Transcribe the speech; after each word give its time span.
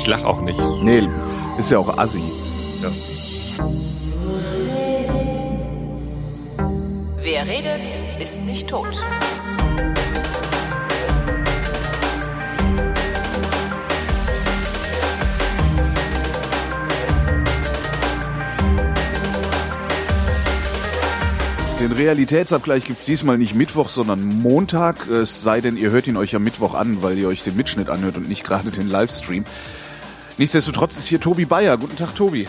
ich 0.00 0.06
lach 0.06 0.24
auch 0.24 0.40
nicht. 0.40 0.60
Nee, 0.82 1.06
ist 1.58 1.70
ja 1.70 1.78
auch 1.78 1.98
assi. 1.98 2.22
Wer 7.22 7.46
redet, 7.46 7.86
ist 8.18 8.42
nicht 8.46 8.68
tot. 8.68 8.96
Den 21.80 21.92
Realitätsabgleich 21.92 22.84
gibt's 22.84 23.06
diesmal 23.06 23.38
nicht 23.38 23.54
Mittwoch, 23.54 23.88
sondern 23.88 24.22
Montag. 24.22 25.08
Es 25.08 25.42
sei 25.42 25.62
denn, 25.62 25.78
ihr 25.78 25.90
hört 25.90 26.06
ihn 26.06 26.18
euch 26.18 26.34
am 26.36 26.44
Mittwoch 26.44 26.74
an, 26.74 27.02
weil 27.02 27.16
ihr 27.16 27.26
euch 27.26 27.42
den 27.42 27.56
Mitschnitt 27.56 27.88
anhört 27.88 28.18
und 28.18 28.28
nicht 28.28 28.44
gerade 28.44 28.70
den 28.70 28.86
Livestream. 28.86 29.44
Nichtsdestotrotz 30.40 30.96
ist 30.96 31.06
hier 31.06 31.20
Tobi 31.20 31.44
Bayer. 31.44 31.76
Guten 31.76 31.96
Tag, 31.96 32.14
Tobi. 32.14 32.48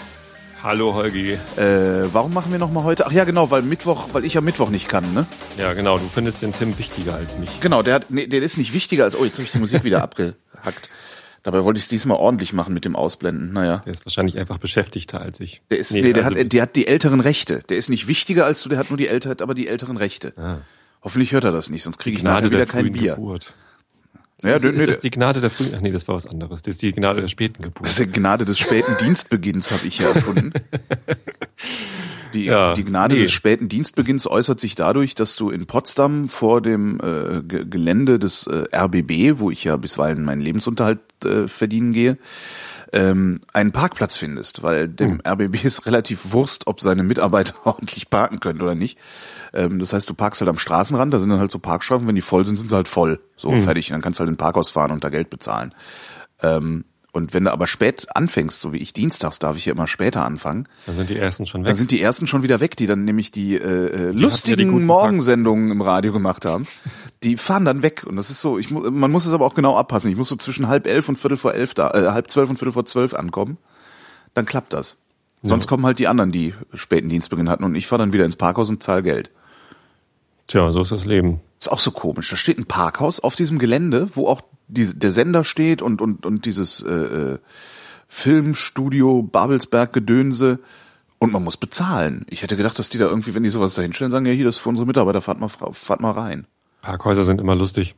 Hallo 0.64 0.94
Holgi. 0.94 1.34
Äh, 1.58 2.08
warum 2.14 2.34
machen 2.34 2.50
wir 2.54 2.58
nochmal 2.58 2.86
heute? 2.86 3.06
Ach 3.06 3.12
ja, 3.12 3.26
genau, 3.26 3.52
weil 3.52 3.64
Mittwoch, 3.64 4.08
weil 4.14 4.24
ich 4.24 4.38
am 4.38 4.46
Mittwoch 4.46 4.70
nicht 4.70 4.88
kann, 4.88 5.14
ne? 5.14 5.28
Ja, 5.58 5.74
genau, 5.74 5.98
du 5.98 6.06
findest 6.06 6.42
den 6.42 6.54
Tim 6.54 6.78
wichtiger 6.80 7.16
als 7.16 7.38
mich. 7.38 7.60
Genau, 7.60 7.82
der 7.82 7.96
hat, 7.96 8.10
nee, 8.10 8.28
der 8.28 8.42
ist 8.42 8.58
nicht 8.58 8.72
wichtiger 8.72 9.04
als, 9.04 9.18
oh, 9.18 9.26
jetzt 9.26 9.40
habe 9.40 9.44
ich 9.44 9.52
die 9.52 9.58
Musik 9.58 9.84
wieder 9.84 10.02
abgehackt. 10.04 10.90
Dabei 11.44 11.66
wollte 11.66 11.80
ich 11.80 11.84
es 11.84 11.90
diesmal 11.90 12.16
ordentlich 12.16 12.54
machen 12.54 12.74
mit 12.74 12.86
dem 12.86 12.96
Ausblenden. 12.96 13.52
Naja. 13.52 13.82
Der 13.84 13.92
ist 13.92 14.06
wahrscheinlich 14.06 14.38
einfach 14.38 14.58
beschäftigter 14.58 15.20
als 15.20 15.42
ich. 15.42 15.62
Der 15.70 15.80
ist, 15.80 15.92
nee, 15.92 16.00
nee 16.00 16.14
der 16.14 16.24
also 16.24 16.40
hat, 16.40 16.54
der 16.54 16.62
hat 16.62 16.78
die 16.78 16.88
älteren 16.88 17.20
Rechte. 17.20 17.60
Der 17.68 17.76
ist 17.76 17.90
nicht 17.90 18.08
wichtiger 18.08 18.46
als 18.46 18.64
du, 18.64 18.70
der 18.70 18.80
hat 18.80 18.90
nur 18.90 18.98
die 18.98 19.10
älter, 19.10 19.36
aber 19.42 19.54
die 19.54 19.68
älteren 19.68 19.98
Rechte. 19.98 20.32
Ah. 20.38 20.60
Hoffentlich 21.02 21.34
hört 21.34 21.44
er 21.44 21.52
das 21.52 21.70
nicht, 21.70 21.84
sonst 21.84 21.98
kriege 21.98 22.16
ich 22.16 22.24
nachher 22.24 22.52
wieder 22.52 22.66
kein 22.66 22.94
Bier. 22.94 23.16
Geburt. 23.16 23.54
Ja, 24.44 24.56
ist, 24.56 24.66
ist 24.66 24.88
das 24.88 25.00
die 25.00 25.12
Gnade 25.12 25.42
der 25.42 25.50
frühen? 25.50 25.74
Ach 25.76 25.82
nee, 25.82 25.92
das 25.92 26.08
war 26.08 26.16
was 26.16 26.26
anderes. 26.26 26.62
Das 26.62 26.76
ist 26.76 26.82
die 26.82 26.92
Gnade 26.92 27.22
der 27.22 27.28
späten 27.28 27.62
Geburt. 27.62 27.86
Das 27.86 28.00
ist 28.00 28.00
die 28.00 28.20
Gnade 28.20 28.46
des 28.46 28.58
späten 28.58 28.96
Dienstbeginns, 29.02 29.72
habe 29.72 29.86
ich 29.88 29.98
hier 29.98 30.10
erfunden. 30.10 30.54
Die, 32.34 32.46
ja, 32.46 32.74
die 32.74 32.86
Gnade 32.86 33.16
nee. 33.16 33.24
des 33.24 33.32
späten 33.34 33.68
Dienstbeginns 33.68 34.26
äußert 34.26 34.62
sich 34.62 34.76
dadurch, 34.76 35.16
dass 35.16 35.36
du 35.36 35.50
in 35.50 35.66
Potsdam 35.66 36.30
vor 36.30 36.62
dem 36.62 36.98
äh, 37.02 37.42
Gelände 37.44 38.20
des 38.20 38.48
äh, 38.48 38.74
RBB, 38.74 39.40
wo 39.40 39.52
ich 39.52 39.66
ja 39.66 39.76
bisweilen 39.76 40.24
meinen 40.24 40.40
Lebensunterhalt 40.40 41.02
äh, 41.26 41.50
verdienen 41.50 41.92
gehe, 41.92 42.18
ähm, 42.94 43.40
einen 43.54 43.72
Parkplatz 43.72 44.18
findest, 44.18 44.64
weil 44.64 44.88
dem 44.88 45.20
hm. 45.20 45.22
RBB 45.26 45.64
ist 45.64 45.86
relativ 45.86 46.34
Wurst, 46.34 46.68
ob 46.68 46.82
seine 46.82 47.04
Mitarbeiter 47.04 47.56
ordentlich 47.66 48.10
parken 48.10 48.40
können 48.40 48.62
oder 48.62 48.76
nicht. 48.76 48.98
Ähm, 49.54 49.80
das 49.80 49.94
heißt, 49.94 50.10
du 50.10 50.14
parkst 50.14 50.42
halt 50.42 50.50
am 50.50 50.58
Straßenrand, 50.58 51.14
da 51.14 51.20
sind 51.20 51.30
dann 51.30 51.40
halt 51.40 51.52
so 51.52 51.60
Parkscheiben, 51.60 52.08
wenn 52.08 52.16
die 52.16 52.22
voll 52.22 52.46
sind, 52.46 52.58
sind 52.58 52.70
sie 52.70 52.76
halt 52.76 52.88
voll. 52.88 53.20
So, 53.38 53.52
hm. 53.52 53.62
fertig. 53.62 53.90
Dann 53.90 54.02
kannst 54.02 54.20
du 54.20 54.22
halt 54.22 54.30
in 54.30 54.36
den 54.36 54.40
Parkhaus 54.40 54.70
fahren 54.70 54.92
und 54.92 55.04
da 55.04 55.10
Geld 55.10 55.30
bezahlen. 55.30 55.74
Ähm, 56.42 56.86
und 57.14 57.34
wenn 57.34 57.44
du 57.44 57.52
aber 57.52 57.68
spät 57.68 58.08
anfängst, 58.16 58.62
so 58.62 58.72
wie 58.72 58.78
ich 58.78 58.94
dienstags, 58.94 59.40
darf 59.40 59.58
ich 59.58 59.66
ja 59.66 59.74
immer 59.74 59.88
später 59.88 60.24
anfangen. 60.24 60.68
Dann 60.86 60.96
sind 60.96 61.10
die 61.10 61.18
ersten 61.18 61.46
schon 61.46 61.62
weg. 61.62 61.68
Dann 61.68 61.76
sind 61.76 61.92
die 61.92 62.02
ersten 62.02 62.26
schon 62.26 62.42
wieder 62.42 62.62
weg, 62.62 62.78
die 62.78 62.88
dann 62.88 63.04
nämlich 63.04 63.32
die, 63.32 63.56
äh, 63.56 64.10
äh 64.10 64.14
die 64.14 64.22
lustigen 64.22 64.72
ja 64.72 64.86
Morgensendungen 64.86 65.72
im 65.72 65.82
Radio 65.82 66.14
gemacht 66.14 66.46
haben. 66.46 66.68
Die 67.24 67.36
fahren 67.36 67.66
dann 67.66 67.84
weg 67.84 68.06
und 68.06 68.16
das 68.16 68.30
ist 68.30 68.40
so. 68.40 68.58
Ich 68.58 68.72
mu 68.72 68.90
man 68.90 69.12
muss 69.12 69.26
es 69.26 69.34
aber 69.34 69.46
auch 69.46 69.56
genau 69.56 69.76
abpassen. 69.76 70.10
Ich 70.10 70.18
muss 70.18 70.30
so 70.30 70.38
zwischen 70.38 70.70
halb 70.70 70.88
elf 70.88 71.10
und 71.10 71.18
viertel 71.18 71.38
vor 71.38 71.54
elf 71.54 71.74
da, 71.74 71.92
äh, 71.92 72.12
halb 72.12 72.30
zwölf 72.30 72.50
und 72.50 72.58
viertel 72.58 72.72
vor 72.72 72.86
zwölf 72.86 73.14
ankommen. 73.14 73.58
Dann 74.34 74.46
klappt 74.46 74.72
das. 74.74 74.98
Sonst 75.44 75.66
ja. 75.66 75.70
kommen 75.70 75.86
halt 75.86 76.00
die 76.00 76.08
anderen, 76.08 76.32
die 76.32 76.54
späten 76.74 77.10
Dienstbeginn 77.10 77.50
hatten 77.50 77.64
und 77.64 77.76
ich 77.76 77.88
fahre 77.88 78.04
dann 78.04 78.14
wieder 78.14 78.26
ins 78.26 78.36
Parkhaus 78.36 78.70
und 78.70 78.82
zahl 78.84 79.04
Geld. 79.04 79.32
Tja, 80.48 80.72
so 80.72 80.82
ist 80.82 80.92
das 80.92 81.06
Leben. 81.06 81.42
Ist 81.60 81.72
auch 81.72 81.80
so 81.80 81.92
komisch. 81.92 82.30
Da 82.30 82.38
steht 82.38 82.58
ein 82.58 82.66
Parkhaus 82.66 83.20
auf 83.20 83.36
diesem 83.36 83.60
Gelände, 83.60 84.10
wo 84.14 84.28
auch 84.28 84.42
die, 84.72 84.98
der 84.98 85.12
Sender 85.12 85.44
steht 85.44 85.82
und, 85.82 86.02
und, 86.02 86.26
und 86.26 86.46
dieses 86.46 86.82
äh, 86.82 86.92
äh, 86.92 87.40
Filmstudio 88.08 89.22
Babelsberg 89.24 89.94
Gedönse 89.94 90.60
und 91.20 91.32
man 91.32 91.44
muss 91.44 91.58
bezahlen. 91.58 92.26
Ich 92.30 92.42
hätte 92.42 92.58
gedacht, 92.58 92.80
dass 92.80 92.90
die 92.90 92.98
da 92.98 93.06
irgendwie, 93.06 93.36
wenn 93.36 93.44
die 93.44 93.50
sowas 93.50 93.76
da 93.76 93.82
hinstellen, 93.82 94.12
sagen, 94.12 94.26
ja 94.26 94.32
hier, 94.32 94.46
das 94.46 94.56
ist 94.56 94.62
für 94.62 94.70
unsere 94.70 94.88
Mitarbeiter, 94.88 95.22
fahrt 95.22 95.40
mal, 95.40 95.50
fahrt 95.50 96.02
mal 96.02 96.12
rein. 96.12 96.48
Parkhäuser 96.82 97.24
sind 97.24 97.40
immer 97.40 97.56
lustig. 97.56 97.96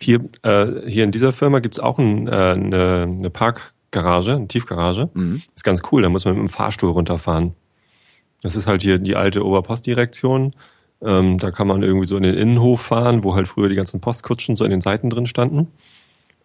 Hier, 0.00 0.20
äh, 0.42 0.88
hier 0.88 1.04
in 1.04 1.10
dieser 1.10 1.32
Firma 1.32 1.60
gibt's 1.60 1.80
auch 1.80 1.98
ein, 1.98 2.28
äh, 2.28 2.30
eine, 2.30 3.02
eine 3.02 3.30
Parkgarage, 3.30 4.34
eine 4.34 4.48
Tiefgarage. 4.48 5.08
Mhm. 5.14 5.42
Ist 5.54 5.64
ganz 5.64 5.82
cool, 5.90 6.02
da 6.02 6.08
muss 6.08 6.24
man 6.24 6.34
mit 6.34 6.42
dem 6.42 6.50
Fahrstuhl 6.50 6.90
runterfahren. 6.90 7.54
Das 8.42 8.56
ist 8.56 8.66
halt 8.66 8.82
hier 8.82 8.98
die 8.98 9.16
alte 9.16 9.44
Oberpostdirektion. 9.44 10.54
Ähm, 11.02 11.38
da 11.38 11.50
kann 11.50 11.66
man 11.66 11.82
irgendwie 11.82 12.06
so 12.06 12.16
in 12.16 12.22
den 12.22 12.34
Innenhof 12.34 12.80
fahren, 12.82 13.24
wo 13.24 13.34
halt 13.34 13.48
früher 13.48 13.68
die 13.68 13.74
ganzen 13.74 14.00
Postkutschen 14.00 14.56
so 14.56 14.64
in 14.64 14.70
den 14.70 14.80
Seiten 14.80 15.10
drin 15.10 15.26
standen. 15.26 15.68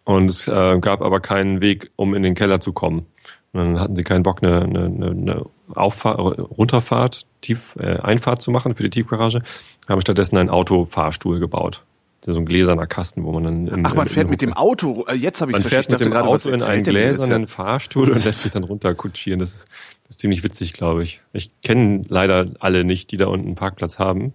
Und 0.04 0.30
es 0.30 0.48
äh, 0.48 0.78
gab 0.80 1.00
aber 1.00 1.20
keinen 1.20 1.60
Weg, 1.60 1.90
um 1.96 2.14
in 2.14 2.22
den 2.22 2.34
Keller 2.34 2.60
zu 2.60 2.72
kommen. 2.72 3.06
Und 3.52 3.60
dann 3.60 3.80
hatten 3.80 3.96
sie 3.96 4.02
keinen 4.02 4.22
Bock, 4.22 4.42
eine, 4.42 4.62
eine, 4.62 5.10
eine 5.10 5.46
Auffahrt, 5.74 6.18
Runterfahrt, 6.18 7.26
Tief, 7.40 7.76
äh, 7.78 7.98
Einfahrt 7.98 8.40
zu 8.40 8.50
machen 8.50 8.74
für 8.74 8.82
die 8.82 8.90
Tiefgarage, 8.90 9.42
haben 9.88 10.00
stattdessen 10.00 10.38
einen 10.38 10.48
Autofahrstuhl 10.48 11.38
gebaut. 11.38 11.82
So 12.24 12.34
ein 12.36 12.46
gläserner 12.46 12.86
Kasten, 12.86 13.24
wo 13.24 13.32
man 13.32 13.42
dann 13.42 13.66
im, 13.66 13.84
Ach, 13.84 13.94
man 13.94 14.06
fährt 14.06 14.30
mit 14.30 14.42
dem 14.42 14.52
Auto. 14.52 15.04
Äh, 15.08 15.14
jetzt 15.14 15.40
habe 15.40 15.50
ich 15.50 15.56
es 15.56 15.62
verstanden. 15.62 15.90
Man 15.90 15.98
fährt 15.98 16.12
mit 16.12 16.14
dem 16.14 16.28
Auto 16.28 16.50
in 16.50 16.62
einen 16.62 16.84
gläsernen 16.84 17.46
Fahrstuhl 17.48 18.08
und 18.10 18.24
lässt 18.24 18.42
sich 18.42 18.52
dann 18.52 18.62
runterkutschieren. 18.64 19.40
Das 19.40 19.54
ist, 19.54 19.68
das 20.04 20.10
ist 20.10 20.20
ziemlich 20.20 20.44
witzig, 20.44 20.72
glaube 20.72 21.02
ich. 21.02 21.20
Ich 21.32 21.50
kenne 21.62 22.04
leider 22.08 22.46
alle 22.60 22.84
nicht, 22.84 23.10
die 23.10 23.16
da 23.16 23.26
unten 23.26 23.46
einen 23.46 23.54
Parkplatz 23.56 23.98
haben. 23.98 24.34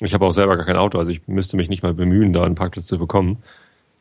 Ich 0.00 0.14
habe 0.14 0.24
auch 0.24 0.32
selber 0.32 0.56
gar 0.56 0.66
kein 0.66 0.76
Auto, 0.76 0.98
also 0.98 1.10
ich 1.10 1.26
müsste 1.26 1.56
mich 1.56 1.70
nicht 1.70 1.82
mal 1.82 1.94
bemühen, 1.94 2.32
da 2.32 2.42
einen 2.42 2.54
Parkplatz 2.54 2.86
zu 2.86 2.98
bekommen. 2.98 3.42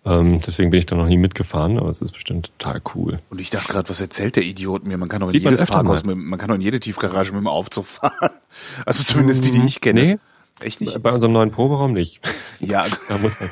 Ähm, 0.05 0.39
deswegen 0.45 0.69
bin 0.69 0.79
ich 0.79 0.85
da 0.85 0.95
noch 0.95 1.07
nie 1.07 1.17
mitgefahren, 1.17 1.79
aber 1.79 1.89
es 1.89 2.01
ist 2.01 2.11
bestimmt 2.11 2.51
total 2.59 2.81
cool. 2.93 3.19
Und 3.29 3.41
ich 3.41 3.49
dachte 3.49 3.71
gerade, 3.71 3.89
was 3.89 3.99
erzählt 4.01 4.35
der 4.35 4.43
Idiot 4.43 4.85
mir? 4.85 4.97
Man 4.97 5.09
kann 5.09 5.21
doch 5.21 5.27
in 5.27 5.33
Sieht 5.33 5.43
jedes 5.43 5.65
Parkhaus, 5.65 6.03
mit, 6.03 6.15
man 6.15 6.37
kann 6.37 6.49
doch 6.49 6.55
in 6.55 6.61
jede 6.61 6.79
Tiefgarage 6.79 7.31
mit 7.31 7.41
dem 7.41 7.47
Aufzug 7.47 7.85
fahren. 7.85 8.29
Also 8.85 9.03
zumindest 9.03 9.43
die, 9.43 9.51
die 9.51 9.65
ich 9.65 9.81
kenne. 9.81 10.01
Nee. 10.01 10.17
Echt 10.61 10.79
nicht? 10.79 11.01
Bei 11.03 11.11
unserem 11.11 11.33
neuen 11.33 11.51
Proberaum 11.51 11.91
nicht. 11.91 12.21
Ja. 12.61 12.85
da 13.09 13.17
muss 13.17 13.37
man. 13.39 13.49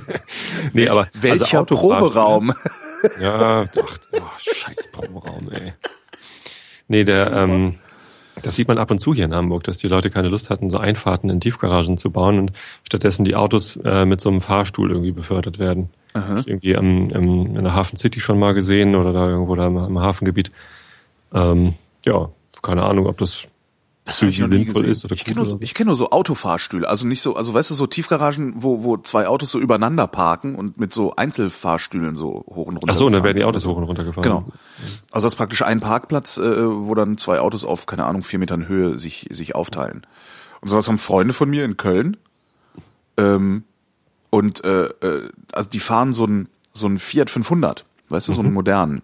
nee, 0.72 0.88
aber. 0.88 1.08
Welcher 1.12 1.60
also 1.60 1.76
Proberaum? 1.76 2.54
ja, 3.20 3.64
ach, 3.64 3.98
oh, 4.12 4.20
scheiß 4.38 4.88
Proberaum, 4.90 5.50
ey. 5.50 5.74
Nee, 6.88 7.04
der, 7.04 7.32
ähm, 7.32 7.78
das 8.42 8.56
sieht 8.56 8.68
man 8.68 8.78
ab 8.78 8.90
und 8.90 8.98
zu 8.98 9.14
hier 9.14 9.24
in 9.24 9.34
Hamburg, 9.34 9.64
dass 9.64 9.78
die 9.78 9.88
Leute 9.88 10.10
keine 10.10 10.28
Lust 10.28 10.50
hatten, 10.50 10.70
so 10.70 10.78
Einfahrten 10.78 11.30
in 11.30 11.40
Tiefgaragen 11.40 11.96
zu 11.98 12.10
bauen 12.10 12.38
und 12.38 12.52
stattdessen 12.84 13.24
die 13.24 13.34
Autos 13.34 13.76
äh, 13.84 14.04
mit 14.04 14.20
so 14.20 14.28
einem 14.28 14.40
Fahrstuhl 14.40 14.90
irgendwie 14.90 15.12
befördert 15.12 15.58
werden. 15.58 15.90
Aha. 16.12 16.38
Ich 16.38 16.48
irgendwie 16.48 16.76
am, 16.76 17.08
im, 17.08 17.56
in 17.56 17.64
der 17.64 17.74
Hafen 17.74 17.96
City 17.96 18.20
schon 18.20 18.38
mal 18.38 18.54
gesehen 18.54 18.96
oder 18.96 19.12
da 19.12 19.28
irgendwo 19.28 19.54
da 19.54 19.66
im, 19.66 19.76
im 19.76 19.98
Hafengebiet. 20.00 20.50
Ähm, 21.32 21.74
ja, 22.04 22.30
keine 22.62 22.82
Ahnung, 22.82 23.06
ob 23.06 23.18
das 23.18 23.46
das 24.18 24.50
nie 24.50 24.64
gesehen. 24.64 24.84
Ist 24.84 25.04
oder 25.04 25.14
ich 25.14 25.24
kenne 25.24 25.36
nur, 25.36 25.46
so, 25.46 25.58
kenn 25.58 25.86
nur 25.86 25.96
so 25.96 26.10
Autofahrstühle, 26.10 26.88
also 26.88 27.06
nicht 27.06 27.22
so, 27.22 27.36
also 27.36 27.54
weißt 27.54 27.70
du, 27.70 27.74
so 27.74 27.86
Tiefgaragen, 27.86 28.54
wo, 28.56 28.84
wo 28.84 28.96
zwei 28.96 29.26
Autos 29.26 29.50
so 29.50 29.58
übereinander 29.58 30.06
parken 30.06 30.54
und 30.54 30.78
mit 30.78 30.92
so 30.92 31.14
Einzelfahrstühlen 31.16 32.16
so 32.16 32.44
hoch 32.48 32.66
und 32.66 32.76
runter. 32.76 32.88
Ach 32.88 32.96
so, 32.96 33.06
und 33.06 33.12
dann 33.12 33.24
werden 33.24 33.36
die 33.36 33.44
Autos 33.44 33.66
hoch 33.66 33.76
und 33.76 33.84
runter 33.84 34.04
gefahren. 34.04 34.22
Genau. 34.22 34.44
Also 35.12 35.26
das 35.26 35.34
ist 35.34 35.38
praktisch 35.38 35.62
ein 35.62 35.80
Parkplatz, 35.80 36.38
äh, 36.38 36.42
wo 36.42 36.94
dann 36.94 37.18
zwei 37.18 37.40
Autos 37.40 37.64
auf, 37.64 37.86
keine 37.86 38.06
Ahnung, 38.06 38.22
vier 38.22 38.38
Metern 38.38 38.68
Höhe 38.68 38.98
sich, 38.98 39.28
sich 39.30 39.54
aufteilen. 39.54 40.06
Und 40.60 40.68
sowas 40.68 40.88
haben 40.88 40.98
Freunde 40.98 41.34
von 41.34 41.48
mir 41.48 41.64
in 41.64 41.76
Köln. 41.76 42.16
Ähm, 43.16 43.64
und 44.30 44.64
äh, 44.64 44.84
äh, 44.86 45.28
also 45.52 45.68
die 45.68 45.80
fahren 45.80 46.14
so 46.14 46.26
ein 46.26 46.48
so 46.72 46.86
ein 46.86 46.98
Fiat 46.98 47.30
500, 47.30 47.84
weißt 48.08 48.28
du, 48.28 48.32
mhm. 48.32 48.36
so 48.36 48.42
einen 48.42 48.52
modernen. 48.52 49.02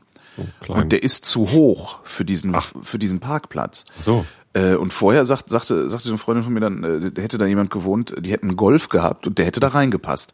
Oh, 0.69 0.75
und 0.75 0.93
der 0.93 1.03
ist 1.03 1.25
zu 1.25 1.51
hoch 1.51 2.01
für 2.05 2.25
diesen 2.25 2.55
Ach. 2.55 2.73
für 2.83 2.99
diesen 2.99 3.21
Parkplatz. 3.21 3.85
Ach 3.97 4.03
so. 4.03 4.27
Äh, 4.57 4.75
und 4.77 4.93
vorher 4.93 5.27
sagt, 5.27 5.51
sagte, 5.51 5.91
sagte 5.91 6.09
eine 6.09 6.17
Freundin 6.17 6.45
von 6.45 6.55
mir 6.55 6.61
dann, 6.61 6.83
äh, 6.83 7.21
hätte 7.21 7.37
da 7.37 7.45
jemand 7.45 7.71
gewohnt, 7.71 8.15
die 8.19 8.33
hätten 8.33 8.49
einen 8.49 8.57
Golf 8.57 8.89
gehabt 8.89 9.27
und 9.27 9.37
der 9.37 9.45
hätte 9.45 9.61
da 9.61 9.69
reingepasst. 9.69 10.33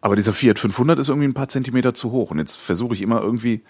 Aber 0.00 0.14
dieser 0.14 0.32
Fiat 0.32 0.60
500 0.60 1.00
ist 1.00 1.08
irgendwie 1.08 1.26
ein 1.26 1.34
paar 1.34 1.48
Zentimeter 1.48 1.92
zu 1.92 2.12
hoch. 2.12 2.30
Und 2.30 2.38
jetzt 2.38 2.54
versuche 2.56 2.94
ich 2.94 3.02
immer 3.02 3.20
irgendwie 3.20 3.62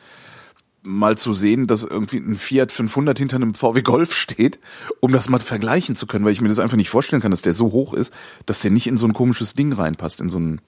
mal 0.82 1.17
zu 1.17 1.32
sehen, 1.32 1.67
dass 1.67 1.82
irgendwie 1.82 2.19
ein 2.19 2.37
Fiat 2.37 2.73
500 2.73 3.19
hinter 3.19 3.37
einem 3.37 3.55
VW 3.55 3.81
Golf 3.81 4.12
steht, 4.15 4.61
um 5.00 5.12
das 5.12 5.31
mal 5.31 5.41
vergleichen 5.41 5.97
zu 5.97 6.06
können, 6.06 6.26
weil 6.26 6.32
ich 6.32 6.43
mir 6.43 6.49
das 6.49 6.59
einfach 6.59 6.76
nicht 6.76 6.91
vorstellen 6.91 7.23
kann, 7.23 7.31
dass 7.31 7.43
der 7.43 7.55
so 7.55 7.73
hoch 7.73 7.94
ist, 7.94 8.12
dass 8.44 8.61
der 8.61 8.73
nicht 8.73 8.87
in 8.87 8.99
so 8.99 9.06
ein 9.06 9.15
komisches 9.15 9.55
Ding 9.55 9.73
reinpasst, 9.73 10.20
in 10.20 10.29
so 10.29 10.38
ein 10.38 10.61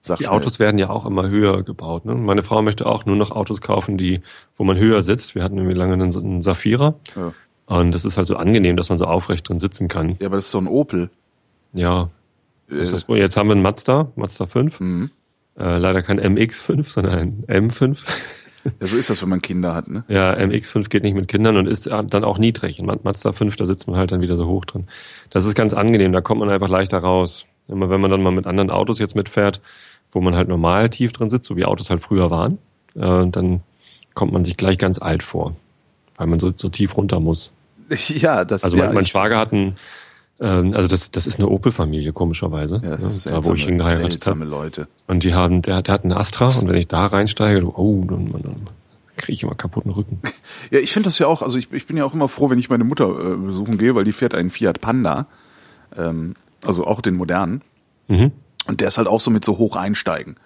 Sachstell. 0.00 0.26
Die 0.26 0.32
Autos 0.32 0.58
werden 0.58 0.78
ja 0.78 0.88
auch 0.90 1.04
immer 1.06 1.28
höher 1.28 1.62
gebaut. 1.62 2.06
Ne? 2.06 2.14
Meine 2.14 2.42
Frau 2.42 2.62
möchte 2.62 2.86
auch 2.86 3.04
nur 3.04 3.14
noch 3.14 3.30
Autos 3.30 3.60
kaufen, 3.60 3.98
die, 3.98 4.22
wo 4.56 4.64
man 4.64 4.76
höher 4.78 5.02
sitzt. 5.02 5.34
Wir 5.34 5.44
hatten 5.44 5.58
irgendwie 5.58 5.76
lange 5.76 5.92
einen, 5.92 6.16
einen 6.16 6.42
Safira. 6.42 6.94
Ja. 7.14 7.32
Und 7.66 7.94
das 7.94 8.04
ist 8.04 8.16
halt 8.16 8.26
so 8.26 8.36
angenehm, 8.36 8.76
dass 8.76 8.88
man 8.88 8.98
so 8.98 9.04
aufrecht 9.04 9.48
drin 9.48 9.58
sitzen 9.58 9.88
kann. 9.88 10.16
Ja, 10.20 10.26
aber 10.26 10.36
das 10.36 10.46
ist 10.46 10.50
so 10.50 10.58
ein 10.58 10.66
Opel. 10.66 11.10
Ja. 11.72 12.10
Äh. 12.68 12.78
Das, 12.78 13.06
jetzt 13.08 13.36
haben 13.36 13.48
wir 13.48 13.52
einen 13.52 13.62
Mazda, 13.62 14.08
Mazda 14.16 14.46
5. 14.46 14.80
Mhm. 14.80 15.10
Äh, 15.58 15.78
leider 15.78 16.02
kein 16.02 16.20
MX5, 16.20 16.90
sondern 16.90 17.44
ein 17.48 17.70
M5. 17.70 17.98
Ja, 18.80 18.86
so 18.86 18.96
ist 18.96 19.10
das, 19.10 19.20
wenn 19.22 19.28
man 19.28 19.42
Kinder 19.42 19.74
hat, 19.74 19.88
ne? 19.88 20.04
Ja, 20.06 20.34
MX5 20.34 20.88
geht 20.88 21.02
nicht 21.02 21.16
mit 21.16 21.26
Kindern 21.26 21.56
und 21.56 21.66
ist 21.66 21.86
dann 21.86 22.22
auch 22.22 22.38
niedrig. 22.38 22.78
In 22.78 22.86
Mazda 22.86 23.32
5, 23.32 23.56
da 23.56 23.66
sitzt 23.66 23.88
man 23.88 23.96
halt 23.96 24.12
dann 24.12 24.20
wieder 24.20 24.36
so 24.36 24.46
hoch 24.46 24.64
drin. 24.64 24.86
Das 25.30 25.44
ist 25.44 25.56
ganz 25.56 25.74
angenehm, 25.74 26.12
da 26.12 26.20
kommt 26.20 26.38
man 26.38 26.48
einfach 26.48 26.68
leichter 26.68 26.98
raus. 26.98 27.44
Immer 27.66 27.90
wenn 27.90 28.00
man 28.00 28.10
dann 28.10 28.22
mal 28.22 28.30
mit 28.30 28.46
anderen 28.46 28.70
Autos 28.70 29.00
jetzt 29.00 29.16
mitfährt, 29.16 29.60
wo 30.12 30.20
man 30.20 30.36
halt 30.36 30.48
normal 30.48 30.90
tief 30.90 31.12
drin 31.12 31.30
sitzt, 31.30 31.46
so 31.46 31.56
wie 31.56 31.64
Autos 31.64 31.90
halt 31.90 32.00
früher 32.00 32.30
waren, 32.30 32.58
äh, 32.94 33.26
dann 33.26 33.62
kommt 34.14 34.32
man 34.32 34.44
sich 34.44 34.56
gleich 34.56 34.78
ganz 34.78 35.00
alt 35.00 35.22
vor, 35.22 35.56
weil 36.22 36.28
man 36.28 36.38
so, 36.38 36.52
so 36.54 36.68
tief 36.68 36.96
runter 36.96 37.18
muss. 37.18 37.52
Ja, 38.08 38.44
das 38.44 38.62
Also 38.62 38.76
ja, 38.76 38.86
mein, 38.86 38.94
mein 38.94 39.06
Schwager 39.06 39.38
hat 39.38 39.52
einen, 39.52 39.76
ähm, 40.40 40.72
also 40.72 40.88
das, 40.88 41.10
das 41.10 41.26
ist 41.26 41.40
eine 41.40 41.48
Opel-Familie, 41.48 42.12
komischerweise, 42.12 42.80
ja, 42.82 42.96
das 42.96 43.16
ist 43.16 43.26
da 43.26 43.44
wo 43.44 43.54
ich 43.54 43.64
hingeheiratet 43.64 44.24
habe. 44.24 44.44
Leute. 44.44 44.86
Und 45.08 45.24
die 45.24 45.34
haben, 45.34 45.62
der, 45.62 45.82
der 45.82 45.94
hat 45.94 46.04
einen 46.04 46.12
Astra 46.12 46.56
und 46.58 46.68
wenn 46.68 46.76
ich 46.76 46.86
da 46.86 47.06
reinsteige, 47.06 47.66
oh, 47.66 48.04
dann, 48.08 48.30
dann 48.30 48.68
kriege 49.16 49.32
ich 49.32 49.42
immer 49.42 49.56
kaputten 49.56 49.90
Rücken. 49.90 50.20
Ja, 50.70 50.78
ich 50.78 50.92
finde 50.92 51.08
das 51.08 51.18
ja 51.18 51.26
auch, 51.26 51.42
also 51.42 51.58
ich, 51.58 51.72
ich 51.72 51.86
bin 51.86 51.96
ja 51.96 52.04
auch 52.04 52.14
immer 52.14 52.28
froh, 52.28 52.48
wenn 52.48 52.58
ich 52.58 52.70
meine 52.70 52.84
Mutter 52.84 53.08
äh, 53.08 53.36
besuchen 53.36 53.78
gehe, 53.78 53.96
weil 53.96 54.04
die 54.04 54.12
fährt 54.12 54.32
einen 54.32 54.50
Fiat 54.50 54.80
Panda, 54.80 55.26
ähm, 55.98 56.34
also 56.64 56.86
auch 56.86 57.00
den 57.00 57.16
modernen. 57.16 57.62
Mhm. 58.06 58.30
Und 58.68 58.80
der 58.80 58.88
ist 58.88 58.96
halt 58.96 59.08
auch 59.08 59.20
so 59.20 59.32
mit 59.32 59.44
so 59.44 59.58
hoch 59.58 59.74
einsteigen. 59.74 60.36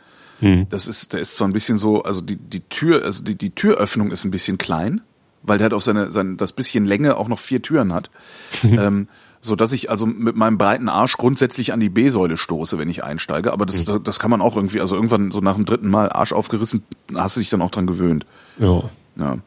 Mhm. 0.41 0.67
Das 0.71 0.89
ist, 0.89 1.13
der 1.13 1.21
ist 1.21 1.37
so 1.37 1.45
ein 1.45 1.53
bisschen 1.53 1.79
so, 1.79 2.03
also 2.03 2.23
die, 2.23 2.37
die 2.37 2.61
Tür, 2.61 3.05
also 3.05 3.23
die, 3.23 3.35
die 3.35 3.51
Türöffnung 3.51 4.11
ist 4.11 4.25
ein 4.25 4.31
bisschen 4.31 4.59
klein, 4.59 5.01
weil 5.47 5.59
der 5.59 5.67
hat 5.67 5.73
auf 5.73 5.83
seine, 5.83 6.11
sein, 6.11 6.37
das 6.37 6.53
bisschen 6.53 6.85
Länge 6.85 7.17
auch 7.17 7.29
noch 7.29 7.39
vier 7.39 7.63
Türen 7.63 7.93
hat. 7.93 8.11
ähm, 8.63 9.09
so 9.41 9.55
dass 9.55 9.73
ich 9.73 9.91
also 9.91 10.07
mit 10.07 10.37
meinem 10.37 10.59
breiten 10.59 10.89
Arsch 10.89 11.17
grundsätzlich 11.17 11.73
an 11.73 11.81
die 11.81 11.89
B-Säule 11.89 12.37
stoße, 12.37 12.79
wenn 12.79 12.91
ich 12.91 13.05
einsteige. 13.05 13.53
Aber 13.53 13.65
das, 13.65 13.85
das 13.85 14.19
kann 14.19 14.31
man 14.31 14.41
auch 14.41 14.57
irgendwie, 14.57 14.81
also 14.81 14.97
irgendwann 14.97 15.31
so 15.31 15.41
nach 15.41 15.55
dem 15.55 15.65
dritten 15.65 15.89
Mal 15.89 16.11
Arsch 16.11 16.33
aufgerissen, 16.33 16.83
hast 17.15 17.37
du 17.37 17.41
dich 17.41 17.51
dann 17.51 17.63
auch 17.63 17.71
dran 17.71 17.87
gewöhnt. 17.87 18.27
Ja. 18.59 18.91
Ja. 19.17 19.39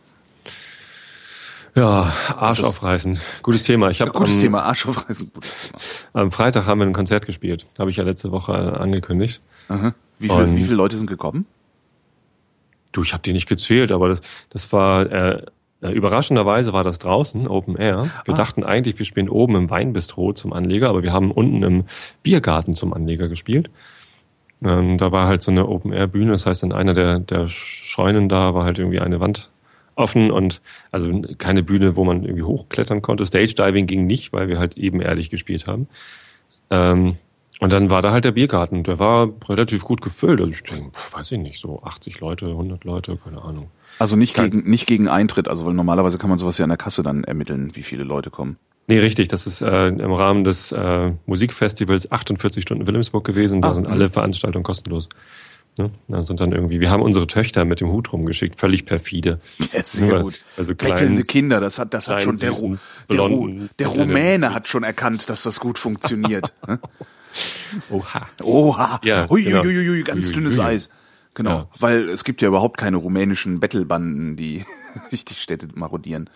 Ja, 1.75 2.13
Arsch 2.36 2.63
aufreißen. 2.63 3.19
Gutes 3.44 3.63
Thema. 3.63 3.90
Ich 3.90 4.01
habe 4.01 4.12
Gutes 4.12 4.36
am, 4.36 4.42
Thema, 4.42 4.63
Arsch 4.63 4.86
aufreißen. 4.88 5.31
Am 6.13 6.31
Freitag 6.31 6.66
haben 6.66 6.80
wir 6.80 6.88
ein 6.88 6.94
Konzert 6.94 7.25
gespielt. 7.25 7.68
Habe 7.78 7.92
ich 7.92 7.98
ja 7.98 8.04
letzte 8.04 8.31
Woche 8.31 8.54
angekündigt. 8.54 9.42
Aha. 9.68 9.94
Wie, 10.18 10.30
viel, 10.30 10.56
wie 10.56 10.63
viele 10.63 10.75
Leute 10.75 10.98
sind 10.98 11.07
gekommen? 11.07 11.46
Du, 12.92 13.04
ich 13.04 13.13
habe 13.13 13.24
die 13.24 13.34
nicht 13.34 13.48
gezählt, 13.48 13.92
aber 13.92 14.10
das, 14.10 14.22
das 14.50 14.72
war 14.74 15.10
äh, 15.12 15.46
überraschenderweise 15.81 16.74
war 16.74 16.84
das 16.84 17.00
draußen, 17.00 17.48
Open 17.48 17.76
Air. 17.78 18.10
Wir 18.26 18.34
Ah. 18.34 18.38
dachten 18.38 18.64
eigentlich, 18.64 19.00
wir 19.00 19.06
spielen 19.06 19.30
oben 19.30 19.56
im 19.56 19.70
Weinbistro 19.70 20.34
zum 20.34 20.52
Anleger, 20.54 20.90
aber 20.90 21.04
wir 21.04 21.14
haben 21.14 21.31
unten 21.31 21.64
im 21.64 21.84
Biergarten 22.22 22.74
zum 22.74 22.94
Anleger 22.94 23.30
gespielt. 23.30 23.70
Ähm, 24.62 24.98
da 24.98 25.12
war 25.14 25.28
halt 25.28 25.42
so 25.42 25.52
eine 25.52 25.68
Open 25.70 25.94
Air 25.94 26.08
Bühne, 26.08 26.31
das 26.31 26.46
heißt 26.46 26.64
in 26.64 26.74
einer 26.74 26.94
der, 26.94 27.20
der 27.20 27.48
Scheunen 27.48 28.28
da 28.28 28.54
war 28.54 28.66
halt 28.66 28.78
irgendwie 28.78 29.00
eine 29.00 29.22
Wand 29.22 29.50
offen 29.96 30.31
und 30.31 30.62
also 30.92 31.22
keine 31.38 31.64
Bühne, 31.64 31.96
wo 31.96 32.04
man 32.04 32.24
irgendwie 32.24 32.44
hochklettern 32.44 33.02
konnte. 33.02 33.25
Stage 33.25 33.54
Diving 33.56 33.88
ging 33.88 34.06
nicht, 34.06 34.34
weil 34.34 34.48
wir 34.50 34.58
halt 34.60 34.78
ebenerdig 34.78 35.30
gespielt 35.30 35.66
haben. 35.68 35.88
Ähm, 36.70 37.16
und 37.60 37.74
dann 37.74 37.90
war 37.90 38.02
da 38.02 38.12
halt 38.12 38.26
der 38.26 38.32
Biergarten. 38.32 38.84
Der 38.84 39.00
war 39.00 39.30
relativ 39.48 39.84
gut 39.84 40.02
gefüllt. 40.02 40.40
Also 40.40 40.52
ich 40.52 40.64
denke, 40.64 40.92
weiß 41.12 41.32
ich 41.34 41.40
nicht, 41.40 41.60
so 41.60 41.82
80 41.84 42.20
Leute, 42.20 42.48
100 42.48 42.84
Leute, 42.86 43.18
keine 43.24 43.42
Ahnung. 43.42 43.70
Also 44.00 44.16
nicht 44.16 44.36
gegen, 44.36 44.70
nicht 44.70 44.88
gegen 44.88 45.08
Eintritt, 45.10 45.48
also 45.50 45.66
weil 45.66 45.74
normalerweise 45.74 46.18
kann 46.18 46.30
man 46.30 46.40
sowas 46.40 46.58
ja 46.58 46.64
an 46.64 46.70
der 46.70 46.78
Kasse 46.78 47.04
dann 47.04 47.24
ermitteln, 47.26 47.76
wie 47.76 47.84
viele 47.84 48.04
Leute 48.04 48.30
kommen. 48.30 48.58
Nee, 48.88 49.00
richtig. 49.00 49.28
Das 49.28 49.46
ist 49.46 49.62
äh, 49.62 49.88
im 49.88 50.14
Rahmen 50.14 50.44
des 50.44 50.72
äh, 50.72 51.12
Musikfestivals 51.26 52.12
48 52.12 52.64
Stunden 52.64 52.88
Wilhelmsburg 52.88 53.24
gewesen. 53.26 53.62
Da 53.62 53.70
Ah, 53.70 53.74
sind 53.76 53.88
alle 53.88 54.10
Veranstaltungen 54.10 54.64
kostenlos. 54.64 55.10
Ne? 55.78 55.92
Da 56.08 56.24
sind 56.24 56.40
dann 56.40 56.52
irgendwie, 56.54 56.80
wir 56.80 56.90
haben 56.90 57.04
unsere 57.04 57.28
Töchter 57.28 57.66
mit 57.66 57.82
dem 57.82 57.90
Hut 57.92 58.12
rumgeschickt, 58.12 58.60
völlig 58.60 58.86
perfide. 58.86 59.40
Ja, 59.74 59.84
sehr 59.84 60.08
Nur, 60.08 60.22
gut. 60.22 60.44
Also 60.58 60.76
klein, 60.76 60.94
Bettelnde 60.94 61.24
Kinder, 61.24 61.60
das 61.60 61.78
hat, 61.78 61.94
das 61.94 62.08
hat 62.08 62.18
kleinen, 62.20 62.38
schon 62.38 62.40
der, 62.40 62.52
Ru, 62.52 62.78
der, 63.12 63.20
Ru, 63.20 63.50
der 63.78 63.88
Rumäne 63.88 64.54
hat 64.54 64.68
schon 64.68 64.84
erkannt, 64.84 65.30
dass 65.30 65.44
das 65.44 65.60
gut 65.60 65.78
funktioniert. 65.78 66.54
Oha. 67.90 68.28
Oha, 68.44 69.00
Ja, 69.04 69.28
hui, 69.30 69.44
genau. 69.44 69.64
hui, 69.64 69.76
hui, 69.76 69.88
hui, 69.88 70.04
ganz 70.04 70.28
Hui, 70.28 70.34
dünnes 70.34 70.58
hui. 70.58 70.66
Eis. 70.66 70.90
Genau, 71.36 71.52
Ja. 71.52 71.68
weil 71.80 72.10
es 72.10 72.24
gibt 72.24 72.42
ja 72.42 72.48
überhaupt 72.48 72.78
keine 72.78 72.98
rumänischen 72.98 73.60
Bettelbanden, 73.60 74.36
die 74.36 74.66
die 75.12 75.18
Städte 75.36 75.68
marodieren. 75.76 76.30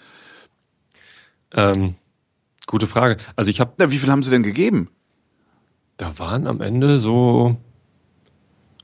Ähm, 1.51 1.95
gute 2.67 2.87
Frage. 2.87 3.17
Also 3.35 3.49
ich 3.49 3.59
habe, 3.59 3.89
wie 3.91 3.97
viel 3.97 4.11
haben 4.11 4.23
sie 4.23 4.31
denn 4.31 4.43
gegeben? 4.43 4.89
da 5.97 6.17
waren 6.17 6.47
am 6.47 6.59
Ende 6.59 6.97
so 6.99 7.55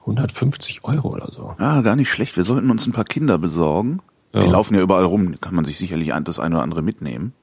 150 0.01 0.83
Euro 0.83 1.09
oder 1.09 1.31
so. 1.31 1.55
Ah, 1.57 1.81
gar 1.81 1.95
nicht 1.95 2.09
schlecht. 2.09 2.37
Wir 2.37 2.43
sollten 2.43 2.69
uns 2.71 2.85
ein 2.87 2.93
paar 2.93 3.03
Kinder 3.03 3.37
besorgen. 3.37 3.99
Ja. 4.33 4.41
Die 4.43 4.47
laufen 4.49 4.75
ja 4.75 4.81
überall 4.81 5.05
rum, 5.05 5.39
kann 5.41 5.55
man 5.55 5.65
sich 5.65 5.77
sicherlich 5.79 6.13
ein- 6.13 6.23
das 6.23 6.39
eine 6.39 6.55
oder 6.55 6.63
andere 6.63 6.81
mitnehmen. 6.83 7.33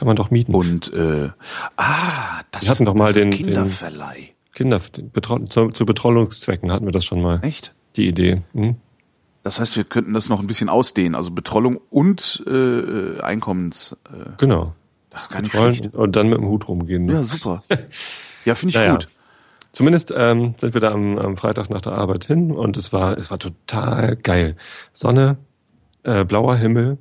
Kann 0.00 0.06
man 0.06 0.16
doch 0.16 0.30
mieten. 0.30 0.54
Und 0.54 0.90
äh, 0.94 1.28
ah, 1.76 2.40
das 2.52 2.62
Wir 2.64 2.70
hatten 2.70 2.82
ist 2.84 2.86
doch 2.86 2.94
mal 2.94 3.12
den- 3.12 3.30
den- 3.30 3.44
Kinderverleih. 3.44 4.30
Kinder, 4.54 4.80
betro 5.12 5.40
zu, 5.44 5.68
zu 5.68 5.84
Betrollungszwecken 5.84 6.72
hatten 6.72 6.86
wir 6.86 6.92
das 6.92 7.04
schon 7.04 7.20
mal. 7.20 7.40
Echt? 7.42 7.74
Die 7.96 8.08
Idee. 8.08 8.40
Hm? 8.54 8.76
Das 9.42 9.60
heißt, 9.60 9.76
wir 9.76 9.84
könnten 9.84 10.14
das 10.14 10.30
noch 10.30 10.40
ein 10.40 10.46
bisschen 10.46 10.70
ausdehnen, 10.70 11.14
also 11.14 11.32
Betrollung 11.32 11.78
und 11.90 12.42
äh, 12.46 13.20
Einkommens. 13.20 13.94
Äh, 14.10 14.30
Genau. 14.38 14.74
das 15.10 15.24
ist 15.24 15.30
gar 15.32 15.42
nicht 15.42 15.54
Rollen 15.54 15.74
schlecht. 15.74 15.94
und 15.94 16.16
dann 16.16 16.30
mit 16.30 16.38
dem 16.38 16.46
Hut 16.48 16.66
rumgehen. 16.66 17.04
Ne? 17.04 17.12
Ja, 17.12 17.22
super. 17.24 17.62
Ja, 18.46 18.54
finde 18.54 18.70
ich 18.70 18.76
Naja. 18.76 18.92
gut. 18.92 19.08
Zumindest 19.72 20.14
ähm, 20.16 20.54
sind 20.56 20.72
wir 20.72 20.80
da 20.80 20.92
am, 20.92 21.18
am 21.18 21.36
Freitag 21.36 21.68
nach 21.68 21.82
der 21.82 21.92
Arbeit 21.92 22.24
hin 22.24 22.52
und 22.52 22.78
es 22.78 22.90
war, 22.94 23.18
es 23.18 23.30
war 23.30 23.38
total 23.38 24.16
geil. 24.16 24.56
Sonne, 24.94 25.36
äh, 26.04 26.24
blauer 26.24 26.56
Himmel, 26.56 26.96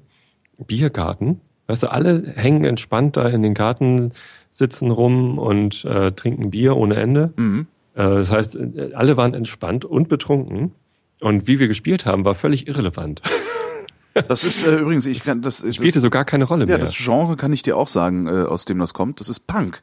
Biergarten. 0.57 1.39
Weißt 1.69 1.83
du, 1.83 1.91
alle 1.91 2.23
hängen 2.35 2.65
entspannt 2.65 3.15
da 3.15 3.29
in 3.29 3.43
den 3.43 3.53
Garten, 3.53 4.13
sitzen 4.49 4.89
rum 4.89 5.37
und 5.37 5.85
äh, 5.85 6.11
trinken 6.13 6.49
Bier 6.49 6.75
ohne 6.75 6.95
Ende. 6.95 7.31
Mhm. 7.35 7.67
Äh, 7.93 8.01
das 8.05 8.31
heißt, 8.31 8.55
äh, 8.55 8.93
alle 8.95 9.17
waren 9.17 9.35
entspannt 9.35 9.85
und 9.85 10.09
betrunken. 10.09 10.71
Und 11.21 11.45
wie 11.45 11.59
wir 11.59 11.67
gespielt 11.67 12.07
haben, 12.07 12.25
war 12.25 12.33
völlig 12.33 12.67
irrelevant. 12.67 13.21
Das 14.27 14.43
ist 14.43 14.63
äh, 14.63 14.75
übrigens, 14.75 15.05
ich 15.05 15.23
kann 15.23 15.43
das, 15.43 15.61
das 15.61 15.75
Spielte 15.75 16.01
so 16.01 16.09
gar 16.09 16.25
keine 16.25 16.43
Rolle 16.45 16.63
ja, 16.63 16.69
mehr. 16.69 16.79
das 16.79 16.95
Genre 16.95 17.37
kann 17.37 17.53
ich 17.53 17.61
dir 17.61 17.77
auch 17.77 17.87
sagen, 17.87 18.27
äh, 18.27 18.31
aus 18.41 18.65
dem 18.65 18.79
das 18.79 18.93
kommt. 18.93 19.19
Das 19.21 19.29
ist 19.29 19.41
Punk. 19.41 19.81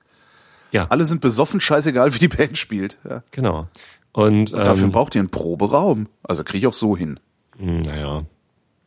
ja, 0.73 0.87
Alle 0.91 1.05
sind 1.07 1.21
besoffen, 1.21 1.61
scheißegal, 1.61 2.13
wie 2.13 2.19
die 2.19 2.29
Band 2.29 2.59
spielt. 2.59 2.99
Ja. 3.09 3.23
genau. 3.31 3.69
Und, 4.13 4.53
Und 4.53 4.67
dafür 4.67 4.87
ähm, 4.87 4.93
braucht 4.93 5.15
ihr 5.15 5.21
einen 5.21 5.31
Proberaum. 5.31 6.09
Also 6.25 6.43
kriege 6.43 6.59
ich 6.59 6.67
auch 6.67 6.75
so 6.75 6.97
hin. 6.97 7.21
mh, 7.57 7.83
naja, 7.87 8.25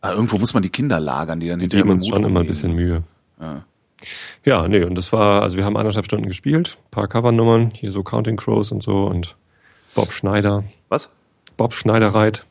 Aber 0.02 0.14
irgendwo 0.14 0.38
muss 0.38 0.54
man 0.54 0.64
die 0.64 0.70
Kinder 0.70 1.00
lagern, 1.00 1.40
die 1.40 1.48
dann 1.48 1.60
wir 1.60 1.64
hinterher 1.64 1.84
geben 1.84 1.94
uns 1.94 2.08
schon 2.08 2.24
immer 2.24 2.42
ein 2.42 2.48
bisschen 2.48 2.74
Mühe. 2.74 3.04
Ja. 3.40 3.66
Ja, 4.46 4.68
nee, 4.68 4.84
und 4.84 4.96
das 4.96 5.12
war, 5.12 5.42
also 5.42 5.58
wir 5.58 5.66
haben 5.66 5.76
anderthalb 5.76 6.06
Stunden 6.06 6.28
gespielt, 6.28 6.78
paar 6.90 7.08
Covernummern, 7.08 7.72
hier 7.72 7.92
so 7.92 8.02
Counting 8.02 8.38
Crows 8.38 8.72
und 8.72 8.82
so 8.82 9.06
und 9.06 9.36
Bob 9.94 10.14
Schneider. 10.14 10.64
Was? 10.88 11.10
Bob 11.58 11.74
Schneider 11.74 12.08
reit. 12.08 12.46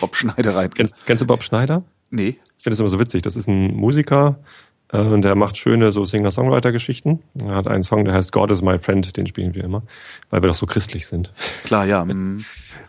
Bob 0.00 0.14
Schneider 0.14 0.54
rein. 0.54 0.70
Kennst, 0.74 0.94
kennst 1.06 1.22
du 1.22 1.26
Bob 1.26 1.42
Schneider? 1.42 1.82
Nee. 2.10 2.36
Ich 2.56 2.62
finde 2.62 2.74
es 2.74 2.80
immer 2.80 2.88
so 2.88 3.00
witzig. 3.00 3.22
Das 3.22 3.34
ist 3.36 3.48
ein 3.48 3.74
Musiker 3.74 4.38
äh, 4.92 4.98
und 4.98 5.22
der 5.22 5.34
macht 5.34 5.56
schöne 5.56 5.90
so 5.90 6.04
Singer-Songwriter-Geschichten. 6.04 7.20
Er 7.44 7.56
hat 7.56 7.66
einen 7.66 7.82
Song, 7.82 8.04
der 8.04 8.14
heißt 8.14 8.30
God 8.30 8.50
is 8.52 8.62
my 8.62 8.78
friend, 8.78 9.16
den 9.16 9.26
spielen 9.26 9.54
wir 9.54 9.64
immer, 9.64 9.82
weil 10.30 10.42
wir 10.42 10.48
doch 10.48 10.54
so 10.54 10.66
christlich 10.66 11.06
sind. 11.06 11.32
Klar, 11.64 11.86
ja. 11.86 12.04
mm. 12.04 12.44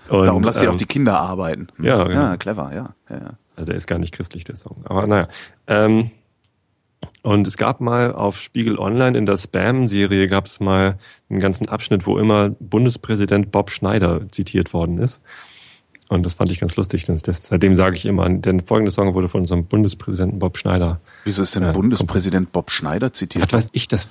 Und, 0.10 0.26
Darum 0.26 0.44
lass 0.44 0.60
sie 0.60 0.66
ähm, 0.66 0.74
auch 0.74 0.76
die 0.76 0.86
Kinder 0.86 1.20
arbeiten. 1.20 1.68
Ja, 1.82 2.04
genau. 2.04 2.22
ja, 2.22 2.38
clever, 2.38 2.72
ja. 2.76 2.94
ja, 3.10 3.16
ja. 3.16 3.34
Also 3.56 3.68
der 3.68 3.76
ist 3.76 3.88
gar 3.88 4.00
nicht 4.00 4.14
christlich, 4.14 4.44
der 4.44 4.56
Song. 4.56 4.84
Aber 4.86 5.08
naja. 5.08 5.28
Ähm, 5.68 6.12
und 7.22 7.48
es 7.48 7.58
gab 7.58 7.82
mal 7.82 8.14
auf 8.14 8.38
Spiegel 8.40 8.78
Online 8.80 9.18
in 9.18 9.26
der 9.26 9.38
Spam-Serie 9.38 10.28
gab 10.28 10.46
es 10.46 10.60
mal 10.60 10.98
einen 11.30 11.40
ganzen 11.40 11.68
Abschnitt, 11.68 12.06
wo 12.06 12.18
immer 12.18 12.50
Bundespräsident 12.60 13.52
Bob 13.52 13.72
Schneider 13.72 14.22
zitiert 14.32 14.74
worden 14.74 15.00
ist. 15.00 15.22
Und 16.10 16.26
das 16.26 16.36
fand 16.36 16.52
ich 16.52 16.60
ganz 16.60 16.76
lustig. 16.76 17.06
Das, 17.06 17.22
seitdem 17.26 17.76
sage 17.76 17.96
ich 17.96 18.06
immer, 18.06 18.30
der 18.30 18.62
folgende 18.66 18.92
Song 18.92 19.14
wurde 19.14 19.30
von 19.30 19.42
unserem 19.42 19.66
Bundespräsidenten 19.66 20.40
Bob 20.40 20.58
Schneider. 20.58 21.00
Wieso 21.24 21.42
ist 21.44 21.56
denn 21.56 21.64
Ja, 21.64 21.72
Bundespräsident 21.72 22.52
Bob 22.52 22.72
Schneider 22.72 23.14
zitiert? 23.14 23.52
Was 23.52 23.66
weiß 23.66 23.70
ich, 23.74 23.88
das 23.88 24.10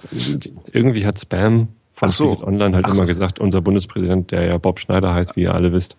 irgendwie 0.72 1.06
hat 1.06 1.20
Spam 1.20 1.68
von 1.94 2.10
so. 2.10 2.32
Spiegel 2.34 2.48
Online 2.48 2.74
halt 2.74 2.86
Ach 2.86 2.94
immer 2.94 3.02
so. 3.02 3.08
gesagt, 3.08 3.38
unser 3.38 3.60
Bundespräsident, 3.60 4.30
der 4.32 4.44
ja 4.44 4.58
Bob 4.58 4.80
Schneider 4.80 5.14
heißt, 5.14 5.36
wie 5.36 5.42
ihr 5.42 5.54
alle 5.54 5.72
wisst. 5.72 5.96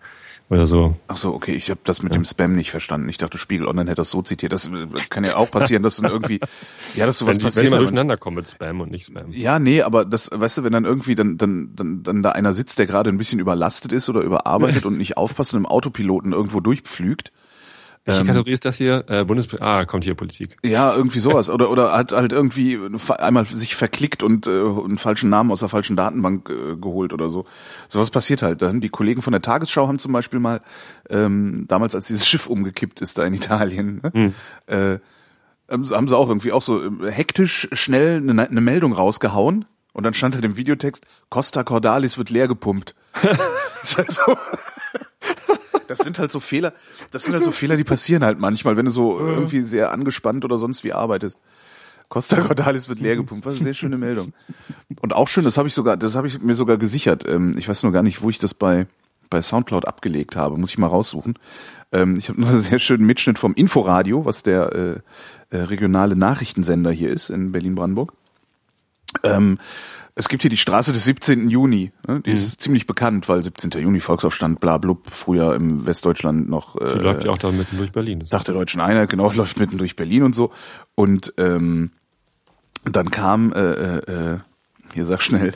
Oder 0.50 0.66
so. 0.66 0.94
Ach 1.08 1.16
so, 1.16 1.32
okay, 1.32 1.54
ich 1.54 1.70
habe 1.70 1.80
das 1.84 2.02
mit 2.02 2.14
dem 2.14 2.24
Spam 2.24 2.54
nicht 2.54 2.70
verstanden. 2.70 3.08
Ich 3.08 3.16
dachte, 3.16 3.38
Spiegel 3.38 3.66
Online 3.66 3.90
hätte 3.90 4.02
das 4.02 4.10
so 4.10 4.20
zitiert. 4.20 4.52
Das 4.52 4.66
äh, 4.66 4.86
kann 5.08 5.24
ja 5.24 5.36
auch 5.36 5.50
passieren, 5.50 5.82
dass 5.82 5.96
dann 5.96 6.10
irgendwie, 6.10 6.38
ja, 6.94 7.06
dass 7.06 7.18
sowas 7.18 7.36
wenn, 7.36 7.42
passiert. 7.42 7.66
ich 7.66 7.70
mal 7.70 7.78
wenn 7.78 7.84
durcheinander 7.84 8.18
komme 8.18 8.36
mit 8.36 8.48
Spam 8.48 8.82
und 8.82 8.90
nicht 8.90 9.06
Spam. 9.06 9.32
Ja, 9.32 9.58
nee, 9.58 9.80
aber 9.80 10.04
das, 10.04 10.30
weißt 10.32 10.58
du, 10.58 10.64
wenn 10.64 10.72
dann 10.72 10.84
irgendwie 10.84 11.14
dann, 11.14 11.38
dann, 11.38 11.70
dann, 11.74 12.02
dann 12.02 12.22
da 12.22 12.32
einer 12.32 12.52
sitzt, 12.52 12.78
der 12.78 12.86
gerade 12.86 13.08
ein 13.08 13.16
bisschen 13.16 13.40
überlastet 13.40 13.92
ist 13.92 14.10
oder 14.10 14.20
überarbeitet 14.20 14.84
und 14.86 14.98
nicht 14.98 15.16
aufpasst 15.16 15.54
und 15.54 15.60
im 15.60 15.66
Autopiloten 15.66 16.32
irgendwo 16.32 16.60
durchpflügt. 16.60 17.32
Welche 18.04 18.20
Ähm, 18.20 18.26
Kategorie 18.26 18.52
ist 18.52 18.64
das 18.64 18.76
hier? 18.76 19.04
Äh, 19.08 19.24
Bundespräsident. 19.24 19.68
Ah, 19.68 19.84
kommt 19.86 20.04
hier 20.04 20.14
Politik. 20.14 20.56
Ja, 20.62 20.94
irgendwie 20.94 21.20
sowas. 21.20 21.48
Oder, 21.48 21.70
oder 21.70 21.92
hat 21.96 22.12
halt 22.12 22.32
irgendwie 22.32 22.78
einmal 23.18 23.46
sich 23.46 23.74
verklickt 23.74 24.22
und 24.22 24.46
äh, 24.46 24.50
einen 24.50 24.98
falschen 24.98 25.30
Namen 25.30 25.50
aus 25.50 25.60
der 25.60 25.70
falschen 25.70 25.96
Datenbank 25.96 26.50
äh, 26.50 26.76
geholt 26.76 27.12
oder 27.14 27.30
so. 27.30 27.46
Sowas 27.88 28.10
passiert 28.10 28.42
halt 28.42 28.60
dann. 28.60 28.82
Die 28.82 28.90
Kollegen 28.90 29.22
von 29.22 29.32
der 29.32 29.40
Tagesschau 29.40 29.88
haben 29.88 29.98
zum 29.98 30.12
Beispiel 30.12 30.38
mal, 30.38 30.60
ähm, 31.08 31.64
damals 31.66 31.94
als 31.94 32.06
dieses 32.08 32.26
Schiff 32.26 32.46
umgekippt 32.46 33.00
ist 33.00 33.16
da 33.16 33.24
in 33.24 33.32
Italien, 33.32 34.00
ne? 34.02 34.32
äh, 34.66 34.98
haben 35.70 35.84
sie 35.84 36.16
auch 36.16 36.28
irgendwie 36.28 36.52
auch 36.52 36.62
so 36.62 36.84
äh, 36.84 37.10
hektisch 37.10 37.68
schnell 37.72 38.18
eine, 38.18 38.48
eine 38.48 38.60
Meldung 38.60 38.92
rausgehauen 38.92 39.64
und 39.94 40.04
dann 40.04 40.12
stand 40.12 40.34
halt 40.34 40.44
im 40.44 40.58
Videotext, 40.58 41.06
Costa 41.30 41.64
Cordalis 41.64 42.18
wird 42.18 42.28
leer 42.28 42.48
gepumpt. 42.48 42.94
ist 43.82 43.96
halt 43.98 44.10
so. 44.12 44.36
Das 45.88 45.98
sind 45.98 46.18
halt 46.18 46.30
so 46.30 46.40
Fehler, 46.40 46.72
das 47.10 47.24
sind 47.24 47.34
halt 47.34 47.44
so 47.44 47.50
Fehler, 47.50 47.76
die 47.76 47.84
passieren 47.84 48.24
halt 48.24 48.38
manchmal, 48.38 48.76
wenn 48.76 48.86
du 48.86 48.90
so 48.90 49.18
irgendwie 49.18 49.60
sehr 49.60 49.92
angespannt 49.92 50.44
oder 50.44 50.58
sonst 50.58 50.84
wie 50.84 50.92
arbeitest. 50.92 51.38
Costa 52.08 52.40
Cordalis 52.40 52.88
wird 52.88 53.00
leer 53.00 53.16
gepumpt. 53.16 53.46
Was 53.46 53.54
eine 53.54 53.64
sehr 53.64 53.74
schöne 53.74 53.96
Meldung. 53.96 54.32
Und 55.00 55.14
auch 55.14 55.26
schön, 55.28 55.44
das 55.44 55.58
habe 55.58 55.68
ich 55.68 55.74
sogar, 55.74 55.96
das 55.96 56.14
habe 56.14 56.26
ich 56.26 56.40
mir 56.40 56.54
sogar 56.54 56.76
gesichert. 56.76 57.26
Ähm, 57.26 57.54
ich 57.56 57.68
weiß 57.68 57.82
nur 57.82 57.92
gar 57.92 58.02
nicht, 58.02 58.22
wo 58.22 58.30
ich 58.30 58.38
das 58.38 58.54
bei 58.54 58.86
bei 59.30 59.42
Soundcloud 59.42 59.86
abgelegt 59.86 60.36
habe. 60.36 60.56
Muss 60.56 60.70
ich 60.70 60.78
mal 60.78 60.86
raussuchen. 60.86 61.34
Ähm, 61.92 62.14
ich 62.18 62.28
habe 62.28 62.40
noch 62.40 62.48
einen 62.48 62.60
sehr 62.60 62.78
schönen 62.78 63.04
Mitschnitt 63.04 63.38
vom 63.38 63.54
Inforadio, 63.54 64.24
was 64.24 64.42
der 64.42 64.72
äh, 64.72 65.00
äh, 65.50 65.62
regionale 65.62 66.16
Nachrichtensender 66.16 66.90
hier 66.90 67.10
ist 67.10 67.30
in 67.30 67.52
Berlin-Brandenburg. 67.52 68.12
Ähm, 69.22 69.58
es 70.16 70.28
gibt 70.28 70.42
hier 70.42 70.50
die 70.50 70.56
Straße 70.56 70.92
des 70.92 71.04
17. 71.04 71.48
Juni. 71.48 71.92
Ne? 72.06 72.20
Die 72.20 72.30
mhm. 72.30 72.36
ist 72.36 72.60
ziemlich 72.60 72.86
bekannt, 72.86 73.28
weil 73.28 73.42
17. 73.42 73.70
Juni 73.72 74.00
Volksaufstand, 74.00 74.60
bla 74.60 74.78
blub, 74.78 75.10
früher 75.10 75.54
im 75.54 75.86
Westdeutschland 75.86 76.48
noch. 76.48 76.80
Äh, 76.80 76.92
die 76.92 76.98
läuft 77.00 77.24
ja 77.24 77.32
auch 77.32 77.38
da 77.38 77.50
mitten 77.50 77.78
durch 77.78 77.90
Berlin. 77.90 78.22
Nach 78.30 78.44
der 78.44 78.54
Deutschen 78.54 78.80
Einheit, 78.80 79.10
genau, 79.10 79.32
läuft 79.34 79.58
mitten 79.58 79.78
durch 79.78 79.96
Berlin 79.96 80.22
und 80.22 80.34
so. 80.34 80.52
Und 80.94 81.34
ähm, 81.36 81.90
dann 82.84 83.10
kam, 83.10 83.52
äh, 83.52 83.58
äh, 83.60 84.34
äh 84.34 84.38
hier 84.92 85.06
sag 85.06 85.22
schnell, 85.22 85.54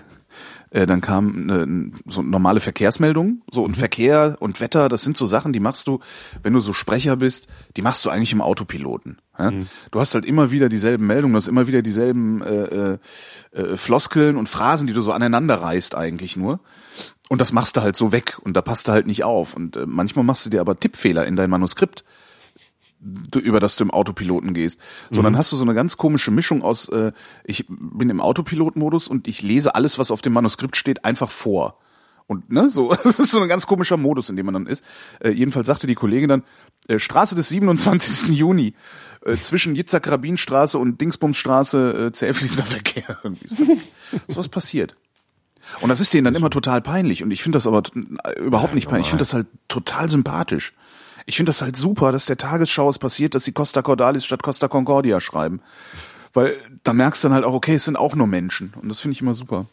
äh, 0.70 0.86
dann 0.86 1.00
kam 1.00 1.50
eine, 1.50 1.90
so 2.06 2.22
normale 2.22 2.60
Verkehrsmeldung, 2.60 3.42
so 3.50 3.62
und 3.62 3.76
mhm. 3.76 3.80
Verkehr 3.80 4.36
und 4.40 4.60
Wetter, 4.60 4.88
das 4.88 5.02
sind 5.02 5.16
so 5.16 5.26
Sachen, 5.26 5.52
die 5.52 5.60
machst 5.60 5.86
du, 5.86 6.00
wenn 6.42 6.52
du 6.52 6.60
so 6.60 6.72
Sprecher 6.72 7.16
bist, 7.16 7.48
die 7.76 7.82
machst 7.82 8.04
du 8.04 8.10
eigentlich 8.10 8.32
im 8.32 8.40
Autopiloten. 8.40 9.18
Ja? 9.38 9.50
Mhm. 9.50 9.68
Du 9.90 10.00
hast 10.00 10.14
halt 10.14 10.24
immer 10.24 10.50
wieder 10.50 10.68
dieselben 10.68 11.06
Meldungen, 11.06 11.34
du 11.34 11.38
hast 11.38 11.48
immer 11.48 11.66
wieder 11.66 11.82
dieselben 11.82 12.42
äh, 12.42 12.64
äh, 12.64 12.98
äh, 13.52 13.76
Floskeln 13.76 14.36
und 14.36 14.48
Phrasen, 14.48 14.86
die 14.86 14.92
du 14.92 15.00
so 15.00 15.12
aneinander 15.12 15.56
reißt 15.56 15.94
eigentlich 15.94 16.36
nur. 16.36 16.60
Und 17.28 17.40
das 17.40 17.52
machst 17.52 17.76
du 17.76 17.82
halt 17.82 17.96
so 17.96 18.10
weg 18.10 18.38
und 18.40 18.54
da 18.54 18.62
passt 18.62 18.88
du 18.88 18.92
halt 18.92 19.06
nicht 19.06 19.24
auf. 19.24 19.54
Und 19.54 19.76
äh, 19.76 19.86
manchmal 19.86 20.24
machst 20.24 20.46
du 20.46 20.50
dir 20.50 20.60
aber 20.60 20.78
Tippfehler 20.78 21.26
in 21.26 21.36
dein 21.36 21.50
Manuskript 21.50 22.04
über 23.00 23.60
das 23.60 23.76
du 23.76 23.84
im 23.84 23.90
Autopiloten 23.90 24.54
gehst, 24.54 24.80
sondern 25.10 25.34
mhm. 25.34 25.38
hast 25.38 25.52
du 25.52 25.56
so 25.56 25.64
eine 25.64 25.74
ganz 25.74 25.96
komische 25.96 26.30
Mischung 26.30 26.62
aus, 26.62 26.88
äh, 26.88 27.12
ich 27.44 27.66
bin 27.68 28.10
im 28.10 28.20
Autopilotmodus 28.20 29.08
und 29.08 29.28
ich 29.28 29.42
lese 29.42 29.74
alles, 29.74 29.98
was 29.98 30.10
auf 30.10 30.22
dem 30.22 30.32
Manuskript 30.32 30.76
steht, 30.76 31.04
einfach 31.04 31.30
vor. 31.30 31.78
Und 32.26 32.50
ne, 32.50 32.68
so, 32.70 32.94
das 33.04 33.18
ist 33.18 33.30
so 33.30 33.40
ein 33.40 33.48
ganz 33.48 33.66
komischer 33.66 33.96
Modus, 33.96 34.30
in 34.30 34.36
dem 34.36 34.46
man 34.46 34.54
dann 34.54 34.66
ist. 34.66 34.84
Äh, 35.20 35.30
jedenfalls 35.30 35.66
sagte 35.66 35.86
die 35.86 35.94
Kollegin 35.94 36.28
dann, 36.28 36.42
äh, 36.88 36.98
Straße 36.98 37.34
des 37.34 37.48
27. 37.48 38.28
Juni, 38.36 38.74
äh, 39.24 39.36
zwischen 39.36 39.74
Jitzak-Rabin-Straße 39.74 40.78
und 40.78 41.00
Dingsbumsstraße 41.00 42.06
äh, 42.06 42.12
zähfließender 42.12 42.64
Verkehr. 42.66 43.18
so 44.28 44.36
was 44.36 44.48
passiert. 44.48 44.96
Und 45.80 45.88
das 45.88 46.00
ist 46.00 46.14
denen 46.14 46.24
dann 46.24 46.34
immer 46.34 46.50
total 46.50 46.80
peinlich. 46.80 47.22
Und 47.22 47.30
ich 47.30 47.42
finde 47.42 47.56
das 47.56 47.66
aber 47.66 47.82
überhaupt 48.38 48.74
nicht 48.74 48.88
peinlich. 48.88 49.06
Ich 49.06 49.10
finde 49.10 49.22
das 49.22 49.34
halt 49.34 49.46
total 49.68 50.08
sympathisch. 50.08 50.72
Ich 51.28 51.36
finde 51.36 51.50
das 51.50 51.60
halt 51.60 51.76
super, 51.76 52.10
dass 52.10 52.24
der 52.24 52.38
Tagesschau 52.38 52.88
es 52.88 52.98
passiert, 52.98 53.34
dass 53.34 53.44
sie 53.44 53.52
Costa 53.52 53.82
Cordalis 53.82 54.24
statt 54.24 54.42
Costa 54.42 54.66
Concordia 54.66 55.20
schreiben. 55.20 55.60
Weil 56.32 56.56
da 56.84 56.94
merkst 56.94 57.22
du 57.22 57.28
dann 57.28 57.34
halt 57.34 57.44
auch, 57.44 57.52
okay, 57.52 57.74
es 57.74 57.84
sind 57.84 57.96
auch 57.96 58.14
nur 58.14 58.26
Menschen. 58.26 58.72
Und 58.80 58.88
das 58.88 59.00
finde 59.00 59.12
ich 59.12 59.20
immer 59.20 59.34
super. 59.34 59.66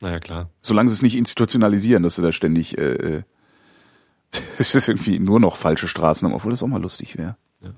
Naja, 0.00 0.18
klar. 0.18 0.50
Solange 0.62 0.88
sie 0.88 0.94
es 0.94 1.02
nicht 1.02 1.14
institutionalisieren, 1.14 2.02
dass 2.02 2.16
sie 2.16 2.22
da 2.22 2.32
ständig 2.32 2.76
äh, 2.76 3.18
äh 3.18 3.22
das 4.58 4.74
ist 4.74 4.88
irgendwie 4.88 5.20
nur 5.20 5.38
noch 5.38 5.54
falsche 5.54 5.86
Straßen 5.86 6.26
haben, 6.26 6.34
obwohl 6.34 6.50
das 6.50 6.64
auch 6.64 6.66
mal 6.66 6.82
lustig 6.82 7.16
wäre. 7.16 7.36
Ja. 7.62 7.70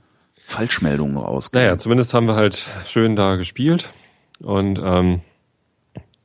Falschmeldungen 0.47 1.19
raus. 1.19 1.51
Naja, 1.53 1.77
zumindest 1.77 2.15
haben 2.15 2.29
wir 2.29 2.35
halt 2.35 2.67
schön 2.87 3.15
da 3.15 3.37
gespielt. 3.37 3.93
Und 4.41 4.81
ähm, 4.83 5.21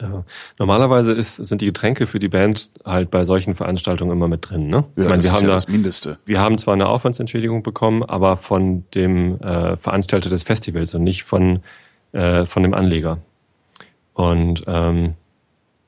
ja. 0.03 0.24
Normalerweise 0.60 1.12
ist, 1.13 1.38
sind 1.38 1.62
die 1.62 1.65
Getränke 1.65 2.07
für 2.07 2.19
die 2.19 2.29
Band 2.29 2.72
halt 2.86 3.10
bei 3.10 3.24
solchen 3.24 3.55
Veranstaltungen 3.55 4.12
immer 4.12 4.27
mit 4.27 4.50
drin. 4.50 4.67
Ne? 4.67 4.86
Ja, 4.95 5.03
ich 5.03 5.10
meine, 5.10 5.17
das 5.17 5.25
wir 5.25 5.31
ist 5.31 5.36
haben 5.36 5.43
ja 5.43 5.48
da, 5.48 5.53
das 5.53 5.67
Mindeste. 5.67 6.17
Wir 6.25 6.39
haben 6.39 6.57
zwar 6.57 6.74
eine 6.74 6.88
Aufwandsentschädigung 6.88 7.63
bekommen, 7.63 8.03
aber 8.03 8.38
von 8.38 8.83
dem 8.93 9.39
äh, 9.41 9.77
Veranstalter 9.77 10.29
des 10.29 10.43
Festivals 10.43 10.93
und 10.93 11.03
nicht 11.03 11.24
von, 11.24 11.62
äh, 12.12 12.45
von 12.45 12.63
dem 12.63 12.74
Anleger. 12.74 13.19
Und 14.13 14.63
ähm, 14.67 15.15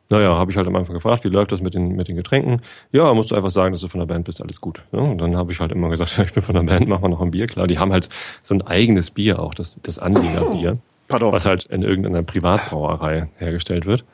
naja, 0.10 0.36
habe 0.38 0.52
ich 0.52 0.58
halt 0.58 0.68
am 0.68 0.76
Anfang 0.76 0.94
gefragt, 0.94 1.24
wie 1.24 1.30
läuft 1.30 1.52
das 1.52 1.62
mit 1.62 1.74
den, 1.74 1.96
mit 1.96 2.08
den 2.08 2.16
Getränken? 2.16 2.62
Ja, 2.92 3.12
musst 3.14 3.32
du 3.32 3.36
einfach 3.36 3.50
sagen, 3.50 3.72
dass 3.72 3.82
du 3.82 3.88
von 3.88 4.00
der 4.00 4.06
Band 4.06 4.26
bist, 4.26 4.42
alles 4.42 4.62
gut. 4.62 4.84
Ja, 4.92 5.00
und 5.00 5.18
dann 5.18 5.36
habe 5.36 5.52
ich 5.52 5.60
halt 5.60 5.72
immer 5.72 5.90
gesagt, 5.90 6.20
ich 6.26 6.34
bin 6.34 6.44
von 6.44 6.56
der 6.56 6.64
Band, 6.64 6.88
machen 6.88 7.04
wir 7.04 7.10
noch 7.10 7.22
ein 7.22 7.32
Bier. 7.32 7.48
Klar, 7.48 7.68
die 7.68 7.80
haben 7.80 7.92
halt 7.92 8.10
so 8.44 8.54
ein 8.54 8.62
eigenes 8.62 9.12
Bier 9.12 9.40
auch, 9.40 9.54
das, 9.56 9.80
das 9.82 9.98
Anlegerbier. 9.98 10.78
Pardon. 11.08 11.32
was 11.32 11.46
halt 11.46 11.66
in 11.66 11.84
irgendeiner 11.84 12.24
Privatbrauerei 12.24 13.30
hergestellt 13.38 13.86
wird. 13.86 14.06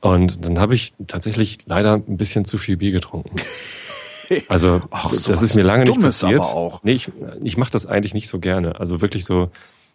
Und 0.00 0.44
dann 0.44 0.58
habe 0.58 0.74
ich 0.74 0.94
tatsächlich 1.06 1.58
leider 1.66 1.94
ein 1.94 2.16
bisschen 2.16 2.44
zu 2.44 2.58
viel 2.58 2.76
Bier 2.76 2.92
getrunken. 2.92 3.36
Also 4.48 4.82
Ach, 4.90 5.10
das 5.10 5.40
ist 5.40 5.54
mir 5.54 5.62
lange 5.62 5.84
nicht 5.84 6.02
passiert. 6.02 6.40
Aber 6.40 6.54
auch. 6.54 6.82
Nee, 6.82 6.92
ich, 6.92 7.10
ich 7.42 7.56
mache 7.56 7.70
das 7.70 7.86
eigentlich 7.86 8.12
nicht 8.12 8.28
so 8.28 8.38
gerne. 8.38 8.78
Also 8.78 9.00
wirklich 9.00 9.24
so, 9.24 9.50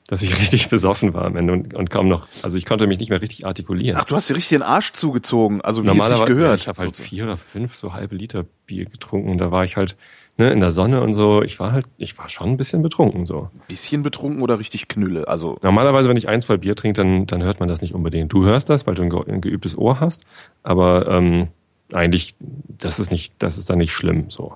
dass 0.08 0.22
ich 0.22 0.38
richtig 0.41 0.70
besoffen 0.70 1.13
war 1.13 1.25
am 1.25 1.36
Ende 1.36 1.53
und, 1.53 1.74
und 1.74 1.89
kaum 1.89 2.08
noch, 2.08 2.27
also 2.41 2.58
ich 2.58 2.65
konnte 2.65 2.88
mich 2.88 3.00
nicht 3.00 3.10
mehr 3.10 3.22
richtig 3.22 3.46
artikulieren. 3.46 3.98
Ach, 4.00 4.05
du 4.05 4.15
hast 4.15 4.29
dir 4.29 4.36
richtig 4.36 4.58
den 4.58 4.63
Arsch 4.63 4.93
zugezogen, 4.93 5.62
also 5.62 5.84
wie 5.84 5.88
Normalerweise, 5.88 6.13
es 6.15 6.20
sich 6.27 6.27
gehört. 6.27 6.60
Ich 6.62 6.67
habe 6.67 6.82
halt 6.82 6.98
vier 6.98 7.24
oder 7.25 7.38
fünf 7.38 7.75
so 7.75 7.93
halbe 7.93 8.15
Liter 8.15 8.46
Bier 8.65 8.86
getrunken 8.86 9.29
und 9.29 9.38
da 9.38 9.51
war 9.51 9.65
ich 9.65 9.77
halt 9.77 9.96
ne, 10.38 10.52
in 10.52 10.60
der 10.60 10.72
Sonne 10.72 11.02
und 11.02 11.13
so. 11.13 11.42
Ich 11.42 11.60
war 11.60 11.72
halt, 11.72 11.86
ich 11.98 12.18
war 12.18 12.30
schon 12.30 12.50
ein 12.50 12.58
bisschen 12.58 12.82
betrunken 12.82 13.25
so. 13.25 13.50
Bisschen 13.68 14.04
betrunken 14.04 14.42
oder 14.42 14.60
richtig 14.60 14.88
Knülle? 14.88 15.28
Also 15.28 15.58
normalerweise, 15.62 16.10
wenn 16.10 16.18
ich 16.18 16.28
ein, 16.28 16.42
zwei 16.42 16.58
Bier 16.58 16.75
trinke, 16.75 17.02
dann, 17.02 17.28
dann 17.28 17.44
hört 17.44 17.60
man 17.60 17.70
das 17.70 17.82
nicht 17.82 17.94
unbedingt. 17.94 18.32
Du 18.34 18.46
hörst 18.46 18.70
das, 18.70 18.88
weil 18.88 18.96
du 18.96 19.04
ein, 19.04 19.12
ein 19.12 19.42
geübtes 19.42 19.78
Ohr 19.78 20.00
hast, 20.00 20.25
aber 20.63 21.08
ähm, 21.08 21.48
eigentlich, 21.92 22.36
das 22.40 23.00
ist 23.00 23.12
nicht, 23.12 23.34
das 23.40 23.58
ist 23.58 23.70
dann 23.70 23.78
nicht 23.78 23.94
schlimm 23.94 24.25
so. 24.30 24.54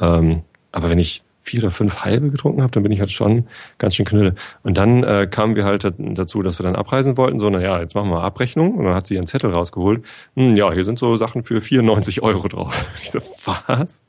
Ähm, 0.00 0.42
aber 0.72 0.90
wenn 0.90 0.98
ich 0.98 1.22
vier 1.48 1.60
oder 1.60 1.70
fünf 1.70 2.00
halbe 2.00 2.30
getrunken 2.30 2.62
habe, 2.62 2.70
dann 2.70 2.82
bin 2.82 2.92
ich 2.92 3.00
halt 3.00 3.10
schon 3.10 3.46
ganz 3.78 3.96
schön 3.96 4.06
knülle. 4.06 4.34
Und 4.62 4.76
dann 4.76 5.02
äh, 5.02 5.26
kamen 5.30 5.56
wir 5.56 5.64
halt 5.64 5.90
dazu, 5.98 6.42
dass 6.42 6.58
wir 6.58 6.64
dann 6.64 6.76
abreisen 6.76 7.16
wollten. 7.16 7.40
So, 7.40 7.48
na 7.48 7.60
ja, 7.60 7.80
jetzt 7.80 7.94
machen 7.94 8.10
wir 8.10 8.22
Abrechnung. 8.22 8.74
Und 8.74 8.84
dann 8.84 8.94
hat 8.94 9.06
sie 9.06 9.14
ihren 9.14 9.26
Zettel 9.26 9.50
rausgeholt. 9.50 10.04
Hm, 10.36 10.56
ja, 10.56 10.70
hier 10.72 10.84
sind 10.84 10.98
so 10.98 11.16
Sachen 11.16 11.42
für 11.42 11.60
94 11.60 12.22
Euro 12.22 12.46
drauf. 12.48 12.86
Ich 12.96 13.10
so, 13.10 13.20
was? 13.44 14.04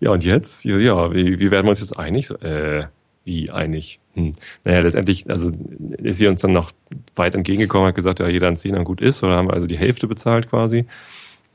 Ja, 0.00 0.10
und 0.10 0.24
jetzt? 0.24 0.64
Ja, 0.64 1.12
wie, 1.12 1.38
wie 1.38 1.50
werden 1.50 1.66
wir 1.66 1.70
uns 1.70 1.80
jetzt 1.80 1.98
einig? 1.98 2.26
So, 2.26 2.36
äh, 2.36 2.86
wie 3.24 3.50
einig? 3.50 3.98
Hm. 4.14 4.32
Naja, 4.64 4.80
letztendlich, 4.80 5.28
also 5.28 5.50
ist 5.98 6.18
sie 6.18 6.26
uns 6.26 6.42
dann 6.42 6.52
noch 6.52 6.70
weit 7.16 7.34
entgegengekommen, 7.34 7.88
hat 7.88 7.94
gesagt, 7.94 8.20
ja, 8.20 8.28
jeder 8.28 8.48
ein 8.48 8.56
Zehner 8.56 8.84
gut 8.84 9.00
ist, 9.00 9.22
oder 9.22 9.36
haben 9.36 9.48
wir 9.48 9.54
also 9.54 9.66
die 9.66 9.78
Hälfte 9.78 10.06
bezahlt 10.06 10.50
quasi 10.50 10.86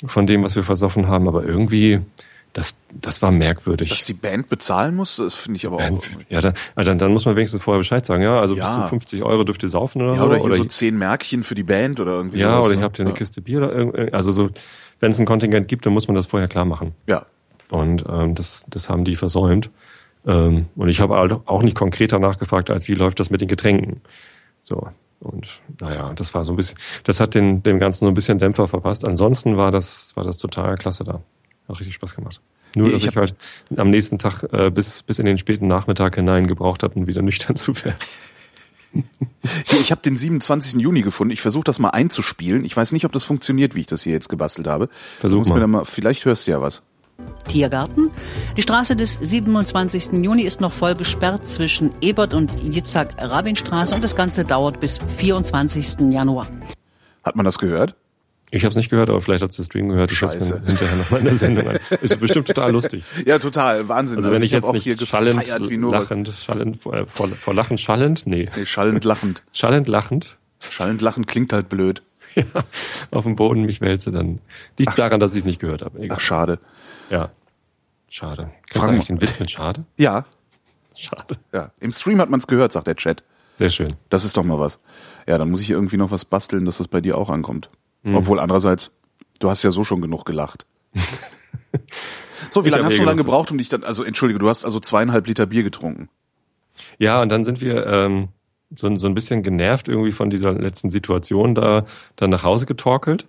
von 0.06 0.28
dem, 0.28 0.44
was 0.44 0.56
wir 0.56 0.64
versoffen 0.64 1.08
haben, 1.08 1.28
aber 1.28 1.44
irgendwie, 1.44 2.02
das, 2.54 2.78
das 2.90 3.22
war 3.22 3.32
merkwürdig. 3.32 3.90
Dass 3.90 4.06
die 4.06 4.14
Band 4.14 4.50
bezahlen 4.50 4.96
muss, 4.96 5.18
das 5.18 5.36
finde 5.36 5.58
ich 5.58 5.68
aber 5.68 5.78
Band, 5.78 6.00
auch. 6.00 6.04
Ja, 6.30 6.42
dann, 6.42 6.54
dann, 6.76 6.98
dann 6.98 7.14
muss 7.14 7.26
man 7.26 7.36
wenigstens 7.36 7.62
vorher 7.62 7.80
Bescheid 7.80 8.06
sagen, 8.06 8.24
ja, 8.24 8.40
also 8.40 8.56
ja. 8.56 8.68
bis 8.68 8.84
zu 8.84 8.90
50 8.90 9.24
Euro 9.24 9.44
dürft 9.44 9.64
ihr 9.64 9.70
saufen 9.70 10.02
oder 10.02 10.14
ja, 10.14 10.20
so. 10.20 10.26
Oder 10.26 10.36
hier 10.38 10.46
oder 10.46 10.56
so 10.56 10.66
zehn 10.66 10.98
Märkchen 10.98 11.44
für 11.44 11.56
die 11.56 11.64
Band 11.64 12.00
oder 12.00 12.12
irgendwie 12.14 12.40
Ja, 12.40 12.56
sowas, 12.56 12.66
oder 12.66 12.76
ihr 12.76 12.80
ne? 12.80 12.84
habt 12.84 12.98
ja 12.98 13.06
eine 13.06 13.14
Kiste 13.14 13.42
Bier 13.42 13.60
oder 13.60 13.74
irgendwie, 13.74 14.14
also 14.14 14.32
so, 14.32 14.50
wenn 15.00 15.12
es 15.12 15.20
ein 15.20 15.26
Kontingent 15.26 15.68
gibt, 15.68 15.86
dann 15.86 15.94
muss 15.94 16.08
man 16.08 16.16
das 16.16 16.26
vorher 16.26 16.48
klar 16.48 16.66
machen. 16.66 16.94
Ja. 17.08 17.26
Und 17.72 18.06
ähm, 18.08 18.36
das, 18.36 18.64
das 18.68 18.90
haben 18.90 19.06
die 19.06 19.16
versäumt. 19.16 19.72
Ähm, 20.26 20.68
und 20.76 20.90
ich 20.90 21.00
habe 21.00 21.16
halt 21.16 21.32
auch 21.46 21.64
nicht 21.64 21.76
konkreter 21.76 22.20
nachgefragt, 22.20 22.70
als 22.70 22.88
wie 22.88 22.94
läuft 22.94 23.20
das 23.20 23.30
mit 23.30 23.42
den 23.42 23.48
Getränken. 23.48 24.02
So. 24.62 24.90
Und 25.20 25.62
naja, 25.80 26.14
das 26.14 26.34
war 26.34 26.44
so 26.44 26.54
ein 26.54 26.56
bisschen, 26.56 26.78
das 27.04 27.20
hat 27.20 27.36
den, 27.36 27.64
dem 27.64 27.80
Ganzen 27.80 28.06
so 28.06 28.12
ein 28.12 28.14
bisschen 28.14 28.40
Dämpfer 28.40 28.68
verpasst. 28.68 29.08
Ansonsten 29.08 29.56
war 29.56 29.72
das, 29.72 30.16
war 30.16 30.24
das 30.24 30.38
total 30.38 30.78
klasse 30.78 31.04
da. 31.04 31.22
Hat 31.68 31.80
richtig 31.80 31.96
Spaß 31.96 32.16
gemacht. 32.16 32.42
Nur, 32.76 32.92
dass 32.92 33.02
ich, 33.02 33.10
ich 33.10 33.16
halt 33.16 33.36
am 33.78 33.90
nächsten 33.90 34.18
Tag 34.18 34.44
äh, 34.52 34.70
bis, 34.70 35.04
bis 35.04 35.20
in 35.20 35.26
den 35.26 35.38
späten 35.38 35.68
Nachmittag 35.68 36.16
hinein 36.16 36.48
gebraucht 36.48 36.84
habe, 36.84 36.96
um 36.96 37.08
wieder 37.08 37.22
nüchtern 37.22 37.56
zu 37.56 37.76
werden. 37.84 37.98
ich 39.80 39.92
habe 39.92 40.02
den 40.02 40.18
27. 40.18 40.82
Juni 40.82 41.02
gefunden. 41.02 41.32
Ich 41.32 41.42
versuche 41.42 41.64
das 41.64 41.80
mal 41.80 41.90
einzuspielen. 41.90 42.66
Ich 42.66 42.76
weiß 42.76 42.92
nicht, 42.92 43.06
ob 43.06 43.12
das 43.12 43.24
funktioniert, 43.24 43.76
wie 43.76 43.82
ich 43.82 43.88
das 43.88 44.04
hier 44.04 44.14
jetzt 44.14 44.30
gebastelt 44.30 44.68
habe. 44.68 44.90
Versuch 45.20 45.46
mal. 45.48 45.66
mal. 45.68 45.86
Vielleicht 45.86 46.26
hörst 46.26 46.48
du 46.48 46.52
ja 46.52 46.62
was. 46.62 46.84
Tiergarten. 47.48 48.12
Die 48.58 48.62
Straße 48.62 48.96
des 48.96 49.20
27. 49.22 50.14
Juni 50.24 50.44
ist 50.44 50.62
noch 50.62 50.74
voll 50.74 50.96
gesperrt 50.96 51.48
zwischen 51.48 51.92
Ebert 52.02 52.34
und 52.34 52.52
Jitzak-Rabin-Straße 52.62 53.96
und 53.96 54.04
das 54.04 54.16
Ganze 54.16 54.44
dauert 54.44 54.80
bis 54.80 55.00
24. 55.00 56.12
Januar. 56.12 56.48
Hat 57.24 57.36
man 57.36 57.46
das 57.46 57.60
gehört? 57.60 57.96
Ich 58.54 58.64
habe 58.64 58.72
es 58.72 58.76
nicht 58.76 58.90
gehört, 58.90 59.10
aber 59.10 59.22
vielleicht 59.22 59.44
hat 59.44 59.52
es 59.52 59.58
der 59.58 59.64
Stream 59.64 59.88
gehört. 59.88 60.12
Ich 60.12 60.22
habe 60.22 60.36
es 60.36 60.50
hinterher 60.50 60.98
nochmal 60.98 61.22
in 61.22 61.26
der 61.26 61.36
Sendung 61.38 61.68
an. 61.70 61.80
Ist 62.02 62.20
bestimmt 62.20 62.48
total 62.48 62.74
lustig. 62.74 63.06
Ja, 63.26 63.40
total. 63.40 63.88
Wahnsinn. 63.88 64.18
Also, 64.18 64.30
wenn 64.30 64.42
also 64.42 64.44
ich, 64.44 64.52
ich 64.52 64.62
jetzt 64.62 64.74
nicht 64.74 64.84
hier 64.84 64.98
schallend, 65.08 65.70
wie 65.70 65.78
nur 65.78 65.94
lachend, 65.94 66.34
schallend, 66.38 66.86
äh, 66.88 67.06
vor, 67.06 67.30
vor 67.30 67.54
Lachen 67.54 67.78
schallend, 67.78 68.28
nee. 68.28 68.50
Nee, 68.54 68.66
schallend 68.66 69.06
lachend. 69.06 69.44
schallend 69.54 69.88
lachend. 69.88 70.38
Schallend 70.60 71.02
lachend 71.02 71.28
klingt 71.28 71.54
halt 71.54 71.70
blöd. 71.70 72.02
Ja, 72.54 72.64
auf 73.12 73.24
dem 73.24 73.36
Boden 73.36 73.64
mich 73.64 73.82
wälze, 73.82 74.12
dann 74.12 74.40
liegt 74.78 74.98
daran, 74.98 75.20
dass 75.20 75.34
ich 75.34 75.40
es 75.40 75.46
nicht 75.46 75.60
gehört 75.60 75.82
habe. 75.82 76.00
Egal. 76.00 76.18
Ach, 76.18 76.22
schade. 76.22 76.60
Ja. 77.10 77.32
Schade. 78.10 78.52
Kennst 78.70 78.88
du 78.88 78.92
eigentlich 78.92 79.08
den 79.08 79.22
Witz 79.22 79.40
mit 79.40 79.52
Schade? 79.52 79.86
Ja. 79.98 80.26
Schade. 80.96 81.38
Ja. 81.52 81.72
Im 81.80 81.94
Stream 81.94 82.20
hat 82.22 82.30
man 82.30 82.40
es 82.40 82.48
gehört, 82.48 82.72
sagt 82.72 82.88
der 82.88 82.96
Chat. 82.96 83.24
Sehr 83.54 83.70
schön. 83.70 83.96
Das 84.10 84.24
ist 84.24 84.38
doch 84.38 84.44
mal 84.44 84.60
was. 84.60 84.80
Ja, 85.28 85.38
dann 85.38 85.50
muss 85.50 85.62
ich 85.62 85.70
irgendwie 85.70 85.98
noch 85.98 86.12
was 86.12 86.26
basteln, 86.26 86.66
dass 86.66 86.78
das 86.78 86.88
bei 86.88 87.02
dir 87.02 87.18
auch 87.18 87.30
ankommt. 87.30 87.70
Mhm. 88.04 88.16
Obwohl 88.16 88.40
andererseits, 88.40 88.92
du 89.40 89.50
hast 89.50 89.64
ja 89.64 89.72
so 89.72 89.84
schon 89.84 90.02
genug 90.02 90.26
gelacht. 90.26 90.66
So, 92.50 92.66
wie 92.66 92.70
lange 92.70 92.84
hast 92.84 92.98
du 92.98 93.04
lange 93.04 93.18
gebraucht, 93.18 93.52
um 93.52 93.58
dich 93.58 93.70
dann, 93.70 93.84
also 93.84 94.04
entschuldige, 94.04 94.40
du 94.40 94.50
hast 94.50 94.66
also 94.66 94.80
zweieinhalb 94.80 95.28
Liter 95.28 95.46
Bier 95.46 95.64
getrunken. 95.64 96.10
Ja, 96.98 97.22
und 97.22 97.30
dann 97.30 97.46
sind 97.46 97.62
wir 97.62 97.86
ähm, 97.88 98.30
so, 98.74 98.98
so 98.98 99.08
ein 99.08 99.14
bisschen 99.14 99.44
genervt 99.44 99.88
irgendwie 99.88 100.12
von 100.12 100.30
dieser 100.30 100.54
letzten 100.54 100.90
Situation 100.90 101.56
da 101.56 101.86
dann 102.16 102.30
nach 102.30 102.44
Hause 102.44 102.66
getorkelt. 102.66 103.26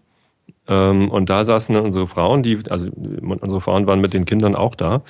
Ähm, 0.68 1.10
und 1.10 1.30
da 1.30 1.44
saßen 1.44 1.74
dann 1.74 1.84
unsere 1.84 2.06
Frauen, 2.06 2.42
die, 2.42 2.58
also 2.70 2.90
unsere 2.90 3.60
Frauen 3.60 3.86
waren 3.86 4.00
mit 4.00 4.14
den 4.14 4.24
Kindern 4.24 4.54
auch 4.54 4.74
da 4.74 5.02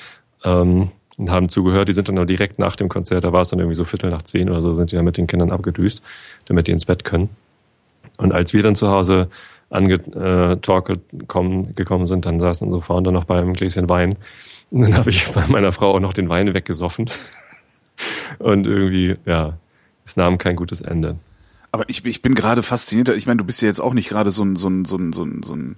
ähm, 0.44 0.90
und 1.16 1.30
haben 1.30 1.48
zugehört. 1.48 1.88
Die 1.88 1.92
sind 1.92 2.08
dann 2.08 2.18
auch 2.18 2.24
direkt 2.24 2.58
nach 2.58 2.76
dem 2.76 2.88
Konzert, 2.88 3.24
da 3.24 3.32
war 3.32 3.42
es 3.42 3.48
dann 3.48 3.58
irgendwie 3.58 3.76
so 3.76 3.84
Viertel 3.84 4.10
nach 4.10 4.22
zehn 4.22 4.48
oder 4.48 4.62
so, 4.62 4.74
sind 4.74 4.92
die 4.92 4.96
dann 4.96 5.04
mit 5.04 5.16
den 5.16 5.26
Kindern 5.26 5.50
abgedüst, 5.50 6.02
damit 6.46 6.66
die 6.66 6.72
ins 6.72 6.86
Bett 6.86 7.04
können. 7.04 7.30
Und 8.16 8.32
als 8.32 8.52
wir 8.52 8.62
dann 8.62 8.76
zu 8.76 8.88
Hause 8.88 9.28
angetorkelt 9.70 11.00
kommen, 11.28 11.74
gekommen 11.74 12.06
sind, 12.06 12.26
dann 12.26 12.38
saßen 12.40 12.66
unsere 12.66 12.82
Frauen 12.82 13.04
dann 13.04 13.14
noch 13.14 13.24
bei 13.24 13.38
einem 13.38 13.54
Gläschen 13.54 13.88
Wein. 13.88 14.16
Und 14.70 14.82
dann 14.82 14.96
habe 14.96 15.10
ich 15.10 15.30
bei 15.32 15.46
meiner 15.48 15.72
Frau 15.72 15.94
auch 15.94 16.00
noch 16.00 16.12
den 16.12 16.28
Wein 16.28 16.52
weggesoffen. 16.54 17.10
Und 18.38 18.66
irgendwie, 18.66 19.16
ja, 19.26 19.54
es 20.04 20.16
nahm 20.16 20.38
kein 20.38 20.56
gutes 20.56 20.80
Ende. 20.80 21.16
Aber 21.74 21.84
ich, 21.88 22.04
ich 22.04 22.20
bin 22.20 22.34
gerade 22.34 22.62
fasziniert. 22.62 23.08
Ich 23.10 23.26
meine, 23.26 23.38
du 23.38 23.44
bist 23.44 23.62
ja 23.62 23.68
jetzt 23.68 23.80
auch 23.80 23.94
nicht 23.94 24.10
gerade 24.10 24.30
so 24.30 24.44
ein, 24.44 24.56
so 24.56 24.68
ein, 24.68 24.84
so 24.84 24.96
ein, 24.96 25.12
so 25.12 25.24
ein, 25.24 25.42
so 25.42 25.54
ein 25.54 25.76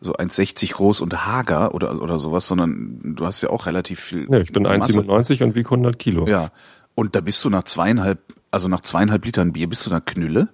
so 0.00 0.14
1,60 0.14 0.72
groß 0.74 1.00
und 1.00 1.26
hager 1.26 1.74
oder, 1.74 2.02
oder 2.02 2.18
sowas, 2.18 2.46
sondern 2.46 3.14
du 3.16 3.24
hast 3.24 3.42
ja 3.42 3.50
auch 3.50 3.66
relativ 3.66 4.00
viel. 4.00 4.26
Ja, 4.30 4.40
ich 4.40 4.52
bin 4.52 4.66
1,97 4.66 5.42
und 5.42 5.54
wiege 5.54 5.68
100 5.68 5.98
Kilo. 5.98 6.26
Ja. 6.26 6.50
Und 6.94 7.14
da 7.14 7.20
bist 7.20 7.44
du 7.44 7.50
nach 7.50 7.64
zweieinhalb, 7.64 8.18
also 8.50 8.68
nach 8.68 8.82
zweieinhalb 8.82 9.24
Litern 9.24 9.52
Bier, 9.52 9.68
bist 9.68 9.86
du 9.86 9.90
da 9.90 10.00
Knülle? 10.00 10.48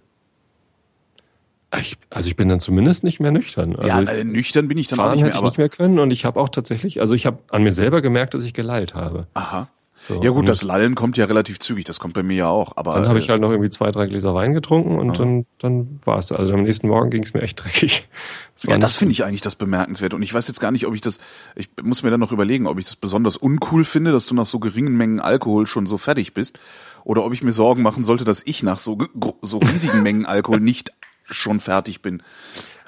Ich, 1.81 1.97
also 2.11 2.29
ich 2.29 2.37
bin 2.37 2.51
dann 2.51 2.61
zumindest 2.61 3.03
nicht 3.03 3.19
mehr 3.19 3.31
nüchtern. 3.31 3.75
Also 3.77 3.89
ja, 3.89 4.01
äh, 4.01 4.25
nüchtern 4.25 4.69
bin 4.69 4.77
ich 4.77 4.89
dann 4.89 5.01
auch 5.01 5.13
nicht 5.13 5.23
mehr. 5.23 5.33
Hätte 5.33 5.39
ich 5.39 5.43
nicht 5.43 5.59
mehr 5.59 5.71
können 5.71 5.99
und 5.99 6.11
ich 6.11 6.27
habe 6.27 6.39
auch 6.39 6.51
tatsächlich, 6.51 7.01
also 7.01 7.15
ich 7.15 7.25
habe 7.25 7.39
an 7.51 7.63
mir 7.63 7.73
selber 7.73 8.03
gemerkt, 8.03 8.35
dass 8.35 8.45
ich 8.45 8.53
geleilt 8.53 8.95
habe. 8.95 9.27
Aha. 9.33 9.69
So, 10.09 10.21
ja 10.23 10.31
gut, 10.31 10.49
das 10.49 10.63
Lallen 10.63 10.95
kommt 10.95 11.17
ja 11.17 11.27
relativ 11.27 11.61
zügig, 11.61 11.85
das 11.85 12.01
kommt 12.01 12.15
bei 12.15 12.23
mir 12.25 12.37
ja 12.37 12.49
auch. 12.49 12.77
Aber 12.77 12.95
dann 12.95 13.09
habe 13.09 13.21
ich 13.21 13.27
äh, 13.27 13.33
halt 13.33 13.41
noch 13.41 13.51
irgendwie 13.51 13.71
zwei, 13.71 13.93
drei 13.93 14.07
Gläser 14.07 14.35
Wein 14.35 14.53
getrunken 14.53 14.99
und 14.99 15.19
dann, 15.19 15.47
dann 15.59 16.01
war 16.05 16.19
es. 16.19 16.33
Also 16.33 16.55
am 16.55 16.65
nächsten 16.65 16.89
Morgen 16.89 17.11
ging 17.11 17.23
es 17.23 17.35
mir 17.35 17.43
echt 17.43 17.63
dreckig. 17.63 18.09
Das 18.55 18.65
ja, 18.65 18.77
das 18.77 18.97
finde 18.97 19.13
ich 19.13 19.25
eigentlich 19.25 19.41
das 19.41 19.55
bemerkenswert. 19.57 20.13
Und 20.13 20.23
ich 20.23 20.33
weiß 20.33 20.47
jetzt 20.47 20.61
gar 20.61 20.71
nicht, 20.71 20.87
ob 20.87 20.95
ich 20.95 21.01
das, 21.01 21.21
ich 21.57 21.71
muss 21.83 22.03
mir 22.03 22.11
dann 22.11 22.21
noch 22.21 22.33
überlegen, 22.33 22.67
ob 22.67 22.79
ich 22.79 22.85
das 22.85 22.97
besonders 22.97 23.39
uncool 23.39 23.83
finde, 23.83 24.13
dass 24.13 24.27
du 24.27 24.35
nach 24.35 24.45
so 24.45 24.59
geringen 24.59 24.95
Mengen 24.95 25.21
Alkohol 25.21 25.67
schon 25.67 25.87
so 25.87 25.97
fertig 25.97 26.35
bist, 26.35 26.59
oder 27.03 27.25
ob 27.25 27.33
ich 27.33 27.43
mir 27.43 27.53
Sorgen 27.53 27.83
machen 27.83 28.05
sollte, 28.05 28.25
dass 28.25 28.43
ich 28.45 28.63
nach 28.63 28.79
so, 28.79 28.99
so 29.41 29.59
riesigen 29.59 30.03
Mengen 30.05 30.27
Alkohol 30.27 30.61
nicht 30.61 30.93
schon 31.25 31.61
fertig 31.61 32.03
bin. 32.03 32.23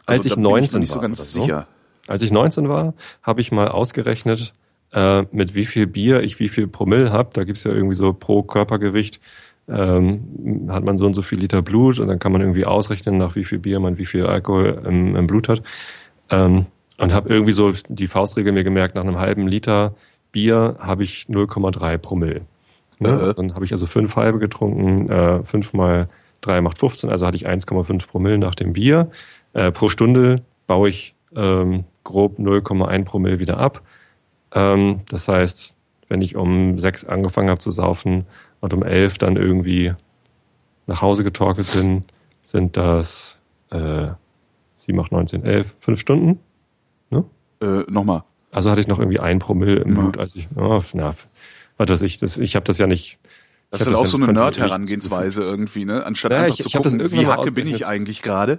Also 0.07 0.21
Als 0.21 0.27
ich 0.27 0.37
19 0.37 0.83
ich 0.83 0.95
war, 0.95 1.15
so 1.15 1.47
so. 1.47 1.63
Als 2.07 2.23
ich 2.23 2.31
19 2.31 2.69
war, 2.69 2.93
habe 3.23 3.41
ich 3.41 3.51
mal 3.51 3.69
ausgerechnet, 3.69 4.53
äh, 4.95 5.25
mit 5.33 5.55
wie 5.55 5.65
viel 5.65 5.87
Bier 5.87 6.23
ich 6.23 6.41
wie 6.41 6.49
viel 6.49 6.67
Promille 6.67 7.13
habe. 7.13 7.31
Da 7.33 7.45
gibt's 7.45 7.65
ja 7.65 7.73
irgendwie 7.73 7.97
so 7.97 8.13
pro 8.13 8.43
Körpergewicht 8.43 9.21
ähm, 9.69 10.69
hat 10.69 10.85
man 10.85 10.99
so 10.99 11.07
und 11.07 11.15
so 11.15 11.23
viel 11.23 11.39
Liter 11.39 11.63
Blut 11.63 11.99
und 11.99 12.09
dann 12.09 12.19
kann 12.19 12.33
man 12.33 12.41
irgendwie 12.41 12.67
ausrechnen, 12.67 13.17
nach 13.17 13.35
wie 13.35 13.45
viel 13.45 13.59
Bier 13.59 13.81
man 13.81 13.99
wie 13.99 14.07
viel 14.07 14.27
Alkohol 14.27 14.83
im, 14.87 15.17
im 15.17 15.27
Blut 15.27 15.49
hat. 15.49 15.63
Ähm, 16.31 16.67
und 16.99 17.13
habe 17.13 17.29
irgendwie 17.29 17.53
so 17.53 17.73
die 17.89 18.07
Faustregel 18.07 18.53
mir 18.53 18.65
gemerkt, 18.65 18.95
nach 18.95 19.03
einem 19.03 19.19
halben 19.19 19.49
Liter 19.49 19.95
Bier 20.33 20.77
habe 20.79 21.03
ich 21.03 21.27
0,3 21.29 21.99
Promille. 21.99 22.43
Ne? 22.99 23.31
Äh. 23.31 23.35
Dann 23.35 23.55
habe 23.55 23.65
ich 23.65 23.73
also 23.73 23.87
fünf 23.87 24.17
halbe 24.17 24.39
getrunken, 24.39 25.09
äh, 25.11 25.43
fünf 25.45 25.73
mal 25.73 26.09
drei 26.41 26.61
macht 26.61 26.79
15, 26.79 27.11
also 27.11 27.27
hatte 27.27 27.37
ich 27.37 27.49
1,5 27.49 28.07
Promille 28.07 28.39
nach 28.39 28.55
dem 28.55 28.75
Bier. 28.75 29.11
Äh, 29.55 29.73
pro 29.73 29.89
Stunde 29.89 30.43
baue 30.67 30.91
ich 30.91 31.15
ähm, 31.35 31.85
grob 32.05 32.39
0,1 32.39 33.05
Promille 33.05 33.39
wieder 33.39 33.59
ab. 33.59 33.83
Ähm, 34.55 35.01
das 35.09 35.29
heißt, 35.29 35.75
wenn 36.09 36.23
ich 36.23 36.37
um 36.37 36.79
sechs 36.79 37.05
angefangen 37.05 37.51
habe 37.51 37.61
zu 37.61 37.71
saufen 37.71 38.27
und 38.61 38.73
um 38.73 38.83
elf 38.83 39.19
dann 39.19 39.37
irgendwie 39.37 39.93
nach 40.87 41.03
Hause 41.03 41.25
getorkelt 41.25 41.73
bin, 41.73 42.05
sind 42.43 42.77
das 42.77 43.37
äh, 43.71 44.09
7, 44.79 45.01
8, 45.01 45.13
19, 45.13 45.45
11, 45.45 45.75
fünf 45.81 46.01
Stunden. 46.01 46.41
Ne? 47.11 47.25
Äh, 47.61 47.91
Nochmal. 47.91 48.23
Also 48.51 48.71
hatte 48.71 48.81
ich 48.81 48.87
noch 48.87 48.99
irgendwie 48.99 49.19
ein 49.19 49.39
Promille 49.39 49.77
im 49.77 49.97
ja. 49.97 50.01
Blut, 50.01 50.19
als 50.19 50.37
ich, 50.37 50.49
oh, 50.57 50.83
na, 50.93 51.15
was 51.77 51.89
weiß 51.89 52.03
ich, 52.03 52.19
das, 52.19 52.39
ich 52.39 52.55
habe 52.55 52.65
das 52.65 52.79
ja 52.79 52.87
nicht 52.87 53.19
das 53.79 53.83
ist 53.83 53.87
halt 53.89 53.97
auch 53.97 54.07
so 54.07 54.17
eine 54.17 54.33
Nerd-Herangehensweise 54.33 55.43
irgendwie, 55.43 55.85
ne? 55.85 56.05
Anstatt 56.05 56.33
ja, 56.33 56.39
einfach 56.39 56.55
ich, 56.55 56.63
zu 56.63 56.69
ich 56.69 56.75
gucken, 56.75 57.11
wie 57.13 57.27
hacke 57.27 57.53
bin 57.53 57.67
ich 57.67 57.87
eigentlich 57.87 58.23
gerade. 58.23 58.59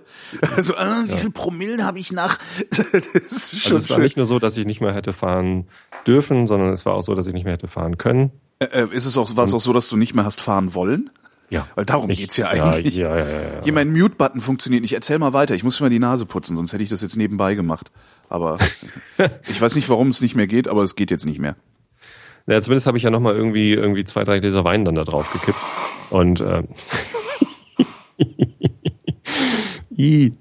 Also, 0.55 0.75
ah, 0.77 1.03
wie 1.05 1.11
ja. 1.11 1.17
viel 1.17 1.31
Promillen 1.31 1.85
habe 1.85 1.99
ich 1.99 2.11
nach? 2.11 2.37
das 2.69 2.83
ist 3.13 3.61
schon 3.61 3.73
also 3.73 3.83
es 3.85 3.89
war 3.89 3.99
nicht 3.99 4.17
nur 4.17 4.25
so, 4.25 4.39
dass 4.39 4.57
ich 4.57 4.65
nicht 4.65 4.81
mehr 4.81 4.93
hätte 4.93 5.13
fahren 5.13 5.67
dürfen, 6.05 6.47
sondern 6.47 6.69
es 6.71 6.85
war 6.85 6.93
auch 6.93 7.01
so, 7.01 7.15
dass 7.15 7.27
ich 7.27 7.33
nicht 7.33 7.45
mehr 7.45 7.53
hätte 7.53 7.67
fahren 7.67 7.97
können. 7.97 8.31
Äh, 8.59 8.65
äh 8.65 8.87
ist 8.91 9.05
es 9.05 9.17
auch, 9.17 9.35
war 9.35 9.45
es 9.45 9.53
auch 9.53 9.61
so, 9.61 9.73
dass 9.73 9.89
du 9.89 9.97
nicht 9.97 10.13
mehr 10.13 10.25
hast 10.25 10.41
fahren 10.41 10.73
wollen? 10.73 11.09
Ja. 11.49 11.67
Weil 11.75 11.85
darum 11.85 12.09
ich, 12.09 12.19
geht's 12.19 12.37
ja 12.37 12.47
eigentlich. 12.47 12.95
Ja, 12.95 13.17
ja, 13.17 13.29
ja, 13.29 13.41
ja, 13.41 13.63
Hier, 13.63 13.73
mein 13.73 13.91
Mute-Button 13.91 14.41
funktioniert 14.41 14.81
nicht. 14.81 14.93
Erzähl 14.93 15.19
mal 15.19 15.33
weiter. 15.33 15.55
Ich 15.55 15.63
muss 15.63 15.79
mir 15.79 15.89
die 15.89 15.99
Nase 15.99 16.25
putzen, 16.25 16.57
sonst 16.57 16.73
hätte 16.73 16.83
ich 16.83 16.89
das 16.89 17.01
jetzt 17.01 17.15
nebenbei 17.15 17.55
gemacht. 17.55 17.91
Aber 18.29 18.57
ich 19.47 19.61
weiß 19.61 19.75
nicht, 19.75 19.89
warum 19.89 20.09
es 20.09 20.21
nicht 20.21 20.35
mehr 20.35 20.47
geht, 20.47 20.67
aber 20.67 20.83
es 20.83 20.95
geht 20.95 21.11
jetzt 21.11 21.25
nicht 21.25 21.39
mehr. 21.39 21.55
Naja, 22.45 22.61
zumindest 22.61 22.87
habe 22.87 22.97
ich 22.97 23.03
ja 23.03 23.09
nochmal 23.09 23.35
irgendwie, 23.35 23.73
irgendwie 23.73 24.05
zwei, 24.05 24.23
drei 24.23 24.39
Gläser 24.39 24.63
Wein 24.63 24.85
dann 24.85 24.95
da 24.95 25.03
drauf 25.03 25.31
gekippt. 25.31 25.59
Und 26.11 26.41
äh, 26.41 26.63
I. 29.97 30.33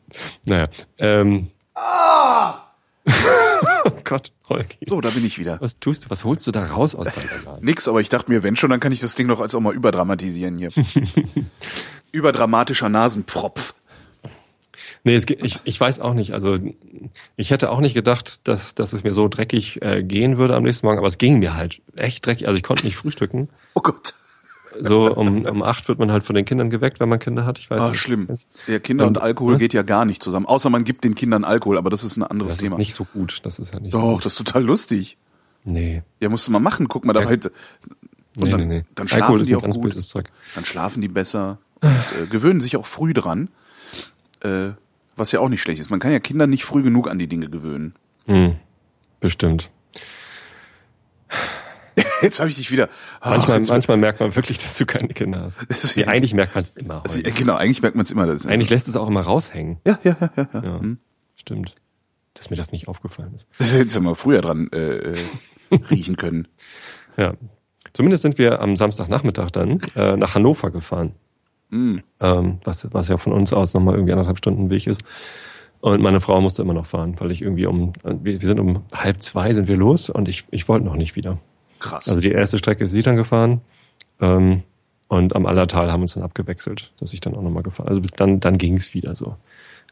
naja. 0.45 0.67
Ähm, 0.99 1.49
ah! 1.75 2.65
oh 3.85 3.91
Gott, 4.05 4.33
Holgi. 4.49 4.79
So, 4.87 5.01
da 5.01 5.11
bin 5.11 5.25
ich 5.25 5.39
wieder. 5.39 5.61
Was 5.61 5.79
tust 5.79 6.05
du? 6.05 6.11
Was 6.11 6.25
holst 6.25 6.47
du 6.47 6.53
da 6.53 6.67
raus 6.67 6.95
aus 6.95 7.07
deinem 7.07 7.45
Laden? 7.45 7.59
Nix, 7.65 7.89
aber 7.89 8.01
ich 8.01 8.09
dachte 8.09 8.31
mir, 8.31 8.43
wenn 8.43 8.57
schon, 8.57 8.71
dann 8.71 8.81
kann 8.81 8.93
ich 8.93 9.01
das 9.01 9.15
Ding 9.15 9.27
noch 9.27 9.41
als 9.41 9.55
auch 9.55 9.61
mal 9.61 9.75
überdramatisieren 9.75 10.57
hier. 10.57 10.71
Überdramatischer 12.13 12.89
Nasenpropf. 12.89 13.75
Nee, 15.07 15.17
es, 15.17 15.27
ich, 15.29 15.61
ich 15.65 15.79
weiß 15.79 16.01
auch 16.01 16.15
nicht. 16.15 16.33
Also 16.33 16.57
ich 17.37 17.51
hätte 17.51 17.71
auch 17.71 17.81
nicht 17.81 17.93
gedacht, 17.93 18.49
dass, 18.49 18.75
dass 18.75 18.95
es 18.95 19.05
mir 19.05 19.13
so 19.13 19.29
dreckig 19.29 19.83
äh, 19.83 20.03
gehen 20.03 20.39
würde 20.39 20.57
am 20.57 20.63
nächsten 20.63 20.87
Morgen, 20.87 20.99
aber 20.99 21.09
es 21.09 21.19
ging 21.19 21.39
mir 21.39 21.55
halt 21.55 21.83
echt 21.97 22.27
dreckig. 22.27 22.49
Also 22.49 22.57
ich 22.57 22.63
konnte 22.63 22.87
nicht 22.87 22.97
frühstücken. 22.97 23.51
Oh 23.75 23.83
Gott. 23.83 24.15
So 24.81 25.15
um, 25.15 25.45
um 25.45 25.63
acht 25.63 25.89
wird 25.89 25.99
man 25.99 26.11
halt 26.11 26.25
von 26.25 26.35
den 26.35 26.45
Kindern 26.47 26.71
geweckt, 26.71 27.01
wenn 27.01 27.09
man 27.09 27.19
Kinder 27.19 27.45
hat. 27.45 27.59
Ich 27.59 27.71
weiß 27.71 27.83
ah, 27.83 27.91
nicht. 27.91 28.01
schlimm. 28.01 28.39
Ja, 28.67 28.79
Kinder 28.79 29.07
und, 29.07 29.19
und 29.19 29.23
Alkohol 29.23 29.53
ne? 29.53 29.59
geht 29.59 29.75
ja 29.75 29.83
gar 29.83 30.05
nicht 30.05 30.23
zusammen. 30.23 30.47
Außer 30.47 30.71
man 30.71 30.85
gibt 30.85 31.05
den 31.05 31.15
Kindern 31.15 31.45
Alkohol, 31.45 31.79
aber 31.79 31.91
das 31.91 32.03
ist 32.03 32.17
ein 32.17 32.25
anderes 32.25 32.53
das 32.53 32.59
Thema. 32.59 32.71
Das 32.71 32.75
ist 32.77 32.79
nicht 32.79 32.95
so 32.95 33.05
gut. 33.05 33.41
Das 33.45 33.59
ist 33.59 33.73
ja 33.73 33.81
nicht 33.81 33.95
Doch, 33.95 34.17
so 34.17 34.21
das 34.21 34.33
ist 34.33 34.39
total 34.39 34.65
lustig. 34.65 35.19
Nee. 35.65 36.03
Ja, 36.19 36.29
musst 36.29 36.49
du 36.49 36.53
mal 36.53 36.61
machen. 36.61 36.89
Guck 36.89 37.05
mal, 37.05 37.13
da 37.13 37.25
heute. 37.25 37.53
Und 38.37 38.45
nee, 38.45 38.51
dann, 38.51 38.61
nee, 38.61 38.67
nee. 38.67 38.85
dann 38.95 39.07
schlafen 39.07 39.23
Alkohol 39.23 39.43
die 39.43 39.57
auch 39.57 39.63
gut. 39.63 40.25
Dann 40.55 40.65
schlafen 40.65 41.03
die 41.03 41.09
besser 41.09 41.59
und 41.81 41.91
äh, 41.91 42.27
gewöhnen 42.27 42.61
sich 42.61 42.77
auch 42.77 42.87
früh 42.87 43.13
dran. 43.13 43.49
Äh, 44.41 44.71
was 45.17 45.33
ja 45.33 45.41
auch 45.41 45.49
nicht 45.49 45.63
schlecht 45.63 45.81
ist. 45.81 45.91
Man 45.91 46.01
kann 46.01 46.13
ja 46.13 46.21
Kinder 46.21 46.47
nicht 46.47 46.65
früh 46.65 46.83
genug 46.83 47.09
an 47.09 47.19
die 47.19 47.27
Dinge 47.27 47.49
gewöhnen. 47.49 47.95
Hm, 48.27 48.57
bestimmt. 49.21 49.71
Jetzt 52.23 52.41
habe 52.41 52.51
ich 52.51 52.57
dich 52.57 52.71
wieder. 52.71 52.89
Oh, 53.25 53.31
manchmal, 53.31 53.61
manchmal 53.61 53.97
merkt 53.97 54.21
man 54.21 54.35
wirklich, 54.35 54.59
dass 54.59 54.77
du 54.77 54.87
keine 54.87 55.09
Kinder 55.09 55.43
hast. 55.43 55.59
Nee, 55.97 56.05
eigentlich 56.07 56.35
merkt 56.35 56.55
man 56.55 56.65
es 56.65 56.71
immer. 56.71 57.03
Also, 57.05 57.23
genau, 57.23 57.55
eigentlich 57.55 57.83
merkt 57.83 57.97
man 57.97 58.05
es 58.05 58.11
immer. 58.11 58.27
Das 58.27 58.47
eigentlich 58.47 58.71
lässt 58.71 58.89
es 58.89 58.97
auch 58.97 59.09
immer 59.09 59.21
raushängen. 59.21 59.79
Ja, 59.87 59.99
ja, 60.03 60.17
ja, 60.21 60.31
ja. 60.37 60.49
ja. 60.53 60.81
Hm. 60.81 60.99
Stimmt. 61.37 61.77
Dass 62.35 62.51
mir 62.51 62.57
das 62.57 62.73
nicht 62.73 62.89
aufgefallen 62.89 63.35
ist. 63.35 63.47
Das 63.59 63.75
hättest 63.75 63.97
du 63.97 64.01
mal 64.01 64.15
früher 64.15 64.41
dran 64.41 64.69
äh, 64.73 65.13
äh 65.13 65.17
riechen 65.91 66.17
können. 66.17 66.49
Ja. 67.17 67.35
Zumindest 67.93 68.23
sind 68.23 68.39
wir 68.39 68.61
am 68.61 68.77
Samstagnachmittag 68.77 69.51
dann 69.51 69.81
äh, 69.95 70.17
nach 70.17 70.35
Hannover 70.35 70.71
gefahren. 70.71 71.15
Mhm. 71.71 72.01
Ähm, 72.21 72.59
was, 72.65 72.93
was 72.93 73.09
ja 73.09 73.19
von 73.19 73.33
uns 73.33 73.53
aus 73.53 73.75
nochmal 73.75 73.95
irgendwie 73.95 74.13
anderthalb 74.13 74.39
Stunden 74.39 74.71
Weg 74.71 74.87
ist. 74.87 75.03
Und 75.81 76.03
meine 76.03 76.21
Frau 76.21 76.41
musste 76.41 76.63
immer 76.63 76.73
noch 76.73 76.87
fahren, 76.87 77.15
weil 77.19 77.31
ich 77.31 77.43
irgendwie 77.43 77.67
um, 77.67 77.93
wir, 78.03 78.41
wir 78.41 78.47
sind 78.47 78.59
um 78.59 78.85
halb 78.95 79.21
zwei 79.23 79.53
sind 79.53 79.69
wir 79.69 79.77
los 79.77 80.09
und 80.09 80.29
ich, 80.29 80.45
ich 80.51 80.67
wollte 80.67 80.87
noch 80.87 80.97
nicht 80.97 81.15
wieder. 81.15 81.39
Krass. 81.79 82.09
Also 82.09 82.21
die 82.21 82.31
erste 82.31 82.57
Strecke 82.57 82.85
ist 82.85 82.93
sie 82.93 83.03
dann 83.03 83.17
gefahren. 83.17 83.61
Ähm, 84.21 84.63
und 85.09 85.37
am 85.37 85.45
Allertal 85.45 85.93
haben 85.93 86.01
wir 86.01 86.05
uns 86.05 86.15
dann 86.15 86.23
abgewechselt, 86.23 86.93
dass 86.99 87.13
ich 87.13 87.21
dann 87.21 87.35
auch 87.35 87.43
nochmal 87.43 87.63
gefahren. 87.63 87.89
Also 87.89 88.01
bis 88.01 88.13
dann, 88.13 88.41
dann 88.41 88.57
ging 88.57 88.75
es 88.75 88.95
wieder 88.95 89.15
so. 89.15 89.37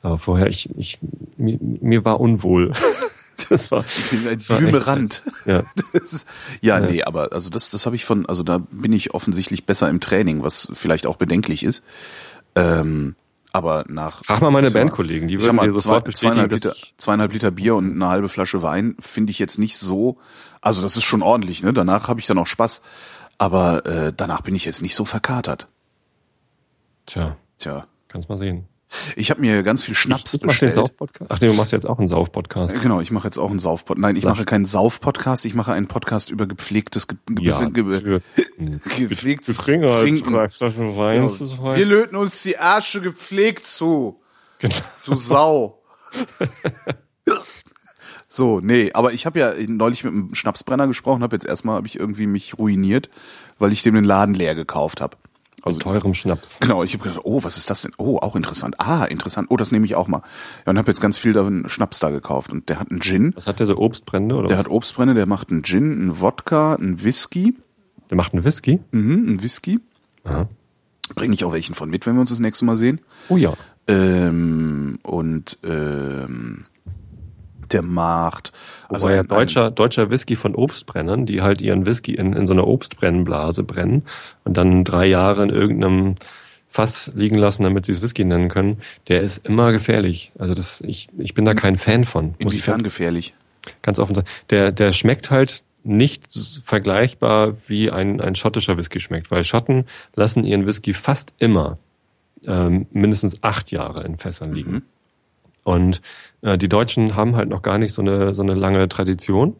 Aber 0.00 0.18
vorher, 0.18 0.46
ich, 0.46 0.70
ich, 0.76 0.98
mir, 1.36 1.58
mir 1.60 2.04
war 2.04 2.20
unwohl. 2.20 2.72
Das 3.50 3.70
war 3.70 3.84
ein 4.28 4.38
Blümerand. 4.58 5.22
Ja. 5.46 5.62
Das, 5.92 6.24
ja, 6.60 6.78
ja, 6.78 6.86
nee, 6.86 7.02
aber 7.02 7.32
also 7.32 7.50
das, 7.50 7.70
das 7.70 7.86
habe 7.86 7.96
ich 7.96 8.04
von, 8.04 8.26
also 8.26 8.42
da 8.42 8.58
bin 8.70 8.92
ich 8.92 9.14
offensichtlich 9.14 9.66
besser 9.66 9.88
im 9.90 10.00
Training, 10.00 10.42
was 10.42 10.70
vielleicht 10.72 11.06
auch 11.06 11.16
bedenklich 11.16 11.64
ist. 11.64 11.84
Ähm, 12.54 13.14
aber 13.52 13.84
nach. 13.88 14.24
Frag 14.24 14.40
mal 14.40 14.50
meine 14.50 14.70
Bandkollegen, 14.70 15.28
die 15.28 15.40
würden 15.40 15.56
mal, 15.56 15.66
dir 15.66 15.72
sofort 15.72 16.04
zwei, 16.06 16.12
zweieinhalb 16.12 16.52
Liter, 16.52 16.74
zweieinhalb 16.96 17.32
Liter 17.32 17.50
Bier 17.50 17.74
und 17.74 17.92
eine 17.92 18.08
halbe 18.08 18.28
Flasche 18.28 18.62
Wein 18.62 18.96
finde 19.00 19.30
ich 19.30 19.38
jetzt 19.38 19.58
nicht 19.58 19.76
so. 19.76 20.16
Also 20.62 20.80
das 20.80 20.96
ist 20.96 21.04
schon 21.04 21.22
ordentlich, 21.22 21.62
ne? 21.62 21.72
Danach 21.72 22.08
habe 22.08 22.20
ich 22.20 22.26
dann 22.26 22.38
auch 22.38 22.46
Spaß. 22.46 22.82
Aber 23.38 23.84
äh, 23.86 24.12
danach 24.16 24.42
bin 24.42 24.54
ich 24.54 24.64
jetzt 24.64 24.82
nicht 24.82 24.94
so 24.94 25.04
verkatert. 25.04 25.66
Tja. 27.06 27.36
Tja. 27.58 27.86
Kannst 28.08 28.28
mal 28.28 28.38
sehen. 28.38 28.68
Ich 29.16 29.30
habe 29.30 29.40
mir 29.40 29.62
ganz 29.62 29.82
viel 29.82 29.94
Schnaps 29.94 30.34
ich, 30.34 30.40
ich 30.40 30.46
bestellt. 30.46 30.78
Ach 31.28 31.40
nee, 31.40 31.48
du 31.48 31.54
machst 31.54 31.72
jetzt 31.72 31.86
auch 31.86 31.98
einen 31.98 32.08
Saufpodcast. 32.08 32.80
Genau, 32.82 33.00
ich 33.00 33.10
mache 33.10 33.26
jetzt 33.26 33.38
auch 33.38 33.50
einen 33.50 33.58
Saufpodcast. 33.58 34.00
Nein, 34.00 34.16
ich 34.16 34.24
mache 34.24 34.44
keinen 34.44 34.64
Saufpodcast, 34.64 35.44
ich 35.44 35.54
mache 35.54 35.72
einen 35.72 35.88
Podcast 35.88 36.30
über 36.30 36.46
gepflegtes 36.46 37.08
ge 37.08 37.18
ja, 37.40 37.64
ge 37.68 37.82
ge 37.82 39.08
gepflegtes 39.08 39.58
Trinken. 39.58 39.88
Trinken. 39.88 40.34
Wein 40.34 41.28
genau. 41.28 41.76
Wir 41.76 41.86
löten 41.86 42.16
uns 42.16 42.42
die 42.42 42.52
Ärsche 42.52 43.00
gepflegt 43.00 43.66
zu. 43.66 44.20
Genau. 44.58 44.74
Du 45.04 45.14
Sau. 45.16 45.82
So, 48.34 48.60
nee, 48.60 48.90
aber 48.94 49.12
ich 49.12 49.26
habe 49.26 49.38
ja 49.38 49.52
neulich 49.68 50.04
mit 50.04 50.14
einem 50.14 50.34
Schnapsbrenner 50.34 50.86
gesprochen, 50.86 51.22
habe 51.22 51.36
jetzt 51.36 51.44
erstmal 51.44 51.76
habe 51.76 51.86
ich 51.86 52.00
irgendwie 52.00 52.26
mich 52.26 52.56
ruiniert, 52.56 53.10
weil 53.58 53.72
ich 53.72 53.82
dem 53.82 53.94
den 53.94 54.04
Laden 54.04 54.34
leer 54.34 54.54
gekauft 54.54 55.02
habe. 55.02 55.18
Also 55.62 55.76
mit 55.76 55.82
teurem 55.82 56.12
Schnaps. 56.14 56.58
Genau, 56.60 56.82
ich 56.82 56.92
habe 56.94 57.04
gedacht, 57.04 57.20
oh, 57.24 57.44
was 57.44 57.56
ist 57.56 57.70
das 57.70 57.82
denn? 57.82 57.92
Oh, 57.96 58.18
auch 58.18 58.34
interessant. 58.36 58.74
Ah, 58.80 59.04
interessant. 59.04 59.46
Oh, 59.50 59.56
das 59.56 59.70
nehme 59.72 59.84
ich 59.86 59.94
auch 59.94 60.08
mal. 60.08 60.22
Ja, 60.66 60.70
und 60.70 60.78
habe 60.78 60.88
jetzt 60.88 61.00
ganz 61.00 61.18
viel 61.18 61.32
davon 61.32 61.68
Schnaps 61.68 62.00
da 62.00 62.10
gekauft 62.10 62.50
und 62.52 62.68
der 62.68 62.80
hat 62.80 62.90
einen 62.90 63.00
Gin. 63.00 63.32
Was 63.36 63.46
hat 63.46 63.60
der 63.60 63.66
so 63.66 63.76
Obstbrände 63.78 64.34
oder 64.34 64.48
Der 64.48 64.58
was? 64.58 64.64
hat 64.64 64.70
Obstbrände, 64.70 65.14
der 65.14 65.26
macht 65.26 65.50
einen 65.50 65.62
Gin, 65.62 65.92
einen 65.92 66.20
Wodka, 66.20 66.74
einen 66.74 67.02
Whisky. 67.04 67.54
Der 68.10 68.16
macht 68.16 68.34
einen 68.34 68.44
Whisky? 68.44 68.80
Mhm, 68.90 69.24
einen 69.28 69.42
Whisky. 69.42 69.78
Aha. 70.24 70.48
Bringe 71.14 71.34
ich 71.34 71.44
auch 71.44 71.52
welchen 71.52 71.74
von 71.74 71.90
mit, 71.90 72.06
wenn 72.06 72.14
wir 72.14 72.20
uns 72.20 72.30
das 72.30 72.40
nächste 72.40 72.64
Mal 72.64 72.76
sehen. 72.76 73.00
Oh 73.28 73.36
ja. 73.36 73.54
Ähm, 73.86 74.98
und 75.02 75.58
ähm, 75.64 76.64
der 77.72 77.82
macht. 77.82 78.52
Also 78.88 79.04
Wobei 79.04 79.16
ja 79.16 79.22
deutscher, 79.22 79.70
deutscher 79.70 80.10
Whisky 80.10 80.36
von 80.36 80.54
Obstbrennern, 80.54 81.26
die 81.26 81.42
halt 81.42 81.62
ihren 81.62 81.86
Whisky 81.86 82.14
in, 82.14 82.32
in 82.32 82.46
so 82.46 82.52
einer 82.52 82.66
Obstbrennblase 82.66 83.62
brennen 83.62 84.02
und 84.44 84.56
dann 84.56 84.84
drei 84.84 85.06
Jahre 85.06 85.42
in 85.42 85.50
irgendeinem 85.50 86.16
Fass 86.68 87.12
liegen 87.14 87.36
lassen, 87.36 87.64
damit 87.64 87.84
sie 87.84 87.92
es 87.92 88.00
Whisky 88.00 88.24
nennen 88.24 88.48
können, 88.48 88.78
der 89.08 89.20
ist 89.20 89.46
immer 89.46 89.72
gefährlich. 89.72 90.32
Also 90.38 90.54
das, 90.54 90.80
ich, 90.80 91.08
ich 91.18 91.34
bin 91.34 91.44
da 91.44 91.52
kein 91.54 91.76
Fan 91.76 92.04
von. 92.04 92.34
Inwiefern 92.38 92.76
ganz, 92.76 92.84
gefährlich? 92.84 93.34
Ganz 93.82 93.98
offen 93.98 94.14
sagen. 94.14 94.28
Der, 94.50 94.72
der 94.72 94.92
schmeckt 94.92 95.30
halt 95.30 95.62
nicht 95.84 96.28
vergleichbar 96.64 97.56
wie 97.66 97.90
ein, 97.90 98.20
ein 98.20 98.34
schottischer 98.34 98.78
Whisky 98.78 99.00
schmeckt, 99.00 99.30
weil 99.30 99.44
Schotten 99.44 99.84
lassen 100.14 100.44
ihren 100.44 100.66
Whisky 100.66 100.94
fast 100.94 101.34
immer 101.38 101.78
ähm, 102.46 102.86
mindestens 102.92 103.42
acht 103.42 103.70
Jahre 103.70 104.04
in 104.04 104.16
Fässern 104.16 104.52
liegen. 104.52 104.72
Mhm. 104.72 104.82
Und 105.64 106.00
äh, 106.42 106.58
die 106.58 106.68
Deutschen 106.68 107.16
haben 107.16 107.36
halt 107.36 107.48
noch 107.48 107.62
gar 107.62 107.78
nicht 107.78 107.92
so 107.92 108.02
eine, 108.02 108.34
so 108.34 108.42
eine 108.42 108.54
lange 108.54 108.88
Tradition. 108.88 109.56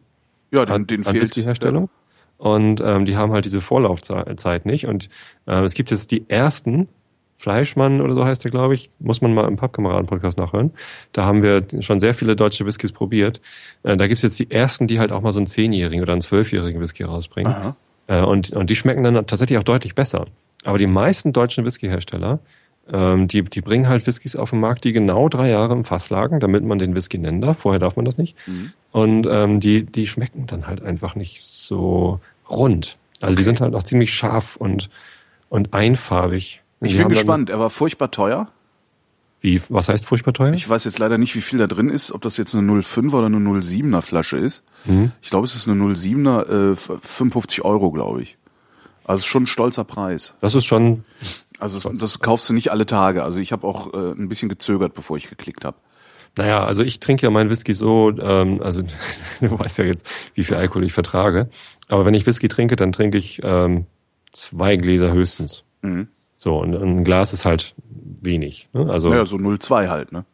Ja, 0.50 0.66
den, 0.66 0.86
den 0.86 1.06
an 1.06 1.14
fehlt 1.14 1.34
die 1.36 1.42
Herstellung. 1.42 1.84
Ja. 1.84 2.46
Und 2.46 2.80
ähm, 2.80 3.06
die 3.06 3.16
haben 3.16 3.32
halt 3.32 3.44
diese 3.44 3.60
Vorlaufzeit 3.60 4.66
nicht. 4.66 4.86
Und 4.86 5.08
äh, 5.46 5.62
es 5.62 5.74
gibt 5.74 5.90
jetzt 5.90 6.10
die 6.10 6.28
ersten 6.28 6.88
Fleischmann 7.38 8.00
oder 8.00 8.14
so 8.14 8.24
heißt 8.24 8.44
der, 8.44 8.50
glaube 8.50 8.74
ich, 8.74 8.90
muss 8.98 9.20
man 9.20 9.34
mal 9.34 9.48
im 9.48 9.56
Pappkameraden-Podcast 9.56 10.38
nachhören. 10.38 10.72
Da 11.12 11.24
haben 11.24 11.42
wir 11.42 11.64
schon 11.80 12.00
sehr 12.00 12.14
viele 12.14 12.36
deutsche 12.36 12.66
Whiskys 12.66 12.92
probiert. 12.92 13.40
Äh, 13.82 13.96
da 13.96 14.06
gibt's 14.06 14.22
jetzt 14.22 14.38
die 14.38 14.50
ersten, 14.50 14.86
die 14.86 14.98
halt 14.98 15.12
auch 15.12 15.22
mal 15.22 15.32
so 15.32 15.40
einen 15.40 15.46
zehnjährigen 15.46 16.02
oder 16.02 16.12
einen 16.12 16.20
zwölfjährigen 16.20 16.80
Whisky 16.80 17.02
rausbringen. 17.02 17.74
Äh, 18.06 18.22
und, 18.22 18.50
und 18.50 18.70
die 18.70 18.76
schmecken 18.76 19.02
dann 19.04 19.14
tatsächlich 19.26 19.58
auch 19.58 19.64
deutlich 19.64 19.94
besser. 19.94 20.26
Aber 20.64 20.78
die 20.78 20.86
meisten 20.86 21.32
deutschen 21.32 21.64
Whiskyhersteller 21.64 22.38
ähm, 22.90 23.29
die, 23.29 23.42
die 23.42 23.61
bringen 23.61 23.88
halt 23.88 24.07
Whiskys 24.07 24.37
auf 24.37 24.51
den 24.51 24.61
Markt, 24.61 24.85
die 24.85 24.92
genau 24.92 25.29
drei 25.29 25.49
Jahre 25.49 25.73
im 25.73 25.85
Fass 25.85 26.11
lagen, 26.11 26.40
damit 26.40 26.64
man 26.64 26.79
den 26.79 26.95
Whisky 26.95 27.18
nennen 27.18 27.40
darf. 27.40 27.59
Vorher 27.59 27.79
darf 27.79 27.97
man 27.97 28.05
das 28.05 28.18
nicht. 28.18 28.37
Mhm. 28.47 28.73
Und 28.90 29.27
ähm, 29.31 29.61
die, 29.61 29.85
die 29.85 30.07
schmecken 30.07 30.47
dann 30.47 30.66
halt 30.66 30.83
einfach 30.83 31.14
nicht 31.14 31.42
so 31.42 32.21
rund. 32.49 32.99
Also 33.21 33.33
okay. 33.33 33.37
die 33.37 33.45
sind 33.45 33.61
halt 33.61 33.75
auch 33.75 33.85
ziemlich 33.85 34.12
scharf 34.12 34.57
und, 34.57 34.90
und 35.49 35.73
einfarbig. 35.75 36.61
Ich 36.81 36.97
bin 36.97 37.09
gespannt. 37.09 37.51
Er 37.51 37.61
war 37.61 37.71
furchtbar 37.71 38.11
teuer. 38.11 38.49
Wie, 39.40 39.61
was 39.68 39.88
heißt 39.88 40.07
furchtbar 40.07 40.35
teuer? 40.35 40.53
Ich 40.53 40.68
weiß 40.68 40.85
jetzt 40.85 40.99
leider 40.99 41.18
nicht, 41.18 41.35
wie 41.35 41.40
viel 41.40 41.59
da 41.59 41.66
drin 41.66 41.88
ist, 41.88 42.12
ob 42.12 42.23
das 42.23 42.37
jetzt 42.37 42.55
eine 42.55 42.71
05er 42.73 43.14
oder 43.14 43.27
eine 43.27 43.38
07er 43.38 44.01
Flasche 44.01 44.38
ist. 44.38 44.64
Mhm. 44.85 45.12
Ich 45.21 45.31
glaube, 45.31 45.45
es 45.45 45.57
ist 45.57 45.68
eine 45.68 45.83
07er, 45.83 46.73
äh, 46.73 46.77
55 46.77 47.64
Euro, 47.64 47.90
glaube 47.90 48.23
ich. 48.23 48.37
Also 49.05 49.25
schon 49.25 49.45
ein 49.45 49.49
stolzer 49.49 49.83
Preis. 49.83 50.37
Das 50.40 50.55
ist 50.55 50.64
schon 50.64 51.05
also 51.62 51.90
das 51.90 52.18
kaufst 52.18 52.51
du 52.51 52.55
nicht 52.55 52.72
alle 52.72 52.87
Tage. 52.87 53.22
Also 53.22 53.38
ich 53.38 53.53
habe 53.53 53.66
auch 53.66 53.94
äh, 53.94 54.12
ein 54.12 54.29
bisschen 54.29 54.48
gezögert, 54.48 54.94
bevor 54.94 55.16
ich 55.16 55.29
geklickt 55.29 55.64
habe. 55.64 55.77
Naja, 56.37 56.64
also 56.64 56.83
ich 56.83 56.98
trinke 56.98 57.25
ja 57.25 57.31
meinen 57.31 57.51
Whisky 57.51 57.72
so, 57.72 58.11
ähm, 58.11 58.61
also 58.62 58.83
du 59.40 59.59
weißt 59.59 59.79
ja 59.79 59.85
jetzt, 59.85 60.07
wie 60.35 60.42
viel 60.42 60.57
Alkohol 60.57 60.85
ich 60.85 60.92
vertrage. 60.92 61.51
Aber 61.88 62.05
wenn 62.05 62.14
ich 62.14 62.27
Whisky 62.27 62.48
trinke, 62.48 62.75
dann 62.75 62.90
trinke 62.90 63.16
ich 63.16 63.40
ähm, 63.44 63.87
zwei 64.33 64.77
Gläser 64.77 65.12
höchstens. 65.12 65.62
Mhm. 65.83 66.09
So, 66.37 66.59
und 66.59 66.75
ein 66.75 67.05
Glas 67.05 67.33
ist 67.33 67.44
halt 67.44 67.75
wenig. 68.20 68.68
Ne? 68.72 68.90
Also, 68.90 69.11
naja, 69.11 69.25
so 69.27 69.37
0,2 69.37 69.88
halt, 69.88 70.11
ne? 70.11 70.25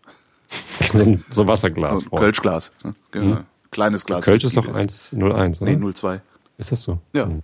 so, 0.92 0.98
ein, 0.98 1.24
so 1.28 1.46
Wasserglas. 1.46 2.04
Ein 2.10 2.18
Kölschglas. 2.18 2.72
Ne? 2.82 2.94
Genau. 3.10 3.36
Mhm. 3.36 3.44
Kleines 3.70 4.06
Glas. 4.06 4.24
Kölsch 4.24 4.44
ist 4.44 4.56
doch 4.56 4.66
1,01, 4.66 5.62
ne? 5.62 5.76
Nee, 5.76 5.84
0,2. 5.84 6.20
Ist 6.56 6.72
das 6.72 6.80
so? 6.80 6.98
Ja. 7.14 7.26
Mhm. 7.26 7.42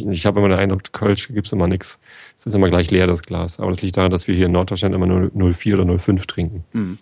Ich, 0.00 0.06
ich 0.06 0.26
habe 0.26 0.40
immer 0.40 0.48
den 0.48 0.58
Eindruck, 0.58 0.92
Kölsch 0.92 1.28
gibt's 1.28 1.52
immer 1.52 1.66
nix. 1.66 1.98
Es 2.36 2.46
ist 2.46 2.54
immer 2.54 2.68
gleich 2.68 2.90
leer, 2.90 3.06
das 3.06 3.22
Glas. 3.22 3.58
Aber 3.58 3.70
das 3.70 3.82
liegt 3.82 3.96
daran, 3.96 4.10
dass 4.10 4.28
wir 4.28 4.34
hier 4.34 4.46
in 4.46 4.52
Norddeutschland 4.52 4.94
immer 4.94 5.06
nur 5.06 5.54
04 5.54 5.78
oder 5.78 5.98
05 5.98 6.26
trinken. 6.26 6.64
Mhm. 6.72 6.98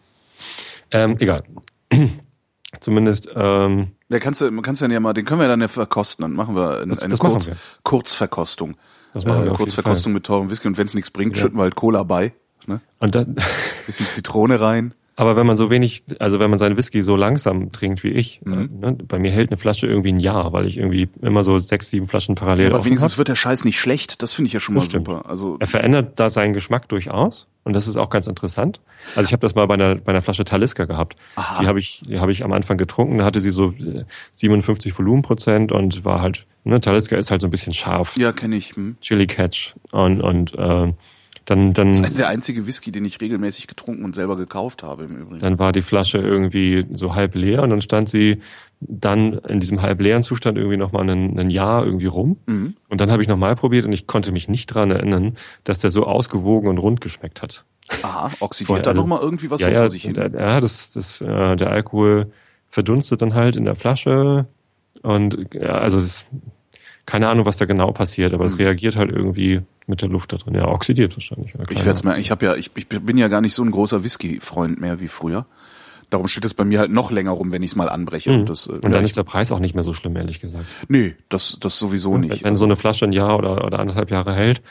Ähm, 0.90 1.16
egal. 1.18 1.44
Zumindest. 2.80 3.28
Ähm, 3.34 3.88
ja, 4.08 4.18
kannst 4.18 4.40
du, 4.40 4.62
kannst 4.62 4.82
du 4.82 4.86
ja 4.86 5.00
mal, 5.00 5.12
den 5.12 5.24
können 5.24 5.40
wir 5.40 5.48
dann 5.48 5.60
ja 5.60 5.68
verkosten. 5.68 6.22
Dann 6.22 6.32
machen 6.32 6.56
wir 6.56 6.80
eine, 6.80 6.88
das, 6.88 7.02
eine 7.02 7.10
das 7.10 7.20
Kurz, 7.20 7.46
wir. 7.46 7.56
Kurzverkostung. 7.82 8.76
Das 9.12 9.24
machen 9.24 9.44
wir 9.44 9.52
äh, 9.52 9.54
Kurzverkostung 9.54 10.12
mit 10.12 10.24
teurem 10.24 10.50
Whisky. 10.50 10.68
Und 10.68 10.76
wenn 10.76 10.86
es 10.86 10.94
nichts 10.94 11.10
bringt, 11.10 11.36
ja. 11.36 11.42
schütten 11.42 11.58
wir 11.58 11.62
halt 11.62 11.76
Cola 11.76 12.02
bei. 12.02 12.32
Ne? 12.66 12.80
Und 12.98 13.14
dann 13.14 13.36
bisschen 13.86 14.08
Zitrone 14.08 14.60
rein. 14.60 14.94
Aber 15.16 15.36
wenn 15.36 15.46
man 15.46 15.56
so 15.56 15.70
wenig, 15.70 16.02
also 16.18 16.40
wenn 16.40 16.50
man 16.50 16.58
seinen 16.58 16.76
Whisky 16.76 17.02
so 17.02 17.14
langsam 17.14 17.70
trinkt 17.70 18.02
wie 18.02 18.08
ich, 18.08 18.40
mhm. 18.44 18.70
äh, 18.82 18.86
ne, 18.86 18.98
bei 19.06 19.18
mir 19.18 19.30
hält 19.30 19.50
eine 19.50 19.58
Flasche 19.58 19.86
irgendwie 19.86 20.12
ein 20.12 20.18
Jahr, 20.18 20.52
weil 20.52 20.66
ich 20.66 20.76
irgendwie 20.76 21.08
immer 21.22 21.44
so 21.44 21.58
sechs, 21.58 21.90
sieben 21.90 22.08
Flaschen 22.08 22.34
parallel 22.34 22.70
ja, 22.70 22.74
Aber 22.74 22.84
wenigstens 22.84 23.12
hab. 23.12 23.18
wird 23.18 23.28
der 23.28 23.36
Scheiß 23.36 23.64
nicht 23.64 23.78
schlecht. 23.78 24.22
Das 24.22 24.32
finde 24.32 24.48
ich 24.48 24.52
ja 24.54 24.60
schon 24.60 24.74
das 24.74 24.84
mal 24.84 24.90
stimmt. 24.90 25.06
super. 25.06 25.28
Also 25.28 25.56
er 25.60 25.68
verändert 25.68 26.18
da 26.18 26.30
seinen 26.30 26.52
Geschmack 26.52 26.88
durchaus 26.88 27.46
und 27.62 27.74
das 27.74 27.86
ist 27.86 27.96
auch 27.96 28.10
ganz 28.10 28.26
interessant. 28.26 28.80
Also 29.14 29.28
ich 29.28 29.32
habe 29.32 29.40
das 29.40 29.54
mal 29.54 29.66
bei 29.66 29.74
einer, 29.74 29.94
bei 29.94 30.10
einer 30.10 30.22
Flasche 30.22 30.44
Talisker 30.44 30.86
gehabt. 30.86 31.16
Aha. 31.36 31.60
Die 31.62 31.66
habe 31.68 31.78
ich, 31.78 32.02
die 32.06 32.18
habe 32.18 32.32
ich 32.32 32.42
am 32.44 32.52
Anfang 32.52 32.76
getrunken. 32.76 33.18
Da 33.18 33.24
hatte 33.24 33.40
sie 33.40 33.50
so 33.50 33.72
57 34.32 34.92
äh, 34.92 34.98
Volumenprozent 34.98 35.70
und 35.70 36.04
war 36.04 36.20
halt, 36.20 36.46
ne, 36.64 36.80
Talisker 36.80 37.18
ist 37.18 37.30
halt 37.30 37.40
so 37.40 37.46
ein 37.46 37.50
bisschen 37.50 37.72
scharf. 37.72 38.16
Ja, 38.16 38.32
kenne 38.32 38.56
ich. 38.56 38.74
Hm. 38.74 38.96
Chili 39.00 39.26
Catch 39.26 39.74
und 39.92 40.20
und 40.20 40.54
äh, 40.58 40.92
dann, 41.44 41.74
dann, 41.74 41.88
das 41.88 42.00
ist 42.00 42.18
der 42.18 42.28
einzige 42.28 42.66
Whisky, 42.66 42.90
den 42.90 43.04
ich 43.04 43.20
regelmäßig 43.20 43.66
getrunken 43.66 44.04
und 44.04 44.14
selber 44.14 44.36
gekauft 44.36 44.82
habe 44.82 45.04
im 45.04 45.16
Übrigen. 45.16 45.40
Dann 45.40 45.58
war 45.58 45.72
die 45.72 45.82
Flasche 45.82 46.18
irgendwie 46.18 46.86
so 46.94 47.14
halb 47.14 47.34
leer 47.34 47.62
und 47.62 47.70
dann 47.70 47.82
stand 47.82 48.08
sie 48.08 48.40
dann 48.80 49.34
in 49.34 49.60
diesem 49.60 49.82
halb 49.82 50.00
leeren 50.00 50.22
Zustand 50.22 50.56
irgendwie 50.56 50.76
nochmal 50.76 51.08
ein, 51.08 51.38
ein 51.38 51.50
Jahr 51.50 51.84
irgendwie 51.84 52.06
rum. 52.06 52.38
Mhm. 52.46 52.74
Und 52.88 53.00
dann 53.00 53.10
habe 53.10 53.22
ich 53.22 53.28
nochmal 53.28 53.56
probiert 53.56 53.84
und 53.84 53.92
ich 53.92 54.06
konnte 54.06 54.32
mich 54.32 54.48
nicht 54.48 54.66
dran 54.66 54.90
erinnern, 54.90 55.36
dass 55.64 55.80
der 55.80 55.90
so 55.90 56.04
ausgewogen 56.04 56.68
und 56.68 56.78
rund 56.78 57.00
geschmeckt 57.00 57.42
hat. 57.42 57.64
Aha, 58.02 58.30
oxidiert 58.40 58.68
Vorher, 58.68 58.82
da 58.82 58.90
also, 58.90 59.02
nochmal 59.02 59.20
irgendwie 59.20 59.50
was 59.50 59.60
ja, 59.60 59.70
so 59.70 59.74
vor 59.74 59.90
sich 59.90 60.02
hin? 60.02 60.14
Ja, 60.14 60.60
das, 60.60 60.92
das, 60.92 61.20
äh, 61.20 61.56
der 61.56 61.70
Alkohol 61.70 62.32
verdunstet 62.70 63.22
dann 63.22 63.34
halt 63.34 63.56
in 63.56 63.64
der 63.64 63.74
Flasche 63.74 64.46
und 65.02 65.36
ja, 65.52 65.74
also 65.78 65.98
es 65.98 66.04
ist 66.04 66.26
keine 67.06 67.28
Ahnung, 67.28 67.44
was 67.44 67.58
da 67.58 67.66
genau 67.66 67.92
passiert, 67.92 68.32
aber 68.32 68.44
mhm. 68.44 68.50
es 68.50 68.58
reagiert 68.58 68.96
halt 68.96 69.10
irgendwie 69.10 69.60
mit 69.86 70.02
der 70.02 70.08
Luft 70.08 70.32
da 70.32 70.36
drin. 70.36 70.54
Ja, 70.54 70.68
oxidiert 70.68 71.16
wahrscheinlich. 71.16 71.54
Ja, 71.54 71.60
ich 71.68 71.78
werde 71.78 71.92
es 71.92 72.04
mir, 72.04 72.18
ich 72.18 72.30
habe 72.30 72.46
ja, 72.46 72.54
ich, 72.54 72.70
ich 72.74 72.88
bin 72.88 73.16
ja 73.16 73.28
gar 73.28 73.40
nicht 73.40 73.54
so 73.54 73.62
ein 73.62 73.70
großer 73.70 74.02
Whisky-Freund 74.04 74.80
mehr 74.80 75.00
wie 75.00 75.08
früher. 75.08 75.46
Darum 76.10 76.28
steht 76.28 76.44
es 76.44 76.54
bei 76.54 76.64
mir 76.64 76.80
halt 76.80 76.92
noch 76.92 77.10
länger 77.10 77.32
rum, 77.32 77.50
wenn 77.50 77.62
ich 77.62 77.72
es 77.72 77.76
mal 77.76 77.88
anbreche. 77.88 78.30
Mhm. 78.30 78.40
Und, 78.40 78.50
das, 78.50 78.66
äh, 78.66 78.72
und 78.72 78.92
dann 78.92 79.04
ist 79.04 79.16
der 79.16 79.24
Preis 79.24 79.52
auch 79.52 79.58
nicht 79.58 79.74
mehr 79.74 79.84
so 79.84 79.92
schlimm, 79.92 80.16
ehrlich 80.16 80.40
gesagt. 80.40 80.64
Nee, 80.88 81.16
das, 81.28 81.58
das 81.60 81.78
sowieso 81.78 82.18
nicht. 82.18 82.42
Wenn, 82.42 82.50
wenn 82.50 82.56
so 82.56 82.64
eine 82.64 82.76
Flasche 82.76 83.04
ein 83.04 83.12
Jahr 83.12 83.38
oder, 83.38 83.64
oder 83.64 83.78
anderthalb 83.78 84.10
Jahre 84.10 84.34
hält, 84.34 84.62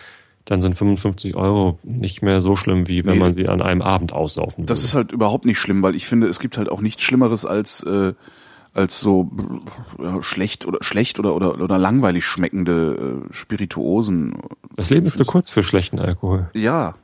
dann 0.45 0.61
sind 0.61 0.75
55 0.75 1.35
Euro 1.35 1.79
nicht 1.83 2.21
mehr 2.21 2.41
so 2.41 2.55
schlimm, 2.55 2.87
wie 2.87 3.05
wenn 3.05 3.13
nee, 3.13 3.19
man 3.19 3.33
sie 3.33 3.47
an 3.47 3.61
einem 3.61 3.81
Abend 3.81 4.11
aussaufen 4.11 4.63
würde. 4.63 4.67
Das 4.67 4.83
ist 4.83 4.93
halt 4.93 5.11
überhaupt 5.11 5.45
nicht 5.45 5.57
schlimm, 5.57 5.81
weil 5.83 5.95
ich 5.95 6.05
finde, 6.05 6.27
es 6.27 6.39
gibt 6.39 6.57
halt 6.57 6.69
auch 6.69 6.81
nichts 6.81 7.01
Schlimmeres 7.01 7.45
als 7.45 7.81
äh, 7.83 8.13
als 8.73 8.99
so 8.99 9.29
schlecht 10.21 10.65
oder 10.65 10.79
schlecht 10.81 11.19
oder 11.19 11.35
oder 11.35 11.59
oder 11.61 11.77
langweilig 11.77 12.25
schmeckende 12.25 13.25
äh, 13.29 13.33
Spirituosen. 13.33 14.35
Das 14.75 14.89
Leben 14.89 15.05
ist 15.05 15.17
zu 15.17 15.25
kurz 15.25 15.49
für 15.49 15.63
schlechten 15.63 15.99
Alkohol. 15.99 16.49
Ja, 16.53 16.95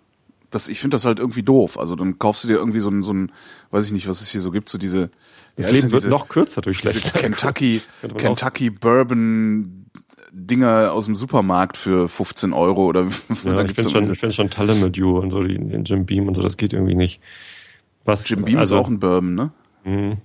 das 0.50 0.68
ich 0.68 0.80
finde 0.80 0.96
das 0.96 1.06
halt 1.06 1.20
irgendwie 1.20 1.44
doof. 1.44 1.78
Also 1.78 1.96
dann 1.96 2.18
kaufst 2.18 2.44
du 2.44 2.48
dir 2.48 2.56
irgendwie 2.56 2.80
so 2.80 2.90
ein 2.90 3.04
so 3.04 3.14
ein 3.14 3.32
weiß 3.70 3.86
ich 3.86 3.92
nicht, 3.92 4.08
was 4.08 4.22
es 4.22 4.30
hier 4.30 4.42
so 4.42 4.50
gibt, 4.50 4.70
so 4.70 4.78
diese 4.80 5.12
das 5.56 5.68
ja, 5.68 5.74
Leben 5.74 5.92
wird 5.92 6.06
noch 6.06 6.28
kürzer 6.28 6.62
durch 6.62 6.80
schlechte 6.80 7.02
Kentucky 7.12 7.82
Kentucky 8.18 8.72
Bourbon 8.72 9.86
Dinger 10.32 10.92
aus 10.94 11.06
dem 11.06 11.16
Supermarkt 11.16 11.78
für 11.78 12.08
15 12.08 12.54
Euro 12.54 12.86
oder 12.86 13.02
ja, 13.44 13.64
ich 13.64 13.74
finde 13.74 13.90
schon, 13.90 14.12
ich 14.12 14.20
finde 14.20 14.36
schon 14.36 14.94
You 14.94 15.18
und 15.18 15.32
so, 15.32 15.44
die, 15.44 15.54
Jim 15.54 16.06
Beam 16.06 16.28
und 16.28 16.36
so, 16.36 16.42
das 16.42 16.58
geht 16.58 16.74
irgendwie 16.74 16.96
nicht. 16.96 17.20
Was, 18.06 18.30
Jim 18.30 18.44
Beam 18.44 18.58
also, 18.58 18.76
ist 18.76 18.82
auch 18.82 18.88
ein 18.88 19.00
Bourbon, 19.00 19.36
ne? 19.36 19.52
Mh. 19.84 20.18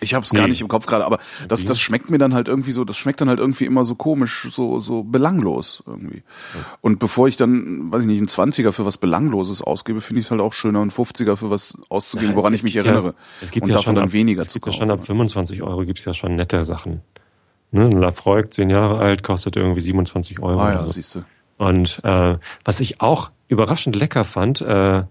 Ich 0.00 0.14
habe 0.14 0.24
es 0.24 0.32
nee. 0.32 0.38
gar 0.38 0.46
nicht 0.46 0.60
im 0.60 0.68
Kopf 0.68 0.86
gerade, 0.86 1.04
aber 1.04 1.18
das, 1.48 1.64
das 1.64 1.80
schmeckt 1.80 2.10
mir 2.10 2.18
dann 2.18 2.34
halt 2.34 2.48
irgendwie 2.48 2.72
so, 2.72 2.84
das 2.84 2.96
schmeckt 2.96 3.20
dann 3.20 3.28
halt 3.28 3.38
irgendwie 3.38 3.64
immer 3.64 3.84
so 3.84 3.94
komisch, 3.94 4.48
so, 4.52 4.80
so 4.80 5.02
belanglos 5.02 5.82
irgendwie. 5.86 6.22
Und 6.80 6.98
bevor 6.98 7.28
ich 7.28 7.36
dann, 7.36 7.92
weiß 7.92 8.02
ich 8.02 8.08
nicht, 8.08 8.18
einen 8.18 8.28
Zwanziger 8.28 8.72
für 8.72 8.86
was 8.86 8.98
Belangloses 8.98 9.62
ausgebe, 9.62 10.00
finde 10.00 10.20
ich 10.20 10.26
es 10.26 10.30
halt 10.30 10.40
auch 10.40 10.52
schöner, 10.52 10.80
einen 10.80 10.90
50er 10.90 11.36
für 11.36 11.50
was 11.50 11.76
auszugeben, 11.88 12.32
ja, 12.32 12.36
woran 12.36 12.54
ich 12.54 12.62
mich 12.62 12.76
erinnere. 12.76 13.08
Ja, 13.08 13.14
es 13.40 13.50
gibt 13.50 13.64
und 13.64 13.70
ja 13.70 13.76
davon 13.76 13.94
dann 13.94 14.04
ab, 14.04 14.12
weniger 14.12 14.42
es 14.42 14.48
zu 14.48 14.60
kaufen. 14.60 14.74
Ja 14.74 14.80
schon 14.80 14.90
ab 14.90 15.04
25 15.04 15.62
Euro 15.62 15.84
gibt's 15.84 16.04
ja 16.04 16.14
schon 16.14 16.36
nette 16.36 16.64
Sachen. 16.64 17.02
Ne, 17.72 17.84
ein 17.84 17.92
Lafroig, 17.92 18.52
zehn 18.52 18.70
Jahre 18.70 18.98
alt, 18.98 19.22
kostet 19.22 19.56
irgendwie 19.56 19.80
27 19.80 20.40
Euro. 20.40 20.60
Ah 20.60 20.72
ja, 20.72 20.82
so. 20.84 20.90
siehst 20.90 21.14
du. 21.14 21.24
Und 21.56 22.00
äh, 22.04 22.36
was 22.64 22.80
ich 22.80 23.00
auch 23.00 23.30
überraschend 23.48 23.94
lecker 23.96 24.24
fand, 24.24 24.60
äh, 24.60 25.04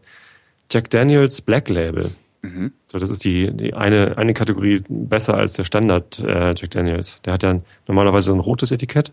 Jack 0.72 0.90
Daniels 0.90 1.42
Black 1.42 1.70
Label. 1.70 2.12
Mhm. 2.42 2.72
So, 2.86 3.00
das 3.00 3.10
ist 3.10 3.24
die, 3.24 3.52
die 3.52 3.74
eine, 3.74 4.18
eine 4.18 4.34
Kategorie 4.34 4.82
besser 4.88 5.36
als 5.36 5.54
der 5.54 5.64
Standard 5.64 6.20
äh, 6.20 6.54
Jack 6.56 6.72
Daniels. 6.72 7.22
Der 7.26 7.34
hat 7.34 7.44
ja 7.44 7.60
normalerweise 7.88 8.32
ein 8.32 8.40
rotes 8.40 8.72
Etikett. 8.72 9.12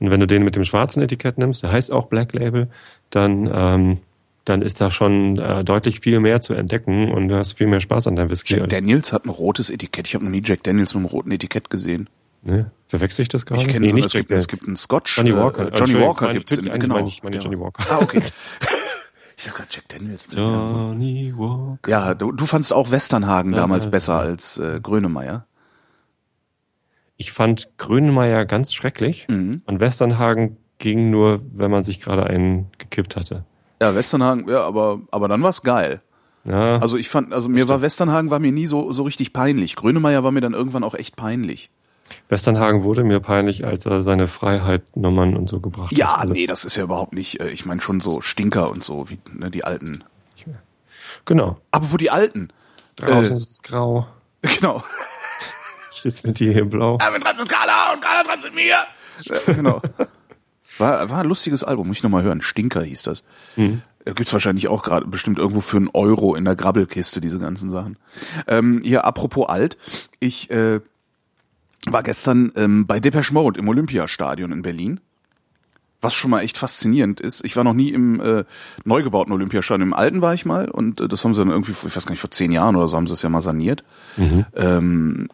Und 0.00 0.10
wenn 0.10 0.20
du 0.20 0.26
den 0.26 0.42
mit 0.42 0.56
dem 0.56 0.64
schwarzen 0.64 1.02
Etikett 1.02 1.38
nimmst, 1.38 1.62
der 1.62 1.72
heißt 1.72 1.92
auch 1.92 2.06
Black 2.06 2.32
Label, 2.32 2.68
dann, 3.10 3.48
ähm, 3.52 3.98
dann 4.44 4.60
ist 4.60 4.80
da 4.80 4.90
schon 4.90 5.38
äh, 5.38 5.64
deutlich 5.64 6.00
viel 6.00 6.20
mehr 6.20 6.40
zu 6.40 6.54
entdecken 6.54 7.10
und 7.12 7.28
du 7.28 7.36
hast 7.36 7.52
viel 7.52 7.68
mehr 7.68 7.80
Spaß 7.80 8.08
an 8.08 8.16
deinem 8.16 8.30
Whisky. 8.30 8.56
Jack 8.56 8.68
Daniels 8.68 9.12
hat 9.12 9.24
ein 9.24 9.30
rotes 9.30 9.70
Etikett. 9.70 10.08
Ich 10.08 10.14
habe 10.14 10.24
noch 10.24 10.32
nie 10.32 10.42
Jack 10.44 10.64
Daniels 10.64 10.94
mit 10.94 11.04
einem 11.04 11.06
roten 11.06 11.30
Etikett 11.30 11.70
gesehen. 11.70 12.08
Ne? 12.42 12.70
Verwechsel 12.88 13.22
ich 13.22 13.28
das 13.28 13.46
gerade? 13.46 13.62
Ich 13.62 13.68
kenne 13.68 13.86
nee, 13.86 13.92
so, 13.92 13.98
es, 13.98 14.12
gibt, 14.12 14.30
es 14.32 14.48
gibt 14.48 14.66
einen 14.66 14.76
Scotch. 14.76 15.16
Johnny 15.16 15.34
Walker. 15.34 15.72
Äh, 15.72 15.78
Johnny 15.78 15.94
Walker 16.00 16.32
gibt's 16.32 16.56
in, 16.56 16.64
genau. 16.78 17.06
Ich 17.06 17.22
meine. 17.22 17.38
Johnny 17.38 17.58
Walker. 17.58 17.84
Ah, 17.88 18.00
okay. 18.02 18.20
Ich 19.42 19.46
sag 19.46 19.56
gerade 19.56 19.70
Jack 19.72 19.88
Daniels. 19.88 20.24
Johnny 20.30 21.34
Walker. 21.36 21.90
Ja, 21.90 22.14
du, 22.14 22.30
du 22.30 22.46
fandst 22.46 22.72
auch 22.72 22.92
Westernhagen 22.92 23.50
damals 23.50 23.90
besser 23.90 24.20
als 24.20 24.56
äh, 24.58 24.78
Grönemeyer. 24.80 25.46
Ich 27.16 27.32
fand 27.32 27.70
Grönemeyer 27.76 28.44
ganz 28.44 28.72
schrecklich 28.72 29.26
mhm. 29.28 29.62
und 29.66 29.80
Westernhagen 29.80 30.58
ging 30.78 31.10
nur, 31.10 31.40
wenn 31.52 31.72
man 31.72 31.82
sich 31.82 32.00
gerade 32.00 32.22
einen 32.22 32.70
gekippt 32.78 33.16
hatte. 33.16 33.44
Ja, 33.80 33.96
Westernhagen, 33.96 34.48
ja, 34.48 34.62
aber, 34.62 35.00
aber 35.10 35.26
dann 35.26 35.42
war's 35.42 35.64
geil. 35.64 36.02
Ja. 36.44 36.76
Also 36.76 36.96
ich 36.96 37.08
fand, 37.08 37.32
also 37.32 37.48
mir 37.48 37.68
war 37.68 37.82
Westernhagen 37.82 38.30
war 38.30 38.38
mir 38.38 38.52
nie 38.52 38.66
so, 38.66 38.92
so 38.92 39.02
richtig 39.02 39.32
peinlich. 39.32 39.74
Grönemeyer 39.74 40.22
war 40.22 40.30
mir 40.30 40.40
dann 40.40 40.54
irgendwann 40.54 40.84
auch 40.84 40.94
echt 40.94 41.16
peinlich. 41.16 41.72
Westernhagen 42.28 42.82
wurde 42.82 43.04
mir 43.04 43.20
peinlich, 43.20 43.64
als 43.64 43.86
er 43.86 44.02
seine 44.02 44.26
Freiheitnummern 44.26 45.36
und 45.36 45.48
so 45.48 45.60
gebracht 45.60 45.92
ja, 45.92 46.06
hat. 46.06 46.14
Ja, 46.14 46.20
also 46.20 46.32
nee, 46.34 46.46
das 46.46 46.64
ist 46.64 46.76
ja 46.76 46.84
überhaupt 46.84 47.12
nicht, 47.12 47.40
äh, 47.40 47.50
ich 47.50 47.66
meine 47.66 47.80
schon 47.80 48.00
so 48.00 48.20
Stinker 48.20 48.70
und 48.70 48.84
so, 48.84 49.10
wie 49.10 49.18
ne, 49.32 49.50
die 49.50 49.64
alten. 49.64 50.04
Genau. 51.24 51.58
Aber 51.70 51.92
wo 51.92 51.96
die 51.96 52.10
alten? 52.10 52.48
Draußen 52.96 53.32
äh, 53.32 53.36
ist 53.36 53.50
es 53.50 53.62
grau. 53.62 54.06
Genau. 54.42 54.82
Ich 55.92 56.00
sitze 56.00 56.26
mit 56.26 56.40
dir 56.40 56.52
hier 56.52 56.64
blau. 56.64 56.98
Ja, 57.00 57.12
wir 57.12 57.20
treffen 57.20 57.40
mit 57.40 57.48
Carla 57.48 57.92
und 57.92 58.00
Carla 58.00 58.24
treffen 58.24 58.42
mit 58.42 58.54
mir. 58.54 58.78
Ja, 59.20 59.52
genau. 59.52 59.80
War, 60.78 61.10
war 61.10 61.20
ein 61.20 61.28
lustiges 61.28 61.62
Album, 61.62 61.88
muss 61.88 61.98
ich 61.98 62.02
nochmal 62.02 62.22
hören. 62.22 62.40
Stinker 62.40 62.82
hieß 62.82 63.02
das. 63.02 63.24
Mhm. 63.56 63.82
Gibt's 64.04 64.32
wahrscheinlich 64.32 64.68
auch 64.68 64.82
gerade 64.82 65.06
bestimmt 65.06 65.38
irgendwo 65.38 65.60
für 65.60 65.76
einen 65.76 65.90
Euro 65.92 66.34
in 66.34 66.44
der 66.44 66.56
Grabbelkiste, 66.56 67.20
diese 67.20 67.38
ganzen 67.38 67.70
Sachen. 67.70 67.98
Ähm, 68.48 68.80
hier, 68.82 69.04
apropos 69.04 69.48
alt, 69.48 69.76
ich 70.18 70.50
äh, 70.50 70.80
war 71.86 72.02
gestern 72.02 72.52
ähm, 72.56 72.86
bei 72.86 73.00
Depeche 73.00 73.32
Mode 73.32 73.58
im 73.58 73.68
Olympiastadion 73.68 74.52
in 74.52 74.62
Berlin. 74.62 75.00
Was 76.00 76.14
schon 76.14 76.32
mal 76.32 76.40
echt 76.40 76.58
faszinierend 76.58 77.20
ist. 77.20 77.44
Ich 77.44 77.56
war 77.56 77.62
noch 77.62 77.74
nie 77.74 77.90
im 77.90 78.20
äh, 78.20 78.44
neu 78.84 79.04
gebauten 79.04 79.32
Olympiastadion. 79.32 79.88
Im 79.88 79.94
alten 79.94 80.20
war 80.20 80.34
ich 80.34 80.44
mal 80.44 80.68
und 80.68 81.00
äh, 81.00 81.08
das 81.08 81.24
haben 81.24 81.34
sie 81.34 81.40
dann 81.40 81.50
irgendwie, 81.50 81.72
ich 81.72 81.96
weiß 81.96 82.06
gar 82.06 82.12
nicht, 82.12 82.20
vor 82.20 82.30
zehn 82.30 82.50
Jahren 82.50 82.74
oder 82.74 82.88
so 82.88 82.96
haben 82.96 83.06
sie 83.06 83.12
das 83.12 83.22
ja 83.22 83.28
mal 83.28 83.40
saniert. 83.40 83.84
Mhm. 84.16 84.44
Ähm, 84.56 85.28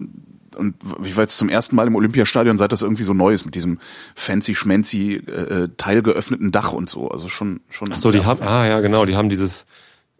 und 0.57 0.75
ich 1.05 1.17
war 1.17 1.25
jetzt 1.25 1.39
zum 1.39 1.49
ersten 1.49 1.77
Mal 1.77 1.87
im 1.87 1.95
Olympiastadion, 1.95 2.59
seit 2.59 2.73
das 2.73 2.83
irgendwie 2.83 3.05
so 3.05 3.15
neu 3.15 3.33
ist 3.33 3.45
mit 3.45 3.55
diesem 3.55 3.79
fancy 4.15 4.55
schmancy 4.55 5.15
äh, 5.15 5.31
äh 5.31 5.69
teilgeöffneten 5.77 6.53
Dach 6.53 6.73
und 6.73 6.91
so. 6.91 7.09
Also 7.11 7.29
schon 7.29 7.61
schon. 7.71 7.93
Ach 7.93 7.99
so, 7.99 8.11
die 8.11 8.25
haben 8.25 8.43
ah 8.43 8.67
ja 8.67 8.81
genau, 8.81 9.07
die 9.07 9.17
haben 9.17 9.29
dieses 9.29 9.67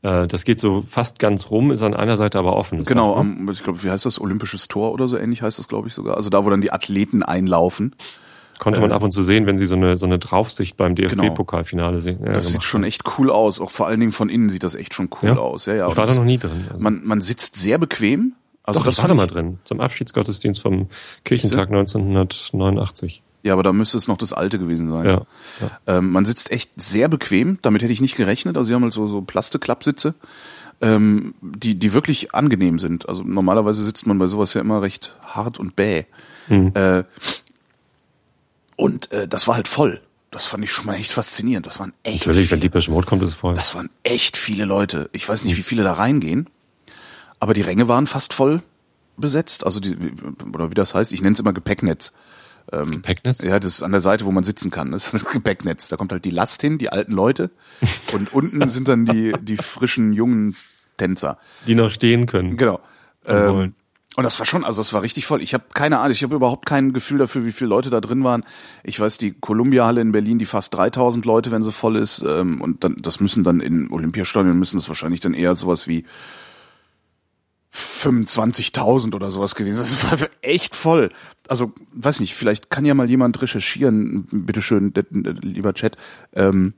das 0.03 0.45
geht 0.45 0.61
so 0.61 0.85
fast 0.89 1.19
ganz 1.19 1.51
rum, 1.51 1.73
ist 1.73 1.83
an 1.83 1.95
einer 1.95 2.17
Seite 2.17 2.39
aber 2.39 2.57
offen. 2.57 2.85
Genau, 2.85 3.23
ne? 3.23 3.51
ich 3.51 3.65
glaube, 3.65 3.83
wie 3.83 3.91
heißt 3.91 4.07
das? 4.07 4.21
Olympisches 4.21 4.69
Tor 4.69 4.93
oder 4.93 5.09
so 5.09 5.19
ähnlich 5.19 5.43
heißt 5.43 5.59
das, 5.59 5.67
glaube 5.67 5.89
ich 5.89 5.95
sogar. 5.95 6.17
Also 6.17 6.31
da, 6.31 6.45
wo 6.45 6.51
dann 6.51 6.61
die 6.61 6.73
Athleten 6.73 7.23
einlaufen. 7.25 7.95
Konnte 8.59 8.81
man 8.81 8.91
äh, 8.91 8.95
ab 8.95 9.03
und 9.03 9.13
zu 9.13 9.23
sehen, 9.23 9.47
wenn 9.47 9.57
sie 9.57 9.67
so 9.67 9.77
eine, 9.77 9.97
so 9.97 10.07
eine 10.07 10.19
Draufsicht 10.19 10.77
beim 10.77 10.95
DFB-Pokalfinale 10.95 11.91
genau. 11.91 12.01
sehen. 12.01 12.19
Ja, 12.25 12.33
das 12.33 12.49
sieht 12.49 12.65
schon 12.65 12.85
echt 12.85 13.03
cool 13.19 13.31
aus. 13.31 13.61
Auch 13.61 13.71
vor 13.71 13.87
allen 13.87 14.01
Dingen 14.01 14.13
von 14.13 14.29
innen 14.29 14.51
sieht 14.51 14.65
das 14.65 14.75
echt 14.75 14.95
schon 14.95 15.09
cool 15.23 15.31
ja? 15.31 15.37
aus. 15.37 15.67
Ja, 15.67 15.75
ja. 15.75 15.89
Ich 15.89 15.97
war 15.97 16.07
da 16.07 16.15
noch 16.15 16.25
nie 16.25 16.39
drin. 16.39 16.67
Also. 16.71 16.83
Man, 16.83 17.03
man 17.05 17.21
sitzt 17.21 17.57
sehr 17.57 17.79
bequem. 17.79 18.35
Also 18.69 18.81
Doch, 18.81 18.87
das 18.87 18.97
da 18.97 19.15
mal 19.15 19.27
drin. 19.27 19.59
Zum 19.65 19.81
Abschiedsgottesdienst 19.81 20.61
vom 20.61 20.89
Kirchentag 21.25 21.69
1989. 21.69 23.23
Ja, 23.43 23.55
aber 23.55 23.63
da 23.63 23.73
müsste 23.73 23.97
es 23.97 24.09
noch 24.09 24.19
das 24.19 24.33
alte 24.33 24.59
gewesen 24.59 24.89
sein. 24.89 25.07
Ja, 25.07 25.27
ja. 25.61 25.99
Ähm, 25.99 26.11
man 26.11 26.25
sitzt 26.25 26.51
echt 26.51 26.71
sehr 26.77 27.09
bequem. 27.09 27.59
Damit 27.63 27.83
hätte 27.83 27.93
ich 27.93 28.01
nicht 28.01 28.17
gerechnet. 28.17 28.57
Also 28.57 28.69
sie 28.69 28.75
haben 28.75 28.83
halt 28.83 28.93
so, 28.93 29.07
so 29.09 29.23
Plastikklappsitze 29.23 30.15
ähm, 30.81 31.35
die, 31.41 31.75
die 31.75 31.93
wirklich 31.93 32.35
angenehm 32.35 32.79
sind. 32.79 33.09
Also 33.09 33.23
normalerweise 33.25 33.83
sitzt 33.83 34.07
man 34.07 34.19
bei 34.19 34.27
sowas 34.27 34.55
ja 34.55 34.61
immer 34.61 34.83
recht 34.83 35.17
hart 35.23 35.59
und 35.59 35.77
bäh. 35.77 36.05
Mhm. 36.49 36.73
Äh, 36.75 37.05
und 38.77 39.11
äh, 39.13 39.27
das 39.27 39.49
war 39.49 39.57
halt 39.57 39.69
voll. 39.69 40.01
Das 40.31 40.47
fand 40.47 40.63
ich 40.63 40.71
schon 40.71 40.87
mal 40.87 40.95
echt 40.95 41.13
faszinierend. 41.13 41.67
Das 41.67 41.81
waren 41.81 41.93
echt. 42.03 42.27
Natürlich, 42.27 42.49
viele. 42.49 42.53
wenn 42.53 42.61
Deepish 42.61 42.89
Mode 42.89 43.07
kommt, 43.07 43.23
ist 43.23 43.31
es 43.31 43.37
voll. 43.37 43.55
Das 43.55 43.75
waren 43.75 43.89
echt 44.03 44.37
viele 44.37 44.67
Leute. 44.67 45.09
Ich 45.13 45.29
weiß 45.29 45.45
nicht, 45.45 45.57
wie 45.57 45.63
viele 45.63 45.83
da 45.83 45.95
reingehen, 45.95 46.49
aber 47.41 47.55
die 47.55 47.63
Ränge 47.63 47.89
waren 47.89 48.07
fast 48.07 48.35
voll 48.35 48.63
besetzt. 49.17 49.65
Also 49.65 49.81
die, 49.81 49.97
oder 50.53 50.71
wie 50.71 50.75
das 50.75 50.95
heißt, 50.95 51.13
ich 51.13 51.23
nenne 51.23 51.35
es 51.35 51.41
immer 51.41 51.53
Gepäcknetz. 51.53 52.13
Ähm, 52.73 52.91
Gepäcknetz? 52.91 53.43
Ja, 53.43 53.59
das 53.59 53.75
ist 53.75 53.83
an 53.83 53.93
der 53.93 54.01
Seite, 54.01 54.25
wo 54.25 54.31
man 54.31 54.45
sitzen 54.45 54.71
kann. 54.71 54.93
Das 54.93 55.07
ist 55.07 55.15
das 55.15 55.25
Gepäcknetz. 55.33 55.89
Da 55.89 55.97
kommt 55.97 56.13
halt 56.13 56.25
die 56.25 56.31
Last 56.31 56.61
hin, 56.61 56.79
die 56.79 56.91
alten 56.91 57.13
Leute. 57.13 57.51
Und 58.13 58.33
unten 58.33 58.69
sind 58.69 58.89
dann 58.89 59.07
die, 59.07 59.33
die 59.41 59.57
frischen, 59.57 60.13
jungen 60.13 60.57
Tänzer. 60.97 61.39
Die 61.67 61.75
noch 61.75 61.91
stehen 61.91 62.27
können. 62.27 62.57
Genau. 62.57 62.81
Ähm, 63.27 63.75
und 64.17 64.25
das 64.25 64.39
war 64.41 64.47
schon, 64.47 64.65
also 64.65 64.81
das 64.81 64.93
war 64.93 65.03
richtig 65.03 65.27
voll. 65.27 65.43
Ich 65.43 65.55
habe 65.55 65.65
keine 65.73 65.99
Ahnung, 65.99 66.11
ich 66.11 66.25
habe 66.25 66.35
überhaupt 66.35 66.67
kein 66.67 66.93
Gefühl 66.93 67.19
dafür, 67.19 67.45
wie 67.45 67.53
viele 67.53 67.69
Leute 67.69 67.89
da 67.89 68.01
drin 68.01 68.25
waren. 68.25 68.43
Ich 68.83 68.99
weiß, 68.99 69.17
die 69.19 69.33
Columbia-Halle 69.33 70.01
in 70.01 70.11
Berlin, 70.11 70.41
die 70.41 70.45
fast 70.45 70.75
3000 70.75 71.25
Leute, 71.25 71.53
wenn 71.53 71.63
sie 71.63 71.71
voll 71.71 71.95
ist. 71.95 72.25
Ähm, 72.27 72.61
und 72.61 72.83
dann, 72.83 72.97
das 73.01 73.21
müssen 73.21 73.45
dann 73.45 73.61
in 73.61 73.93
Olympiastadion, 73.93 74.59
müssen 74.59 74.79
es 74.79 74.89
wahrscheinlich 74.89 75.21
dann 75.21 75.35
eher 75.35 75.55
sowas 75.55 75.87
wie 75.87 76.05
25.000 77.79 79.15
oder 79.15 79.31
sowas 79.31 79.55
gewesen. 79.55 79.79
Das 79.79 80.05
war 80.05 80.29
echt 80.43 80.75
voll. 80.75 81.11
Also, 81.49 81.73
weiß 81.93 82.21
nicht, 82.21 82.35
vielleicht 82.35 82.71
kann 82.71 82.85
ja 82.85 82.95
mal 82.95 83.09
jemand 83.09 83.41
recherchieren, 83.41 84.27
bitteschön, 84.31 84.93
lieber 85.11 85.73
Chat. 85.75 85.97
Ähm, 86.35 86.75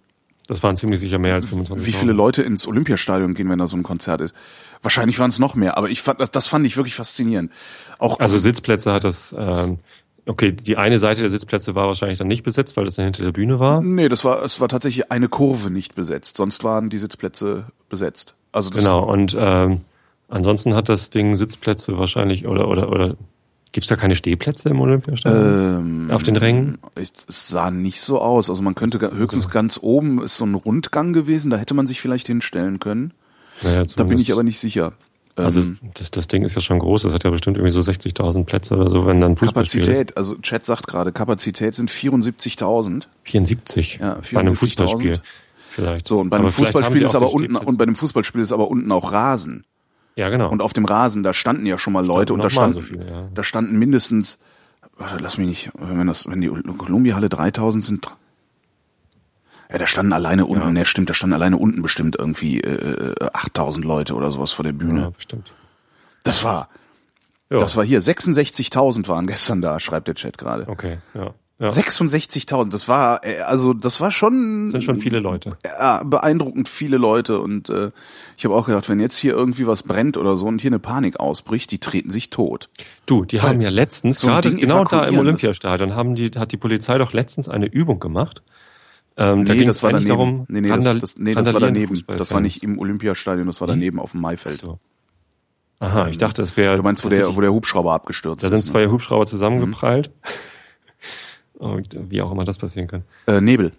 das 0.51 0.65
waren 0.65 0.77
ziemlich 0.77 0.99
sicher 0.99 1.21
mehr 1.21 1.35
als 1.35 1.47
25. 1.47 1.87
Wie 1.87 1.93
viele 1.93 2.13
Leute 2.13 2.43
ins 2.43 2.67
Olympiastadion 2.67 3.35
gehen, 3.35 3.49
wenn 3.49 3.61
da 3.61 3.69
so 3.69 3.77
ein 3.77 3.85
Konzert 3.85 4.21
ist? 4.21 4.35
Wahrscheinlich 4.83 5.17
waren 5.21 5.31
es 5.31 5.39
noch 5.39 5.55
mehr, 5.55 5.79
aber 5.79 5.91
ich 5.91 6.03
fand, 6.03 6.21
das, 6.21 6.33
das 6.33 6.49
fand 6.49 6.67
ich 6.67 6.77
wirklich 6.77 6.97
faszinierend. 6.97 7.53
Auch 7.99 8.19
also 8.19 8.37
Sitzplätze 8.37 8.93
hat 8.93 9.05
das. 9.05 9.33
Ähm, 9.39 9.79
okay, 10.27 10.51
die 10.51 10.77
eine 10.77 10.99
Seite 10.99 11.21
der 11.21 11.31
Sitzplätze 11.31 11.77
war 11.77 11.87
wahrscheinlich 11.87 12.19
dann 12.19 12.27
nicht 12.27 12.43
besetzt, 12.43 12.77
weil 12.77 12.85
das 12.85 12.95
dann 12.95 13.05
hinter 13.05 13.23
der 13.23 13.31
Bühne 13.31 13.61
war. 13.61 13.81
Nee, 13.81 14.09
das 14.09 14.25
war 14.25 14.43
es 14.43 14.61
war 14.61 14.69
tatsächlich 14.69 15.13
eine 15.13 15.29
Kurve 15.29 15.71
nicht 15.71 15.95
besetzt. 15.95 16.37
Sonst 16.37 16.65
waren 16.65 16.91
die 16.91 16.99
Sitzplätze 16.99 17.67
besetzt. 17.89 18.35
Also 18.51 18.71
das 18.71 18.81
genau 18.81 19.05
und 19.05 19.37
ähm, 19.39 19.83
Ansonsten 20.31 20.75
hat 20.75 20.89
das 20.89 21.11
Ding 21.11 21.37
Sitzplätze 21.37 21.99
wahrscheinlich 21.99 22.47
oder 22.47 22.69
oder 22.69 22.91
oder 22.91 23.17
Gibt 23.73 23.85
es 23.85 23.89
da 23.89 23.95
keine 23.95 24.17
Stehplätze 24.17 24.69
im 24.69 24.81
Olympiastadion? 24.81 26.09
Ähm, 26.09 26.11
Auf 26.11 26.25
den 26.25 26.37
Rängen? 26.37 26.79
Es 27.29 27.49
sah 27.49 27.71
nicht 27.71 28.01
so 28.01 28.21
aus. 28.21 28.51
Also 28.51 28.63
man 28.63 28.75
könnte 28.75 28.99
höchstens 29.13 29.47
okay. 29.47 29.55
ganz 29.55 29.79
oben 29.81 30.21
ist 30.23 30.37
so 30.37 30.45
ein 30.45 30.55
Rundgang 30.55 31.13
gewesen, 31.13 31.51
da 31.51 31.57
hätte 31.57 31.75
man 31.75 31.87
sich 31.87 32.01
vielleicht 32.01 32.27
hinstellen 32.27 32.81
können. 32.81 33.13
Naja, 33.63 33.85
da 33.85 34.05
bin 34.05 34.19
ich 34.19 34.33
aber 34.33 34.43
nicht 34.43 34.59
sicher. 34.59 34.95
Also 35.37 35.61
ähm, 35.61 35.79
das, 35.95 36.11
das 36.11 36.27
Ding 36.27 36.43
ist 36.43 36.57
ja 36.57 36.61
schon 36.61 36.81
groß, 36.81 37.03
das 37.03 37.13
hat 37.13 37.23
ja 37.23 37.31
bestimmt 37.31 37.59
irgendwie 37.59 37.73
so 37.73 37.81
60.000 37.81 38.45
Plätze 38.45 38.77
oder 38.77 38.91
so, 38.91 39.07
wenn 39.07 39.21
dann 39.21 39.37
Fußballspiel 39.37 39.83
Kapazität, 39.83 40.11
ist. 40.11 40.17
also 40.17 40.37
Chat 40.39 40.67
sagt 40.67 40.89
gerade, 40.89 41.13
Kapazität 41.13 41.75
sind 41.75 41.91
74.000. 41.91 43.05
74? 43.23 43.99
Ja, 44.01 44.21
74 44.21 44.35
bei 44.35 44.41
einem 44.41 44.57
Fußballspiel 44.57 45.21
vielleicht. 45.69 46.09
So, 46.09 46.19
und 46.19 46.31
bei 46.31 46.39
einem 46.39 46.51
Fußballspiel 46.51 47.03
ist 47.03 47.15
aber 47.15 47.33
unten, 47.33 47.55
und 47.57 47.79
bei 47.79 47.85
einem 47.85 47.95
Fußballspiel 47.95 48.41
ist 48.41 48.53
aber 48.53 48.69
unten 48.69 48.91
auch 48.91 49.13
Rasen. 49.13 49.65
Ja, 50.21 50.29
genau. 50.29 50.51
Und 50.51 50.61
auf 50.61 50.75
dem 50.75 50.85
Rasen, 50.85 51.23
da 51.23 51.33
standen 51.33 51.65
ja 51.65 51.79
schon 51.79 51.95
mal 51.95 52.05
Leute 52.05 52.35
und 52.35 52.45
da 52.45 52.51
standen, 52.51 52.75
so 52.75 52.83
viele, 52.83 53.11
ja. 53.11 53.29
da 53.33 53.43
standen 53.43 53.79
mindestens, 53.79 54.39
warte, 54.99 55.17
lass 55.17 55.39
mich 55.39 55.47
nicht, 55.47 55.71
wenn 55.79 56.07
das, 56.09 56.29
wenn 56.29 56.43
die 56.43 56.49
Columbia-Halle 56.49 57.31
3000 57.31 57.83
sind, 57.83 58.15
ja, 59.71 59.79
da 59.79 59.87
standen 59.87 60.13
alleine 60.13 60.45
unten, 60.45 60.67
ja. 60.67 60.73
ne, 60.73 60.85
stimmt, 60.85 61.09
da 61.09 61.15
standen 61.15 61.33
alleine 61.33 61.57
unten 61.57 61.81
bestimmt 61.81 62.17
irgendwie 62.19 62.61
äh, 62.61 63.15
8000 63.33 63.83
Leute 63.83 64.15
oder 64.15 64.31
sowas 64.31 64.53
vor 64.53 64.63
der 64.63 64.75
Bühne. 64.75 65.01
Ja, 65.01 65.09
bestimmt. 65.09 65.55
Das 66.23 66.45
war, 66.45 66.69
ja. 67.49 67.59
das 67.59 67.79
war 67.79 67.85
hier, 67.87 68.03
66.000 68.03 69.09
waren 69.09 69.27
gestern 69.27 69.63
da, 69.63 69.81
schreibt 69.81 70.07
der 70.07 70.17
Chat 70.17 70.37
gerade. 70.37 70.69
Okay, 70.69 70.99
ja. 71.15 71.33
Ja. 71.61 71.69
66.000, 71.69 72.71
das 72.71 72.89
war 72.89 73.23
äh, 73.23 73.41
also 73.41 73.75
das 73.75 74.01
war 74.01 74.11
schon 74.11 74.69
das 74.69 74.73
sind 74.73 74.85
schon 74.85 75.01
viele 75.03 75.21
Leute. 75.21 75.59
Ja, 75.63 76.03
beeindruckend 76.03 76.71
viele 76.71 76.97
Leute 76.97 77.39
und 77.39 77.69
äh, 77.69 77.91
ich 78.39 78.47
habe 78.47 78.55
auch 78.55 78.65
gedacht, 78.65 78.89
wenn 78.89 78.99
jetzt 78.99 79.19
hier 79.19 79.35
irgendwie 79.35 79.67
was 79.67 79.83
brennt 79.83 80.17
oder 80.17 80.39
so 80.39 80.47
und 80.47 80.63
hier 80.63 80.71
eine 80.71 80.79
Panik 80.79 81.21
ausbricht, 81.21 81.71
die 81.71 81.79
treten 81.79 82.09
sich 82.09 82.31
tot. 82.31 82.71
Du, 83.05 83.27
die 83.27 83.43
Weil 83.43 83.51
haben 83.51 83.61
ja 83.61 83.69
letztens 83.69 84.21
so 84.21 84.29
gerade 84.29 84.55
genau 84.55 84.85
da 84.85 85.05
im 85.05 85.19
Olympiastadion 85.19 85.95
haben 85.95 86.15
die 86.15 86.31
hat 86.35 86.51
die 86.53 86.57
Polizei 86.57 86.97
doch 86.97 87.13
letztens 87.13 87.51
eine 87.51 87.67
Übung 87.67 88.01
gemacht. 88.01 88.43
Ähm, 89.19 89.43
nee, 89.43 89.59
da 89.59 89.65
das 89.67 89.83
war 89.83 89.93
daneben. 89.93 90.09
Darum, 90.09 90.47
nee, 90.49 90.63
nee, 90.63 90.69
das, 90.71 90.85
das, 90.85 91.19
nee, 91.19 91.35
das 91.35 91.53
war 91.53 91.61
daneben. 91.61 92.03
Das 92.07 92.33
war 92.33 92.41
nicht 92.41 92.63
im 92.63 92.79
Olympiastadion, 92.79 93.47
das 93.47 93.61
war 93.61 93.69
daneben 93.69 94.01
auf 94.01 94.13
dem 94.13 94.23
Maifeld. 94.23 94.57
So. 94.57 94.79
Aha, 95.81 96.09
ich 96.09 96.17
dachte, 96.17 96.41
es 96.41 96.57
wäre. 96.57 96.79
Du 96.79 96.83
meinst, 96.83 97.05
wo 97.05 97.11
der, 97.11 97.37
wo 97.37 97.41
der 97.43 97.53
Hubschrauber 97.53 97.93
abgestürzt 97.93 98.43
ist? 98.45 98.51
Da 98.51 98.57
sind 98.57 98.65
zwei 98.65 98.87
ne? 98.87 98.93
Hubschrauber 98.93 99.27
zusammengeprallt. 99.27 100.09
Mhm. 100.09 100.31
Und 101.61 101.95
wie 102.11 102.23
auch 102.23 102.33
immer 102.33 102.45
das 102.45 102.59
passieren 102.59 102.89
kann. 102.89 103.03
Äh, 103.27 103.41
Nebel. 103.41 103.73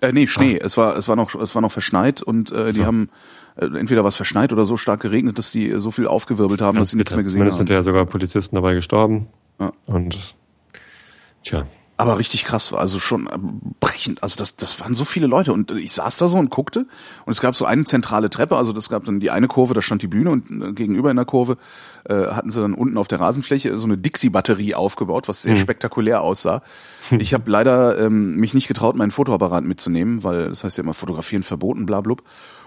Äh, 0.00 0.12
nee, 0.12 0.26
Schnee. 0.26 0.58
Ah. 0.60 0.64
Es 0.64 0.76
war, 0.76 0.96
es 0.96 1.06
war 1.06 1.16
noch, 1.16 1.34
es 1.34 1.54
war 1.54 1.62
noch 1.62 1.72
verschneit 1.72 2.22
und 2.22 2.50
äh, 2.50 2.66
die 2.66 2.78
so. 2.78 2.86
haben 2.86 3.10
äh, 3.56 3.66
entweder 3.66 4.04
was 4.04 4.16
verschneit 4.16 4.52
oder 4.52 4.64
so 4.64 4.76
stark 4.76 5.00
geregnet, 5.00 5.38
dass 5.38 5.52
die 5.52 5.78
so 5.78 5.90
viel 5.90 6.06
aufgewirbelt 6.06 6.60
haben, 6.62 6.76
Ganz 6.76 6.88
dass 6.88 6.90
sie 6.92 6.96
nichts 6.96 7.14
mehr 7.14 7.22
gesehen 7.22 7.34
Zumindest 7.34 7.60
haben. 7.60 7.66
sind 7.66 7.74
ja 7.74 7.82
sogar 7.82 8.06
Polizisten 8.06 8.56
dabei 8.56 8.74
gestorben. 8.74 9.28
Ja. 9.60 9.72
Und 9.86 10.34
tja 11.42 11.66
aber 11.96 12.18
richtig 12.18 12.44
krass 12.44 12.72
war, 12.72 12.80
also 12.80 12.98
schon 12.98 13.26
äh, 13.26 13.38
brechend. 13.80 14.22
Also 14.22 14.36
das, 14.36 14.56
das 14.56 14.80
waren 14.80 14.94
so 14.94 15.04
viele 15.04 15.26
Leute 15.26 15.52
und 15.52 15.70
ich 15.70 15.92
saß 15.92 16.18
da 16.18 16.28
so 16.28 16.36
und 16.36 16.50
guckte 16.50 16.80
und 16.80 17.30
es 17.30 17.40
gab 17.40 17.56
so 17.56 17.64
eine 17.64 17.84
zentrale 17.84 18.28
Treppe, 18.28 18.56
also 18.56 18.72
das 18.72 18.88
gab 18.88 19.04
dann 19.04 19.20
die 19.20 19.30
eine 19.30 19.48
Kurve, 19.48 19.74
da 19.74 19.80
stand 19.80 20.02
die 20.02 20.06
Bühne 20.06 20.30
und 20.30 20.50
äh, 20.50 20.72
gegenüber 20.72 21.10
in 21.10 21.16
der 21.16 21.24
Kurve 21.24 21.56
äh, 22.04 22.14
hatten 22.14 22.50
sie 22.50 22.60
dann 22.60 22.74
unten 22.74 22.98
auf 22.98 23.08
der 23.08 23.20
Rasenfläche 23.20 23.78
so 23.78 23.86
eine 23.86 23.96
Dixie-Batterie 23.96 24.74
aufgebaut, 24.74 25.28
was 25.28 25.42
sehr 25.42 25.54
mhm. 25.54 25.60
spektakulär 25.60 26.22
aussah. 26.22 26.62
Ich 27.18 27.34
habe 27.34 27.48
leider 27.48 27.98
ähm, 27.98 28.36
mich 28.36 28.52
nicht 28.52 28.68
getraut, 28.68 28.96
meinen 28.96 29.12
Fotoapparat 29.12 29.64
mitzunehmen, 29.64 30.24
weil 30.24 30.48
das 30.48 30.64
heißt 30.64 30.76
ja 30.76 30.82
immer 30.82 30.94
fotografieren 30.94 31.44
verboten, 31.44 31.86
bla 31.86 32.00
blub. 32.00 32.22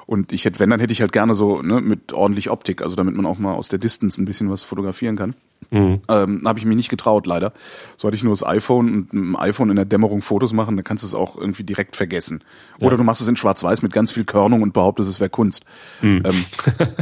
Und 0.09 0.33
ich 0.33 0.43
hätte, 0.43 0.59
wenn, 0.59 0.71
dann 0.71 0.79
hätte 0.79 0.91
ich 0.91 1.01
halt 1.01 1.11
gerne 1.11 1.35
so 1.35 1.61
ne, 1.61 1.81
mit 1.81 2.13
ordentlich 2.13 2.49
Optik, 2.49 2.81
also 2.81 2.95
damit 2.95 3.15
man 3.15 3.27
auch 3.27 3.37
mal 3.37 3.53
aus 3.53 3.67
der 3.67 3.77
Distance 3.77 4.19
ein 4.19 4.25
bisschen 4.25 4.49
was 4.49 4.63
fotografieren 4.63 5.15
kann. 5.15 5.35
Mhm. 5.69 6.01
Ähm, 6.07 6.41
Habe 6.47 6.57
ich 6.57 6.65
mich 6.65 6.75
nicht 6.75 6.89
getraut, 6.89 7.27
leider. 7.27 7.53
So 7.95 8.07
hatte 8.07 8.17
ich 8.17 8.23
nur 8.23 8.31
das 8.31 8.43
iPhone 8.43 8.91
und 8.91 9.13
mit 9.13 9.23
dem 9.23 9.35
iPhone 9.35 9.69
in 9.69 9.75
der 9.75 9.85
Dämmerung 9.85 10.23
Fotos 10.23 10.51
machen, 10.51 10.77
dann 10.77 10.83
kannst 10.83 11.03
du 11.03 11.07
es 11.07 11.13
auch 11.13 11.37
irgendwie 11.37 11.63
direkt 11.63 11.95
vergessen. 11.95 12.43
Oder 12.79 12.93
ja. 12.93 12.97
du 12.97 13.03
machst 13.03 13.21
es 13.21 13.27
in 13.27 13.35
Schwarz-Weiß 13.35 13.83
mit 13.83 13.93
ganz 13.93 14.11
viel 14.11 14.25
Körnung 14.25 14.63
und 14.63 14.73
behauptest, 14.73 15.11
es 15.11 15.19
wäre 15.19 15.29
Kunst. 15.29 15.65
Mhm. 16.01 16.23
Ähm, 16.25 16.45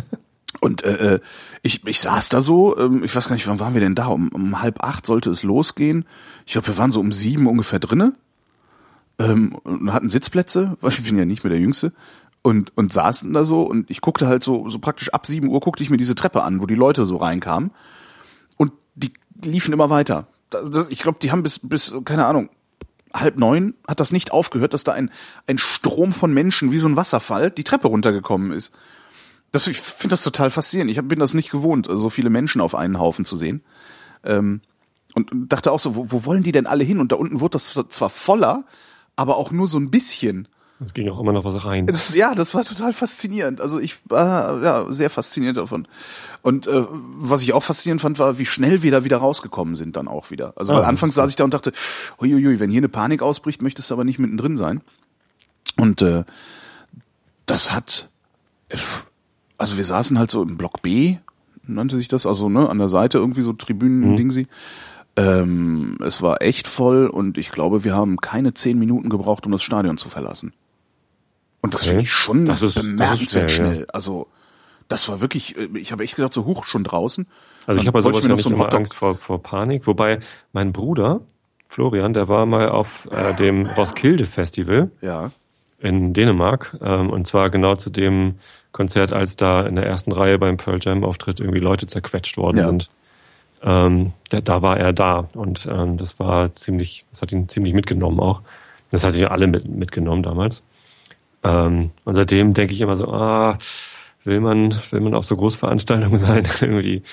und 0.59 0.83
äh, 0.83 1.13
äh, 1.13 1.19
ich, 1.61 1.87
ich 1.87 2.01
saß 2.01 2.27
da 2.27 2.41
so, 2.41 2.77
ähm, 2.77 3.05
ich 3.05 3.15
weiß 3.15 3.29
gar 3.29 3.35
nicht, 3.35 3.47
wann 3.47 3.61
waren 3.61 3.73
wir 3.73 3.79
denn 3.79 3.95
da? 3.95 4.07
Um, 4.07 4.27
um 4.33 4.61
halb 4.61 4.83
acht 4.83 5.05
sollte 5.05 5.29
es 5.29 5.43
losgehen. 5.43 6.03
Ich 6.45 6.51
glaube, 6.51 6.67
wir 6.67 6.77
waren 6.77 6.91
so 6.91 6.99
um 6.99 7.13
sieben 7.13 7.47
ungefähr 7.47 7.79
drinne. 7.79 8.15
Ähm, 9.17 9.55
und 9.63 9.93
hatten 9.93 10.09
Sitzplätze, 10.09 10.75
weil 10.81 10.91
ich 10.91 11.03
bin 11.03 11.17
ja 11.17 11.23
nicht 11.23 11.45
mehr 11.45 11.51
der 11.51 11.61
Jüngste 11.61 11.93
und, 12.47 12.71
und 12.77 12.93
saßen 12.93 13.33
da 13.33 13.43
so 13.43 13.63
und 13.63 13.91
ich 13.91 13.99
guckte 13.99 14.25
halt 14.25 14.41
so, 14.41 14.69
so 14.69 14.79
praktisch 14.79 15.09
ab 15.13 15.25
sieben 15.27 15.49
Uhr 15.49 15.59
guckte 15.59 15.83
ich 15.83 15.89
mir 15.89 15.97
diese 15.97 16.15
Treppe 16.15 16.43
an, 16.43 16.61
wo 16.61 16.65
die 16.65 16.75
Leute 16.75 17.05
so 17.05 17.17
reinkamen 17.17 17.71
und 18.55 18.71
die 18.95 19.11
liefen 19.43 19.73
immer 19.73 19.89
weiter. 19.89 20.27
Das, 20.49 20.71
das, 20.71 20.87
ich 20.87 20.99
glaube, 20.99 21.17
die 21.21 21.29
haben 21.33 21.43
bis, 21.43 21.59
bis, 21.59 21.93
keine 22.05 22.25
Ahnung, 22.25 22.49
halb 23.13 23.37
neun 23.37 23.73
hat 23.85 23.99
das 23.99 24.13
nicht 24.13 24.31
aufgehört, 24.31 24.73
dass 24.73 24.85
da 24.85 24.93
ein, 24.93 25.11
ein 25.45 25.57
Strom 25.57 26.13
von 26.13 26.33
Menschen 26.33 26.71
wie 26.71 26.77
so 26.77 26.87
ein 26.87 26.95
Wasserfall 26.95 27.51
die 27.51 27.65
Treppe 27.65 27.89
runtergekommen 27.89 28.53
ist. 28.53 28.73
Das, 29.51 29.67
ich 29.67 29.81
finde 29.81 30.13
das 30.13 30.23
total 30.23 30.49
faszinierend. 30.49 30.89
Ich 30.89 30.97
hab, 30.97 31.09
bin 31.09 31.19
das 31.19 31.33
nicht 31.33 31.51
gewohnt, 31.51 31.89
so 31.91 32.09
viele 32.09 32.29
Menschen 32.29 32.61
auf 32.61 32.75
einen 32.75 32.97
Haufen 32.97 33.25
zu 33.25 33.35
sehen. 33.35 33.61
Ähm, 34.23 34.61
und 35.15 35.31
dachte 35.33 35.73
auch 35.73 35.81
so, 35.81 35.97
wo, 35.97 36.11
wo 36.11 36.23
wollen 36.23 36.43
die 36.43 36.53
denn 36.53 36.65
alle 36.65 36.85
hin? 36.85 37.01
Und 37.01 37.11
da 37.11 37.17
unten 37.17 37.41
wurde 37.41 37.53
das 37.53 37.73
zwar 37.89 38.09
voller, 38.09 38.63
aber 39.17 39.35
auch 39.35 39.51
nur 39.51 39.67
so 39.67 39.77
ein 39.77 39.91
bisschen. 39.91 40.47
Es 40.79 40.93
ging 40.93 41.09
auch 41.09 41.19
immer 41.19 41.33
noch 41.33 41.43
was 41.43 41.65
rein. 41.65 41.87
Das, 41.87 42.13
ja, 42.13 42.35
das 42.35 42.53
war 42.53 42.63
total 42.63 42.93
faszinierend. 42.93 43.61
Also 43.61 43.79
ich 43.79 43.97
war 44.05 44.61
ja, 44.61 44.91
sehr 44.91 45.09
fasziniert 45.09 45.57
davon. 45.57 45.87
Und 46.43 46.67
äh, 46.67 46.83
was 46.89 47.41
ich 47.41 47.53
auch 47.53 47.63
faszinierend 47.63 48.01
fand, 48.01 48.19
war, 48.19 48.37
wie 48.37 48.45
schnell 48.45 48.83
wir 48.83 48.91
da 48.91 49.03
wieder 49.03 49.17
rausgekommen 49.17 49.75
sind 49.75 49.95
dann 49.97 50.07
auch 50.07 50.29
wieder. 50.29 50.53
Also 50.55 50.73
ah, 50.73 50.77
weil 50.77 50.85
anfangs 50.85 51.15
saß 51.15 51.31
ich 51.31 51.35
da 51.35 51.43
und 51.43 51.53
dachte, 51.53 51.73
huiuiui, 52.21 52.59
wenn 52.59 52.69
hier 52.69 52.79
eine 52.79 52.89
Panik 52.89 53.23
ausbricht, 53.23 53.61
möchtest 53.61 53.89
du 53.89 53.95
aber 53.95 54.03
nicht 54.03 54.19
mittendrin 54.19 54.55
sein. 54.55 54.81
Und 55.77 56.03
äh, 56.03 56.25
das 57.47 57.71
hat, 57.71 58.09
also 59.57 59.77
wir 59.77 59.85
saßen 59.85 60.19
halt 60.19 60.29
so 60.29 60.43
im 60.43 60.57
Block 60.57 60.83
B, 60.83 61.17
nannte 61.63 61.97
sich 61.97 62.07
das, 62.07 62.27
also 62.27 62.49
ne, 62.49 62.69
an 62.69 62.77
der 62.77 62.87
Seite 62.87 63.17
irgendwie 63.17 63.41
so 63.41 63.53
Tribünen-Ding 63.53 64.29
sie. 64.29 64.43
Mhm. 64.43 64.47
Ähm, 65.17 65.97
es 66.01 66.21
war 66.21 66.43
echt 66.43 66.67
voll 66.67 67.07
und 67.07 67.39
ich 67.39 67.51
glaube, 67.51 67.83
wir 67.83 67.95
haben 67.95 68.17
keine 68.17 68.53
zehn 68.53 68.77
Minuten 68.77 69.09
gebraucht, 69.09 69.47
um 69.47 69.51
das 69.51 69.63
Stadion 69.63 69.97
zu 69.97 70.09
verlassen. 70.09 70.53
Und 71.67 71.73
das 71.73 71.81
okay. 71.81 71.89
finde 71.89 72.03
ich 72.03 72.11
schon 72.11 72.45
das 72.45 72.61
ist, 72.61 72.75
bemerkenswert 72.75 73.51
schnell. 73.51 73.67
schnell. 73.67 73.79
Ja. 73.81 73.85
Also 73.93 74.27
das 74.87 75.09
war 75.09 75.19
wirklich, 75.19 75.57
äh, 75.57 75.67
ich 75.75 75.91
habe 75.91 76.05
echt 76.05 76.15
gedacht, 76.15 76.31
so 76.31 76.45
hoch 76.45 76.63
schon 76.65 76.85
draußen. 76.85 77.27
Also 77.65 77.81
ich 77.81 77.87
habe 77.87 77.97
bei 77.97 78.01
sowas 78.01 78.23
ja 78.23 78.33
nicht 78.33 78.41
so 78.41 78.49
immer 78.49 78.73
Angst 78.73 78.93
vor, 78.93 79.15
vor 79.15 79.43
Panik. 79.43 79.85
Wobei 79.85 80.21
mein 80.53 80.71
Bruder, 80.71 81.19
Florian, 81.67 82.13
der 82.13 82.29
war 82.29 82.45
mal 82.45 82.69
auf 82.69 83.05
äh, 83.11 83.33
dem 83.35 83.65
Roskilde 83.65 84.25
Festival 84.25 84.91
ja. 85.01 85.31
in 85.79 86.13
Dänemark. 86.13 86.77
Ähm, 86.81 87.09
und 87.09 87.27
zwar 87.27 87.49
genau 87.49 87.75
zu 87.75 87.89
dem 87.89 88.35
Konzert, 88.71 89.11
als 89.11 89.35
da 89.35 89.63
in 89.63 89.75
der 89.75 89.85
ersten 89.85 90.13
Reihe 90.13 90.39
beim 90.39 90.55
Pearl 90.55 90.79
Jam 90.81 91.03
Auftritt 91.03 91.41
irgendwie 91.41 91.59
Leute 91.59 91.85
zerquetscht 91.85 92.37
worden 92.37 92.57
ja. 92.57 92.63
sind. 92.63 92.89
Ähm, 93.61 94.13
da, 94.29 94.39
da 94.39 94.61
war 94.61 94.77
er 94.77 94.93
da 94.93 95.27
und 95.33 95.67
ähm, 95.69 95.97
das 95.97 96.17
war 96.19 96.55
ziemlich, 96.55 97.05
das 97.09 97.21
hat 97.21 97.33
ihn 97.33 97.49
ziemlich 97.49 97.73
mitgenommen 97.73 98.21
auch. 98.21 98.41
Das 98.91 99.03
hat 99.03 99.15
ihn 99.15 99.25
alle 99.25 99.47
mit, 99.47 99.67
mitgenommen 99.67 100.23
damals. 100.23 100.63
Ähm, 101.43 101.91
und 102.03 102.13
seitdem 102.13 102.53
denke 102.53 102.73
ich 102.73 102.81
immer 102.81 102.95
so, 102.95 103.07
ah, 103.07 103.57
will 104.23 104.39
man, 104.39 104.75
will 104.91 104.99
man 104.99 105.13
auf 105.13 105.25
so 105.25 105.35
Großveranstaltungen 105.35 106.17
sein 106.17 106.43
irgendwie. 106.61 107.03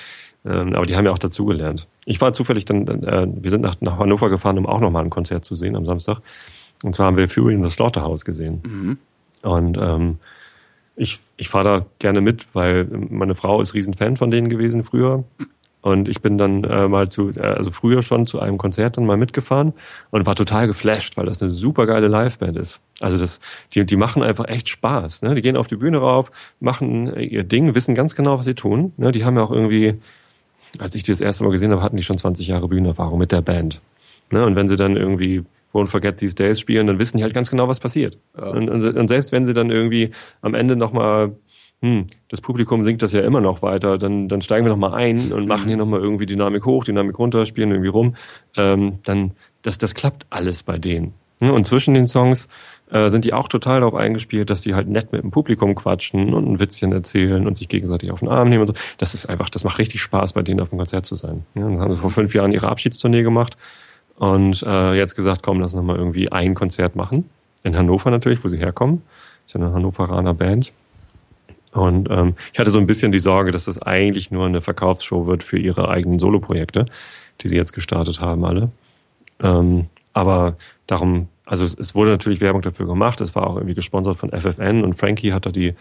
Ähm, 0.45 0.73
aber 0.73 0.85
die 0.85 0.95
haben 0.95 1.05
ja 1.05 1.11
auch 1.11 1.19
dazugelernt. 1.19 1.87
Ich 2.05 2.21
war 2.21 2.33
zufällig 2.33 2.65
dann, 2.65 2.87
äh, 2.87 3.27
wir 3.27 3.49
sind 3.49 3.61
nach, 3.61 3.75
nach 3.81 3.97
Hannover 3.97 4.29
gefahren, 4.29 4.57
um 4.57 4.67
auch 4.67 4.79
nochmal 4.79 5.03
ein 5.03 5.09
Konzert 5.09 5.43
zu 5.43 5.55
sehen 5.55 5.75
am 5.75 5.85
Samstag. 5.85 6.19
Und 6.83 6.93
zwar 6.93 7.07
haben 7.07 7.17
wir 7.17 7.29
Fury 7.29 7.53
in 7.53 7.63
the 7.63 7.69
Slaughterhouse 7.69 8.25
gesehen. 8.25 8.61
Mhm. 8.63 8.97
Und 9.41 9.77
ähm, 9.81 10.19
ich, 10.95 11.19
ich 11.37 11.49
fahre 11.49 11.63
da 11.63 11.85
gerne 11.99 12.21
mit, 12.21 12.47
weil 12.53 12.85
meine 12.85 13.35
Frau 13.35 13.61
ist 13.61 13.73
Riesenfan 13.73 14.17
von 14.17 14.31
denen 14.31 14.49
gewesen 14.49 14.83
früher. 14.83 15.23
Und 15.85 16.07
ich 16.07 16.19
bin 16.19 16.39
dann 16.39 16.63
äh, 16.63 16.87
mal 16.87 17.07
zu, 17.07 17.29
äh, 17.29 17.41
also 17.41 17.69
früher 17.69 18.01
schon 18.01 18.25
zu 18.25 18.39
einem 18.39 18.57
Konzert 18.57 18.97
dann 18.97 19.05
mal 19.05 19.17
mitgefahren 19.17 19.73
und 20.09 20.25
war 20.25 20.33
total 20.33 20.65
geflasht, 20.65 21.15
weil 21.15 21.27
das 21.27 21.39
eine 21.43 21.51
super 21.51 21.85
geile 21.85 22.07
Liveband 22.07 22.57
ist. 22.57 22.81
Also 23.01 23.19
das, 23.19 23.39
die, 23.71 23.85
die 23.85 23.95
machen 23.95 24.23
einfach 24.23 24.47
echt 24.47 24.67
Spaß. 24.67 25.21
Ne? 25.21 25.35
Die 25.35 25.43
gehen 25.43 25.55
auf 25.55 25.67
die 25.67 25.75
Bühne 25.75 25.99
rauf, 25.99 26.31
machen 26.59 27.15
ihr 27.15 27.43
Ding, 27.43 27.75
wissen 27.75 27.93
ganz 27.93 28.15
genau, 28.15 28.39
was 28.39 28.45
sie 28.45 28.55
tun. 28.55 28.93
Ne? 28.97 29.11
Die 29.11 29.25
haben 29.25 29.37
ja 29.37 29.43
auch 29.43 29.51
irgendwie, 29.51 29.93
als 30.79 30.95
ich 30.95 31.03
die 31.03 31.11
das 31.11 31.21
erste 31.21 31.43
Mal 31.43 31.51
gesehen 31.51 31.69
habe, 31.69 31.83
hatten 31.83 31.97
die 31.97 32.03
schon 32.03 32.17
20 32.17 32.47
Jahre 32.47 32.67
Bühnenerfahrung 32.67 33.19
mit 33.19 33.31
der 33.31 33.43
Band. 33.43 33.79
Ne? 34.31 34.43
Und 34.43 34.55
wenn 34.55 34.67
sie 34.67 34.77
dann 34.77 34.97
irgendwie 34.97 35.43
Won't 35.71 35.89
Forget 35.89 36.17
These 36.17 36.33
Days 36.33 36.59
spielen, 36.59 36.87
dann 36.87 36.97
wissen 36.97 37.17
die 37.17 37.23
halt 37.23 37.35
ganz 37.35 37.51
genau, 37.51 37.67
was 37.67 37.79
passiert. 37.79 38.17
Ja. 38.35 38.47
Und, 38.47 38.71
und, 38.71 38.83
und, 38.83 39.07
selbst 39.07 39.31
wenn 39.31 39.45
sie 39.45 39.53
dann 39.53 39.69
irgendwie 39.69 40.09
am 40.41 40.55
Ende 40.55 40.75
nochmal 40.75 41.35
hm, 41.85 42.07
das 42.29 42.41
Publikum 42.41 42.83
singt 42.83 43.03
das 43.03 43.11
ja 43.11 43.21
immer 43.21 43.41
noch 43.41 43.61
weiter, 43.61 43.99
dann, 43.99 44.27
dann 44.27 44.41
steigen 44.41 44.65
wir 44.65 44.71
nochmal 44.71 44.95
ein 44.95 45.31
und 45.31 45.47
machen 45.47 45.67
hier 45.67 45.77
nochmal 45.77 45.99
irgendwie 45.99 46.25
Dynamik 46.25 46.65
hoch, 46.65 46.83
Dynamik 46.83 47.19
runter, 47.19 47.45
spielen 47.45 47.69
irgendwie 47.69 47.89
rum. 47.89 48.15
Ähm, 48.57 48.99
dann, 49.03 49.33
das, 49.61 49.77
das 49.77 49.93
klappt 49.93 50.25
alles 50.31 50.63
bei 50.63 50.79
denen. 50.79 51.13
Und 51.39 51.67
zwischen 51.67 51.93
den 51.93 52.07
Songs 52.07 52.47
äh, 52.89 53.09
sind 53.09 53.23
die 53.23 53.33
auch 53.33 53.47
total 53.47 53.81
darauf 53.81 53.93
eingespielt, 53.93 54.49
dass 54.49 54.61
die 54.61 54.73
halt 54.73 54.87
nett 54.87 55.11
mit 55.11 55.21
dem 55.21 55.29
Publikum 55.29 55.75
quatschen 55.75 56.33
und 56.33 56.47
ein 56.47 56.59
Witzchen 56.59 56.91
erzählen 56.91 57.45
und 57.45 57.55
sich 57.55 57.69
gegenseitig 57.69 58.09
auf 58.09 58.19
den 58.19 58.29
Arm 58.29 58.49
nehmen 58.49 58.61
und 58.61 58.67
so. 58.67 58.73
Das 58.97 59.13
ist 59.13 59.27
einfach, 59.27 59.49
das 59.49 59.63
macht 59.63 59.77
richtig 59.77 60.01
Spaß, 60.01 60.33
bei 60.33 60.41
denen 60.41 60.61
auf 60.61 60.69
dem 60.69 60.79
Konzert 60.79 61.05
zu 61.05 61.13
sein. 61.13 61.45
Ja, 61.53 61.65
dann 61.65 61.79
haben 61.79 61.93
sie 61.93 61.99
vor 61.99 62.09
fünf 62.09 62.33
Jahren 62.33 62.51
ihre 62.51 62.67
Abschiedstournee 62.67 63.21
gemacht 63.21 63.57
und 64.17 64.63
äh, 64.63 64.93
jetzt 64.93 65.15
gesagt, 65.15 65.43
komm, 65.43 65.59
lass 65.59 65.75
noch 65.75 65.83
mal 65.83 65.97
irgendwie 65.97 66.31
ein 66.31 66.55
Konzert 66.55 66.95
machen. 66.95 67.29
In 67.63 67.77
Hannover 67.77 68.09
natürlich, 68.09 68.43
wo 68.43 68.47
sie 68.47 68.57
herkommen. 68.57 69.03
Das 69.45 69.53
ist 69.53 69.59
ja 69.59 69.65
eine 69.65 69.75
Hannoveraner 69.75 70.33
Band. 70.33 70.73
Und 71.75 72.09
ähm, 72.09 72.35
ich 72.53 72.59
hatte 72.59 72.71
so 72.71 72.79
ein 72.79 72.87
bisschen 72.87 73.11
die 73.11 73.19
Sorge, 73.19 73.51
dass 73.51 73.65
das 73.65 73.81
eigentlich 73.81 74.31
nur 74.31 74.45
eine 74.45 74.61
Verkaufsshow 74.61 75.27
wird 75.27 75.43
für 75.43 75.59
ihre 75.59 75.89
eigenen 75.89 76.19
Soloprojekte, 76.19 76.85
die 77.41 77.47
sie 77.49 77.57
jetzt 77.57 77.73
gestartet 77.73 78.21
haben 78.21 78.45
alle. 78.45 78.71
Ähm, 79.41 79.87
aber 80.13 80.55
darum, 80.87 81.27
also 81.45 81.65
es, 81.65 81.73
es 81.77 81.93
wurde 81.93 82.11
natürlich 82.11 82.39
Werbung 82.39 82.61
dafür 82.61 82.85
gemacht. 82.85 83.19
Es 83.19 83.35
war 83.35 83.47
auch 83.47 83.57
irgendwie 83.57 83.75
gesponsert 83.75 84.17
von 84.17 84.31
FFN 84.31 84.85
und 84.85 84.93
Frankie 84.93 85.33
hat 85.33 85.45
da 85.45 85.51
die 85.51 85.73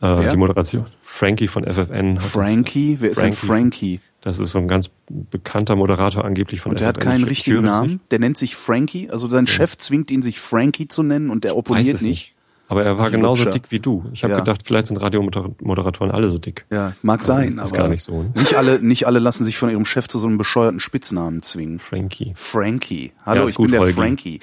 äh, 0.00 0.30
die 0.30 0.36
Moderation. 0.36 0.86
Frankie 1.00 1.48
von 1.48 1.64
FFN. 1.64 2.18
Frankie? 2.18 2.94
Das, 2.94 3.02
Wer 3.02 3.10
ist 3.10 3.18
Frankie. 3.18 3.36
denn 3.36 3.48
Frankie? 3.48 4.00
Das 4.22 4.38
ist 4.38 4.50
so 4.50 4.58
ein 4.58 4.68
ganz 4.68 4.90
bekannter 5.08 5.76
Moderator 5.76 6.24
angeblich 6.24 6.60
von 6.60 6.70
Und 6.72 6.80
der 6.80 6.88
FFN. 6.88 6.96
hat 6.96 7.00
keinen 7.00 7.24
ich 7.24 7.30
richtigen 7.30 7.62
Namen. 7.62 8.00
Der 8.10 8.18
nennt 8.18 8.38
sich 8.38 8.56
Frankie. 8.56 9.10
Also 9.10 9.28
sein 9.28 9.44
ja. 9.44 9.52
Chef 9.52 9.76
zwingt 9.76 10.10
ihn, 10.10 10.22
sich 10.22 10.40
Frankie 10.40 10.88
zu 10.88 11.02
nennen 11.02 11.30
und 11.30 11.44
der 11.44 11.56
opponiert 11.56 12.00
nicht. 12.00 12.02
nicht. 12.02 12.35
Aber 12.68 12.84
er 12.84 12.98
war 12.98 13.10
genauso 13.10 13.44
Lutscher. 13.44 13.58
dick 13.58 13.70
wie 13.70 13.78
du. 13.78 14.04
Ich 14.12 14.24
habe 14.24 14.32
ja. 14.32 14.40
gedacht, 14.40 14.62
vielleicht 14.64 14.88
sind 14.88 14.96
Radiomoderatoren 14.96 16.10
alle 16.10 16.30
so 16.30 16.38
dick. 16.38 16.64
Ja, 16.70 16.94
mag 17.02 17.22
sein, 17.22 17.58
aber 17.58 17.66
ist 17.66 17.74
gar 17.74 17.88
nicht 17.88 18.02
so. 18.02 18.24
Ne? 18.24 18.32
Nicht 18.34 18.54
alle, 18.54 18.80
nicht 18.80 19.06
alle 19.06 19.20
lassen 19.20 19.44
sich 19.44 19.56
von 19.56 19.70
ihrem 19.70 19.84
Chef 19.84 20.08
zu 20.08 20.18
so 20.18 20.26
einem 20.26 20.36
bescheuerten 20.36 20.80
Spitznamen 20.80 21.42
zwingen. 21.42 21.78
Frankie. 21.78 22.32
Frankie. 22.34 23.12
Hallo, 23.24 23.42
ja, 23.42 23.48
ich 23.48 23.54
gut, 23.54 23.66
bin 23.66 23.72
der 23.72 23.80
Holgi. 23.82 23.94
Frankie. 23.94 24.40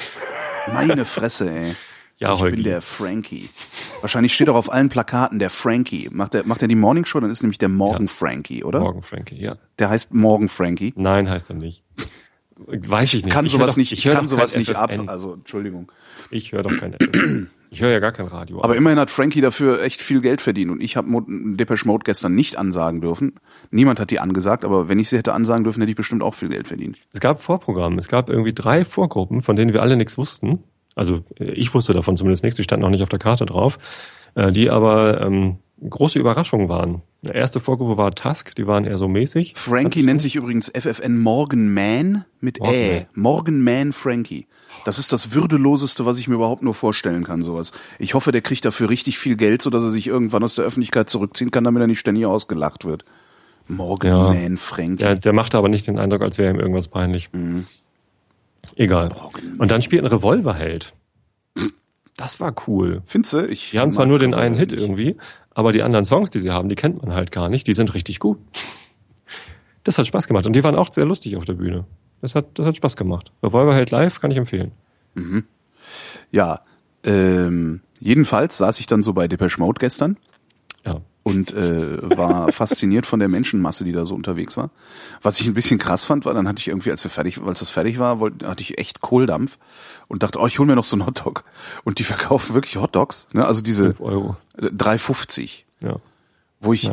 Meine 0.74 1.04
Fresse, 1.04 1.50
ey. 1.50 1.76
Ja, 2.18 2.34
ich 2.34 2.40
Holgi. 2.40 2.56
bin 2.56 2.64
der 2.64 2.82
Frankie. 2.82 3.50
Wahrscheinlich 4.00 4.34
steht 4.34 4.48
auch 4.48 4.56
auf 4.56 4.72
allen 4.72 4.88
Plakaten 4.88 5.40
der 5.40 5.50
Frankie. 5.50 6.10
Macht 6.10 6.36
er, 6.36 6.46
macht 6.46 6.62
er 6.62 6.70
die 6.70 6.76
Morning 6.76 7.04
Show, 7.04 7.20
dann 7.20 7.30
ist 7.30 7.44
nämlich 7.44 7.58
der 7.58 7.70
Morgen 7.70 8.06
ja. 8.06 8.12
Frankie, 8.12 8.64
oder? 8.64 8.80
Morgen 8.80 9.02
Frankie, 9.02 9.42
ja. 9.42 9.58
Der 9.80 9.90
heißt 9.90 10.14
Morgen 10.14 10.48
Frankie. 10.48 10.94
Nein, 10.96 11.30
heißt 11.30 11.50
er 11.50 11.58
nicht. 11.58 11.84
Weiß 12.56 13.14
ich 13.16 13.26
nicht. 13.26 13.34
Kann 13.34 13.46
ich 13.46 13.52
sowas 13.52 13.72
doch, 13.72 13.78
nicht, 13.78 13.92
ich, 13.92 14.06
ich 14.06 14.14
kann 14.14 14.30
sowas 14.30 14.56
nicht 14.56 14.74
ab. 14.76 14.92
Also, 15.08 15.34
Entschuldigung. 15.34 15.92
Ich 16.30 16.54
höre 16.54 16.64
doch 16.64 16.78
kein 16.78 16.94
FFN. 16.94 17.50
Ich 17.74 17.82
höre 17.82 17.92
ja 17.92 18.00
gar 18.00 18.12
kein 18.12 18.28
Radio. 18.28 18.64
Aber 18.64 18.76
immerhin 18.76 19.00
hat 19.00 19.10
Frankie 19.10 19.42
dafür 19.42 19.82
echt 19.82 20.02
viel 20.02 20.22
Geld 20.22 20.42
verdient 20.42 20.72
und 20.72 20.82
ich 20.82 20.96
habe 20.96 21.10
Depeche 21.28 21.88
Mode 21.88 22.04
gestern 22.06 22.36
nicht 22.36 22.58
ansagen 22.58 23.02
dürfen. 23.02 23.34
Niemand 23.72 24.00
hat 24.00 24.12
die 24.12 24.20
angesagt, 24.20 24.64
aber 24.64 24.90
wenn 24.90 25.00
ich 25.00 25.10
sie 25.10 25.18
hätte 25.18 25.34
ansagen 25.34 25.64
dürfen, 25.64 25.82
hätte 25.82 25.90
ich 25.90 25.98
bestimmt 25.98 26.24
auch 26.24 26.36
viel 26.36 26.50
Geld 26.50 26.68
verdient. 26.68 26.98
Es 27.12 27.20
gab 27.20 27.42
Vorprogramme. 27.42 27.98
Es 27.98 28.08
gab 28.08 28.30
irgendwie 28.30 28.54
drei 28.54 28.86
Vorgruppen, 28.86 29.42
von 29.42 29.56
denen 29.56 29.74
wir 29.74 29.82
alle 29.82 29.98
nichts 29.98 30.18
wussten. 30.18 30.60
Also 30.96 31.24
ich 31.40 31.74
wusste 31.74 31.94
davon 31.94 32.16
zumindest 32.16 32.44
nichts. 32.44 32.58
Die 32.58 32.64
standen 32.64 32.86
auch 32.86 32.92
nicht 32.92 33.02
auf 33.02 33.10
der 33.10 33.20
Karte 33.20 33.46
drauf. 33.46 33.80
Äh, 34.36 34.52
die 34.52 34.70
aber 34.70 35.22
ähm, 35.22 35.58
große 35.88 36.18
Überraschungen 36.18 36.70
waren. 36.70 37.02
Die 37.22 37.30
erste 37.30 37.60
Vorgruppe 37.60 37.98
war 37.98 38.14
Tusk, 38.14 38.56
die 38.56 38.68
waren 38.68 38.86
eher 38.86 38.98
so 38.98 39.08
mäßig. 39.08 39.54
Frankie 39.56 40.04
nennt 40.04 40.22
sich 40.22 40.36
übrigens 40.36 40.72
FFN 40.76 41.20
Morgan 41.20 41.74
Man 41.74 42.26
mit 42.42 42.60
Morgan 42.60 42.76
Ä. 42.76 43.06
Morgan 43.14 43.64
Man 43.64 43.92
Frankie. 43.94 44.48
Das 44.86 45.00
ist 45.00 45.14
das 45.14 45.34
Würdeloseste, 45.34 46.06
was 46.06 46.20
ich 46.20 46.28
mir 46.28 46.36
überhaupt 46.36 46.62
nur 46.62 46.74
vorstellen 46.74 47.24
kann, 47.24 47.44
sowas. 47.44 47.72
Ich 48.00 48.14
hoffe, 48.14 48.32
der 48.32 48.42
kriegt 48.42 48.66
dafür 48.66 48.90
richtig 48.90 49.18
viel 49.18 49.36
Geld, 49.36 49.62
sodass 49.62 49.84
er 49.84 49.92
sich 49.92 50.08
irgendwann 50.08 50.44
aus 50.44 50.56
der 50.56 50.66
Öffentlichkeit 50.66 51.10
zurückziehen 51.10 51.52
kann, 51.52 51.64
damit 51.64 51.82
er 51.82 51.88
nicht 51.88 52.00
ständig 52.00 52.26
ausgelacht 52.26 52.86
wird. 52.86 53.06
Morgan 53.68 54.10
ja. 54.10 54.34
Man 54.34 54.58
Frankie. 54.58 55.04
Ja, 55.04 55.16
der 55.16 55.34
machte 55.34 55.58
aber 55.58 55.70
nicht 55.70 55.88
den 55.88 56.00
Eindruck, 56.00 56.22
als 56.22 56.38
wäre 56.38 56.54
ihm 56.54 56.60
irgendwas 56.60 56.90
peinlich. 56.90 57.30
Mhm. 57.32 57.66
Egal. 58.76 59.10
Morgan 59.10 59.56
Und 59.58 59.72
dann 59.72 59.82
spielt 59.82 60.04
ein 60.04 60.08
Revolverheld. 60.08 60.94
Das 62.18 62.40
war 62.40 62.54
cool. 62.68 63.02
Findest 63.06 63.34
du? 63.34 63.48
Ich 63.48 63.72
die 63.72 63.80
haben 63.80 63.92
zwar 63.92 64.06
nur 64.06 64.20
den 64.20 64.34
einen 64.34 64.56
Hit 64.56 64.72
nicht. 64.72 64.82
irgendwie, 64.82 65.18
aber 65.52 65.72
die 65.72 65.82
anderen 65.82 66.06
Songs, 66.06 66.30
die 66.30 66.40
sie 66.40 66.52
haben, 66.52 66.70
die 66.70 66.76
kennt 66.76 67.02
man 67.02 67.14
halt 67.14 67.32
gar 67.32 67.50
nicht. 67.50 67.68
Die 67.68 67.74
sind 67.74 67.94
richtig 67.94 68.20
gut. 68.20 68.38
Das 69.84 69.98
hat 69.98 70.08
Spaß 70.08 70.28
gemacht. 70.28 70.46
Und 70.46 70.56
die 70.56 70.64
waren 70.64 70.76
auch 70.76 70.94
sehr 70.94 71.06
lustig 71.06 71.36
auf 71.36 71.46
der 71.46 71.54
Bühne. 71.54 71.86
Das 72.24 72.36
hat, 72.36 72.58
das 72.58 72.66
hat 72.66 72.78
Spaß 72.78 72.96
gemacht. 72.96 73.34
Revolverheld 73.44 73.92
live 73.92 74.22
kann 74.22 74.32
ich 74.32 74.38
empfehlen. 74.38 74.72
Mhm. 75.14 75.44
Ja, 76.32 76.62
ähm, 77.04 77.82
jedenfalls 78.00 78.58
saß 78.60 78.80
ich 78.80 78.88
dann 78.88 79.04
so 79.04 79.12
bei 79.12 79.28
Depeche 79.28 79.60
Mode 79.60 79.78
gestern. 79.78 80.16
Ja. 80.86 81.02
Und 81.24 81.52
äh, 81.52 82.18
war 82.18 82.50
fasziniert 82.54 83.06
von 83.06 83.20
der 83.20 83.28
Menschenmasse, 83.28 83.84
die 83.84 83.92
da 83.92 84.06
so 84.06 84.16
unterwegs 84.16 84.56
war. 84.56 84.70
Was 85.22 85.42
ich 85.42 85.48
ein 85.48 85.54
bisschen 85.54 85.80
krass 85.80 86.06
fand, 86.06 86.24
war, 86.24 86.34
dann 86.34 86.48
hatte 86.48 86.62
ich 86.62 86.70
irgendwie, 86.70 86.92
als 86.92 87.04
wir 87.04 87.12
fertig, 87.12 87.42
als 87.42 87.60
das 87.60 87.70
fertig 87.70 88.00
war, 88.00 88.22
wollte, 88.22 88.48
hatte 88.48 88.62
ich 88.62 88.78
echt 88.78 89.02
Kohldampf 89.02 89.60
und 90.08 90.24
dachte, 90.24 90.40
oh, 90.40 90.48
ich 90.48 90.60
hol 90.60 90.66
mir 90.66 90.76
noch 90.78 90.86
so 90.86 90.96
einen 90.96 91.06
Hotdog. 91.06 91.44
Und 91.84 92.00
die 92.00 92.04
verkaufen 92.06 92.54
wirklich 92.54 92.78
Hotdogs, 92.78 93.28
ne? 93.34 93.46
Also 93.46 93.62
diese 93.62 93.88
5 93.96 94.00
Euro. 94.00 94.38
3,50. 94.58 95.64
Ja. 95.82 95.98
Wo 96.62 96.72
ich 96.72 96.90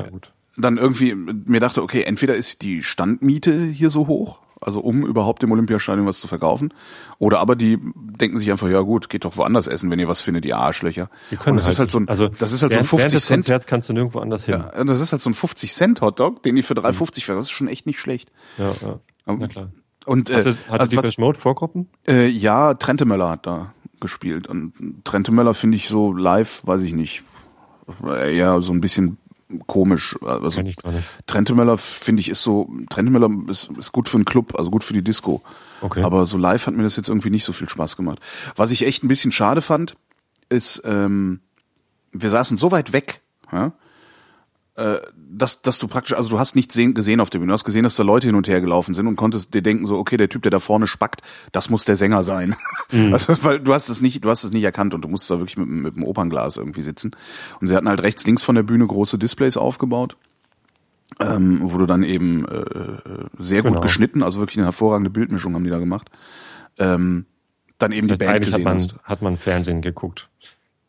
dann 0.56 0.76
irgendwie 0.76 1.14
mir 1.14 1.60
dachte, 1.60 1.84
okay, 1.84 2.02
entweder 2.02 2.34
ist 2.34 2.62
die 2.62 2.82
Standmiete 2.82 3.66
hier 3.66 3.90
so 3.90 4.08
hoch, 4.08 4.40
also 4.60 4.80
um 4.80 5.06
überhaupt 5.06 5.42
im 5.42 5.52
Olympiastadion 5.52 6.06
was 6.06 6.20
zu 6.20 6.28
verkaufen. 6.28 6.72
Oder 7.18 7.38
aber 7.40 7.56
die 7.56 7.78
denken 7.94 8.38
sich 8.38 8.50
einfach, 8.50 8.68
ja 8.68 8.80
gut, 8.80 9.08
geht 9.08 9.24
doch 9.24 9.36
woanders 9.36 9.66
essen, 9.66 9.90
wenn 9.90 9.98
ihr 9.98 10.08
was 10.08 10.20
findet, 10.20 10.44
die 10.44 10.54
Arschlöcher. 10.54 11.08
Die 11.30 11.36
können 11.36 11.52
und 11.52 11.56
das 11.58 11.66
halt 11.66 11.72
ist 11.72 11.78
halt 11.78 11.90
so 11.90 11.98
ein, 12.00 12.08
also 12.08 12.28
das 12.28 12.52
ist 12.52 12.62
halt 12.62 12.72
so 12.72 12.78
ein 12.78 12.84
50 12.84 13.22
Cent. 13.22 13.44
Konzerts 13.44 13.66
kannst 13.66 13.88
du 13.88 13.92
nirgendwo 13.92 14.18
anders 14.18 14.44
hin. 14.44 14.62
Ja, 14.62 14.84
das 14.84 15.00
ist 15.00 15.12
halt 15.12 15.22
so 15.22 15.30
ein 15.30 15.34
50 15.34 15.72
Cent 15.72 16.00
Hotdog, 16.00 16.42
den 16.42 16.56
die 16.56 16.62
für 16.62 16.74
3,50 16.74 16.80
mhm. 16.80 16.92
verkaufen. 16.92 17.36
Das 17.36 17.44
ist 17.44 17.50
schon 17.50 17.68
echt 17.68 17.86
nicht 17.86 17.98
schlecht. 17.98 18.30
Ja, 18.58 18.72
ja. 18.82 19.00
Na 19.26 19.48
klar. 19.48 19.72
Und, 20.06 20.30
äh, 20.30 20.36
hatte, 20.36 20.56
hatte 20.68 20.96
also 20.96 21.10
die 21.10 21.20
Mode 21.20 21.38
Vorgruppen? 21.38 21.88
Äh, 22.08 22.26
ja, 22.26 22.74
Trente 22.74 23.04
Möller 23.04 23.30
hat 23.30 23.46
da 23.46 23.74
gespielt. 24.00 24.46
Und 24.46 24.72
Trente 25.04 25.30
Möller 25.30 25.54
finde 25.54 25.76
ich 25.76 25.88
so 25.88 26.12
live, 26.12 26.62
weiß 26.64 26.82
ich 26.82 26.94
nicht, 26.94 27.22
eher 28.02 28.60
so 28.62 28.72
ein 28.72 28.80
bisschen 28.80 29.18
komisch. 29.66 30.16
Also. 30.22 30.62
Trentemöller 31.26 31.76
finde 31.78 32.20
ich 32.20 32.28
ist 32.28 32.42
so, 32.42 32.70
Trentemöller 32.88 33.30
ist, 33.48 33.70
ist 33.78 33.92
gut 33.92 34.08
für 34.08 34.16
einen 34.16 34.24
Club, 34.24 34.54
also 34.58 34.70
gut 34.70 34.84
für 34.84 34.94
die 34.94 35.02
Disco. 35.02 35.42
Okay. 35.80 36.02
Aber 36.02 36.26
so 36.26 36.38
live 36.38 36.66
hat 36.66 36.74
mir 36.74 36.82
das 36.82 36.96
jetzt 36.96 37.08
irgendwie 37.08 37.30
nicht 37.30 37.44
so 37.44 37.52
viel 37.52 37.68
Spaß 37.68 37.96
gemacht. 37.96 38.20
Was 38.56 38.70
ich 38.70 38.86
echt 38.86 39.02
ein 39.04 39.08
bisschen 39.08 39.32
schade 39.32 39.62
fand, 39.62 39.96
ist, 40.48 40.82
ähm, 40.84 41.40
wir 42.12 42.30
saßen 42.30 42.58
so 42.58 42.70
weit 42.70 42.92
weg, 42.92 43.20
ja, 43.52 43.72
äh, 44.80 45.00
dass, 45.14 45.60
dass 45.60 45.78
du 45.78 45.88
praktisch, 45.88 46.16
also 46.16 46.30
du 46.30 46.38
hast 46.38 46.56
nichts 46.56 46.74
sehen, 46.74 46.94
gesehen 46.94 47.20
auf 47.20 47.28
der 47.28 47.38
Bühne, 47.38 47.50
du 47.50 47.52
hast 47.52 47.64
gesehen, 47.64 47.82
dass 47.84 47.96
da 47.96 48.02
Leute 48.02 48.26
hin 48.26 48.34
und 48.34 48.48
her 48.48 48.62
gelaufen 48.62 48.94
sind 48.94 49.06
und 49.06 49.16
konntest 49.16 49.52
dir 49.52 49.60
denken 49.60 49.84
so, 49.84 49.98
okay, 49.98 50.16
der 50.16 50.30
Typ, 50.30 50.42
der 50.42 50.50
da 50.50 50.58
vorne 50.58 50.86
spackt, 50.86 51.20
das 51.52 51.68
muss 51.68 51.84
der 51.84 51.96
Sänger 51.96 52.22
sein. 52.22 52.56
Mhm. 52.92 53.12
Also, 53.12 53.44
weil 53.44 53.60
du 53.60 53.72
hast 53.72 53.88
es 53.88 54.00
nicht, 54.00 54.24
du 54.24 54.30
hast 54.30 54.42
es 54.42 54.52
nicht 54.52 54.64
erkannt 54.64 54.94
und 54.94 55.02
du 55.02 55.08
musst 55.08 55.30
da 55.30 55.38
wirklich 55.38 55.56
mit, 55.56 55.68
mit 55.68 55.94
dem 55.94 56.02
Opernglas 56.02 56.56
irgendwie 56.56 56.82
sitzen. 56.82 57.12
Und 57.60 57.68
sie 57.68 57.76
hatten 57.76 57.88
halt 57.88 58.02
rechts, 58.02 58.26
links 58.26 58.42
von 58.42 58.56
der 58.56 58.64
Bühne 58.64 58.84
große 58.84 59.16
Displays 59.16 59.56
aufgebaut. 59.56 60.16
Ähm, 61.20 61.60
wo 61.62 61.78
du 61.78 61.86
dann 61.86 62.02
eben 62.02 62.48
äh, 62.48 62.64
sehr 63.38 63.62
gut 63.62 63.72
genau. 63.72 63.80
geschnitten, 63.80 64.24
also 64.24 64.40
wirklich 64.40 64.56
eine 64.56 64.66
hervorragende 64.66 65.10
Bildmischung 65.10 65.54
haben 65.54 65.62
die 65.62 65.70
da 65.70 65.78
gemacht. 65.78 66.10
Ähm, 66.78 67.26
dann 67.78 67.92
eben 67.92 68.08
das 68.08 68.18
heißt, 68.18 68.22
die 68.22 68.26
Band 68.26 68.44
gesehen 68.44 68.54
hat 68.54 68.64
man, 68.64 68.74
hast. 68.74 68.94
Hat 69.04 69.22
man 69.22 69.36
Fernsehen 69.36 69.82
geguckt. 69.82 70.28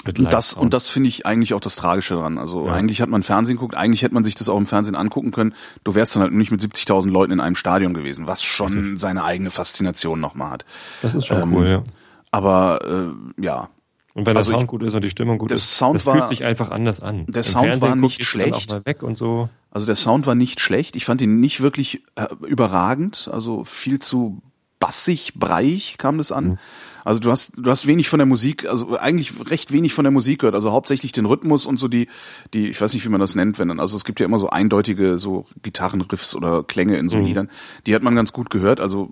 Und 0.06 0.34
das, 0.34 0.54
und 0.54 0.74
das 0.74 0.90
finde 0.90 1.10
ich 1.10 1.26
eigentlich 1.26 1.54
auch 1.54 1.60
das 1.60 1.76
Tragische 1.76 2.16
dran. 2.16 2.38
Also 2.38 2.66
ja. 2.66 2.74
eigentlich 2.74 3.02
hat 3.02 3.10
man 3.10 3.24
Fernsehen 3.24 3.58
geguckt, 3.58 3.76
eigentlich 3.76 4.02
hätte 4.02 4.14
man 4.14 4.24
sich 4.24 4.36
das 4.36 4.50
auch 4.50 4.58
im 4.58 4.66
Fernsehen 4.66 4.96
angucken 4.96 5.32
können. 5.32 5.54
Du 5.84 5.96
wärst 5.96 6.16
dann 6.16 6.24
halt 6.24 6.34
nicht 6.34 6.52
mit 6.52 6.62
70.000 6.62 7.10
Leuten 7.10 7.34
in 7.34 7.40
einem 7.40 7.56
Stadion 7.56 7.94
gewesen, 7.94 8.28
was 8.28 8.42
schon 8.44 8.98
seine 8.98 9.24
eigene 9.24 9.52
Faszination 9.52 10.20
nochmal 10.20 10.52
hat. 10.52 10.66
Das 11.02 11.16
ist 11.16 11.28
schon 11.28 11.42
ähm, 11.42 11.54
cool, 11.54 11.68
ja. 11.68 11.84
Aber 12.32 13.14
äh, 13.38 13.44
ja. 13.44 13.70
Und 14.14 14.26
wenn 14.26 14.36
also 14.36 14.52
der 14.52 14.58
Sound 14.58 14.64
ich, 14.64 14.70
gut 14.70 14.84
ist 14.84 14.94
und 14.94 15.04
die 15.04 15.10
Stimmung 15.10 15.38
gut 15.38 15.50
der 15.50 15.56
ist, 15.56 15.78
Sound 15.78 15.96
das 15.96 16.06
war, 16.06 16.16
fühlt 16.16 16.28
sich 16.28 16.44
einfach 16.44 16.72
anders 16.72 17.00
an. 17.00 17.26
Der 17.28 17.38
Im 17.38 17.44
Sound 17.44 17.66
Fernsehen 17.68 17.82
war 17.82 17.96
nicht 17.96 18.26
schlecht. 18.26 18.54
Auch 18.54 18.78
mal 18.78 18.86
weg 18.86 19.04
und 19.04 19.18
so. 19.18 19.50
Also 19.70 19.86
der 19.86 19.96
Sound 19.96 20.28
war 20.28 20.36
nicht 20.36 20.60
schlecht. 20.60 20.96
Ich 20.96 21.06
fand 21.06 21.22
ihn 21.22 21.40
nicht 21.40 21.62
wirklich 21.62 22.04
äh, 22.16 22.28
überragend. 22.46 23.30
Also 23.32 23.64
viel 23.64 24.00
zu 24.00 24.42
bassig, 24.80 25.36
breich 25.36 25.98
kam 25.98 26.18
das 26.18 26.32
an. 26.34 26.46
Mhm. 26.46 26.58
Also 27.04 27.20
du 27.20 27.32
hast, 27.32 27.54
du 27.58 27.70
hast 27.70 27.88
wenig 27.88 28.10
von 28.10 28.20
der 28.20 28.26
Musik, 28.26 28.68
also 28.68 28.98
eigentlich 28.98 29.50
recht 29.50 29.72
wenig 29.72 29.94
von 29.94 30.04
der 30.04 30.12
Musik 30.12 30.40
gehört, 30.40 30.56
also 30.56 30.72
hauptsächlich 30.72 31.12
den 31.12 31.26
Rhythmus 31.26 31.66
und 31.66 31.80
so 31.80 31.88
die, 31.88 32.08
die, 32.54 32.68
ich 32.68 32.80
weiß 32.80 32.94
nicht, 32.94 33.06
wie 33.06 33.10
man 33.10 33.20
das 33.20 33.36
nennt, 33.36 33.60
wenn 33.60 33.68
dann, 33.68 33.80
also 33.80 33.96
es 33.96 34.06
gibt 34.06 34.20
ja 34.20 34.26
immer 34.26 34.40
so 34.40 34.50
eindeutige 34.50 35.18
so 35.18 35.46
Gitarrenriffs 35.64 36.36
oder 36.36 36.64
Klänge 36.64 36.98
in 36.98 37.10
so 37.10 37.18
mhm. 37.18 37.26
Liedern, 37.26 37.50
die 37.86 37.96
hat 37.96 38.04
man 38.04 38.16
ganz 38.16 38.34
gut 38.34 38.50
gehört, 38.50 38.80
also 38.80 39.10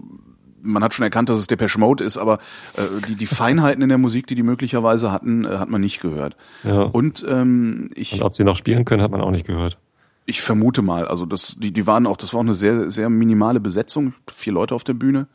man 0.62 0.84
hat 0.84 0.94
schon 0.94 1.04
erkannt, 1.04 1.30
dass 1.30 1.40
es 1.40 1.48
Depeche 1.48 1.80
Mode 1.80 2.04
ist, 2.04 2.18
aber 2.18 2.40
äh, 2.76 2.82
die, 3.08 3.16
die 3.16 3.26
Feinheiten 3.28 3.82
in 3.82 3.90
der 3.90 3.98
Musik, 3.98 4.28
die 4.28 4.36
die 4.36 4.44
möglicherweise 4.44 5.12
hatten, 5.12 5.46
äh, 5.46 5.58
hat 5.58 5.70
man 5.70 5.80
nicht 5.80 6.02
gehört. 6.02 6.36
Ja. 6.66 6.82
Und 6.82 7.26
ähm, 7.28 7.90
ich. 7.96 8.14
Und 8.14 8.24
ob 8.24 8.36
sie 8.36 8.44
noch 8.44 8.58
spielen 8.58 8.84
können, 8.84 9.02
hat 9.02 9.12
man 9.12 9.22
auch 9.22 9.32
nicht 9.32 9.48
gehört. 9.48 9.78
Ich 10.26 10.42
vermute 10.42 10.82
mal. 10.82 11.08
Also 11.08 11.26
das, 11.26 11.56
die, 11.58 11.72
die 11.72 11.88
waren 11.88 12.06
auch, 12.06 12.18
das 12.18 12.34
war 12.34 12.40
auch 12.40 12.44
eine 12.44 12.54
sehr, 12.54 12.92
sehr 12.92 13.10
minimale 13.10 13.62
Besetzung, 13.62 14.14
vier 14.30 14.52
Leute 14.52 14.76
auf 14.76 14.84
der 14.84 14.94
Bühne 14.94 15.28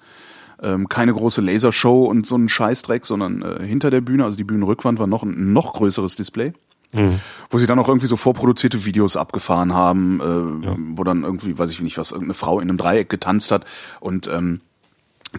ähm, 0.62 0.88
keine 0.88 1.12
große 1.12 1.40
Lasershow 1.40 2.04
und 2.04 2.26
so 2.26 2.36
ein 2.36 2.48
Scheißdreck, 2.48 3.06
sondern 3.06 3.42
äh, 3.42 3.64
hinter 3.64 3.90
der 3.90 4.00
Bühne, 4.00 4.24
also 4.24 4.36
die 4.36 4.44
Bühnenrückwand 4.44 4.98
war 4.98 5.06
noch 5.06 5.22
ein 5.22 5.52
noch 5.52 5.74
größeres 5.74 6.16
Display. 6.16 6.52
Mhm. 6.92 7.20
Wo 7.50 7.58
sie 7.58 7.66
dann 7.66 7.78
auch 7.80 7.88
irgendwie 7.88 8.06
so 8.06 8.16
vorproduzierte 8.16 8.84
Videos 8.84 9.16
abgefahren 9.16 9.74
haben, 9.74 10.20
äh, 10.20 10.66
ja. 10.66 10.76
wo 10.78 11.02
dann 11.02 11.24
irgendwie, 11.24 11.58
weiß 11.58 11.72
ich 11.72 11.80
nicht 11.80 11.98
was, 11.98 12.12
irgendeine 12.12 12.34
Frau 12.34 12.60
in 12.60 12.68
einem 12.68 12.78
Dreieck 12.78 13.08
getanzt 13.08 13.50
hat 13.50 13.64
und 13.98 14.28
ähm, 14.28 14.60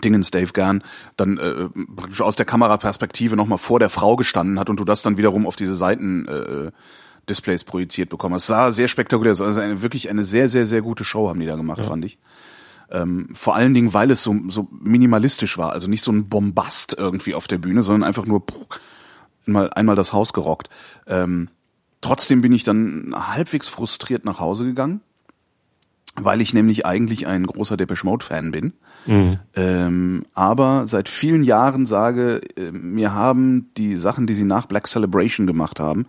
Dingens 0.04 0.32
Dave 0.32 0.52
Gern 0.52 0.84
dann 1.16 1.38
äh, 1.38 1.70
praktisch 1.96 2.22
aus 2.22 2.36
der 2.36 2.46
Kameraperspektive 2.46 3.38
nochmal 3.38 3.58
vor 3.58 3.80
der 3.80 3.90
Frau 3.90 4.18
gestanden 4.18 4.60
hat 4.60 4.70
und 4.70 4.80
du 4.80 4.84
das 4.84 5.02
dann 5.02 5.18
wiederum 5.18 5.48
auf 5.48 5.56
diese 5.56 5.76
Seiten 5.76 6.28
äh, 6.28 6.72
Displays 7.30 7.64
projiziert 7.64 8.10
bekommen. 8.10 8.36
Es 8.36 8.48
sah 8.48 8.72
sehr 8.72 8.88
spektakulär 8.88 9.32
aus. 9.32 9.42
Also 9.42 9.62
eine, 9.62 9.82
wirklich 9.82 10.10
eine 10.10 10.24
sehr, 10.24 10.50
sehr, 10.50 10.66
sehr 10.66 10.82
gute 10.82 11.06
Show 11.06 11.30
haben 11.30 11.40
die 11.40 11.46
da 11.46 11.56
gemacht, 11.56 11.80
ja. 11.80 11.86
fand 11.86 12.06
ich. 12.06 12.18
Ähm, 12.92 13.30
vor 13.34 13.56
allen 13.56 13.74
Dingen, 13.74 13.94
weil 13.94 14.12
es 14.12 14.24
so, 14.24 14.36
so 14.48 14.68
minimalistisch 14.72 15.58
war. 15.58 15.72
Also 15.72 15.90
nicht 15.90 16.02
so 16.02 16.12
ein 16.12 16.30
Bombast 16.30 16.96
irgendwie 16.98 17.34
auf 17.34 17.48
der 17.48 17.58
Bühne, 17.58 17.84
sondern 17.84 18.08
einfach 18.08 18.26
nur 18.26 18.46
puh, 18.46 18.66
einmal, 19.48 19.70
einmal 19.72 19.96
das 19.96 20.14
Haus 20.14 20.34
gerockt. 20.34 20.70
Ähm, 21.08 21.50
trotzdem 22.02 22.42
bin 22.42 22.54
ich 22.54 22.64
dann 22.64 23.14
halbwegs 23.16 23.68
frustriert 23.68 24.26
nach 24.26 24.40
Hause 24.40 24.66
gegangen, 24.66 25.02
weil 26.16 26.42
ich 26.42 26.54
nämlich 26.54 26.86
eigentlich 26.86 27.28
ein 27.28 27.46
großer 27.46 27.78
Depeche 27.78 28.06
Mode 28.06 28.26
Fan 28.26 28.52
bin. 28.52 28.74
Mhm. 29.06 29.40
Ähm, 29.56 30.26
aber 30.34 30.88
seit 30.88 31.10
vielen 31.10 31.44
Jahren 31.44 31.86
sage, 31.86 32.42
äh, 32.56 32.72
mir 32.72 33.14
haben 33.14 33.72
die 33.78 33.98
Sachen, 33.98 34.28
die 34.28 34.36
sie 34.36 34.46
nach 34.46 34.66
Black 34.66 34.88
Celebration 34.88 35.48
gemacht 35.48 35.80
haben, 35.80 36.06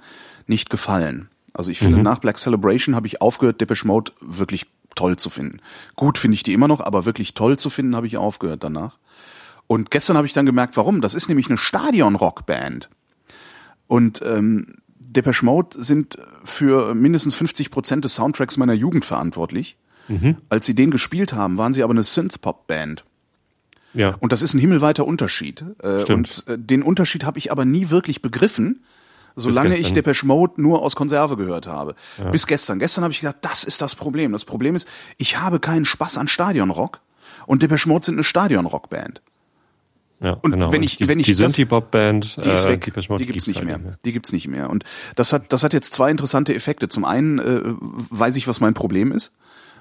nicht 0.46 0.70
gefallen. 0.70 1.28
Also 1.56 1.70
ich 1.70 1.78
finde, 1.78 1.96
mhm. 1.96 2.02
nach 2.02 2.18
Black 2.18 2.36
Celebration 2.36 2.94
habe 2.94 3.06
ich 3.06 3.22
aufgehört, 3.22 3.62
Depeche 3.62 3.86
Mode 3.86 4.12
wirklich 4.20 4.66
toll 4.96 5.16
zu 5.16 5.30
finden. 5.30 5.60
Gut 5.94 6.18
finde 6.18 6.34
ich 6.34 6.42
die 6.42 6.52
immer 6.52 6.68
noch, 6.68 6.80
aber 6.80 7.04
wirklich 7.04 7.34
toll 7.34 7.58
zu 7.58 7.70
finden 7.70 7.94
habe 7.94 8.06
ich 8.06 8.16
aufgehört 8.16 8.64
danach. 8.64 8.98
Und 9.68 9.90
gestern 9.90 10.16
habe 10.16 10.26
ich 10.26 10.32
dann 10.32 10.46
gemerkt, 10.46 10.76
warum. 10.76 11.00
Das 11.00 11.14
ist 11.14 11.28
nämlich 11.28 11.48
eine 11.48 11.58
Stadion-Rockband. 11.58 12.88
Und 13.86 14.22
ähm, 14.24 14.76
Depeche 14.98 15.44
Mode 15.44 15.82
sind 15.82 16.18
für 16.44 16.94
mindestens 16.94 17.34
50 17.36 17.70
Prozent 17.70 18.04
des 18.04 18.14
Soundtracks 18.14 18.56
meiner 18.56 18.74
Jugend 18.74 19.04
verantwortlich. 19.04 19.76
Mhm. 20.08 20.36
Als 20.48 20.66
sie 20.66 20.74
den 20.74 20.90
gespielt 20.90 21.32
haben, 21.32 21.58
waren 21.58 21.74
sie 21.74 21.82
aber 21.82 21.92
eine 21.92 22.02
Synth-Pop-Band. 22.02 23.04
Ja. 23.94 24.14
Und 24.20 24.32
das 24.32 24.42
ist 24.42 24.54
ein 24.54 24.60
himmelweiter 24.60 25.06
Unterschied. 25.06 25.64
Äh, 25.82 26.00
Stimmt. 26.00 26.44
Und 26.46 26.54
äh, 26.54 26.58
den 26.58 26.82
Unterschied 26.82 27.24
habe 27.24 27.38
ich 27.38 27.50
aber 27.50 27.64
nie 27.64 27.90
wirklich 27.90 28.22
begriffen, 28.22 28.82
solange 29.36 29.76
ich 29.76 29.92
Depeche 29.92 30.26
Mode 30.26 30.60
nur 30.60 30.82
aus 30.82 30.96
Konserve 30.96 31.36
gehört 31.36 31.66
habe. 31.66 31.94
Ja. 32.18 32.30
Bis 32.30 32.46
gestern. 32.46 32.78
Gestern 32.78 33.04
habe 33.04 33.12
ich 33.12 33.20
gedacht, 33.20 33.36
das 33.42 33.64
ist 33.64 33.80
das 33.82 33.94
Problem. 33.94 34.32
Das 34.32 34.44
Problem 34.44 34.74
ist, 34.74 34.88
ich 35.18 35.38
habe 35.38 35.60
keinen 35.60 35.84
Spaß 35.84 36.18
an 36.18 36.26
Stadionrock 36.26 37.00
und 37.46 37.62
Depeche 37.62 37.88
Mode 37.88 38.06
sind 38.06 38.14
eine 38.14 38.24
Stadionrockband. 38.24 39.22
Ja, 40.20 40.32
und 40.40 40.52
genau. 40.52 40.72
wenn 40.72 40.82
ich, 40.82 40.96
die, 40.96 41.08
wenn 41.08 41.20
ich 41.20 41.26
die 41.26 41.34
Synthie-Pop-Band, 41.34 42.42
die 42.42 42.48
ist 42.48 42.64
äh, 42.64 42.70
weg, 42.70 42.84
die, 42.86 43.16
die 43.16 43.26
gibt's 43.26 43.46
nicht 43.46 43.58
halt 43.58 43.66
mehr. 43.66 43.78
mehr. 43.78 43.98
Die 44.02 44.12
gibt's 44.12 44.32
nicht 44.32 44.48
mehr. 44.48 44.70
Und 44.70 44.84
das 45.14 45.34
hat, 45.34 45.52
das 45.52 45.62
hat 45.62 45.74
jetzt 45.74 45.92
zwei 45.92 46.10
interessante 46.10 46.54
Effekte. 46.54 46.88
Zum 46.88 47.04
einen 47.04 47.38
äh, 47.38 47.60
weiß 48.10 48.36
ich, 48.36 48.48
was 48.48 48.60
mein 48.60 48.72
Problem 48.72 49.12
ist. 49.12 49.34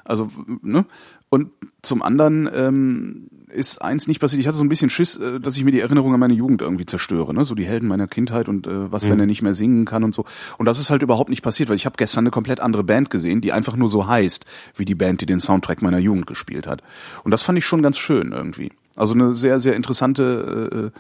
Also, 0.04 0.30
ne? 0.62 0.86
Und 1.30 1.52
zum 1.82 2.04
anderen 2.04 2.50
ähm, 2.54 3.28
ist 3.56 3.82
eins 3.82 4.08
nicht 4.08 4.20
passiert. 4.20 4.40
Ich 4.40 4.48
hatte 4.48 4.58
so 4.58 4.64
ein 4.64 4.70
bisschen 4.70 4.90
Schiss, 4.90 5.18
äh, 5.18 5.40
dass 5.40 5.58
ich 5.58 5.64
mir 5.64 5.72
die 5.72 5.80
Erinnerung 5.80 6.14
an 6.14 6.20
meine 6.20 6.34
Jugend 6.34 6.62
irgendwie 6.62 6.86
zerstöre, 6.86 7.34
ne? 7.34 7.46
So 7.46 7.56
die 7.56 7.66
Helden 7.66 7.88
meiner 7.88 8.08
Kindheit 8.08 8.50
und 8.50 8.68
äh, 8.68 8.92
was, 8.92 9.06
mhm. 9.06 9.12
wenn 9.12 9.20
er 9.22 9.26
nicht 9.26 9.42
mehr 9.42 9.56
singen 9.56 9.86
kann 9.86 10.04
und 10.04 10.14
so. 10.14 10.26
Und 10.58 10.66
das 10.66 10.80
ist 10.80 10.90
halt 10.90 11.02
überhaupt 11.02 11.30
nicht 11.30 11.42
passiert, 11.42 11.70
weil 11.70 11.76
ich 11.76 11.86
habe 11.86 11.96
gestern 11.98 12.24
eine 12.24 12.32
komplett 12.32 12.60
andere 12.60 12.84
Band 12.84 13.10
gesehen, 13.10 13.42
die 13.42 13.52
einfach 13.52 13.76
nur 13.76 13.90
so 13.90 14.08
heißt, 14.08 14.46
wie 14.76 14.86
die 14.86 14.96
Band, 14.96 15.22
die 15.22 15.26
den 15.26 15.40
Soundtrack 15.40 15.82
meiner 15.82 16.00
Jugend 16.00 16.28
gespielt 16.28 16.68
hat. 16.68 16.82
Und 17.24 17.32
das 17.32 17.42
fand 17.42 17.58
ich 17.58 17.66
schon 17.66 17.82
ganz 17.82 17.98
schön 17.98 18.32
irgendwie. 18.32 18.72
Also 18.96 19.14
eine 19.14 19.34
sehr, 19.34 19.60
sehr 19.60 19.76
interessante 19.76 20.92
äh, 20.94 21.00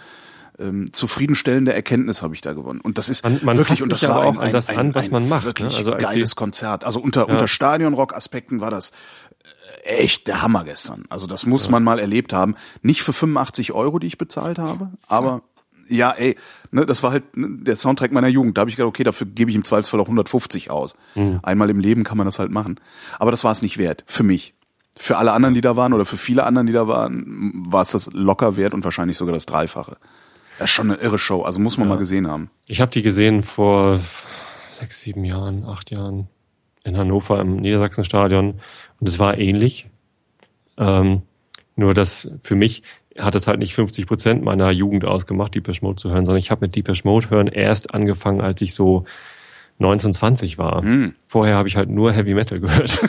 ähm, 0.57 0.91
zufriedenstellende 0.91 1.73
Erkenntnis 1.73 2.21
habe 2.21 2.33
ich 2.33 2.41
da 2.41 2.53
gewonnen. 2.53 2.79
Und 2.79 2.97
das 2.97 3.09
ist 3.09 3.23
man, 3.23 3.39
man 3.43 3.57
wirklich, 3.57 3.83
und 3.83 3.91
das 3.91 4.07
war 4.07 4.25
auch 4.25 4.37
ein, 4.37 4.53
das 4.53 4.69
ein, 4.69 4.77
an, 4.77 4.95
was 4.95 5.11
man 5.11 5.27
macht. 5.27 5.43
Ne? 5.43 5.47
Wirklich 5.47 5.71
ne? 5.73 5.77
also 5.77 5.91
geiles 5.91 6.35
Konzert. 6.35 6.85
Also 6.85 6.99
unter, 6.99 7.27
ja. 7.27 7.33
unter 7.33 7.47
Stadionrock-Aspekten 7.47 8.61
war 8.61 8.71
das 8.71 8.93
echt 9.85 10.27
der 10.27 10.41
Hammer 10.41 10.65
gestern. 10.65 11.05
Also 11.09 11.27
das 11.27 11.45
muss 11.45 11.65
ja. 11.65 11.71
man 11.71 11.83
mal 11.83 11.99
erlebt 11.99 12.33
haben. 12.33 12.55
Nicht 12.81 13.03
für 13.03 13.13
85 13.13 13.71
Euro, 13.71 13.99
die 13.99 14.07
ich 14.07 14.17
bezahlt 14.17 14.59
habe, 14.59 14.91
aber 15.07 15.41
ja, 15.87 16.11
ey, 16.11 16.35
ne, 16.71 16.85
das 16.85 17.03
war 17.03 17.11
halt 17.11 17.37
ne, 17.37 17.47
der 17.61 17.75
Soundtrack 17.75 18.11
meiner 18.11 18.27
Jugend. 18.27 18.57
Da 18.57 18.61
habe 18.61 18.69
ich 18.69 18.75
gedacht, 18.75 18.89
okay, 18.89 19.03
dafür 19.03 19.27
gebe 19.27 19.51
ich 19.51 19.55
im 19.55 19.63
Zweifelsfall 19.63 19.99
auch 19.99 20.05
150 20.05 20.71
aus. 20.71 20.95
Mhm. 21.13 21.39
Einmal 21.43 21.69
im 21.69 21.79
Leben 21.79 22.03
kann 22.03 22.17
man 22.17 22.25
das 22.25 22.39
halt 22.39 22.51
machen. 22.51 22.79
Aber 23.19 23.31
das 23.31 23.43
war 23.43 23.51
es 23.51 23.61
nicht 23.61 23.77
wert. 23.77 24.03
Für 24.07 24.23
mich. 24.23 24.55
Für 24.97 25.17
alle 25.17 25.33
anderen, 25.33 25.53
die 25.53 25.61
da 25.61 25.75
waren 25.75 25.93
oder 25.93 26.05
für 26.05 26.17
viele 26.17 26.45
anderen, 26.45 26.67
die 26.67 26.73
da 26.73 26.87
waren, 26.87 27.53
war 27.67 27.81
es 27.81 27.91
das 27.91 28.09
locker 28.13 28.57
wert 28.57 28.73
und 28.73 28.83
wahrscheinlich 28.83 29.17
sogar 29.17 29.33
das 29.33 29.45
Dreifache. 29.45 29.97
Das 30.57 30.69
ist 30.69 30.75
schon 30.75 30.89
eine 30.89 31.01
irre 31.01 31.19
Show. 31.19 31.41
Also 31.41 31.59
muss 31.59 31.77
man 31.77 31.87
ja. 31.87 31.95
mal 31.95 31.99
gesehen 31.99 32.27
haben. 32.27 32.49
Ich 32.67 32.79
habe 32.79 32.91
die 32.91 33.01
gesehen 33.01 33.43
vor 33.43 33.99
sechs, 34.71 35.01
sieben 35.01 35.25
Jahren, 35.25 35.65
acht 35.65 35.91
Jahren 35.91 36.29
in 36.85 36.97
Hannover 36.97 37.41
im 37.41 37.57
Niedersachsenstadion 37.57 38.61
und 38.99 39.09
es 39.09 39.19
war 39.19 39.37
ähnlich. 39.37 39.87
Ähm, 40.77 41.21
nur 41.75 41.93
dass 41.93 42.29
für 42.41 42.55
mich 42.55 42.83
hat 43.17 43.35
es 43.35 43.47
halt 43.47 43.59
nicht 43.59 43.75
50 43.75 44.07
Prozent 44.07 44.43
meiner 44.43 44.71
Jugend 44.71 45.05
ausgemacht, 45.05 45.55
Deepesh 45.55 45.81
Mode 45.81 46.01
zu 46.01 46.09
hören, 46.09 46.25
sondern 46.25 46.39
ich 46.39 46.51
habe 46.51 46.65
mit 46.65 46.75
Deepesh 46.75 47.05
Mode 47.05 47.29
hören 47.29 47.47
erst 47.47 47.93
angefangen, 47.93 48.41
als 48.41 48.61
ich 48.61 48.73
so 48.73 49.05
1920 49.79 50.57
war. 50.57 50.81
Hm. 50.83 51.15
Vorher 51.19 51.55
habe 51.55 51.67
ich 51.67 51.75
halt 51.75 51.89
nur 51.89 52.13
Heavy 52.13 52.33
Metal 52.33 52.59
gehört. 52.59 53.01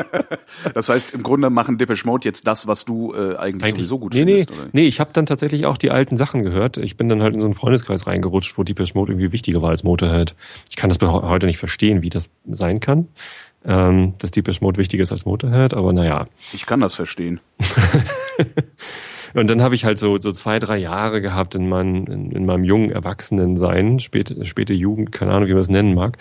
das 0.74 0.88
heißt, 0.88 1.14
im 1.14 1.22
Grunde 1.22 1.50
machen 1.50 1.78
Depeche 1.78 2.04
Mode 2.06 2.24
jetzt 2.24 2.46
das, 2.48 2.66
was 2.66 2.84
du 2.84 3.12
äh, 3.12 3.36
eigentlich, 3.36 3.44
eigentlich 3.44 3.74
sowieso 3.88 3.98
gut 4.00 4.14
nee, 4.14 4.24
findest. 4.24 4.50
Nee, 4.50 4.56
oder? 4.56 4.68
nee 4.72 4.86
ich 4.86 4.98
habe 4.98 5.10
dann 5.12 5.26
tatsächlich 5.26 5.66
auch 5.66 5.76
die 5.76 5.92
alten 5.92 6.16
Sachen 6.16 6.42
gehört. 6.42 6.78
Ich 6.78 6.96
bin 6.96 7.08
dann 7.08 7.22
halt 7.22 7.34
in 7.34 7.40
so 7.40 7.46
einen 7.46 7.54
Freundeskreis 7.54 8.08
reingerutscht, 8.08 8.58
wo 8.58 8.64
Depeche 8.64 8.94
Mode 8.94 9.12
irgendwie 9.12 9.30
wichtiger 9.30 9.62
war 9.62 9.70
als 9.70 9.84
Motorhead. 9.84 10.34
Ich 10.68 10.76
kann 10.76 10.90
das 10.90 11.00
heute 11.00 11.46
nicht 11.46 11.58
verstehen, 11.58 12.02
wie 12.02 12.10
das 12.10 12.28
sein 12.50 12.80
kann, 12.80 13.06
ähm, 13.64 14.14
dass 14.18 14.30
Depeche 14.30 14.62
Mode 14.62 14.78
wichtiger 14.78 15.02
ist 15.02 15.12
als 15.12 15.24
Motorhead, 15.24 15.74
aber 15.74 15.92
naja. 15.92 16.26
Ich 16.52 16.66
kann 16.66 16.80
das 16.80 16.94
verstehen. 16.94 17.40
Und 19.34 19.50
dann 19.50 19.62
habe 19.62 19.74
ich 19.74 19.84
halt 19.84 19.98
so, 19.98 20.18
so 20.18 20.30
zwei, 20.30 20.60
drei 20.60 20.78
Jahre 20.78 21.20
gehabt 21.20 21.56
in, 21.56 21.68
mein, 21.68 22.06
in, 22.06 22.30
in 22.30 22.46
meinem 22.46 22.62
jungen 22.62 22.90
Erwachsenensein, 22.90 23.98
späte, 23.98 24.44
späte 24.46 24.74
Jugend, 24.74 25.10
keine 25.10 25.32
Ahnung, 25.32 25.48
wie 25.48 25.54
man 25.54 25.62
es 25.62 25.68
nennen 25.68 25.94
mag, 25.94 26.18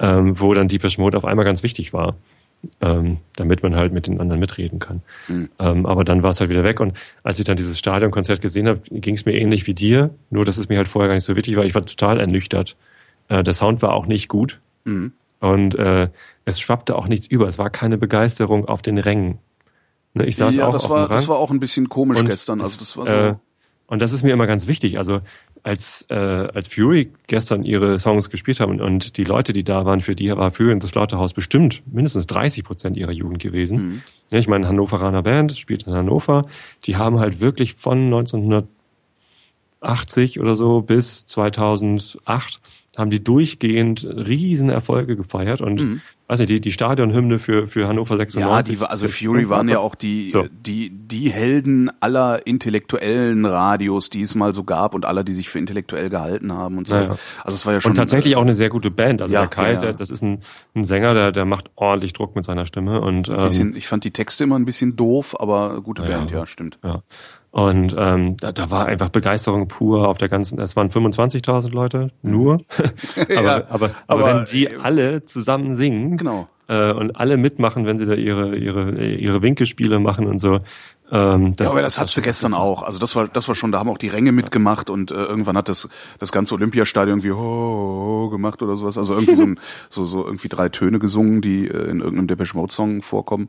ähm, 0.00 0.40
wo 0.40 0.52
dann 0.54 0.66
Deepesh 0.66 0.98
Mode 0.98 1.16
auf 1.16 1.24
einmal 1.24 1.44
ganz 1.44 1.62
wichtig 1.62 1.92
war. 1.92 2.16
Ähm, 2.80 3.18
damit 3.36 3.62
man 3.62 3.76
halt 3.76 3.92
mit 3.92 4.08
den 4.08 4.20
anderen 4.20 4.40
mitreden 4.40 4.80
kann. 4.80 5.02
Mhm. 5.28 5.48
Ähm, 5.60 5.86
aber 5.86 6.02
dann 6.02 6.24
war 6.24 6.30
es 6.30 6.40
halt 6.40 6.50
wieder 6.50 6.64
weg. 6.64 6.80
Und 6.80 6.98
als 7.22 7.38
ich 7.38 7.44
dann 7.44 7.56
dieses 7.56 7.78
Stadionkonzert 7.78 8.40
gesehen 8.40 8.66
habe, 8.66 8.80
ging 8.90 9.14
es 9.14 9.24
mir 9.24 9.34
ähnlich 9.34 9.68
wie 9.68 9.74
dir, 9.74 10.10
nur 10.30 10.44
dass 10.44 10.58
es 10.58 10.68
mir 10.68 10.76
halt 10.76 10.88
vorher 10.88 11.06
gar 11.06 11.14
nicht 11.14 11.22
so 11.22 11.36
wichtig 11.36 11.54
war. 11.54 11.64
Ich 11.64 11.76
war 11.76 11.86
total 11.86 12.18
ernüchtert. 12.18 12.74
Äh, 13.28 13.44
der 13.44 13.54
Sound 13.54 13.80
war 13.80 13.92
auch 13.92 14.06
nicht 14.06 14.26
gut. 14.26 14.58
Mhm. 14.82 15.12
Und 15.40 15.74
äh, 15.76 16.08
es 16.44 16.60
schwappte 16.60 16.96
auch 16.96 17.08
nichts 17.08 17.26
über. 17.26 17.46
Es 17.46 17.58
war 17.58 17.70
keine 17.70 17.98
Begeisterung 17.98 18.66
auf 18.66 18.82
den 18.82 18.98
Rängen. 18.98 19.38
Ne, 20.14 20.26
ich 20.26 20.36
saß 20.36 20.56
ja, 20.56 20.66
auch 20.66 20.72
das 20.72 20.90
war, 20.90 21.08
das 21.08 21.28
war 21.28 21.36
auch 21.36 21.50
ein 21.50 21.60
bisschen 21.60 21.88
komisch 21.88 22.18
und 22.18 22.26
gestern. 22.26 22.60
Also 22.60 22.78
das 22.78 22.96
war 22.96 23.06
so. 23.06 23.14
Äh, 23.14 23.34
und 23.86 24.02
das 24.02 24.12
ist 24.12 24.22
mir 24.22 24.32
immer 24.32 24.46
ganz 24.46 24.66
wichtig. 24.66 24.98
Also 24.98 25.20
als, 25.62 26.04
äh, 26.10 26.14
als 26.14 26.68
Fury 26.68 27.12
gestern 27.26 27.62
ihre 27.62 27.98
Songs 27.98 28.30
gespielt 28.30 28.60
haben 28.60 28.80
und 28.80 29.16
die 29.16 29.24
Leute, 29.24 29.52
die 29.52 29.64
da 29.64 29.84
waren, 29.84 30.00
für 30.00 30.14
die 30.14 30.30
war 30.30 30.50
Fury 30.50 30.72
und 30.72 30.82
das 30.82 30.90
Slaughterhouse 30.90 31.32
bestimmt 31.32 31.82
mindestens 31.90 32.26
30 32.26 32.64
Prozent 32.64 32.96
ihrer 32.96 33.12
Jugend 33.12 33.40
gewesen. 33.40 33.76
Mhm. 33.76 34.02
Ja, 34.30 34.38
ich 34.38 34.48
meine, 34.48 34.68
Hannoveraner 34.68 35.22
Band 35.22 35.56
spielt 35.56 35.84
in 35.84 35.94
Hannover. 35.94 36.46
Die 36.84 36.96
haben 36.96 37.18
halt 37.18 37.40
wirklich 37.40 37.74
von 37.74 38.12
1980 38.12 40.38
oder 40.38 40.54
so 40.54 40.82
bis 40.82 41.26
2008 41.26 42.60
haben 42.98 43.10
die 43.10 43.22
durchgehend 43.22 44.04
Riesenerfolge 44.04 45.16
gefeiert 45.16 45.60
und 45.60 45.80
mhm 45.80 46.00
weiß 46.28 46.40
nicht, 46.40 46.50
die, 46.50 46.60
die 46.60 46.72
Stadionhymne 46.72 47.38
für, 47.38 47.66
für 47.66 47.88
Hannover 47.88 48.16
96. 48.18 48.78
Ja, 48.78 48.86
die, 48.86 48.90
also 48.90 49.08
Fury 49.08 49.48
waren 49.48 49.68
ja 49.68 49.78
auch 49.78 49.94
die, 49.94 50.28
so. 50.28 50.46
die, 50.50 50.90
die 50.90 51.30
Helden 51.30 51.90
aller 52.00 52.46
intellektuellen 52.46 53.46
Radios, 53.46 54.10
die 54.10 54.20
es 54.20 54.34
mal 54.34 54.52
so 54.52 54.64
gab 54.64 54.94
und 54.94 55.06
aller, 55.06 55.24
die 55.24 55.32
sich 55.32 55.48
für 55.48 55.58
intellektuell 55.58 56.10
gehalten 56.10 56.52
haben 56.52 56.76
und 56.76 56.86
so. 56.86 56.94
Ja, 56.94 57.02
ja. 57.02 57.18
Also 57.44 57.56
es 57.56 57.64
war 57.64 57.72
ja 57.72 57.80
schon. 57.80 57.92
Und 57.92 57.96
tatsächlich 57.96 58.36
auch 58.36 58.42
eine 58.42 58.54
sehr 58.54 58.68
gute 58.68 58.90
Band. 58.90 59.22
Also 59.22 59.32
ja, 59.32 59.40
der 59.40 59.48
Kai, 59.48 59.76
der, 59.76 59.94
das 59.94 60.10
ist 60.10 60.22
ein, 60.22 60.42
ein 60.74 60.84
Sänger, 60.84 61.14
der, 61.14 61.32
der 61.32 61.46
macht 61.46 61.70
ordentlich 61.76 62.12
Druck 62.12 62.36
mit 62.36 62.44
seiner 62.44 62.66
Stimme 62.66 63.00
und, 63.00 63.30
ähm, 63.30 63.36
bisschen, 63.44 63.74
ich 63.74 63.88
fand 63.88 64.04
die 64.04 64.10
Texte 64.10 64.44
immer 64.44 64.58
ein 64.58 64.66
bisschen 64.66 64.96
doof, 64.96 65.34
aber 65.40 65.80
gute 65.80 66.02
Band, 66.02 66.30
ja, 66.30 66.46
stimmt. 66.46 66.78
Ja. 66.84 67.02
Und 67.58 67.92
ähm, 67.98 68.36
da, 68.36 68.52
da 68.52 68.70
war 68.70 68.86
einfach 68.86 69.08
Begeisterung 69.08 69.66
pur 69.66 70.06
auf 70.06 70.16
der 70.16 70.28
ganzen, 70.28 70.60
es 70.60 70.76
waren 70.76 70.90
25.000 70.90 71.72
Leute, 71.72 72.12
nur. 72.22 72.60
aber, 73.16 73.34
ja, 73.34 73.40
aber, 73.40 73.64
aber, 73.68 73.90
aber, 74.06 74.24
wenn 74.26 74.44
die 74.44 74.66
äh, 74.66 74.76
alle 74.80 75.24
zusammen 75.24 75.74
singen 75.74 76.16
genau. 76.16 76.46
äh, 76.68 76.92
und 76.92 77.16
alle 77.16 77.36
mitmachen, 77.36 77.84
wenn 77.84 77.98
sie 77.98 78.06
da 78.06 78.14
ihre, 78.14 78.56
ihre, 78.56 79.04
ihre 79.04 79.42
Winkelspiele 79.42 79.98
machen 79.98 80.28
und 80.28 80.38
so. 80.38 80.60
Ähm, 81.10 81.52
das, 81.56 81.64
ja, 81.66 81.70
aber 81.72 81.82
das, 81.82 81.94
das 81.94 82.00
hattest 82.00 82.16
du 82.18 82.22
gestern 82.22 82.54
auch. 82.54 82.84
Also 82.84 83.00
das 83.00 83.16
war, 83.16 83.26
das 83.26 83.48
war 83.48 83.56
schon, 83.56 83.72
da 83.72 83.80
haben 83.80 83.90
auch 83.90 83.98
die 83.98 84.06
Ränge 84.06 84.30
mitgemacht 84.30 84.88
und 84.88 85.10
äh, 85.10 85.14
irgendwann 85.16 85.56
hat 85.56 85.68
das, 85.68 85.88
das 86.20 86.30
ganze 86.30 86.54
Olympiastadion 86.54 87.18
irgendwie 87.18 87.32
ho, 87.32 87.40
ho 87.40 88.30
gemacht 88.30 88.62
oder 88.62 88.76
sowas. 88.76 88.96
Also 88.96 89.14
irgendwie 89.14 89.34
so, 89.34 89.42
ein, 89.46 89.60
so, 89.88 90.04
so 90.04 90.24
irgendwie 90.24 90.48
drei 90.48 90.68
Töne 90.68 91.00
gesungen, 91.00 91.40
die 91.40 91.66
äh, 91.66 91.90
in 91.90 91.98
irgendeinem 91.98 92.28
Depeche 92.28 92.56
Mode 92.56 92.72
Song 92.72 93.02
vorkommen. 93.02 93.48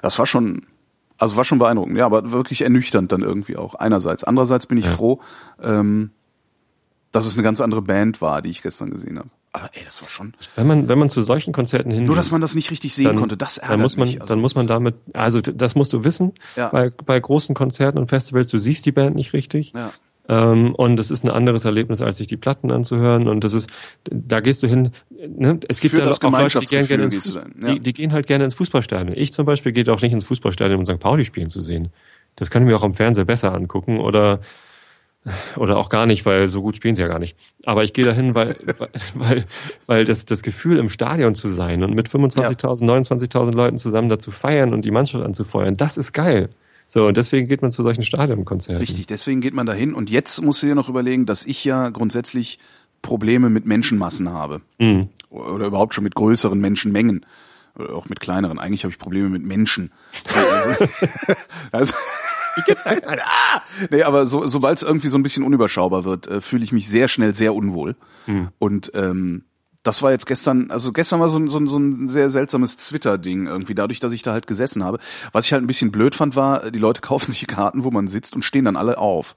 Das 0.00 0.16
war 0.20 0.26
schon, 0.26 0.62
also 1.18 1.36
war 1.36 1.44
schon 1.44 1.58
beeindruckend, 1.58 1.98
ja, 1.98 2.06
aber 2.06 2.30
wirklich 2.30 2.62
ernüchternd 2.62 3.10
dann 3.12 3.22
irgendwie 3.22 3.56
auch. 3.56 3.74
Einerseits. 3.74 4.24
Andererseits 4.24 4.66
bin 4.66 4.78
ich 4.78 4.86
ja. 4.86 4.92
froh, 4.92 5.20
ähm, 5.62 6.10
dass 7.12 7.26
es 7.26 7.34
eine 7.34 7.42
ganz 7.42 7.60
andere 7.60 7.82
Band 7.82 8.20
war, 8.20 8.40
die 8.42 8.50
ich 8.50 8.62
gestern 8.62 8.90
gesehen 8.90 9.18
habe. 9.18 9.28
Aber 9.52 9.70
ey, 9.72 9.82
das 9.84 10.02
war 10.02 10.08
schon. 10.08 10.34
Wenn 10.54 10.66
man, 10.66 10.88
wenn 10.88 10.98
man 10.98 11.10
zu 11.10 11.22
solchen 11.22 11.52
Konzerten 11.52 11.90
hin. 11.90 12.04
Nur, 12.04 12.16
dass 12.16 12.30
man 12.30 12.40
das 12.40 12.54
nicht 12.54 12.70
richtig 12.70 12.94
sehen 12.94 13.06
dann, 13.06 13.16
konnte, 13.16 13.36
das 13.36 13.58
ärgert 13.58 13.74
dann 13.74 13.80
muss 13.80 13.96
man, 13.96 14.06
mich. 14.06 14.20
Also 14.20 14.34
dann 14.34 14.40
muss 14.40 14.54
man 14.54 14.66
damit, 14.66 14.96
also 15.14 15.40
das 15.40 15.74
musst 15.74 15.92
du 15.92 16.04
wissen. 16.04 16.34
Ja. 16.54 16.68
Bei, 16.68 16.90
bei 16.90 17.18
großen 17.18 17.54
Konzerten 17.54 17.98
und 17.98 18.08
Festivals, 18.08 18.48
du 18.48 18.58
siehst 18.58 18.86
die 18.86 18.92
Band 18.92 19.16
nicht 19.16 19.32
richtig. 19.32 19.72
Ja. 19.74 19.92
Ähm, 20.28 20.74
und 20.74 21.00
es 21.00 21.10
ist 21.10 21.24
ein 21.24 21.30
anderes 21.30 21.64
Erlebnis, 21.64 22.02
als 22.02 22.18
sich 22.18 22.26
die 22.26 22.36
Platten 22.36 22.70
anzuhören. 22.70 23.28
Und 23.28 23.44
das 23.44 23.54
ist, 23.54 23.70
da 24.04 24.40
gehst 24.40 24.62
du 24.62 24.66
hin. 24.66 24.92
Ne? 25.10 25.58
Es 25.68 25.80
gibt 25.80 25.94
ja 25.94 26.06
auch 26.06 26.22
Leute, 26.22 26.60
die, 26.60 26.66
gern 26.66 26.86
gerne 26.86 27.04
ins 27.04 27.14
Fuß, 27.14 27.34
ja. 27.34 27.72
die, 27.72 27.80
die 27.80 27.92
gehen 27.94 28.12
halt 28.12 28.26
gerne 28.26 28.44
ins 28.44 28.54
Fußballstadion. 28.54 29.16
Ich 29.16 29.32
zum 29.32 29.46
Beispiel 29.46 29.72
gehe 29.72 29.90
auch 29.92 30.02
nicht 30.02 30.12
ins 30.12 30.24
Fußballstadion, 30.24 30.78
um 30.78 30.84
St. 30.84 31.00
Pauli 31.00 31.24
spielen 31.24 31.48
zu 31.48 31.62
sehen. 31.62 31.88
Das 32.36 32.50
kann 32.50 32.62
ich 32.62 32.68
mir 32.68 32.76
auch 32.76 32.84
am 32.84 32.94
Fernseher 32.94 33.24
besser 33.24 33.54
angucken 33.54 33.98
oder 33.98 34.40
oder 35.56 35.76
auch 35.76 35.88
gar 35.88 36.06
nicht, 36.06 36.24
weil 36.26 36.48
so 36.48 36.62
gut 36.62 36.76
spielen 36.76 36.94
sie 36.94 37.02
ja 37.02 37.08
gar 37.08 37.18
nicht. 37.18 37.36
Aber 37.64 37.84
ich 37.84 37.92
gehe 37.92 38.04
dahin, 38.04 38.34
weil, 38.34 38.56
weil, 39.14 39.44
weil 39.86 40.04
das, 40.04 40.24
das 40.24 40.42
Gefühl, 40.42 40.78
im 40.78 40.88
Stadion 40.88 41.34
zu 41.34 41.48
sein 41.48 41.82
und 41.82 41.94
mit 41.94 42.08
25.000, 42.08 42.86
ja. 42.86 42.94
29.000 42.94 43.54
Leuten 43.54 43.78
zusammen 43.78 44.08
dazu 44.08 44.30
feiern 44.30 44.72
und 44.72 44.84
die 44.84 44.90
Mannschaft 44.90 45.24
anzufeuern, 45.24 45.76
das 45.76 45.98
ist 45.98 46.12
geil. 46.12 46.50
So, 46.90 47.06
und 47.06 47.18
deswegen 47.18 47.46
geht 47.46 47.60
man 47.60 47.70
zu 47.70 47.82
solchen 47.82 48.02
Stadionkonzerten. 48.02 48.80
Richtig, 48.80 49.06
deswegen 49.06 49.42
geht 49.42 49.52
man 49.52 49.66
dahin. 49.66 49.92
Und 49.92 50.08
jetzt 50.08 50.42
musst 50.42 50.62
du 50.62 50.66
dir 50.66 50.74
noch 50.74 50.88
überlegen, 50.88 51.26
dass 51.26 51.44
ich 51.44 51.62
ja 51.64 51.90
grundsätzlich 51.90 52.58
Probleme 53.02 53.50
mit 53.50 53.66
Menschenmassen 53.66 54.30
habe. 54.30 54.62
Mhm. 54.78 55.08
Oder 55.28 55.66
überhaupt 55.66 55.92
schon 55.94 56.04
mit 56.04 56.14
größeren 56.14 56.58
Menschenmengen. 56.58 57.26
Oder 57.78 57.94
auch 57.94 58.08
mit 58.08 58.20
kleineren. 58.20 58.58
Eigentlich 58.58 58.84
habe 58.84 58.92
ich 58.92 58.98
Probleme 58.98 59.28
mit 59.28 59.44
Menschen. 59.44 59.92
Also, 60.34 60.86
also. 61.72 61.94
Ah! 62.84 63.62
Nee, 63.88 64.02
aber 64.02 64.26
so, 64.26 64.44
sobald 64.48 64.78
es 64.78 64.82
irgendwie 64.82 65.06
so 65.06 65.16
ein 65.16 65.22
bisschen 65.22 65.44
unüberschaubar 65.44 66.04
wird, 66.04 66.26
äh, 66.26 66.40
fühle 66.40 66.64
ich 66.64 66.72
mich 66.72 66.88
sehr 66.88 67.06
schnell 67.06 67.32
sehr 67.32 67.54
unwohl. 67.54 67.94
Hm. 68.24 68.48
Und 68.58 68.90
ähm, 68.94 69.44
das 69.88 70.02
war 70.02 70.10
jetzt 70.10 70.26
gestern, 70.26 70.70
also 70.70 70.92
gestern 70.92 71.18
war 71.18 71.30
so 71.30 71.38
ein, 71.38 71.48
so 71.48 71.58
ein, 71.58 71.66
so 71.66 71.78
ein 71.78 72.10
sehr 72.10 72.28
seltsames 72.28 72.76
Twitter-Ding 72.76 73.46
irgendwie, 73.46 73.74
dadurch, 73.74 74.00
dass 74.00 74.12
ich 74.12 74.22
da 74.22 74.32
halt 74.32 74.46
gesessen 74.46 74.84
habe. 74.84 74.98
Was 75.32 75.46
ich 75.46 75.54
halt 75.54 75.62
ein 75.62 75.66
bisschen 75.66 75.90
blöd 75.90 76.14
fand, 76.14 76.36
war, 76.36 76.70
die 76.70 76.78
Leute 76.78 77.00
kaufen 77.00 77.32
sich 77.32 77.46
Karten, 77.46 77.84
wo 77.84 77.90
man 77.90 78.06
sitzt 78.06 78.36
und 78.36 78.42
stehen 78.42 78.66
dann 78.66 78.76
alle 78.76 78.98
auf. 78.98 79.34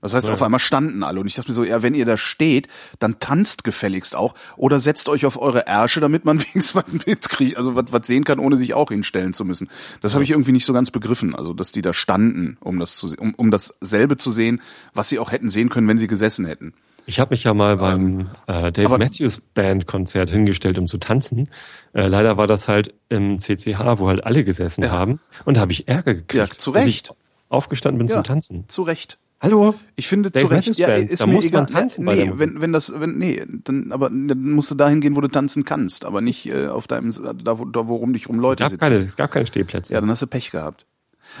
Das 0.00 0.12
heißt, 0.12 0.26
ja. 0.26 0.34
auf 0.34 0.42
einmal 0.42 0.58
standen 0.58 1.04
alle 1.04 1.20
und 1.20 1.28
ich 1.28 1.36
dachte 1.36 1.50
mir 1.50 1.54
so, 1.54 1.62
ja, 1.62 1.82
wenn 1.82 1.94
ihr 1.94 2.04
da 2.04 2.16
steht, 2.16 2.66
dann 2.98 3.20
tanzt 3.20 3.62
gefälligst 3.62 4.16
auch 4.16 4.34
oder 4.56 4.80
setzt 4.80 5.08
euch 5.08 5.24
auf 5.24 5.40
eure 5.40 5.68
Ärsche, 5.68 6.00
damit 6.00 6.24
man 6.24 6.40
wenigstens 6.42 6.74
was 6.74 7.06
mitkriegt, 7.06 7.56
also 7.56 7.76
was, 7.76 7.92
was 7.92 8.04
sehen 8.04 8.24
kann, 8.24 8.40
ohne 8.40 8.56
sich 8.56 8.74
auch 8.74 8.88
hinstellen 8.88 9.34
zu 9.34 9.44
müssen. 9.44 9.70
Das 10.00 10.10
ja. 10.10 10.14
habe 10.16 10.24
ich 10.24 10.32
irgendwie 10.32 10.50
nicht 10.50 10.66
so 10.66 10.72
ganz 10.72 10.90
begriffen, 10.90 11.36
also 11.36 11.54
dass 11.54 11.70
die 11.70 11.82
da 11.82 11.92
standen, 11.92 12.56
um 12.58 12.80
das 12.80 12.96
zu, 12.96 13.14
um, 13.16 13.34
um 13.36 13.52
dasselbe 13.52 14.16
zu 14.16 14.32
sehen, 14.32 14.60
was 14.94 15.08
sie 15.08 15.20
auch 15.20 15.30
hätten 15.30 15.48
sehen 15.48 15.68
können, 15.68 15.86
wenn 15.86 15.98
sie 15.98 16.08
gesessen 16.08 16.44
hätten. 16.44 16.74
Ich 17.06 17.20
habe 17.20 17.32
mich 17.32 17.44
ja 17.44 17.54
mal 17.54 17.76
beim 17.76 18.30
ähm, 18.46 18.66
äh, 18.66 18.72
Dave 18.72 18.98
Matthews 18.98 19.42
Band 19.54 19.86
Konzert 19.86 20.30
hingestellt, 20.30 20.78
um 20.78 20.86
zu 20.86 20.98
tanzen. 20.98 21.48
Äh, 21.92 22.06
leider 22.06 22.36
war 22.36 22.46
das 22.46 22.68
halt 22.68 22.94
im 23.08 23.38
CCH, 23.38 23.98
wo 23.98 24.08
halt 24.08 24.24
alle 24.24 24.44
gesessen 24.44 24.84
ja. 24.84 24.90
haben. 24.90 25.20
Und 25.44 25.56
da 25.56 25.62
habe 25.62 25.72
ich 25.72 25.88
Ärger 25.88 26.14
gekriegt. 26.14 26.34
Ja, 26.34 26.48
zu 26.48 26.70
Recht. 26.70 27.14
aufgestanden 27.48 27.98
bin 27.98 28.08
ja, 28.08 28.16
zum 28.16 28.24
Tanzen. 28.24 28.64
Zu 28.68 28.82
Recht. 28.82 29.18
Hallo? 29.42 29.74
Ich 29.96 30.06
finde 30.06 30.30
Dave 30.30 30.46
zu 30.46 30.50
Recht, 30.52 30.78
ja, 30.78 30.86
ist 30.94 31.20
da 31.20 31.26
mir 31.26 31.32
muss 31.32 31.46
egal. 31.46 31.62
Man 31.62 31.72
tanzen 31.72 32.04
nee, 32.04 32.30
wenn, 32.34 32.60
wenn 32.60 32.72
das, 32.72 32.94
wenn, 33.00 33.18
nee, 33.18 33.44
dann, 33.64 33.90
aber 33.90 34.08
dann 34.08 34.52
musst 34.52 34.70
du 34.70 34.76
dahin 34.76 35.00
gehen, 35.00 35.16
wo 35.16 35.20
du 35.20 35.26
tanzen 35.26 35.64
kannst, 35.64 36.04
aber 36.04 36.20
nicht 36.20 36.46
äh, 36.46 36.68
auf 36.68 36.86
deinem, 36.86 37.12
da, 37.42 37.58
wo, 37.58 37.64
da 37.64 37.88
worum 37.88 38.12
dich 38.12 38.28
rum 38.28 38.38
Leute 38.38 38.62
es 38.62 38.70
sitzen. 38.70 38.80
Keine, 38.80 38.98
es 38.98 39.16
gab 39.16 39.32
keine 39.32 39.46
Stehplätze. 39.48 39.92
Ja, 39.92 40.00
dann 40.00 40.08
hast 40.10 40.22
du 40.22 40.28
Pech 40.28 40.52
gehabt. 40.52 40.86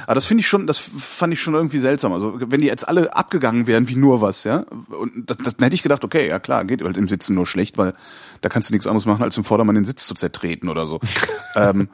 Aber 0.06 0.14
das 0.14 0.26
finde 0.26 0.42
ich 0.42 0.46
schon, 0.46 0.66
das 0.66 0.78
fand 0.78 1.32
ich 1.32 1.40
schon 1.40 1.54
irgendwie 1.54 1.78
seltsam. 1.78 2.12
Also 2.12 2.38
wenn 2.38 2.60
die 2.60 2.66
jetzt 2.66 2.86
alle 2.86 3.14
abgegangen 3.14 3.66
wären 3.66 3.88
wie 3.88 3.96
nur 3.96 4.20
was, 4.20 4.44
ja, 4.44 4.64
und 4.88 5.30
das, 5.30 5.36
das 5.38 5.56
dann 5.56 5.64
hätte 5.64 5.74
ich 5.74 5.82
gedacht, 5.82 6.04
okay, 6.04 6.28
ja 6.28 6.38
klar, 6.38 6.64
geht 6.64 6.82
halt 6.82 6.96
im 6.96 7.08
Sitzen 7.08 7.34
nur 7.34 7.46
schlecht, 7.46 7.78
weil 7.78 7.94
da 8.40 8.48
kannst 8.48 8.70
du 8.70 8.74
nichts 8.74 8.86
anderes 8.86 9.06
machen, 9.06 9.22
als 9.22 9.36
im 9.36 9.44
Vordermann 9.44 9.74
den 9.74 9.84
Sitz 9.84 10.06
zu 10.06 10.14
zertreten 10.14 10.68
oder 10.68 10.86
so. 10.86 11.00
ähm, 11.56 11.88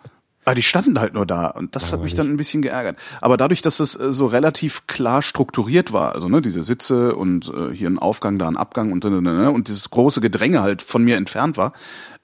aber 0.49 0.55
die 0.55 0.63
standen 0.63 0.99
halt 0.99 1.13
nur 1.13 1.27
da 1.27 1.49
und 1.49 1.77
das 1.77 1.93
hat 1.93 2.03
mich 2.03 2.15
dann 2.15 2.31
ein 2.31 2.39
bisschen 2.39 2.63
geärgert. 2.63 2.99
Aber 3.21 3.37
dadurch, 3.37 3.61
dass 3.61 3.81
es 3.81 4.01
äh, 4.01 4.15
so 4.15 4.25
relativ 4.25 4.87
klar 4.87 5.21
strukturiert 5.21 5.93
war, 5.93 6.15
also 6.15 6.31
ne, 6.31 6.41
diese 6.41 6.63
Sitze 6.63 7.15
und 7.17 7.53
äh, 7.55 7.75
hier 7.75 7.91
ein 7.91 7.99
Aufgang, 7.99 8.39
da 8.39 8.49
ein 8.49 8.57
Abgang 8.57 8.91
und 8.91 9.05
ne, 9.05 9.21
ne, 9.21 9.51
und 9.51 9.69
dieses 9.69 9.91
große 9.91 10.23
Gedränge 10.23 10.63
halt 10.63 10.81
von 10.81 11.05
mir 11.05 11.19
entfernt 11.19 11.59
war, 11.59 11.75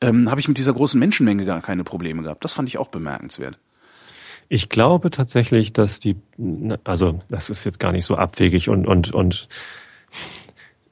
ähm, 0.01 0.31
habe 0.31 0.41
ich 0.41 0.49
mit 0.49 0.57
dieser 0.57 0.73
großen 0.73 0.99
Menschenmenge 0.99 1.45
gar 1.45 1.61
keine 1.61 1.85
Probleme 1.85 2.23
gehabt. 2.23 2.45
Das 2.45 2.55
fand 2.55 2.67
ich 2.71 2.79
auch 2.79 2.89
bemerkenswert. 2.89 3.59
Ich 4.49 4.69
glaube 4.69 5.11
tatsächlich, 5.11 5.73
dass 5.73 6.01
die, 6.01 6.17
also 6.85 7.21
das 7.29 7.51
ist 7.51 7.65
jetzt 7.65 7.81
gar 7.81 7.93
nicht 7.93 8.05
so 8.05 8.17
abwegig 8.17 8.69
und 8.69 8.87
und 8.87 9.13
und 9.13 9.49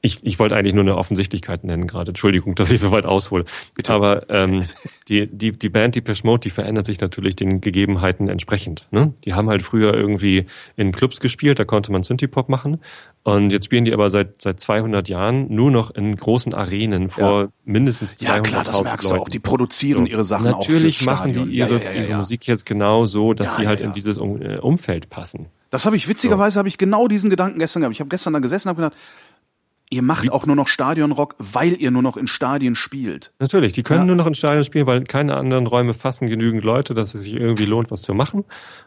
ich, 0.05 0.19
ich 0.21 0.37
wollte 0.37 0.57
eigentlich 0.57 0.73
nur 0.73 0.83
eine 0.83 0.97
Offensichtlichkeit 0.97 1.63
nennen 1.63 1.87
gerade. 1.87 2.09
Entschuldigung, 2.09 2.55
dass 2.55 2.71
ich 2.71 2.81
so 2.81 2.91
weit 2.91 3.05
aushole. 3.05 3.45
Bitte. 3.73 3.93
Aber 3.93 4.29
ähm, 4.29 4.65
die, 5.07 5.27
die, 5.27 5.53
die 5.53 5.69
Band 5.69 5.95
Depeche 5.95 6.27
Mode, 6.27 6.41
die 6.41 6.49
verändert 6.49 6.85
sich 6.85 6.99
natürlich 6.99 7.37
den 7.37 7.61
Gegebenheiten 7.61 8.27
entsprechend. 8.27 8.85
Ne? 8.91 9.13
Die 9.23 9.33
haben 9.33 9.47
halt 9.47 9.63
früher 9.63 9.93
irgendwie 9.93 10.45
in 10.75 10.91
Clubs 10.91 11.21
gespielt, 11.21 11.57
da 11.57 11.63
konnte 11.63 11.93
man 11.93 12.03
Synthie-Pop 12.03 12.49
machen. 12.49 12.81
Und 13.23 13.51
jetzt 13.51 13.63
spielen 13.63 13.85
die 13.85 13.93
aber 13.93 14.09
seit, 14.09 14.41
seit 14.41 14.59
200 14.59 15.07
Jahren 15.07 15.47
nur 15.55 15.71
noch 15.71 15.89
in 15.91 16.13
großen 16.17 16.53
Arenen 16.53 17.09
vor 17.09 17.43
ja. 17.43 17.47
mindestens 17.63 18.17
200 18.17 18.35
Ja 18.35 18.43
klar, 18.43 18.63
das 18.65 18.83
merkst 18.83 19.09
Leuten. 19.09 19.19
du 19.19 19.21
auch. 19.23 19.29
Die 19.29 19.39
produzieren 19.39 20.05
so. 20.05 20.11
ihre 20.11 20.25
Sachen 20.25 20.43
natürlich 20.43 20.67
auch 20.67 20.69
Natürlich 20.69 21.05
machen 21.05 21.31
die 21.31 21.55
ihre, 21.55 21.81
ja, 21.81 21.91
ja, 21.91 22.03
ihre 22.03 22.17
Musik 22.17 22.45
jetzt 22.45 22.65
genau 22.65 23.05
so, 23.05 23.33
dass 23.33 23.55
sie 23.55 23.67
halt 23.67 23.79
in 23.79 23.93
dieses 23.93 24.17
äh, 24.17 24.57
Umfeld 24.59 25.09
passen. 25.09 25.45
Das 25.69 25.85
habe 25.85 25.95
ich, 25.95 26.09
witzigerweise 26.09 26.55
so. 26.55 26.59
habe 26.59 26.67
ich 26.67 26.77
genau 26.77 27.07
diesen 27.07 27.29
Gedanken 27.29 27.57
gestern 27.57 27.79
gehabt. 27.79 27.95
Ich 27.95 28.01
habe 28.01 28.09
gestern 28.09 28.33
da 28.33 28.39
gesessen 28.39 28.67
und 28.67 28.75
habe 28.75 28.81
gedacht, 28.83 28.97
Ihr 29.93 30.01
macht 30.01 30.31
auch 30.31 30.47
nur 30.47 30.55
noch 30.55 30.67
Stadionrock, 30.67 31.35
weil 31.37 31.79
ihr 31.79 31.91
nur 31.91 32.01
noch 32.01 32.17
in 32.17 32.25
Stadien 32.25 32.73
spielt. 32.73 33.31
Natürlich, 33.39 33.73
die 33.73 33.83
können 33.83 34.01
ja. 34.01 34.05
nur 34.05 34.15
noch 34.15 34.25
in 34.25 34.33
Stadien 34.33 34.63
spielen, 34.63 34.87
weil 34.87 35.03
keine 35.03 35.35
anderen 35.35 35.67
Räume 35.67 35.93
fassen 35.93 36.27
genügend 36.27 36.63
Leute, 36.63 36.95
dass 36.95 37.13
es 37.13 37.21
sich 37.21 37.35
irgendwie 37.35 37.65
lohnt, 37.65 37.91
was 37.91 38.01
zu 38.01 38.15
machen. 38.15 38.43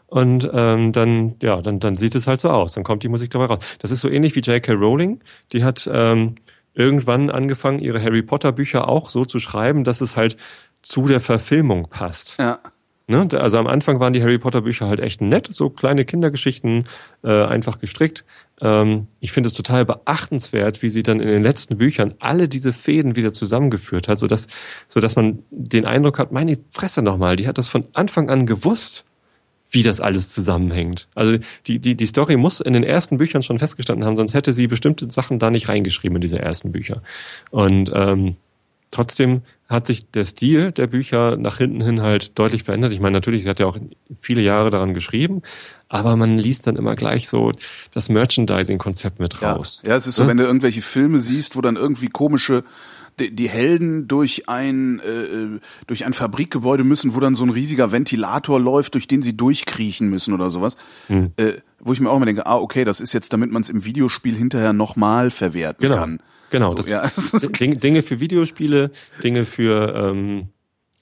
Und 0.07 0.49
ähm, 0.53 0.91
dann, 0.91 1.35
ja, 1.41 1.61
dann, 1.61 1.79
dann 1.79 1.95
sieht 1.95 2.13
es 2.13 2.27
halt 2.27 2.41
so 2.41 2.49
aus. 2.49 2.73
Dann 2.73 2.83
kommt 2.83 3.03
die 3.03 3.07
Musik 3.07 3.31
dabei 3.31 3.45
raus. 3.45 3.59
Das 3.79 3.91
ist 3.91 4.01
so 4.01 4.09
ähnlich 4.09 4.35
wie 4.35 4.41
J.K. 4.41 4.73
Rowling. 4.73 5.21
Die 5.53 5.63
hat 5.63 5.89
ähm, 5.89 6.35
irgendwann 6.73 7.29
angefangen, 7.29 7.79
ihre 7.79 8.03
Harry 8.03 8.21
Potter 8.21 8.51
Bücher 8.51 8.89
auch 8.89 9.09
so 9.09 9.23
zu 9.23 9.39
schreiben, 9.39 9.85
dass 9.85 10.01
es 10.01 10.17
halt 10.17 10.35
zu 10.81 11.07
der 11.07 11.21
Verfilmung 11.21 11.87
passt. 11.89 12.35
Ja. 12.37 12.59
Ne? 13.09 13.29
Also 13.31 13.57
am 13.57 13.67
Anfang 13.67 14.01
waren 14.01 14.11
die 14.11 14.21
Harry 14.21 14.37
Potter 14.37 14.61
Bücher 14.61 14.87
halt 14.89 14.99
echt 14.99 15.21
nett, 15.21 15.47
so 15.49 15.69
kleine 15.69 16.03
Kindergeschichten, 16.03 16.89
äh, 17.23 17.45
einfach 17.45 17.79
gestrickt. 17.79 18.25
Ähm, 18.61 19.07
ich 19.19 19.31
finde 19.31 19.47
es 19.47 19.53
total 19.53 19.85
beachtenswert, 19.85 20.81
wie 20.81 20.89
sie 20.89 21.03
dann 21.03 21.19
in 21.19 21.27
den 21.27 21.43
letzten 21.43 21.77
Büchern 21.77 22.13
alle 22.19 22.47
diese 22.47 22.73
Fäden 22.73 23.15
wieder 23.15 23.31
zusammengeführt 23.31 24.07
hat, 24.07 24.19
sodass, 24.19 24.47
sodass 24.87 25.15
man 25.15 25.39
den 25.51 25.85
Eindruck 25.85 26.19
hat, 26.19 26.31
meine 26.31 26.57
Fresse 26.69 27.01
nochmal, 27.01 27.35
die 27.35 27.47
hat 27.47 27.57
das 27.57 27.67
von 27.67 27.85
Anfang 27.93 28.29
an 28.29 28.45
gewusst, 28.45 29.05
wie 29.69 29.83
das 29.83 29.99
alles 29.99 30.31
zusammenhängt. 30.31 31.07
Also 31.13 31.37
die, 31.67 31.79
die, 31.79 31.95
die 31.95 32.05
Story 32.05 32.37
muss 32.37 32.61
in 32.61 32.73
den 32.73 32.83
ersten 32.83 33.17
Büchern 33.17 33.43
schon 33.43 33.59
festgestanden 33.59 34.05
haben, 34.05 34.15
sonst 34.15 34.33
hätte 34.33 34.53
sie 34.53 34.67
bestimmte 34.67 35.11
Sachen 35.11 35.39
da 35.39 35.51
nicht 35.51 35.67
reingeschrieben 35.67 36.15
in 36.15 36.21
diese 36.21 36.39
ersten 36.39 36.71
Bücher. 36.71 37.01
Und 37.51 37.91
ähm, 37.93 38.37
Trotzdem 38.89 39.41
hat 39.67 39.85
sich 39.85 40.09
der 40.11 40.23
Stil 40.23 40.71
der 40.71 40.87
Bücher 40.87 41.35
nach 41.35 41.57
hinten 41.57 41.83
hin 41.83 42.01
halt 42.01 42.39
deutlich 42.39 42.63
verändert. 42.63 42.93
Ich 42.93 43.01
meine, 43.01 43.17
natürlich, 43.17 43.43
sie 43.43 43.49
hat 43.49 43.59
ja 43.59 43.65
auch 43.65 43.77
viele 44.21 44.41
Jahre 44.41 44.69
daran 44.69 44.93
geschrieben, 44.93 45.41
aber 45.89 46.15
man 46.15 46.37
liest 46.37 46.67
dann 46.67 46.75
immer 46.75 46.95
gleich 46.95 47.29
so 47.29 47.51
das 47.93 48.09
Merchandising-Konzept 48.09 49.19
mit 49.19 49.41
raus. 49.41 49.81
Ja, 49.83 49.91
ja 49.91 49.95
es 49.95 50.07
ist 50.07 50.15
so, 50.15 50.23
ja? 50.23 50.29
wenn 50.29 50.37
du 50.37 50.43
irgendwelche 50.43 50.81
Filme 50.81 51.19
siehst, 51.19 51.55
wo 51.55 51.61
dann 51.61 51.75
irgendwie 51.75 52.07
komische 52.07 52.63
die, 53.19 53.49
Helden 53.49 54.07
durch 54.07 54.47
ein 54.47 54.99
äh, 54.99 55.59
durch 55.87 56.05
ein 56.05 56.13
Fabrikgebäude 56.13 56.83
müssen, 56.83 57.15
wo 57.15 57.19
dann 57.19 57.35
so 57.35 57.43
ein 57.43 57.49
riesiger 57.49 57.91
Ventilator 57.91 58.59
läuft, 58.59 58.93
durch 58.93 59.07
den 59.07 59.21
sie 59.21 59.35
durchkriechen 59.35 60.07
müssen 60.07 60.33
oder 60.33 60.51
sowas. 60.51 60.77
Hm. 61.07 61.31
Äh, 61.37 61.53
wo 61.79 61.93
ich 61.93 61.99
mir 61.99 62.09
auch 62.09 62.17
immer 62.17 62.25
denke, 62.25 62.45
ah, 62.45 62.57
okay, 62.57 62.83
das 62.83 63.01
ist 63.01 63.13
jetzt, 63.13 63.33
damit 63.33 63.51
man 63.51 63.61
es 63.61 63.69
im 63.69 63.85
Videospiel 63.85 64.35
hinterher 64.35 64.73
nochmal 64.73 65.31
verwerten 65.31 65.81
genau. 65.81 65.95
kann. 65.95 66.19
Genau, 66.49 66.69
so, 66.69 66.75
das, 66.75 66.87
ja. 66.87 67.09
Dinge 67.59 68.03
für 68.03 68.19
Videospiele, 68.19 68.91
Dinge 69.23 69.45
für 69.45 69.93
ähm, 69.95 70.49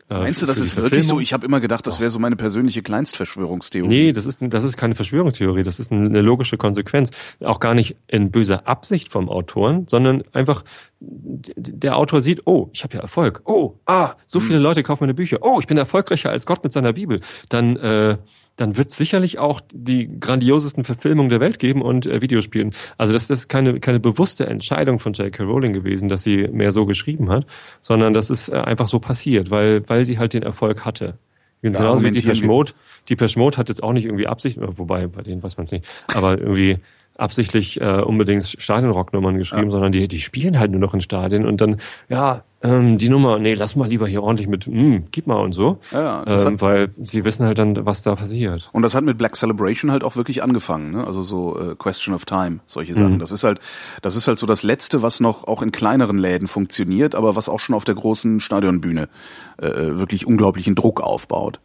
äh, 0.07 0.19
Meinst 0.19 0.41
du, 0.41 0.45
das 0.45 0.59
ist 0.59 0.75
wirklich 0.77 1.07
so? 1.07 1.19
Ich 1.19 1.33
habe 1.33 1.45
immer 1.45 1.59
gedacht, 1.59 1.87
das 1.87 1.99
wäre 1.99 2.11
so 2.11 2.19
meine 2.19 2.35
persönliche 2.35 2.83
Kleinstverschwörungstheorie. 2.83 3.87
Nee, 3.87 4.11
das 4.11 4.27
ist, 4.27 4.39
das 4.41 4.63
ist 4.63 4.77
keine 4.77 4.93
Verschwörungstheorie, 4.93 5.63
das 5.63 5.79
ist 5.79 5.91
eine 5.91 6.21
logische 6.21 6.57
Konsequenz. 6.57 7.09
Auch 7.43 7.59
gar 7.59 7.73
nicht 7.73 7.95
in 8.07 8.29
böser 8.29 8.67
Absicht 8.67 9.11
vom 9.11 9.29
Autoren, 9.29 9.87
sondern 9.87 10.23
einfach, 10.31 10.63
der 10.99 11.97
Autor 11.97 12.21
sieht, 12.21 12.45
oh, 12.45 12.69
ich 12.71 12.83
habe 12.83 12.95
ja 12.95 13.01
Erfolg. 13.01 13.41
Oh, 13.45 13.79
ah, 13.85 14.13
so 14.27 14.39
hm. 14.39 14.47
viele 14.47 14.59
Leute 14.59 14.83
kaufen 14.83 15.03
meine 15.03 15.15
Bücher. 15.15 15.39
Oh, 15.41 15.59
ich 15.59 15.65
bin 15.65 15.77
erfolgreicher 15.77 16.29
als 16.29 16.45
Gott 16.45 16.63
mit 16.63 16.71
seiner 16.71 16.93
Bibel. 16.93 17.21
Dann 17.49 17.75
äh, 17.77 18.17
dann 18.55 18.77
wird 18.77 18.89
es 18.89 18.97
sicherlich 18.97 19.37
auch 19.39 19.61
die 19.73 20.19
grandiosesten 20.19 20.83
Verfilmungen 20.83 21.29
der 21.29 21.39
Welt 21.39 21.59
geben 21.59 21.81
und 21.81 22.05
äh, 22.07 22.21
Videospielen. 22.21 22.73
Also 22.97 23.13
das, 23.13 23.27
das 23.27 23.39
ist 23.39 23.47
keine, 23.49 23.79
keine 23.79 23.99
bewusste 23.99 24.47
Entscheidung 24.47 24.99
von 24.99 25.13
J.K. 25.13 25.43
Rowling 25.43 25.73
gewesen, 25.73 26.09
dass 26.09 26.23
sie 26.23 26.47
mehr 26.47 26.71
so 26.71 26.85
geschrieben 26.85 27.29
hat, 27.29 27.45
sondern 27.81 28.13
das 28.13 28.29
ist 28.29 28.49
äh, 28.49 28.53
einfach 28.53 28.87
so 28.87 28.99
passiert, 28.99 29.51
weil, 29.51 29.87
weil 29.89 30.05
sie 30.05 30.19
halt 30.19 30.33
den 30.33 30.43
Erfolg 30.43 30.85
hatte. 30.85 31.17
Genauso 31.61 32.03
wie 32.03 32.11
die 32.11 32.43
Mode. 32.43 32.73
Die 33.09 33.17
Mode 33.37 33.57
hat 33.57 33.69
jetzt 33.69 33.81
auch 33.81 33.93
nicht 33.93 34.05
irgendwie 34.05 34.27
Absicht, 34.27 34.59
wobei 34.61 35.07
bei 35.07 35.21
denen 35.23 35.41
weiß 35.41 35.57
man 35.57 35.65
es 35.65 35.71
nicht, 35.71 35.85
aber 36.13 36.39
irgendwie 36.39 36.77
absichtlich 37.17 37.79
äh, 37.81 38.01
unbedingt 38.01 38.43
Stadionrocknummern 38.45 39.37
geschrieben, 39.37 39.65
ja. 39.65 39.71
sondern 39.71 39.91
die, 39.91 40.07
die 40.07 40.21
spielen 40.21 40.59
halt 40.59 40.71
nur 40.71 40.79
noch 40.79 40.93
in 40.93 41.01
Stadien 41.01 41.45
und 41.45 41.61
dann, 41.61 41.79
ja, 42.09 42.43
ähm, 42.65 42.97
die 42.97 43.09
Nummer, 43.09 43.39
nee, 43.39 43.53
lass 43.53 43.75
mal 43.75 43.87
lieber 43.87 44.07
hier 44.07 44.23
ordentlich 44.23 44.47
mit, 44.47 44.67
mm, 44.67 45.07
gib 45.11 45.27
mal 45.27 45.39
und 45.39 45.53
so. 45.53 45.79
Ja, 45.91 46.23
ähm, 46.25 46.59
weil 46.61 46.89
sie 47.01 47.23
wissen 47.23 47.45
halt 47.45 47.57
dann, 47.57 47.85
was 47.85 48.01
da 48.01 48.15
passiert. 48.15 48.69
Und 48.73 48.81
das 48.81 48.95
hat 48.95 49.03
mit 49.03 49.17
Black 49.17 49.35
Celebration 49.35 49.91
halt 49.91 50.03
auch 50.03 50.15
wirklich 50.15 50.43
angefangen, 50.43 50.91
ne? 50.91 51.05
Also 51.05 51.21
so 51.21 51.59
äh, 51.59 51.75
Question 51.75 52.15
of 52.15 52.25
Time, 52.25 52.59
solche 52.65 52.95
Sachen. 52.95 53.13
Mhm. 53.13 53.19
Das 53.19 53.31
ist 53.31 53.43
halt, 53.43 53.59
das 54.01 54.15
ist 54.15 54.27
halt 54.27 54.39
so 54.39 54.47
das 54.47 54.63
Letzte, 54.63 55.01
was 55.01 55.19
noch 55.19 55.47
auch 55.47 55.61
in 55.61 55.71
kleineren 55.71 56.17
Läden 56.17 56.47
funktioniert, 56.47 57.15
aber 57.15 57.35
was 57.35 57.49
auch 57.49 57.59
schon 57.59 57.75
auf 57.75 57.85
der 57.85 57.95
großen 57.95 58.39
Stadionbühne 58.39 59.09
äh, 59.57 59.67
wirklich 59.67 60.27
unglaublichen 60.27 60.75
Druck 60.75 61.01
aufbaut. 61.01 61.59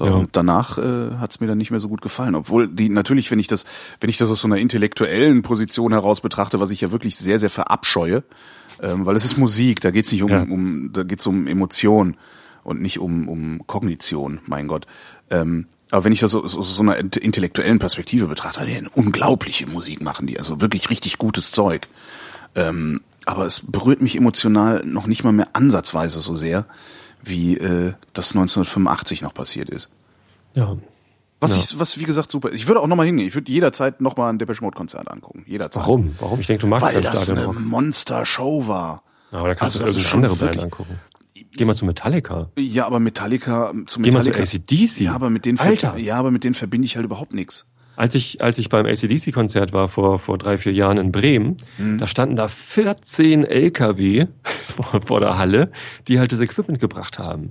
Ja. 0.00 0.12
Und 0.12 0.36
danach 0.36 0.78
äh, 0.78 1.16
hat 1.18 1.32
es 1.32 1.40
mir 1.40 1.48
dann 1.48 1.58
nicht 1.58 1.70
mehr 1.70 1.80
so 1.80 1.88
gut 1.88 2.02
gefallen. 2.02 2.34
Obwohl 2.34 2.68
die 2.68 2.88
natürlich, 2.88 3.30
wenn 3.30 3.38
ich 3.38 3.48
das, 3.48 3.64
wenn 4.00 4.10
ich 4.10 4.16
das 4.16 4.30
aus 4.30 4.40
so 4.40 4.46
einer 4.48 4.58
intellektuellen 4.58 5.42
Position 5.42 5.92
heraus 5.92 6.20
betrachte, 6.20 6.60
was 6.60 6.70
ich 6.70 6.80
ja 6.80 6.92
wirklich 6.92 7.16
sehr, 7.16 7.38
sehr 7.38 7.50
verabscheue, 7.50 8.22
ähm, 8.82 9.06
weil 9.06 9.16
es 9.16 9.24
ist 9.24 9.36
Musik, 9.36 9.80
da 9.80 9.90
geht's 9.90 10.12
nicht 10.12 10.22
um, 10.22 10.30
ja. 10.30 10.42
um 10.42 10.90
da 10.92 11.02
geht's 11.02 11.26
um 11.26 11.46
Emotion 11.46 12.16
und 12.64 12.80
nicht 12.80 12.98
um, 12.98 13.28
um 13.28 13.66
Kognition, 13.66 14.40
mein 14.46 14.68
Gott. 14.68 14.86
Ähm, 15.30 15.66
aber 15.90 16.04
wenn 16.04 16.12
ich 16.12 16.20
das 16.20 16.34
aus 16.34 16.52
so, 16.52 16.60
so, 16.60 16.82
einer 16.82 16.96
intellektuellen 16.98 17.78
Perspektive 17.78 18.26
betrachte, 18.26 18.64
die 18.66 18.74
eine 18.74 18.90
unglaubliche 18.90 19.66
Musik 19.66 20.02
machen 20.02 20.26
die, 20.26 20.38
also 20.38 20.60
wirklich 20.60 20.90
richtig 20.90 21.18
gutes 21.18 21.50
Zeug. 21.50 21.88
Ähm, 22.54 23.00
aber 23.24 23.46
es 23.46 23.70
berührt 23.70 24.02
mich 24.02 24.16
emotional 24.16 24.84
noch 24.84 25.06
nicht 25.06 25.24
mal 25.24 25.32
mehr 25.32 25.48
ansatzweise 25.54 26.20
so 26.20 26.34
sehr, 26.34 26.66
wie 27.22 27.56
äh, 27.56 27.94
das 28.12 28.32
1985 28.32 29.22
noch 29.22 29.34
passiert 29.34 29.70
ist. 29.70 29.88
Ja. 30.54 30.76
Was 31.40 31.52
ja. 31.54 31.62
ich, 31.62 31.78
was 31.78 31.98
wie 31.98 32.04
gesagt 32.04 32.30
super. 32.30 32.52
Ich 32.52 32.66
würde 32.66 32.80
auch 32.80 32.86
nochmal 32.86 33.06
hingehen. 33.06 33.28
Ich 33.28 33.34
würde 33.34 33.50
jederzeit 33.50 34.00
nochmal 34.00 34.32
ein 34.32 34.38
Depeche 34.38 34.62
Mode 34.62 34.76
Konzert 34.76 35.10
angucken. 35.10 35.44
Jederzeit. 35.46 35.82
Warum? 35.82 36.12
Warum? 36.18 36.40
Ich 36.40 36.48
denke, 36.48 36.62
du 36.62 36.66
magst 36.66 36.84
Weil 36.84 37.00
das 37.00 37.30
eine 37.30 37.52
Monster-Show 37.52 38.66
war. 38.66 39.02
Ja, 39.30 39.38
aber 39.38 39.48
da 39.48 39.54
kannst 39.54 39.80
also, 39.80 39.94
du 39.94 40.04
irgendeine 40.04 40.32
andere 40.32 40.46
Band 40.46 40.62
angucken. 40.62 40.98
Geh 41.52 41.64
mal 41.64 41.76
zu 41.76 41.84
Metallica. 41.84 42.50
Ja, 42.56 42.86
aber 42.86 43.00
Metallica, 43.00 43.72
zu 43.86 44.00
Metallica. 44.00 44.32
Geh 44.32 44.38
mal 44.38 44.46
zu 44.46 44.56
ACDC. 44.58 45.00
Ja, 45.00 45.14
aber 45.14 45.30
mit 45.30 45.44
denen, 45.44 45.58
Alter. 45.58 45.96
ja, 45.96 46.16
aber 46.16 46.30
mit 46.30 46.44
denen 46.44 46.54
verbinde 46.54 46.86
ich 46.86 46.96
halt 46.96 47.04
überhaupt 47.04 47.34
nichts. 47.34 47.66
Als 47.96 48.14
ich, 48.14 48.40
als 48.40 48.58
ich 48.58 48.68
beim 48.68 48.86
ACDC-Konzert 48.86 49.72
war 49.72 49.88
vor, 49.88 50.20
vor 50.20 50.38
drei, 50.38 50.56
vier 50.56 50.72
Jahren 50.72 50.98
in 50.98 51.10
Bremen, 51.10 51.56
mhm. 51.78 51.98
da 51.98 52.06
standen 52.06 52.36
da 52.36 52.46
14 52.46 53.44
LKW 53.44 54.26
vor, 54.66 55.02
vor 55.02 55.20
der 55.20 55.36
Halle, 55.36 55.72
die 56.06 56.20
halt 56.20 56.30
das 56.30 56.40
Equipment 56.40 56.78
gebracht 56.78 57.18
haben. 57.18 57.50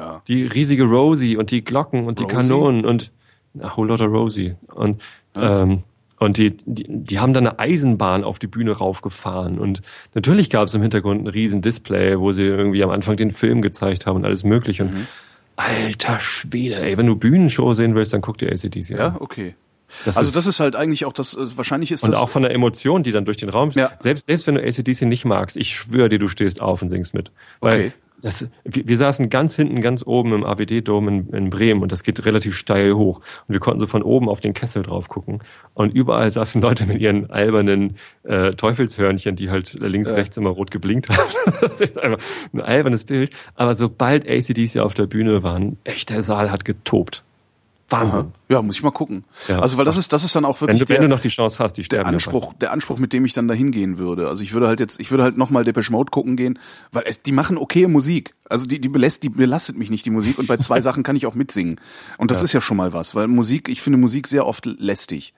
Ja. 0.00 0.22
Die 0.28 0.46
riesige 0.46 0.84
Rosie 0.84 1.36
und 1.36 1.50
die 1.50 1.62
Glocken 1.62 2.06
und 2.06 2.18
Rosie? 2.18 2.26
die 2.26 2.34
Kanonen 2.34 2.86
und 2.86 3.12
a 3.60 3.76
whole 3.76 3.88
lot 3.88 4.00
of 4.00 4.10
Rosie. 4.10 4.54
Und, 4.74 5.02
ja. 5.36 5.62
ähm, 5.62 5.82
und 6.18 6.38
die, 6.38 6.56
die, 6.64 6.86
die 6.88 7.18
haben 7.18 7.34
dann 7.34 7.46
eine 7.46 7.58
Eisenbahn 7.58 8.24
auf 8.24 8.38
die 8.38 8.46
Bühne 8.46 8.72
raufgefahren. 8.72 9.58
Und 9.58 9.82
natürlich 10.14 10.48
gab 10.48 10.68
es 10.68 10.74
im 10.74 10.80
Hintergrund 10.80 11.24
ein 11.24 11.26
riesen 11.26 11.60
Display, 11.60 12.18
wo 12.18 12.32
sie 12.32 12.44
irgendwie 12.44 12.82
am 12.82 12.90
Anfang 12.90 13.16
den 13.16 13.30
Film 13.30 13.60
gezeigt 13.60 14.06
haben 14.06 14.16
und 14.16 14.24
alles 14.24 14.42
mögliche. 14.42 14.84
Und 14.84 14.94
mhm. 14.94 15.06
alter 15.56 16.18
Schwede, 16.20 16.76
ey, 16.76 16.96
wenn 16.96 17.06
du 17.06 17.16
Bühnenshow 17.16 17.74
sehen 17.74 17.94
willst, 17.94 18.14
dann 18.14 18.22
guck 18.22 18.38
dir 18.38 18.50
ACDC 18.50 18.92
an. 18.92 18.96
Ja, 18.96 19.16
okay. 19.20 19.54
Das 20.04 20.16
also 20.16 20.28
ist, 20.28 20.36
das 20.36 20.46
ist 20.46 20.60
halt 20.60 20.76
eigentlich 20.76 21.04
auch 21.04 21.12
das, 21.12 21.34
äh, 21.34 21.56
wahrscheinlich 21.56 21.90
ist 21.90 22.04
und 22.04 22.12
das... 22.12 22.20
Und 22.20 22.24
auch 22.24 22.30
von 22.30 22.42
der 22.42 22.52
Emotion, 22.52 23.02
die 23.02 23.12
dann 23.12 23.26
durch 23.26 23.36
den 23.36 23.48
Raum... 23.48 23.70
Ja. 23.72 23.90
Selbst, 23.98 24.26
selbst 24.26 24.46
wenn 24.46 24.54
du 24.54 24.62
ACDC 24.62 25.02
nicht 25.02 25.26
magst, 25.26 25.58
ich 25.58 25.74
schwöre 25.74 26.08
dir, 26.08 26.18
du 26.18 26.28
stehst 26.28 26.62
auf 26.62 26.80
und 26.80 26.88
singst 26.88 27.12
mit. 27.12 27.30
Weil 27.60 27.80
okay. 27.80 27.92
Das, 28.22 28.48
wir, 28.64 28.88
wir 28.88 28.96
saßen 28.96 29.30
ganz 29.30 29.56
hinten, 29.56 29.80
ganz 29.80 30.06
oben 30.06 30.32
im 30.32 30.44
AWD-Dom 30.44 31.08
in, 31.08 31.28
in, 31.30 31.50
Bremen 31.50 31.82
und 31.82 31.92
das 31.92 32.02
geht 32.02 32.24
relativ 32.24 32.56
steil 32.56 32.94
hoch. 32.94 33.18
Und 33.48 33.52
wir 33.54 33.60
konnten 33.60 33.80
so 33.80 33.86
von 33.86 34.02
oben 34.02 34.28
auf 34.28 34.40
den 34.40 34.54
Kessel 34.54 34.82
drauf 34.82 35.08
gucken. 35.08 35.42
Und 35.74 35.94
überall 35.94 36.30
saßen 36.30 36.60
Leute 36.62 36.86
mit 36.86 37.00
ihren 37.00 37.30
albernen 37.30 37.96
äh, 38.24 38.52
Teufelshörnchen, 38.52 39.36
die 39.36 39.50
halt 39.50 39.74
links, 39.80 40.10
ja. 40.10 40.16
rechts 40.16 40.36
immer 40.36 40.50
rot 40.50 40.70
geblinkt 40.70 41.08
haben. 41.08 41.30
das 41.60 41.80
ist 41.80 41.98
einfach 41.98 42.18
ein 42.52 42.60
albernes 42.60 43.04
Bild. 43.04 43.32
Aber 43.54 43.74
sobald 43.74 44.28
ACDC 44.28 44.78
auf 44.78 44.94
der 44.94 45.06
Bühne 45.06 45.42
waren, 45.42 45.78
echt, 45.84 46.10
der 46.10 46.22
Saal 46.22 46.50
hat 46.50 46.64
getobt. 46.64 47.22
Wahnsinn. 47.90 48.20
Aha. 48.20 48.32
Ja, 48.48 48.62
muss 48.62 48.76
ich 48.76 48.82
mal 48.82 48.90
gucken. 48.90 49.24
Ja. 49.48 49.58
Also 49.60 49.76
weil 49.78 49.84
das 49.84 49.96
ist 49.96 50.12
das 50.12 50.24
ist 50.24 50.34
dann 50.34 50.44
auch 50.44 50.60
wirklich 50.60 50.74
wenn 50.74 50.78
du, 50.80 50.84
der, 50.86 50.96
wenn 50.96 51.02
du 51.02 51.08
noch 51.08 51.20
die 51.20 51.28
Chance 51.28 51.58
hast, 51.58 51.74
die 51.74 51.84
sterben 51.84 52.04
der 52.04 52.14
Anspruch, 52.14 52.52
der 52.54 52.72
Anspruch, 52.72 52.98
mit 52.98 53.12
dem 53.12 53.24
ich 53.24 53.32
dann 53.32 53.48
da 53.48 53.54
hingehen 53.54 53.98
würde. 53.98 54.28
Also 54.28 54.42
ich 54.42 54.52
würde 54.52 54.68
halt 54.68 54.80
jetzt, 54.80 55.00
ich 55.00 55.10
würde 55.10 55.22
halt 55.24 55.36
nochmal 55.36 55.64
Depeche 55.64 55.92
Mode 55.92 56.10
gucken 56.10 56.36
gehen, 56.36 56.58
weil 56.92 57.04
es, 57.06 57.22
die 57.22 57.32
machen 57.32 57.58
okaye 57.58 57.88
Musik. 57.88 58.34
Also 58.48 58.66
die 58.66 58.80
die 58.80 58.88
belässt, 58.88 59.22
die 59.22 59.28
belastet 59.28 59.76
mich 59.76 59.90
nicht 59.90 60.06
die 60.06 60.10
Musik 60.10 60.38
und 60.38 60.48
bei 60.48 60.56
zwei 60.56 60.80
Sachen 60.80 61.02
kann 61.02 61.16
ich 61.16 61.26
auch 61.26 61.34
mitsingen 61.34 61.76
und 62.18 62.30
das 62.30 62.38
ja. 62.38 62.44
ist 62.44 62.52
ja 62.52 62.60
schon 62.60 62.76
mal 62.76 62.92
was, 62.92 63.14
weil 63.14 63.28
Musik, 63.28 63.68
ich 63.68 63.82
finde 63.82 63.98
Musik 63.98 64.26
sehr 64.26 64.46
oft 64.46 64.66
lästig. 64.66 65.34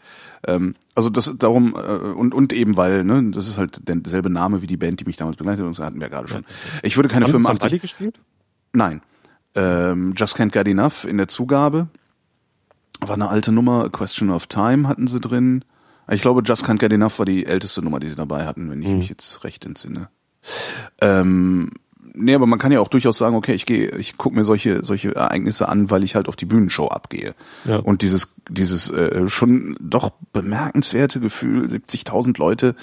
Ähm, 0.47 0.75
also 0.95 1.11
das 1.11 1.35
darum 1.39 1.75
äh, 1.77 1.79
und 1.79 2.35
und 2.35 2.53
eben 2.53 2.77
weil 2.77 3.05
ne, 3.05 3.31
das 3.31 3.49
ist 3.49 3.59
halt 3.59 3.81
derselbe 3.87 4.31
Name 4.31 4.63
wie 4.63 4.67
die 4.67 4.77
Band, 4.77 5.01
die 5.01 5.05
mich 5.05 5.17
damals 5.17 5.37
begleitet 5.37 5.65
und 5.65 5.77
das 5.77 5.85
hatten 5.85 6.01
wir 6.01 6.09
gerade 6.09 6.29
schon. 6.29 6.45
Ich 6.83 6.97
würde 6.97 7.09
keine 7.09 7.27
Haben 7.27 7.33
85 7.33 7.71
Sie 7.71 7.79
gespielt? 7.79 8.19
Nein. 8.73 9.03
Ähm, 9.55 10.15
Just 10.17 10.37
Can't 10.37 10.51
Get 10.51 10.67
Enough 10.67 11.05
in 11.05 11.19
der 11.19 11.29
Zugabe 11.29 11.89
war 13.09 13.15
eine 13.15 13.29
alte 13.29 13.53
Nummer, 13.53 13.85
A 13.85 13.89
Question 13.89 14.31
of 14.31 14.47
Time 14.47 14.89
hatten 14.89 15.07
sie 15.07 15.21
drin. 15.21 15.65
Ich 16.11 16.23
glaube, 16.23 16.43
Just 16.45 16.65
Can't 16.67 16.79
Get 16.79 16.93
Enough 16.93 17.19
war 17.19 17.27
die 17.27 17.47
älteste 17.47 17.83
Nummer, 17.83 18.01
die 18.01 18.09
sie 18.09 18.17
dabei 18.17 18.45
hatten, 18.45 18.71
wenn 18.71 18.83
ich 18.83 18.89
mhm. 18.89 18.99
mich 18.99 19.09
jetzt 19.09 19.45
recht 19.45 19.65
entsinne. 19.65 20.09
Ähm, 21.01 21.71
nee, 22.15 22.35
aber 22.35 22.47
man 22.47 22.59
kann 22.59 22.73
ja 22.73 22.81
auch 22.81 22.89
durchaus 22.89 23.19
sagen, 23.19 23.37
okay, 23.37 23.55
ich 23.55 23.67
gehe, 23.67 23.91
ich 23.91 24.19
gucke 24.19 24.37
mir 24.37 24.45
solche 24.45 24.85
solche 24.85 25.15
Ereignisse 25.15 25.69
an, 25.69 25.91
weil 25.91 26.03
ich 26.03 26.15
halt 26.17 26.29
auf 26.29 26.37
die 26.37 26.47
Bühnenshow 26.47 26.89
abgehe. 26.89 27.35
Ja. 27.65 27.77
Und 27.77 28.03
dieses 28.03 28.35
dieses 28.49 28.91
äh, 28.91 29.29
schon 29.29 29.77
doch 29.81 30.11
bemerkenswerte 30.33 31.21
Gefühl, 31.21 31.67
70.000 31.67 32.39
Leute 32.39 32.75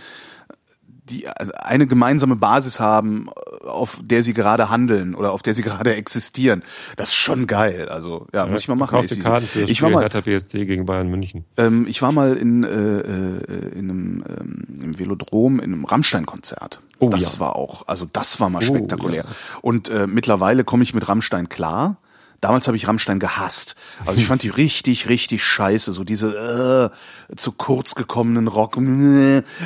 die 1.10 1.28
eine 1.28 1.88
gemeinsame 1.88 2.36
Basis 2.36 2.80
haben, 2.80 3.30
auf 3.66 4.00
der 4.04 4.24
sie 4.24 4.34
gerade 4.34 4.70
handeln 4.70 5.16
oder 5.16 5.32
auf 5.32 5.42
der 5.42 5.54
sie 5.54 5.62
gerade 5.70 5.96
existieren. 5.96 6.64
Das 6.98 7.10
ist 7.10 7.16
schon 7.16 7.48
geil. 7.48 7.90
Also 7.90 8.28
ja, 8.34 8.46
ja 8.46 8.52
muss 8.52 8.62
ich 8.62 8.68
mal 8.68 8.76
machen. 8.76 9.00
Ich, 9.04 9.20
Karten 9.20 9.46
für 9.46 9.62
das 9.62 9.70
ich 9.70 9.82
war 9.82 9.90
mal 9.90 10.02
Hertha 10.02 10.22
BSC 10.22 10.66
gegen 10.66 10.86
Bayern 10.86 11.10
München. 11.10 11.46
Ähm, 11.58 11.86
ich 11.88 12.02
war 12.02 12.12
mal 12.12 12.36
in, 12.36 12.64
äh, 12.64 12.68
äh, 12.68 13.78
in 13.78 13.90
einem 13.90 14.24
ähm, 14.28 14.64
im 14.82 15.00
Velodrom 15.00 15.60
in 15.60 15.74
einem 15.74 15.86
Rammstein-Konzert. 15.86 16.82
Oh, 17.00 17.10
das 17.10 17.36
ja. 17.36 17.40
war 17.40 17.56
auch, 17.56 17.88
also 17.88 18.08
das 18.12 18.40
war 18.40 18.50
mal 18.50 18.62
oh, 18.64 18.66
spektakulär. 18.66 19.24
Ja. 19.24 19.60
Und 19.62 19.90
äh, 19.90 20.08
mittlerweile 20.08 20.64
komme 20.64 20.84
ich 20.84 20.94
mit 20.94 21.08
Rammstein 21.08 21.50
klar. 21.50 21.98
Damals 22.42 22.68
habe 22.68 22.78
ich 22.78 22.88
Rammstein 22.88 23.20
gehasst. 23.20 23.76
Also 24.06 24.22
ich 24.22 24.28
fand 24.28 24.44
die 24.44 24.50
richtig, 24.50 25.10
richtig 25.10 25.44
scheiße. 25.44 25.92
So 25.92 26.04
diese 26.04 26.92
äh, 27.32 27.36
zu 27.36 27.52
kurz 27.52 27.96
gekommenen 27.96 28.48
Rock. 28.48 28.78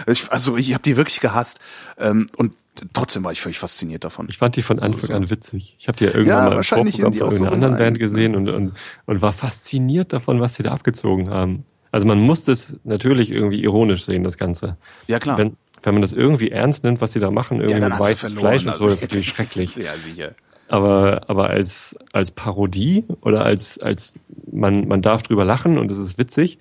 Ich, 0.07 0.32
also 0.32 0.57
ich 0.57 0.74
habe 0.74 0.84
die 0.84 0.97
wirklich 0.97 1.19
gehasst. 1.19 1.59
Ähm, 1.97 2.28
und 2.36 2.55
trotzdem 2.93 3.24
war 3.24 3.32
ich 3.32 3.41
völlig 3.41 3.59
fasziniert 3.59 4.03
davon. 4.03 4.28
Ich 4.30 4.38
fand 4.38 4.55
die 4.55 4.63
von 4.63 4.80
Anfang 4.80 5.11
an 5.11 5.30
witzig. 5.30 5.76
Ich 5.80 5.88
habe 5.88 5.97
die 5.97 6.05
ja 6.05 6.11
irgendwann 6.11 6.43
ja, 6.43 6.49
mal 6.49 6.57
im 6.57 6.63
Vorprogramm 6.63 7.13
von 7.13 7.21
irgendeiner 7.21 7.32
so 7.32 7.45
anderen 7.53 7.78
Band 7.78 7.99
gesehen 7.99 8.36
und, 8.36 8.49
und, 8.49 8.74
und 9.05 9.21
war 9.21 9.34
fasziniert 9.34 10.13
davon, 10.13 10.41
was 10.41 10.55
sie 10.55 10.63
da 10.63 10.71
abgezogen 10.71 11.30
haben. 11.30 11.65
Also 11.91 12.07
man 12.07 12.19
muss 12.19 12.43
das 12.43 12.76
natürlich 12.84 13.30
irgendwie 13.30 13.61
ironisch 13.61 14.03
sehen, 14.05 14.24
das 14.24 14.39
Ganze. 14.39 14.78
Ja, 15.05 15.19
klar. 15.19 15.38
Wenn, 15.38 15.57
wenn 15.84 15.93
man 15.93 16.01
das 16.01 16.13
irgendwie 16.13 16.49
ernst 16.49 16.84
nimmt, 16.84 17.01
was 17.01 17.13
sie 17.13 17.19
da 17.19 17.30
machen, 17.30 17.59
irgendwie 17.59 17.82
ja, 17.82 17.89
mit 17.89 17.99
weißes 17.99 18.34
Fleisch 18.34 18.65
und 18.65 18.76
so, 18.78 18.86
das 18.86 18.95
ist 18.95 19.01
natürlich 19.03 19.30
schrecklich. 19.30 19.76
Ja, 19.76 19.95
sicher 19.97 20.34
aber, 20.74 21.30
aber 21.30 21.51
als, 21.51 21.95
als 22.13 22.32
Parodie 22.32 23.05
oder 23.21 23.45
als, 23.45 23.78
als 23.78 24.15
man, 24.51 24.88
man 24.88 25.03
darf 25.03 25.21
drüber 25.21 25.45
lachen 25.45 25.78
und 25.78 25.91
es 25.91 25.99
ist 25.99 26.17
witzig, 26.17 26.57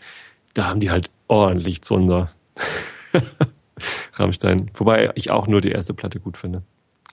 da 0.52 0.66
haben 0.66 0.80
die 0.80 0.90
halt 0.90 1.08
ordentlich 1.28 1.80
Zunder. 1.80 2.30
Rammstein. 4.12 4.70
Wobei 4.74 5.12
ich 5.14 5.30
auch 5.30 5.46
nur 5.46 5.62
die 5.62 5.70
erste 5.70 5.94
Platte 5.94 6.20
gut 6.20 6.36
finde. 6.36 6.60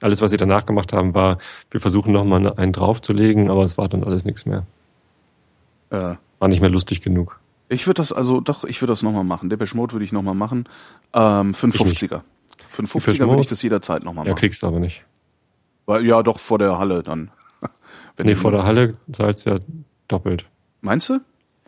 Alles, 0.02 0.20
was 0.20 0.32
sie 0.32 0.36
danach 0.36 0.66
gemacht 0.66 0.92
haben, 0.92 1.14
war, 1.14 1.38
wir 1.72 1.80
versuchen 1.80 2.12
nochmal 2.12 2.52
einen 2.58 2.74
draufzulegen, 2.74 3.50
aber 3.50 3.64
es 3.64 3.78
war 3.78 3.88
dann 3.88 4.04
alles 4.04 4.26
nichts 4.26 4.46
mehr. 4.46 4.66
Äh. 5.92 6.16
War 6.40 6.48
nicht 6.50 6.60
mehr 6.60 6.70
lustig 6.70 7.00
genug. 7.00 7.40
Ich 7.70 7.88
würde 7.88 8.00
das 8.02 8.12
also, 8.12 8.42
doch, 8.42 8.66
ich 8.66 8.82
würde 8.82 8.92
das 8.92 9.04
nochmal 9.04 9.24
machen. 9.24 9.50
Depeche 9.50 9.78
Mode 9.78 9.94
würde 9.94 10.04
ich 10.04 10.12
nochmal 10.12 10.36
machen. 10.36 10.68
Ähm, 11.14 11.54
550er. 11.54 12.24
550er 12.76 13.26
würde 13.30 13.40
ich 13.40 13.48
das 13.48 13.62
jederzeit 13.62 14.04
nochmal 14.04 14.26
machen. 14.26 14.36
Ja, 14.36 14.36
kriegst 14.36 14.64
du 14.64 14.68
aber 14.68 14.80
nicht. 14.80 15.06
Ja, 15.98 16.24
doch 16.24 16.40
vor 16.40 16.60
der 16.60 16.78
Halle 16.78 17.04
dann. 17.04 17.32
Wenn 18.18 18.28
nee, 18.28 18.36
vor 18.36 18.52
der 18.52 18.64
Halle 18.64 18.98
zahlst 19.12 19.46
ja 19.46 19.60
doppelt. 20.08 20.46
Meinst 20.82 21.10
du? 21.10 21.20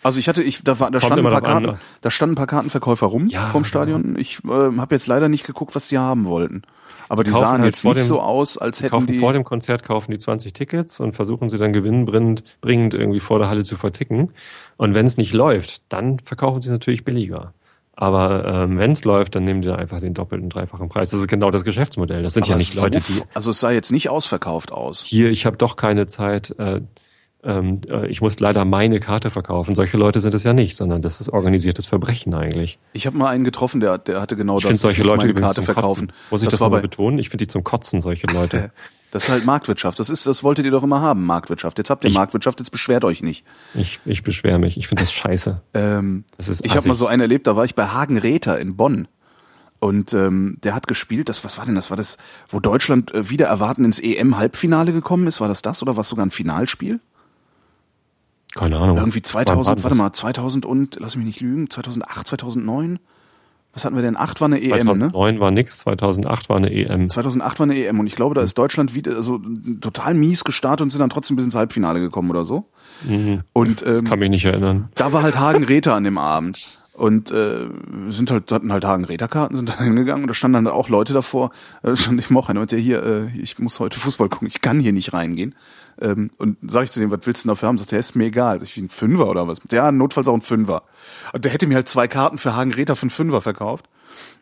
Also 0.03 0.19
ich 0.19 0.27
hatte, 0.27 0.41
ich 0.41 0.63
da, 0.63 0.79
war, 0.79 0.89
da 0.89 0.99
standen 0.99 1.27
ein 1.27 1.31
paar 1.31 1.41
Karten, 1.41 1.69
an. 1.69 1.79
da 2.01 2.09
standen 2.09 2.33
ein 2.33 2.35
paar 2.35 2.47
Kartenverkäufer 2.47 3.05
rum 3.05 3.27
ja, 3.27 3.47
vom 3.47 3.63
Stadion. 3.63 4.15
Ich 4.17 4.39
äh, 4.43 4.47
habe 4.49 4.95
jetzt 4.95 5.07
leider 5.07 5.29
nicht 5.29 5.45
geguckt, 5.45 5.75
was 5.75 5.89
die 5.89 5.97
haben 5.97 6.25
wollten. 6.25 6.63
Aber 7.07 7.23
die, 7.23 7.31
die 7.31 7.37
sahen 7.37 7.61
halt 7.61 7.65
jetzt 7.65 7.83
nicht 7.83 7.97
dem, 7.97 8.03
so 8.03 8.21
aus, 8.21 8.57
als 8.57 8.81
hätten 8.81 9.05
die. 9.05 9.19
Vor 9.19 9.33
dem 9.33 9.43
Konzert 9.43 9.83
kaufen 9.83 10.11
die 10.11 10.17
20 10.17 10.53
Tickets 10.53 10.99
und 10.99 11.13
versuchen 11.13 11.49
sie 11.49 11.57
dann 11.57 11.73
gewinnbringend 11.73 12.43
bringend 12.61 12.93
irgendwie 12.93 13.19
vor 13.19 13.37
der 13.37 13.49
Halle 13.49 13.63
zu 13.63 13.75
verticken. 13.75 14.31
Und 14.77 14.95
wenn 14.95 15.05
es 15.05 15.17
nicht 15.17 15.33
läuft, 15.33 15.81
dann 15.89 16.19
verkaufen 16.19 16.61
sie 16.61 16.69
es 16.69 16.71
natürlich 16.71 17.03
billiger. 17.03 17.53
Aber 18.01 18.45
ähm, 18.47 18.79
wenn 18.79 18.93
es 18.93 19.03
läuft, 19.03 19.35
dann 19.35 19.43
nehmen 19.43 19.61
die 19.61 19.67
da 19.67 19.75
einfach 19.75 19.99
den 19.99 20.15
doppelten, 20.15 20.49
dreifachen 20.49 20.89
Preis. 20.89 21.11
Das 21.11 21.19
ist 21.19 21.27
genau 21.27 21.51
das 21.51 21.63
Geschäftsmodell. 21.63 22.23
Das 22.23 22.33
sind 22.33 22.45
Aber 22.45 22.53
ja 22.53 22.57
nicht 22.57 22.73
Leute, 22.73 22.97
die. 22.99 23.21
Also 23.35 23.51
es 23.51 23.59
sah 23.59 23.69
jetzt 23.69 23.91
nicht 23.91 24.09
ausverkauft 24.09 24.71
aus. 24.71 25.03
Hier, 25.03 25.29
ich 25.29 25.45
habe 25.45 25.55
doch 25.55 25.75
keine 25.75 26.07
Zeit. 26.07 26.49
Äh, 26.57 26.81
ähm, 27.43 27.81
äh, 27.89 28.07
ich 28.07 28.21
muss 28.21 28.39
leider 28.39 28.65
meine 28.65 28.99
Karte 28.99 29.29
verkaufen. 29.29 29.75
Solche 29.75 29.97
Leute 29.97 30.19
sind 30.19 30.33
es 30.33 30.43
ja 30.43 30.53
nicht, 30.53 30.77
sondern 30.77 31.01
das 31.01 31.21
ist 31.21 31.29
organisiertes 31.29 31.85
Verbrechen 31.85 32.33
eigentlich. 32.33 32.79
Ich 32.93 33.07
habe 33.07 33.17
mal 33.17 33.29
einen 33.29 33.43
getroffen, 33.43 33.79
der, 33.79 33.97
der 33.97 34.21
hatte 34.21 34.35
genau 34.35 34.57
ich 34.57 34.63
das. 34.63 34.73
Ich 34.73 34.79
solche 34.79 35.03
Leute 35.03 35.27
meine 35.27 35.33
Karte 35.33 35.61
verkaufen. 35.61 36.07
Kotzen. 36.07 36.29
Muss 36.29 36.41
ich 36.41 36.49
das, 36.49 36.59
das 36.59 36.69
mal 36.69 36.81
betonen? 36.81 37.19
Ich 37.19 37.29
finde 37.29 37.45
die 37.45 37.47
zum 37.47 37.63
Kotzen, 37.63 38.01
solche 38.01 38.27
Leute. 38.27 38.71
Das 39.11 39.23
ist 39.23 39.29
halt 39.29 39.45
Marktwirtschaft. 39.45 39.99
Das 39.99 40.09
ist, 40.09 40.25
das 40.25 40.41
wolltet 40.41 40.63
ihr 40.63 40.71
doch 40.71 40.83
immer 40.83 41.01
haben, 41.01 41.25
Marktwirtschaft. 41.25 41.77
Jetzt 41.77 41.89
habt 41.89 42.05
ihr 42.05 42.07
ich, 42.07 42.13
Marktwirtschaft, 42.13 42.59
jetzt 42.59 42.69
beschwert 42.69 43.03
euch 43.03 43.21
nicht. 43.21 43.43
Ich, 43.73 43.99
ich 44.05 44.23
beschwere 44.23 44.57
mich. 44.57 44.77
Ich 44.77 44.87
finde 44.87 45.03
das 45.03 45.11
scheiße. 45.11 45.61
Ähm, 45.73 46.23
das 46.37 46.47
ist 46.47 46.65
ich 46.65 46.77
habe 46.77 46.87
mal 46.87 46.93
so 46.93 47.07
einen 47.07 47.21
erlebt, 47.21 47.45
da 47.45 47.57
war 47.57 47.65
ich 47.65 47.75
bei 47.75 47.87
Hagen 47.87 48.17
Räther 48.17 48.57
in 48.57 48.77
Bonn. 48.77 49.09
Und 49.79 50.13
ähm, 50.13 50.59
der 50.63 50.75
hat 50.75 50.87
gespielt, 50.87 51.27
das, 51.27 51.43
was 51.43 51.57
war 51.57 51.65
denn 51.65 51.75
das? 51.75 51.89
War 51.89 51.97
das, 51.97 52.19
wo 52.47 52.61
Deutschland 52.61 53.13
äh, 53.13 53.29
wieder 53.29 53.47
erwarten 53.47 53.83
ins 53.83 53.99
EM-Halbfinale 53.99 54.93
gekommen 54.93 55.27
ist? 55.27 55.41
War 55.41 55.49
das 55.49 55.61
das 55.61 55.81
oder 55.81 55.97
war 55.97 56.01
es 56.01 56.09
sogar 56.09 56.25
ein 56.25 56.31
Finalspiel? 56.31 57.01
Keine 58.55 58.77
Ahnung. 58.77 58.97
Irgendwie 58.97 59.21
2000, 59.21 59.83
warte 59.83 59.95
mal, 59.95 60.11
2000 60.11 60.65
und, 60.65 60.97
lass 60.99 61.15
mich 61.15 61.25
nicht 61.25 61.41
lügen, 61.41 61.69
2008, 61.69 62.27
2009? 62.27 62.99
was 63.73 63.85
hatten 63.85 63.95
wir 63.95 64.01
denn? 64.01 64.17
8 64.17 64.41
war 64.41 64.47
eine 64.47 64.59
2009 64.59 64.79
EM, 64.79 64.87
ne? 64.87 65.11
2009 65.11 65.39
war 65.39 65.51
nix, 65.51 65.77
2008 65.79 66.49
war 66.49 66.57
eine 66.57 66.71
EM. 66.71 67.09
2008 67.09 67.59
war 67.59 67.63
eine 67.65 67.77
EM 67.77 67.99
und 67.99 68.07
ich 68.07 68.15
glaube, 68.15 68.35
da 68.35 68.41
ist 68.41 68.57
Deutschland 68.57 68.95
wieder 68.95 69.15
also 69.15 69.39
total 69.79 70.13
mies 70.13 70.43
gestartet 70.43 70.81
und 70.81 70.89
sind 70.89 70.99
dann 70.99 71.09
trotzdem 71.09 71.37
bis 71.37 71.45
ins 71.45 71.55
Halbfinale 71.55 71.99
gekommen 72.01 72.29
oder 72.29 72.43
so. 72.43 72.65
Mhm. 73.07 73.41
Und 73.53 73.85
ähm, 73.85 74.03
kann 74.03 74.19
mich 74.19 74.29
nicht 74.29 74.45
erinnern. 74.45 74.89
Da 74.95 75.13
war 75.13 75.23
halt 75.23 75.39
Hagen 75.39 75.63
Räther 75.63 75.93
an 75.93 76.03
dem 76.03 76.17
Abend 76.17 76.80
und 76.93 77.31
äh, 77.31 77.69
sind 78.09 78.31
halt 78.31 78.51
hatten 78.51 78.71
halt 78.73 78.83
Hagen 78.83 79.05
Räderkarten 79.05 79.55
sind 79.55 79.69
da 79.69 79.77
hingegangen. 79.81 80.23
Und 80.23 80.27
da 80.27 80.33
standen 80.33 80.65
dann 80.65 80.73
auch 80.73 80.89
Leute 80.89 81.13
davor. 81.13 81.51
Äh, 81.83 81.95
stand 81.95 82.19
ich 82.19 82.29
mochte 82.29 82.59
und 82.59 82.71
ja 82.71 82.77
hier 82.77 83.03
äh, 83.03 83.39
ich 83.39 83.59
muss 83.59 83.79
heute 83.79 83.99
Fußball 83.99 84.27
gucken. 84.27 84.47
Ich 84.47 84.61
kann 84.61 84.79
hier 84.79 84.91
nicht 84.91 85.13
reingehen. 85.13 85.55
Ähm, 86.01 86.31
und 86.37 86.57
sag 86.63 86.83
ich 86.83 86.91
zu 86.91 86.99
dem 86.99 87.09
was 87.09 87.19
willst 87.23 87.43
du 87.43 87.47
denn 87.47 87.55
dafür 87.55 87.69
haben? 87.69 87.77
Sagt 87.77 87.93
er 87.93 87.99
ist 87.99 88.15
mir 88.15 88.25
egal. 88.25 88.59
Sag 88.59 88.67
ich 88.67 88.77
ein 88.77 88.89
Fünfer 88.89 89.29
oder 89.29 89.47
was? 89.47 89.61
Ja 89.71 89.91
notfalls 89.91 90.27
auch 90.27 90.33
ein 90.33 90.41
Fünfer. 90.41 90.83
Und 91.31 91.45
der 91.45 91.53
hätte 91.53 91.65
mir 91.65 91.75
halt 91.75 91.87
zwei 91.87 92.09
Karten 92.09 92.37
für 92.37 92.55
Hagen 92.55 92.73
Räder 92.73 92.97
für 92.97 93.03
einen 93.03 93.09
Fünfer 93.09 93.39
verkauft. 93.39 93.85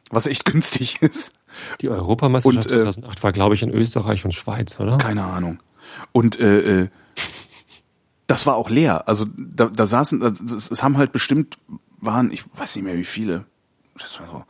Was 0.09 0.25
echt 0.25 0.45
günstig 0.45 1.01
ist. 1.03 1.33
Die 1.81 1.89
Europameisterschaft 1.89 2.71
und, 2.71 2.79
äh, 2.79 2.81
2008 2.81 3.23
war 3.23 3.31
glaube 3.31 3.53
ich 3.53 3.61
in 3.61 3.69
Österreich 3.69 4.25
und 4.25 4.33
Schweiz 4.33 4.79
oder? 4.79 4.97
Keine 4.97 5.23
Ahnung. 5.23 5.59
Und 6.13 6.39
äh, 6.39 6.81
äh, 6.81 6.87
das 8.25 8.47
war 8.47 8.55
auch 8.55 8.69
leer. 8.69 9.07
Also 9.07 9.25
da, 9.37 9.67
da 9.67 9.85
saßen 9.85 10.21
es 10.21 10.83
haben 10.83 10.97
halt 10.97 11.11
bestimmt 11.11 11.59
waren, 12.01 12.31
ich 12.31 12.43
weiß 12.55 12.75
nicht 12.75 12.85
mehr 12.85 12.97
wie 12.97 13.05
viele, 13.05 13.45
das 13.97 14.19
war 14.19 14.27
so 14.29 14.43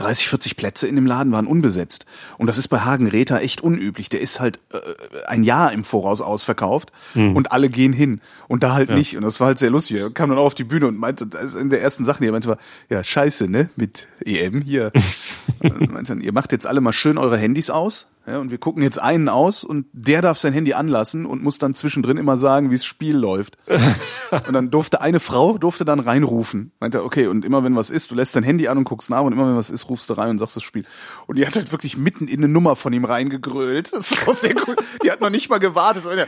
30, 0.00 0.28
40 0.28 0.56
Plätze 0.56 0.88
in 0.88 0.96
dem 0.96 1.04
Laden 1.04 1.30
waren 1.30 1.46
unbesetzt. 1.46 2.06
Und 2.38 2.46
das 2.46 2.56
ist 2.56 2.68
bei 2.68 2.80
Hagen 2.80 3.06
Räther 3.06 3.42
echt 3.42 3.60
unüblich. 3.60 4.08
Der 4.08 4.20
ist 4.20 4.40
halt 4.40 4.58
äh, 4.72 4.78
ein 5.26 5.44
Jahr 5.44 5.72
im 5.72 5.84
Voraus 5.84 6.22
ausverkauft 6.22 6.90
mhm. 7.14 7.36
und 7.36 7.52
alle 7.52 7.68
gehen 7.68 7.92
hin. 7.92 8.22
Und 8.48 8.62
da 8.62 8.72
halt 8.72 8.88
ja. 8.88 8.94
nicht. 8.94 9.16
Und 9.16 9.22
das 9.22 9.40
war 9.40 9.48
halt 9.48 9.58
sehr 9.58 9.68
lustig. 9.68 9.98
Er 9.98 10.10
kam 10.10 10.30
dann 10.30 10.38
auch 10.38 10.46
auf 10.46 10.54
die 10.54 10.64
Bühne 10.64 10.86
und 10.86 10.98
meinte, 10.98 11.26
das 11.26 11.44
ist 11.44 11.54
in 11.54 11.68
der 11.68 11.82
ersten 11.82 12.06
Sache, 12.06 12.20
die 12.20 12.28
er 12.28 12.32
meinte, 12.32 12.48
war, 12.48 12.58
ja, 12.88 13.04
scheiße, 13.04 13.50
ne, 13.50 13.68
mit 13.76 14.06
EM 14.24 14.62
hier. 14.62 14.90
und 15.60 15.92
meinte 15.92 16.14
dann, 16.14 16.22
ihr 16.22 16.32
macht 16.32 16.52
jetzt 16.52 16.66
alle 16.66 16.80
mal 16.80 16.94
schön 16.94 17.18
eure 17.18 17.36
Handys 17.36 17.68
aus. 17.68 18.06
Ja, 18.26 18.38
und 18.38 18.50
wir 18.50 18.58
gucken 18.58 18.82
jetzt 18.82 19.00
einen 19.00 19.28
aus 19.28 19.64
und 19.64 19.86
der 19.92 20.20
darf 20.20 20.38
sein 20.38 20.52
Handy 20.52 20.74
anlassen 20.74 21.24
und 21.24 21.42
muss 21.42 21.58
dann 21.58 21.74
zwischendrin 21.74 22.18
immer 22.18 22.38
sagen, 22.38 22.70
wie 22.70 22.74
das 22.74 22.84
Spiel 22.84 23.16
läuft. 23.16 23.56
und 24.46 24.52
dann 24.52 24.70
durfte 24.70 25.00
eine 25.00 25.20
Frau, 25.20 25.56
durfte 25.56 25.86
dann 25.86 26.00
reinrufen. 26.00 26.72
Meinte, 26.80 27.02
okay, 27.02 27.28
und 27.28 27.44
immer 27.44 27.64
wenn 27.64 27.76
was 27.76 27.90
ist, 27.90 28.10
du 28.10 28.14
lässt 28.14 28.36
dein 28.36 28.42
Handy 28.42 28.68
an 28.68 28.78
und 28.78 28.84
guckst 28.84 29.08
nach 29.08 29.22
und 29.22 29.32
immer 29.32 29.48
wenn 29.48 29.56
was 29.56 29.70
ist, 29.70 29.88
rufst 29.88 30.10
du 30.10 30.14
rein 30.14 30.30
und 30.30 30.38
sagst 30.38 30.56
das 30.56 30.62
Spiel. 30.62 30.84
Und 31.26 31.38
die 31.38 31.46
hat 31.46 31.56
halt 31.56 31.72
wirklich 31.72 31.96
mitten 31.96 32.28
in 32.28 32.40
eine 32.40 32.52
Nummer 32.52 32.76
von 32.76 32.92
ihm 32.92 33.04
reingegrölt. 33.04 33.92
Das 33.92 34.26
war 34.26 34.34
sehr 34.34 34.54
cool. 34.66 34.76
Die 35.02 35.10
hat 35.10 35.20
noch 35.20 35.30
nicht 35.30 35.48
mal 35.48 35.58
gewartet. 35.58 36.04
1-0 36.04 36.26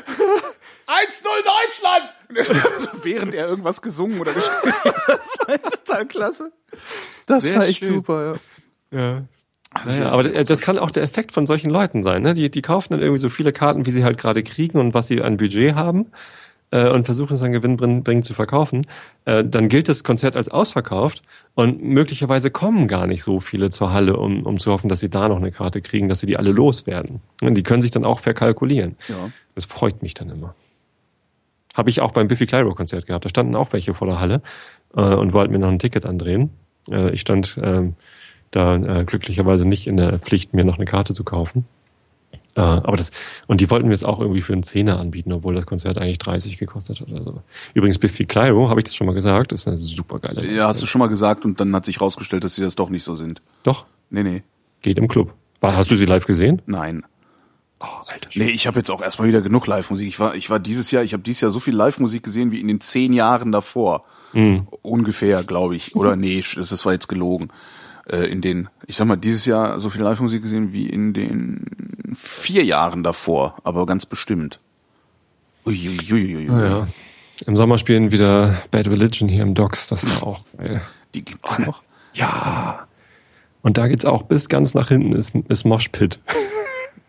Deutschland! 0.89 2.09
während 3.03 3.35
er 3.35 3.49
irgendwas 3.49 3.83
gesungen 3.83 4.21
oder 4.21 4.33
gespielt 4.33 4.75
hat. 4.85 4.95
Das 5.09 5.39
war 5.47 5.71
total 5.71 6.07
klasse. 6.07 6.53
Das 7.27 7.45
sehr 7.45 7.59
war 7.59 7.67
echt 7.67 7.85
schön. 7.85 7.95
super, 7.95 8.39
ja. 8.91 8.99
Ja, 8.99 9.23
naja, 9.85 10.11
aber 10.11 10.25
das 10.45 10.61
kann 10.61 10.79
auch 10.79 10.91
der 10.91 11.03
Effekt 11.03 11.33
von 11.33 11.47
solchen 11.47 11.71
Leuten 11.71 12.03
sein. 12.03 12.23
Ne? 12.23 12.35
Die, 12.35 12.51
die 12.51 12.63
kaufen 12.63 12.93
dann 12.93 13.01
irgendwie 13.01 13.21
so 13.21 13.29
viele 13.29 13.53
Karten, 13.53 13.87
wie 13.87 13.91
sie 13.91 14.05
halt 14.05 14.19
gerade 14.19 14.43
kriegen 14.43 14.79
und 14.79 14.95
was 14.95 15.09
sie 15.09 15.23
an 15.23 15.37
Budget 15.37 15.75
haben 15.75 16.07
äh, 16.73 16.89
und 16.89 17.05
versuchen 17.05 17.35
es 17.35 17.41
dann 17.41 17.53
gewinnbringend 17.53 18.25
zu 18.25 18.35
verkaufen. 18.35 18.87
Äh, 19.25 19.45
dann 19.45 19.69
gilt 19.69 19.89
das 19.89 20.05
Konzert 20.05 20.37
als 20.37 20.49
ausverkauft 20.49 21.23
und 21.55 21.83
möglicherweise 21.83 22.51
kommen 22.51 22.89
gar 22.89 23.07
nicht 23.07 23.23
so 23.23 23.41
viele 23.41 23.71
zur 23.71 23.93
Halle, 23.93 24.17
um, 24.17 24.45
um 24.45 24.59
zu 24.59 24.73
hoffen, 24.73 24.89
dass 24.89 25.01
sie 25.01 25.11
da 25.11 25.29
noch 25.29 25.37
eine 25.37 25.53
Karte 25.53 25.81
kriegen, 25.81 26.09
dass 26.09 26.21
sie 26.21 26.27
die 26.27 26.37
alle 26.37 26.51
loswerden. 26.51 27.21
Und 27.41 27.55
die 27.55 27.63
können 27.63 27.83
sich 27.83 27.91
dann 27.91 28.05
auch 28.05 28.21
verkalkulieren. 28.21 28.97
Ja. 29.09 29.31
Das 29.55 29.65
freut 29.65 30.03
mich 30.03 30.15
dann 30.15 30.31
immer. 30.31 30.55
Habe 31.75 31.91
ich 31.91 32.01
auch 32.01 32.13
beim 32.13 32.29
Biffy 32.29 32.47
Clyro 32.47 32.75
Konzert 32.75 33.07
gehabt. 33.07 33.25
Da 33.25 33.29
standen 33.29 33.55
auch 33.55 33.73
welche 33.73 33.95
vor 33.95 34.07
der 34.07 34.21
Halle 34.21 34.43
äh, 34.95 35.01
und 35.01 35.33
wollten 35.33 35.53
mir 35.53 35.59
noch 35.59 35.69
ein 35.69 35.79
Ticket 35.79 36.05
andrehen. 36.05 36.51
Äh, 36.91 37.11
ich 37.13 37.21
stand... 37.21 37.59
Ähm, 37.63 37.95
da 38.53 38.77
äh, 38.77 39.05
glücklicherweise 39.05 39.67
nicht 39.67 39.89
in 39.89 39.97
der 39.97 40.21
Pflicht, 40.21 40.55
mir 40.55 40.65
noch 40.65 40.77
eine 40.77 40.85
Karte 40.85 41.15
zu 41.15 41.25
kaufen. 41.25 41.65
Äh, 42.55 42.61
aber 42.61 42.99
das, 42.99 43.11
und 43.47 43.63
die 43.63 43.71
wollten 43.71 43.89
mir 43.89 43.95
es 43.95 44.05
auch 44.05 44.21
irgendwie 44.21 44.43
für 44.43 44.53
einen 44.53 44.63
Zehner 44.63 45.01
anbieten, 45.01 45.33
obwohl 45.33 45.55
das 45.55 45.65
Konzert 45.65 45.99
eigentlich 45.99 46.19
30 46.19 46.59
gekostet 46.59 47.01
hat. 47.01 47.11
Also. 47.11 47.43
Übrigens, 47.73 47.99
Biffy 47.99 48.27
Clyro, 48.27 48.69
habe 48.69 48.81
ich 48.81 48.85
das 48.85 48.95
schon 48.95 49.07
mal 49.07 49.15
gesagt, 49.15 49.53
ist 49.53 49.67
eine 49.67 49.79
super 49.79 50.19
geile. 50.19 50.47
Ja, 50.47 50.69
hast 50.69 50.83
du 50.83 50.87
schon 50.87 50.99
mal 50.99 51.09
gesagt 51.09 51.45
und 51.45 51.61
dann 51.61 51.75
hat 51.75 51.87
sich 51.87 52.01
rausgestellt, 52.01 52.45
dass 52.45 52.55
sie 52.55 52.63
das 52.63 52.75
doch 52.75 52.91
nicht 52.91 53.05
so 53.05 53.17
sind. 53.17 53.41
Doch? 53.63 53.87
Nee, 54.11 54.23
nee. 54.23 54.43
Geht 54.83 54.99
im 54.99 55.09
Club. 55.09 55.33
Hast 55.63 55.91
du 55.91 55.97
sie 55.97 56.05
live 56.07 56.27
gesehen? 56.27 56.61
Nein. 56.67 57.05
Oh, 57.81 57.87
Alter. 58.07 58.29
Nee, 58.35 58.51
ich 58.51 58.67
habe 58.67 58.79
jetzt 58.79 58.91
auch 58.91 59.01
erstmal 59.01 59.29
wieder 59.29 59.41
genug 59.41 59.67
Live-Musik. 59.67 60.07
Ich 60.07 60.21
war, 60.21 60.35
ich 60.35 60.51
war 60.51 60.61
dieses 60.61 60.91
Jahr, 60.91 61.03
ich 61.03 61.15
habe 61.15 61.23
dieses 61.23 61.41
Jahr 61.41 61.51
so 61.51 61.59
viel 61.59 61.75
Live-Musik 61.75 62.23
gesehen 62.23 62.53
wie 62.53 62.61
in 62.61 62.69
den 62.69 62.81
zehn 62.81 63.13
Jahren 63.13 63.51
davor. 63.51 64.05
Mhm. 64.35 64.69
Ungefähr, 64.83 65.43
glaube 65.43 65.75
ich. 65.75 65.97
Oder 65.97 66.17
nee, 66.17 66.45
das 66.57 66.71
ist 66.71 66.81
zwar 66.81 66.93
jetzt 66.93 67.09
gelogen 67.09 67.49
äh, 68.09 68.27
in 68.27 68.41
den, 68.41 68.69
ich 68.87 68.97
sag 68.97 69.07
mal, 69.07 69.17
dieses 69.17 69.47
Jahr 69.47 69.81
so 69.81 69.91
viel 69.91 70.03
Live-Musik 70.03 70.43
gesehen 70.43 70.73
wie 70.73 70.89
in 70.89 71.13
den 71.13 72.13
vier 72.15 72.65
Jahren 72.65 73.03
davor, 73.03 73.57
aber 73.65 73.87
ganz 73.87 74.07
bestimmt. 74.07 74.61
Uiuiuiui. 75.65 76.51
Oh 76.51 76.59
ja. 76.59 76.89
Im 77.47 77.57
Sommer 77.57 77.79
spielen 77.79 78.13
wieder 78.13 78.63
Bad 78.71 78.89
Religion 78.89 79.29
hier 79.29 79.43
im 79.43 79.55
Docks, 79.55 79.87
das 79.89 80.05
war 80.21 80.27
auch 80.27 80.41
geil. 80.57 80.83
Die 81.15 81.25
gibt's 81.25 81.59
oh, 81.59 81.63
noch? 81.63 81.83
Ja. 82.15 82.87
Und 83.63 83.79
da 83.79 83.87
geht's 83.87 84.05
auch 84.05 84.25
bis 84.25 84.49
ganz 84.49 84.75
nach 84.75 84.89
hinten, 84.89 85.15
ist, 85.15 85.35
ist 85.49 85.65
Moshpit. 85.65 86.21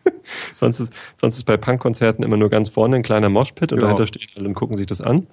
sonst, 0.56 0.80
ist, 0.80 0.94
sonst 1.20 1.38
ist 1.38 1.46
bei 1.46 1.58
Punkkonzerten 1.58 2.24
immer 2.24 2.38
nur 2.38 2.50
ganz 2.50 2.70
vorne 2.70 2.98
ein 2.98 3.04
kleiner 3.04 3.30
Moshpit 3.30 3.74
und 3.74 3.80
ja. 3.80 3.86
dahinter 3.86 4.08
stehen 4.08 4.30
alle 4.36 4.48
und 4.48 4.54
gucken 4.54 4.78
sich 4.78 4.88
das 4.88 5.02
an. 5.02 5.28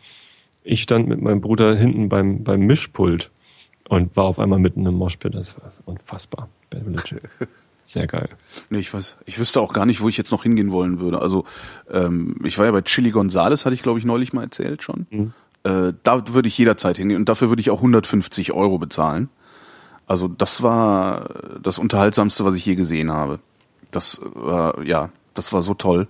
Ich 0.63 0.83
stand 0.83 1.09
mit 1.09 1.21
meinem 1.21 1.41
Bruder 1.41 1.75
hinten 1.75 2.09
beim, 2.09 2.45
beim 2.45 2.61
Mischpult 2.61 3.31
und 3.91 4.17
war 4.17 4.25
auf 4.25 4.39
einmal 4.39 4.61
mitten 4.61 4.87
im 4.87 4.95
Moshpit. 4.95 5.35
Das 5.35 5.57
war 5.61 5.69
unfassbar. 5.85 6.49
Bad. 6.71 6.83
Sehr 7.85 8.07
geil. 8.07 8.29
Nee, 8.71 8.79
ich 8.79 8.95
weiß, 8.95 9.17
ich 9.27 9.39
wüsste 9.41 9.61
auch 9.61 9.73
gar 9.73 9.85
nicht, 9.85 10.01
wo 10.01 10.09
ich 10.09 10.17
jetzt 10.17 10.31
noch 10.31 10.45
hingehen 10.45 10.71
wollen 10.71 11.01
würde. 11.01 11.21
Also 11.21 11.45
ähm, 11.91 12.37
ich 12.45 12.57
war 12.57 12.67
ja 12.67 12.71
bei 12.71 12.83
Chili 12.83 13.11
Gonzales, 13.11 13.67
hatte 13.67 13.75
ich 13.75 13.83
glaube 13.83 13.99
ich 13.99 14.05
neulich 14.05 14.33
mal 14.33 14.45
erzählt 14.45 14.85
schon. 14.85 15.07
Mhm. 15.11 15.33
Äh, 15.65 15.93
da 16.05 16.23
würde 16.29 16.47
ich 16.47 16.57
jederzeit 16.57 16.99
hingehen 16.99 17.19
und 17.19 17.29
dafür 17.29 17.49
würde 17.49 17.61
ich 17.61 17.71
auch 17.71 17.79
150 17.79 18.53
Euro 18.53 18.79
bezahlen. 18.79 19.29
Also 20.07 20.29
das 20.29 20.63
war 20.63 21.59
das 21.61 21.79
Unterhaltsamste, 21.79 22.45
was 22.45 22.55
ich 22.55 22.65
je 22.65 22.77
gesehen 22.77 23.11
habe. 23.11 23.41
Das 23.91 24.23
war, 24.35 24.85
ja, 24.85 25.11
das 25.35 25.53
war 25.53 25.63
so 25.63 25.75
toll. 25.75 26.07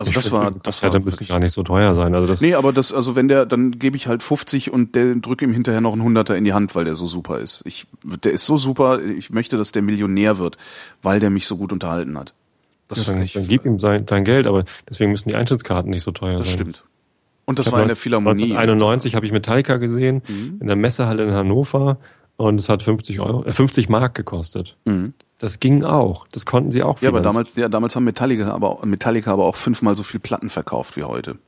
Also 0.00 0.12
ich 0.12 0.16
das 0.16 0.32
war, 0.32 0.50
das 0.50 0.82
war, 0.82 0.98
müssen 1.00 1.26
gar 1.26 1.40
nicht 1.40 1.52
so 1.52 1.62
teuer 1.62 1.94
sein. 1.94 2.14
Also 2.14 2.26
das 2.26 2.40
nee, 2.40 2.54
aber 2.54 2.72
das, 2.72 2.90
also 2.90 3.16
wenn 3.16 3.28
der, 3.28 3.44
dann 3.44 3.78
gebe 3.78 3.98
ich 3.98 4.06
halt 4.06 4.22
50 4.22 4.72
und 4.72 4.94
der 4.94 5.14
drücke 5.16 5.44
ihm 5.44 5.52
hinterher 5.52 5.82
noch 5.82 5.92
einen 5.92 6.02
Hunderter 6.02 6.38
in 6.38 6.44
die 6.44 6.54
Hand, 6.54 6.74
weil 6.74 6.86
der 6.86 6.94
so 6.94 7.06
super 7.06 7.38
ist. 7.38 7.62
Ich, 7.66 7.86
der 8.24 8.32
ist 8.32 8.46
so 8.46 8.56
super. 8.56 9.02
Ich 9.02 9.28
möchte, 9.28 9.58
dass 9.58 9.72
der 9.72 9.82
Millionär 9.82 10.38
wird, 10.38 10.56
weil 11.02 11.20
der 11.20 11.28
mich 11.28 11.46
so 11.46 11.58
gut 11.58 11.70
unterhalten 11.70 12.16
hat. 12.18 12.32
Das 12.88 13.06
ja, 13.06 13.12
dann, 13.12 13.22
ich, 13.22 13.34
dann 13.34 13.46
gib 13.46 13.66
ihm 13.66 13.78
sein, 13.78 14.06
dein 14.06 14.24
Geld, 14.24 14.46
aber 14.46 14.64
deswegen 14.88 15.12
müssen 15.12 15.28
die 15.28 15.34
Eintrittskarten 15.34 15.90
nicht 15.90 16.02
so 16.02 16.12
teuer 16.12 16.38
das 16.38 16.44
sein. 16.44 16.52
Das 16.52 16.60
stimmt. 16.60 16.84
Und 17.44 17.58
das 17.58 17.70
war 17.70 17.82
in 17.82 17.88
der 17.88 17.96
Philharmonie. 17.96 18.54
1991 18.54 19.14
habe 19.14 19.26
ich 19.26 19.32
Metallica 19.32 19.76
gesehen, 19.76 20.22
mhm. 20.26 20.58
in 20.62 20.66
der 20.66 20.76
Messehalle 20.76 21.24
in 21.24 21.32
Hannover 21.32 21.98
und 22.38 22.58
es 22.58 22.70
hat 22.70 22.82
50 22.82 23.20
Euro, 23.20 23.44
äh, 23.44 23.52
50 23.52 23.90
Mark 23.90 24.14
gekostet. 24.14 24.78
Mhm. 24.86 25.12
Das 25.40 25.58
ging 25.58 25.84
auch. 25.84 26.26
Das 26.32 26.44
konnten 26.44 26.70
sie 26.70 26.82
auch. 26.82 27.00
Ja, 27.00 27.08
aber 27.08 27.22
damals, 27.22 27.56
ja, 27.56 27.70
damals 27.70 27.96
haben 27.96 28.04
Metallica 28.04 28.52
aber, 28.52 28.84
Metallica 28.84 29.32
aber 29.32 29.46
auch 29.46 29.56
fünfmal 29.56 29.96
so 29.96 30.02
viel 30.02 30.20
Platten 30.20 30.50
verkauft 30.50 30.98
wie 30.98 31.02
heute. 31.02 31.38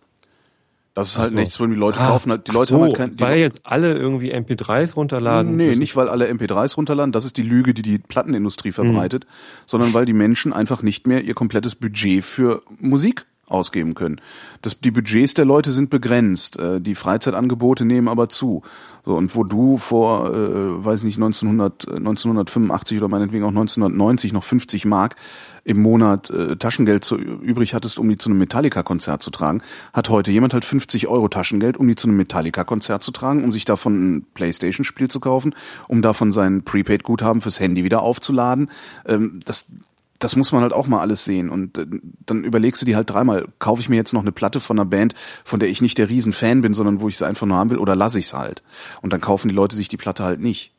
Das 0.95 1.09
ist 1.09 1.19
halt 1.19 1.31
so. 1.31 1.37
nichts, 1.37 1.61
wo 1.61 1.67
die 1.67 1.75
Leute 1.75 2.01
ah, 2.01 2.09
kaufen. 2.09 2.31
Halt, 2.31 2.49
die 2.49 2.53
Leute 2.53 2.71
so, 2.71 2.77
haben 2.77 2.85
halt 2.85 2.97
kein, 2.97 3.21
weil 3.21 3.39
jetzt 3.39 3.61
alle 3.65 3.95
irgendwie 3.95 4.35
MP3s 4.35 4.95
runterladen. 4.95 5.57
Nee, 5.57 5.77
nicht 5.77 5.95
weil 5.95 6.09
alle 6.09 6.31
MP3s 6.31 6.77
runterladen. 6.77 7.13
Das 7.13 7.27
ist 7.27 7.37
die 7.37 7.43
Lüge, 7.43 7.75
die 7.75 7.83
die 7.83 7.99
Plattenindustrie 7.99 8.73
verbreitet, 8.73 9.25
mhm. 9.25 9.63
sondern 9.67 9.93
weil 9.93 10.07
die 10.07 10.15
Menschen 10.15 10.55
einfach 10.55 10.83
nicht 10.83 11.07
mehr 11.07 11.23
ihr 11.23 11.35
komplettes 11.35 11.75
Budget 11.75 12.25
für 12.25 12.63
Musik 12.79 13.27
ausgeben 13.49 13.95
können. 13.95 14.21
Das, 14.63 14.81
die 14.81 14.91
Budgets 14.91 15.35
der 15.35 15.45
Leute 15.45 15.73
sind 15.73 15.91
begrenzt, 15.91 16.59
äh, 16.59 16.81
die 16.81 16.95
Freizeitangebote 16.95 17.85
nehmen 17.85 18.09
aber 18.09 18.29
zu. 18.29 18.63
So, 19.05 19.17
und 19.17 19.35
wo 19.35 19.43
du 19.43 19.79
vor, 19.79 20.31
äh, 20.31 20.85
weiß 20.85 21.03
nicht, 21.03 21.17
1900, 21.17 21.89
1985 21.89 22.99
oder 22.99 23.09
meinetwegen 23.09 23.45
auch 23.45 23.49
1990 23.49 24.33
noch 24.33 24.45
50 24.45 24.85
Mark 24.85 25.17
im 25.65 25.83
Monat 25.83 26.31
äh, 26.31 26.57
Taschengeld 26.57 27.05
zu, 27.05 27.17
übrig 27.17 27.75
hattest, 27.75 27.99
um 27.99 28.09
die 28.09 28.17
zu 28.17 28.31
einem 28.31 28.39
Metallica-Konzert 28.39 29.23
zu 29.23 29.31
tragen, 29.31 29.63
hat 29.93 30.09
heute 30.09 30.31
jemand 30.31 30.55
halt 30.55 30.65
50 30.65 31.09
Euro 31.09 31.29
Taschengeld, 31.29 31.77
um 31.77 31.89
die 31.89 31.97
zu 31.97 32.07
einem 32.07 32.17
Metallica-Konzert 32.17 33.03
zu 33.03 33.11
tragen, 33.11 33.45
um 33.45 33.51
sich 33.51 33.65
davon 33.65 34.17
ein 34.17 34.27
Playstation-Spiel 34.35 35.09
zu 35.09 35.19
kaufen, 35.19 35.55
um 35.89 36.01
davon 36.01 36.31
sein 36.31 36.63
Prepaid-Guthaben 36.63 37.41
fürs 37.41 37.59
Handy 37.59 37.83
wieder 37.83 38.03
aufzuladen. 38.03 38.71
Ähm, 39.07 39.41
das, 39.45 39.67
das 40.23 40.37
muss 40.37 40.53
man 40.53 40.63
halt 40.63 40.73
auch 40.73 40.87
mal 40.87 41.01
alles 41.01 41.25
sehen. 41.25 41.51
Und 41.51 41.79
äh, 41.79 41.87
dann 42.27 42.45
überlegst 42.45 42.81
du 42.81 42.87
dir 42.87 42.97
halt 42.97 43.11
dreimal, 43.11 43.49
kaufe 43.59 43.81
ich 43.81 43.89
mir 43.89 43.97
jetzt 43.97 44.13
noch 44.13 44.23
eine 44.23 44.33
Platte 44.33 44.61
von 44.61 44.79
einer 44.79 44.89
Band, 44.89 45.15
von 45.45 45.61
der 45.61 45.69
ich 45.69 45.81
nicht 45.81 45.99
der 45.99 46.09
Riesenfan 46.09 46.61
bin, 46.61 46.75
sondern 46.75 47.01
wo 47.01 47.09
ich 47.09 47.19
sie 47.19 47.27
einfach 47.27 47.47
nur 47.47 47.57
haben 47.57 47.71
will, 47.71 47.79
oder 47.79 47.97
lasse 47.97 48.19
ich 48.19 48.27
es 48.27 48.35
halt. 48.35 48.63
Und 49.01 49.13
dann 49.13 49.21
kaufen 49.21 49.49
die 49.49 49.55
Leute 49.55 49.77
sich 49.77 49.89
die 49.89 49.97
Platte 49.97 50.25
halt 50.25 50.41
nicht. 50.41 50.73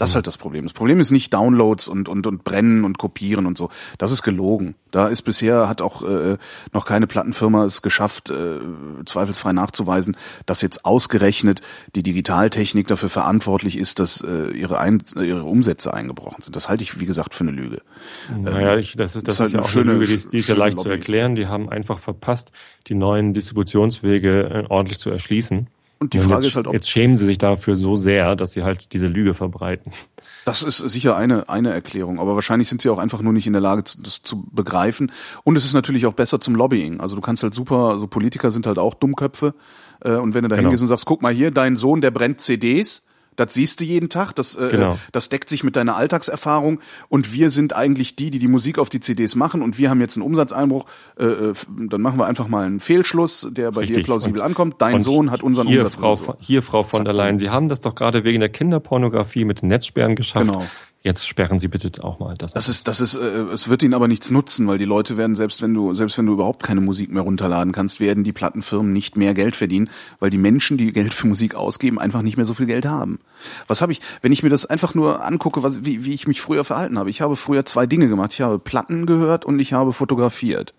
Das 0.00 0.10
ist 0.10 0.14
halt 0.14 0.26
das 0.26 0.38
Problem. 0.38 0.64
Das 0.64 0.72
Problem 0.72 0.98
ist 0.98 1.10
nicht 1.10 1.34
Downloads 1.34 1.86
und, 1.86 2.08
und, 2.08 2.26
und 2.26 2.42
Brennen 2.42 2.84
und 2.84 2.96
Kopieren 2.96 3.44
und 3.44 3.58
so. 3.58 3.68
Das 3.98 4.12
ist 4.12 4.22
gelogen. 4.22 4.74
Da 4.92 5.08
ist 5.08 5.20
bisher, 5.20 5.68
hat 5.68 5.82
auch 5.82 6.02
äh, 6.02 6.38
noch 6.72 6.86
keine 6.86 7.06
Plattenfirma 7.06 7.66
es 7.66 7.82
geschafft, 7.82 8.30
äh, 8.30 8.60
zweifelsfrei 9.04 9.52
nachzuweisen, 9.52 10.16
dass 10.46 10.62
jetzt 10.62 10.86
ausgerechnet 10.86 11.60
die 11.94 12.02
Digitaltechnik 12.02 12.86
dafür 12.86 13.10
verantwortlich 13.10 13.76
ist, 13.76 13.98
dass 13.98 14.22
äh, 14.22 14.52
ihre, 14.52 14.78
Ein 14.78 15.02
ihre 15.16 15.42
Umsätze 15.42 15.92
eingebrochen 15.92 16.44
sind. 16.44 16.56
Das 16.56 16.70
halte 16.70 16.82
ich, 16.82 16.98
wie 16.98 17.04
gesagt, 17.04 17.34
für 17.34 17.44
eine 17.44 17.50
Lüge. 17.50 17.82
Naja, 18.34 18.78
ich, 18.78 18.96
das 18.96 19.16
ist, 19.16 19.28
das, 19.28 19.36
das 19.36 19.48
ist, 19.48 19.52
ist 19.52 19.54
halt 19.54 19.64
ja 19.64 19.68
auch 19.68 19.70
schöne, 19.70 19.90
eine 19.90 20.00
Lüge, 20.00 20.16
die, 20.16 20.28
die 20.30 20.38
ist 20.38 20.48
ja 20.48 20.54
leicht 20.54 20.78
Lobby. 20.78 20.88
zu 20.88 20.90
erklären. 20.92 21.34
Die 21.34 21.46
haben 21.46 21.68
einfach 21.68 21.98
verpasst, 21.98 22.52
die 22.86 22.94
neuen 22.94 23.34
Distributionswege 23.34 24.44
äh, 24.44 24.64
ordentlich 24.70 24.98
zu 24.98 25.10
erschließen 25.10 25.68
Und 26.00 26.14
die 26.14 26.18
und 26.18 26.24
Frage 26.24 26.42
jetzt, 26.42 26.48
ist 26.48 26.56
halt, 26.56 26.66
ob 26.66 26.72
jetzt 26.72 26.88
schämen 26.88 27.14
sie 27.14 27.26
sich 27.26 27.38
dafür 27.38 27.76
so 27.76 27.94
sehr, 27.94 28.34
dass 28.34 28.52
sie 28.52 28.62
halt 28.62 28.92
diese 28.92 29.06
Lüge 29.06 29.34
verbreiten. 29.34 29.92
Das 30.46 30.62
ist 30.62 30.78
sicher 30.78 31.16
eine, 31.16 31.50
eine 31.50 31.70
Erklärung, 31.70 32.18
aber 32.18 32.34
wahrscheinlich 32.34 32.68
sind 32.68 32.80
sie 32.80 32.88
auch 32.88 32.98
einfach 32.98 33.20
nur 33.20 33.34
nicht 33.34 33.46
in 33.46 33.52
der 33.52 33.60
Lage, 33.60 33.82
das 34.02 34.22
zu 34.22 34.42
begreifen. 34.50 35.12
Und 35.44 35.56
es 35.56 35.66
ist 35.66 35.74
natürlich 35.74 36.06
auch 36.06 36.14
besser 36.14 36.40
zum 36.40 36.54
Lobbying. 36.54 37.00
Also 37.00 37.14
du 37.14 37.20
kannst 37.20 37.42
halt 37.42 37.52
super, 37.52 37.98
so 37.98 38.06
Politiker 38.06 38.50
sind 38.50 38.66
halt 38.66 38.78
auch 38.78 38.94
Dummköpfe. 38.94 39.54
Äh, 40.02 40.14
und 40.14 40.32
wenn 40.32 40.42
du 40.42 40.48
da 40.48 40.56
genau. 40.56 40.68
hingehst 40.68 40.82
und 40.82 40.88
sagst, 40.88 41.04
guck 41.04 41.20
mal 41.20 41.34
hier, 41.34 41.50
dein 41.50 41.76
Sohn, 41.76 42.00
der 42.00 42.10
brennt 42.10 42.40
CDs, 42.40 43.04
das 43.40 43.54
siehst 43.54 43.80
du 43.80 43.84
jeden 43.84 44.08
Tag, 44.08 44.32
das, 44.34 44.56
äh, 44.56 44.68
genau. 44.70 44.98
das 45.12 45.28
deckt 45.28 45.48
sich 45.48 45.64
mit 45.64 45.76
deiner 45.76 45.96
Alltagserfahrung 45.96 46.80
und 47.08 47.32
wir 47.32 47.50
sind 47.50 47.74
eigentlich 47.74 48.16
die, 48.16 48.30
die 48.30 48.38
die 48.38 48.48
Musik 48.48 48.78
auf 48.78 48.88
die 48.88 49.00
CDs 49.00 49.34
machen 49.34 49.62
und 49.62 49.78
wir 49.78 49.90
haben 49.90 50.00
jetzt 50.00 50.16
einen 50.16 50.26
Umsatzeinbruch, 50.26 50.86
äh, 51.18 51.24
äh 51.24 51.54
dann 51.88 52.00
machen 52.00 52.18
wir 52.18 52.26
einfach 52.26 52.48
mal 52.48 52.66
einen 52.66 52.80
Fehlschluss, 52.80 53.48
der 53.50 53.72
bei 53.72 53.80
Richtig. 53.80 53.98
dir 53.98 54.02
plausibel 54.04 54.40
und, 54.40 54.46
ankommt. 54.46 54.76
Dein 54.78 55.00
Sohn 55.00 55.30
hat 55.30 55.42
unseren 55.42 55.68
hier, 55.68 55.78
Umsatz. 55.78 55.96
Frau, 55.96 56.36
hier, 56.40 56.62
Frau 56.62 56.82
von 56.82 57.04
der 57.04 57.14
Leyen, 57.14 57.38
Sie 57.38 57.50
haben 57.50 57.68
das 57.68 57.80
doch 57.80 57.94
gerade 57.94 58.24
wegen 58.24 58.40
der 58.40 58.48
Kinderpornografie 58.48 59.44
mit 59.44 59.62
Netzsperren 59.62 60.16
geschafft. 60.16 60.46
Genau. 60.46 60.66
Jetzt 61.02 61.26
sperren 61.26 61.58
Sie 61.58 61.68
bitte 61.68 62.04
auch 62.04 62.18
mal 62.18 62.36
das. 62.36 62.52
Das 62.52 62.68
ist, 62.68 62.86
das 62.86 63.00
ist, 63.00 63.14
äh, 63.14 63.44
es 63.52 63.70
wird 63.70 63.82
Ihnen 63.82 63.94
aber 63.94 64.06
nichts 64.06 64.30
nutzen, 64.30 64.66
weil 64.68 64.76
die 64.76 64.84
Leute 64.84 65.16
werden 65.16 65.34
selbst 65.34 65.62
wenn 65.62 65.72
du, 65.72 65.94
selbst 65.94 66.18
wenn 66.18 66.26
du 66.26 66.34
überhaupt 66.34 66.62
keine 66.62 66.82
Musik 66.82 67.10
mehr 67.10 67.22
runterladen 67.22 67.72
kannst, 67.72 68.00
werden 68.00 68.22
die 68.22 68.32
Plattenfirmen 68.32 68.92
nicht 68.92 69.16
mehr 69.16 69.32
Geld 69.32 69.56
verdienen, 69.56 69.88
weil 70.18 70.28
die 70.28 70.36
Menschen, 70.36 70.76
die 70.76 70.92
Geld 70.92 71.14
für 71.14 71.26
Musik 71.26 71.54
ausgeben, 71.54 71.98
einfach 71.98 72.20
nicht 72.20 72.36
mehr 72.36 72.44
so 72.44 72.52
viel 72.52 72.66
Geld 72.66 72.84
haben. 72.84 73.18
Was 73.66 73.80
habe 73.80 73.92
ich, 73.92 74.02
wenn 74.20 74.32
ich 74.32 74.42
mir 74.42 74.50
das 74.50 74.66
einfach 74.66 74.94
nur 74.94 75.24
angucke, 75.24 75.62
was, 75.62 75.86
wie, 75.86 76.04
wie 76.04 76.12
ich 76.12 76.26
mich 76.26 76.42
früher 76.42 76.64
verhalten 76.64 76.98
habe? 76.98 77.08
Ich 77.08 77.22
habe 77.22 77.34
früher 77.34 77.64
zwei 77.64 77.86
Dinge 77.86 78.08
gemacht. 78.08 78.34
Ich 78.34 78.42
habe 78.42 78.58
Platten 78.58 79.06
gehört 79.06 79.46
und 79.46 79.58
ich 79.58 79.72
habe 79.72 79.94
fotografiert. 79.94 80.74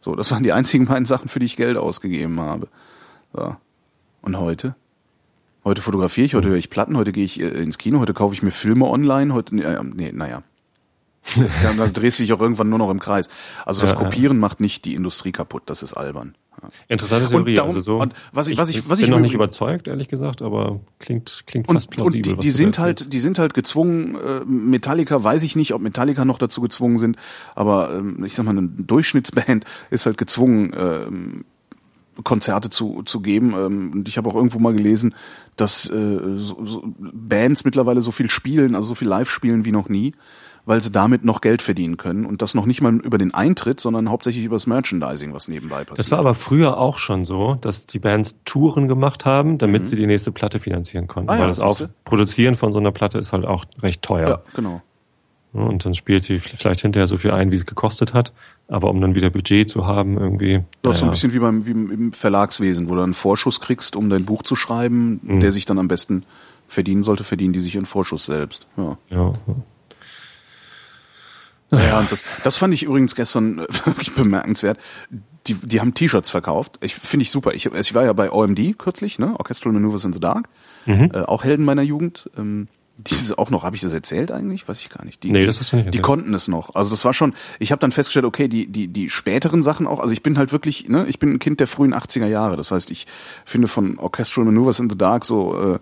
So, 0.00 0.16
das 0.16 0.32
waren 0.32 0.42
die 0.42 0.52
einzigen 0.52 0.86
beiden 0.86 1.06
Sachen, 1.06 1.28
für 1.28 1.38
die 1.38 1.46
ich 1.46 1.56
Geld 1.56 1.76
ausgegeben 1.76 2.40
habe. 2.40 2.66
So. 3.32 3.54
Und 4.22 4.36
heute? 4.36 4.74
Heute 5.64 5.82
fotografiere 5.82 6.24
ich, 6.24 6.34
heute 6.34 6.48
höre 6.48 6.56
ich 6.56 6.70
Platten, 6.70 6.96
heute 6.96 7.12
gehe 7.12 7.24
ich 7.24 7.40
äh, 7.40 7.48
ins 7.48 7.78
Kino, 7.78 8.00
heute 8.00 8.14
kaufe 8.14 8.34
ich 8.34 8.42
mir 8.42 8.50
Filme 8.50 8.86
online, 8.86 9.34
heute, 9.34 9.56
äh, 9.56 9.80
nee, 9.82 10.12
naja. 10.12 10.42
Das 11.38 11.60
kann, 11.60 11.76
dann 11.76 11.92
drehst 11.92 12.18
du 12.18 12.22
dich 12.22 12.32
auch 12.32 12.40
irgendwann 12.40 12.70
nur 12.70 12.78
noch 12.78 12.90
im 12.90 12.98
Kreis. 12.98 13.28
Also 13.66 13.82
das 13.82 13.92
ja, 13.92 13.98
Kopieren 13.98 14.38
ja. 14.38 14.40
macht 14.40 14.60
nicht 14.60 14.86
die 14.86 14.94
Industrie 14.94 15.32
kaputt, 15.32 15.64
das 15.66 15.82
ist 15.82 15.92
albern. 15.92 16.34
Interessante 16.88 17.28
Theorie. 17.28 17.54
Darum, 17.54 17.76
also 17.76 17.80
so, 17.80 18.06
was 18.32 18.48
ich, 18.48 18.58
was 18.58 18.68
ich, 18.68 18.88
was 18.88 18.98
ich 18.98 19.06
bin 19.06 19.14
noch 19.14 19.20
nicht 19.20 19.34
überzeugt, 19.34 19.88
ehrlich 19.88 20.08
gesagt, 20.08 20.42
aber 20.42 20.80
klingt, 20.98 21.44
klingt 21.46 21.66
fast 21.66 21.88
und, 21.88 21.96
plausibel. 21.96 22.32
Und 22.34 22.42
die, 22.42 22.48
die 22.48 22.50
sind 22.50 22.78
halt, 22.78 23.12
die 23.12 23.20
sind 23.20 23.38
halt 23.38 23.54
gezwungen. 23.54 24.14
Äh, 24.16 24.44
Metallica 24.44 25.22
weiß 25.22 25.42
ich 25.42 25.56
nicht, 25.56 25.72
ob 25.72 25.80
Metallica 25.80 26.24
noch 26.24 26.38
dazu 26.38 26.60
gezwungen 26.60 26.98
sind, 26.98 27.16
aber 27.54 27.94
ähm, 27.94 28.24
ich 28.24 28.34
sag 28.34 28.44
mal, 28.44 28.56
eine 28.56 28.68
Durchschnittsband 28.68 29.64
ist 29.90 30.06
halt 30.06 30.18
gezwungen, 30.18 30.72
ähm, 30.76 31.44
Konzerte 32.24 32.70
zu, 32.70 33.02
zu 33.02 33.20
geben. 33.20 33.54
Ähm, 33.54 33.92
und 33.94 34.08
ich 34.08 34.16
habe 34.16 34.28
auch 34.28 34.34
irgendwo 34.34 34.58
mal 34.58 34.74
gelesen, 34.74 35.14
dass 35.56 35.88
äh, 35.90 36.18
so, 36.36 36.64
so 36.64 36.82
Bands 36.84 37.64
mittlerweile 37.64 38.02
so 38.02 38.10
viel 38.10 38.30
spielen, 38.30 38.74
also 38.74 38.88
so 38.88 38.94
viel 38.94 39.08
live 39.08 39.30
spielen 39.30 39.64
wie 39.64 39.72
noch 39.72 39.88
nie, 39.88 40.14
weil 40.64 40.80
sie 40.80 40.92
damit 40.92 41.24
noch 41.24 41.40
Geld 41.40 41.62
verdienen 41.62 41.96
können. 41.96 42.26
Und 42.26 42.42
das 42.42 42.54
noch 42.54 42.66
nicht 42.66 42.80
mal 42.80 42.94
über 42.96 43.18
den 43.18 43.34
Eintritt, 43.34 43.80
sondern 43.80 44.10
hauptsächlich 44.10 44.44
über 44.44 44.56
das 44.56 44.66
Merchandising, 44.66 45.32
was 45.32 45.48
nebenbei 45.48 45.84
passiert. 45.84 45.98
Das 45.98 46.10
war 46.10 46.18
aber 46.18 46.34
früher 46.34 46.78
auch 46.78 46.98
schon 46.98 47.24
so, 47.24 47.56
dass 47.60 47.86
die 47.86 47.98
Bands 47.98 48.36
Touren 48.44 48.88
gemacht 48.88 49.24
haben, 49.24 49.58
damit 49.58 49.82
mhm. 49.82 49.86
sie 49.86 49.96
die 49.96 50.06
nächste 50.06 50.32
Platte 50.32 50.60
finanzieren 50.60 51.06
konnten. 51.06 51.30
Ah, 51.30 51.34
weil 51.34 51.40
ja, 51.40 51.46
das 51.48 51.60
auch 51.60 51.80
Produzieren 52.04 52.56
von 52.56 52.72
so 52.72 52.78
einer 52.78 52.92
Platte 52.92 53.18
ist 53.18 53.32
halt 53.32 53.44
auch 53.44 53.64
recht 53.82 54.02
teuer. 54.02 54.28
Ja, 54.28 54.42
genau. 54.54 54.82
Und 55.52 55.84
dann 55.84 55.94
spielt 55.94 56.24
sie 56.24 56.38
vielleicht 56.38 56.82
hinterher 56.82 57.08
so 57.08 57.16
viel 57.16 57.32
ein, 57.32 57.50
wie 57.50 57.56
es 57.56 57.66
gekostet 57.66 58.14
hat. 58.14 58.32
Aber 58.68 58.88
um 58.88 59.00
dann 59.00 59.16
wieder 59.16 59.30
Budget 59.30 59.68
zu 59.68 59.84
haben, 59.84 60.16
irgendwie. 60.16 60.62
Das 60.82 60.96
ist 60.96 61.00
so 61.00 61.06
ein 61.06 61.10
bisschen 61.10 61.32
wie 61.32 61.40
beim 61.40 61.66
wie 61.66 61.72
im 61.72 62.12
Verlagswesen, 62.12 62.88
wo 62.88 62.94
du 62.94 63.00
einen 63.00 63.14
Vorschuss 63.14 63.60
kriegst, 63.60 63.96
um 63.96 64.10
dein 64.10 64.24
Buch 64.24 64.42
zu 64.42 64.54
schreiben, 64.54 65.18
mhm. 65.22 65.40
der 65.40 65.50
sich 65.50 65.64
dann 65.64 65.78
am 65.80 65.88
besten 65.88 66.24
verdienen 66.68 67.02
sollte, 67.02 67.24
verdienen 67.24 67.52
die 67.52 67.58
sich 67.58 67.74
ihren 67.74 67.86
Vorschuss 67.86 68.26
selbst. 68.26 68.68
Ja. 68.76 68.96
ja. 69.08 69.34
Naja, 71.72 72.00
und 72.00 72.10
das, 72.10 72.24
das 72.42 72.56
fand 72.56 72.74
ich 72.74 72.84
übrigens 72.84 73.14
gestern 73.14 73.58
wirklich 73.84 74.14
bemerkenswert. 74.14 74.78
Die, 75.46 75.54
die 75.54 75.80
haben 75.80 75.94
T-Shirts 75.94 76.30
verkauft. 76.30 76.78
Ich 76.80 76.94
finde 76.94 77.22
ich 77.22 77.30
super. 77.30 77.54
Ich, 77.54 77.66
ich 77.66 77.94
war 77.94 78.04
ja 78.04 78.12
bei 78.12 78.30
OMD 78.30 78.78
kürzlich, 78.78 79.18
ne? 79.18 79.34
Orchestral 79.38 79.72
Maneuvers 79.72 80.04
in 80.04 80.12
the 80.12 80.20
Dark. 80.20 80.48
Mhm. 80.86 81.10
Äh, 81.12 81.22
auch 81.22 81.42
Helden 81.42 81.64
meiner 81.64 81.82
Jugend. 81.82 82.30
Ähm, 82.36 82.68
dieses 83.06 83.36
auch 83.36 83.50
noch, 83.50 83.62
habe 83.62 83.76
ich 83.76 83.82
das 83.82 83.92
erzählt 83.92 84.32
eigentlich? 84.32 84.68
Weiß 84.68 84.80
ich 84.80 84.90
gar 84.90 85.04
nicht. 85.04 85.22
Die, 85.22 85.30
nee, 85.30 85.44
das 85.44 85.60
hast 85.60 85.72
du 85.72 85.76
nicht 85.76 85.86
erzählt. 85.86 85.94
Die 85.94 86.06
konnten 86.06 86.34
es 86.34 86.48
noch. 86.48 86.74
Also 86.74 86.90
das 86.90 87.04
war 87.04 87.14
schon, 87.14 87.34
ich 87.58 87.72
habe 87.72 87.80
dann 87.80 87.92
festgestellt, 87.92 88.24
okay, 88.24 88.48
die, 88.48 88.66
die, 88.66 88.88
die 88.88 89.10
späteren 89.10 89.62
Sachen 89.62 89.86
auch, 89.86 90.00
also 90.00 90.12
ich 90.12 90.22
bin 90.22 90.38
halt 90.38 90.52
wirklich, 90.52 90.88
ne, 90.88 91.06
ich 91.08 91.18
bin 91.18 91.32
ein 91.32 91.38
Kind 91.38 91.60
der 91.60 91.66
frühen 91.66 91.94
80er 91.94 92.26
Jahre. 92.26 92.56
Das 92.56 92.70
heißt, 92.70 92.90
ich 92.90 93.06
finde 93.44 93.68
von 93.68 93.98
Orchestral 93.98 94.44
Maneuvers 94.44 94.80
in 94.80 94.90
the 94.90 94.96
Dark 94.96 95.24
so, 95.24 95.74
äh, 95.74 95.78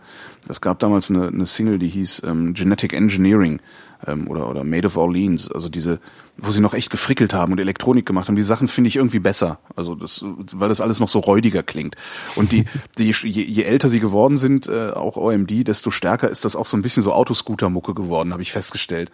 es 0.48 0.60
gab 0.60 0.78
damals 0.78 1.10
eine, 1.10 1.28
eine 1.28 1.46
Single, 1.46 1.78
die 1.78 1.88
hieß 1.88 2.22
ähm, 2.26 2.54
Genetic 2.54 2.92
Engineering 2.92 3.60
ähm, 4.06 4.28
oder, 4.28 4.48
oder 4.48 4.64
Made 4.64 4.86
of 4.86 4.96
Orleans. 4.96 5.50
Also 5.50 5.68
diese, 5.68 6.00
wo 6.40 6.52
sie 6.52 6.60
noch 6.60 6.74
echt 6.74 6.90
gefrickelt 6.90 7.34
haben 7.34 7.52
und 7.52 7.58
Elektronik 7.58 8.06
gemacht 8.06 8.28
haben. 8.28 8.36
Die 8.36 8.42
Sachen 8.42 8.68
finde 8.68 8.88
ich 8.88 8.96
irgendwie 8.96 9.18
besser. 9.18 9.58
Also 9.74 9.94
das, 9.94 10.24
weil 10.54 10.68
das 10.68 10.80
alles 10.80 11.00
noch 11.00 11.08
so 11.08 11.18
räudiger 11.18 11.64
klingt. 11.64 11.96
Und 12.36 12.52
die, 12.52 12.64
die 12.98 13.10
je, 13.10 13.42
je 13.42 13.62
älter 13.64 13.88
sie 13.88 13.98
geworden 13.98 14.36
sind, 14.36 14.68
äh, 14.68 14.90
auch 14.90 15.16
OMD, 15.16 15.66
desto 15.66 15.90
stärker 15.90 16.28
ist 16.28 16.44
das 16.44 16.54
auch 16.54 16.66
so 16.66 16.76
ein 16.76 16.82
bisschen 16.82 17.02
so 17.02 17.12
Autoscooter-Mucke 17.12 17.94
geworden, 17.94 18.32
habe 18.32 18.42
ich 18.42 18.52
festgestellt. 18.52 19.10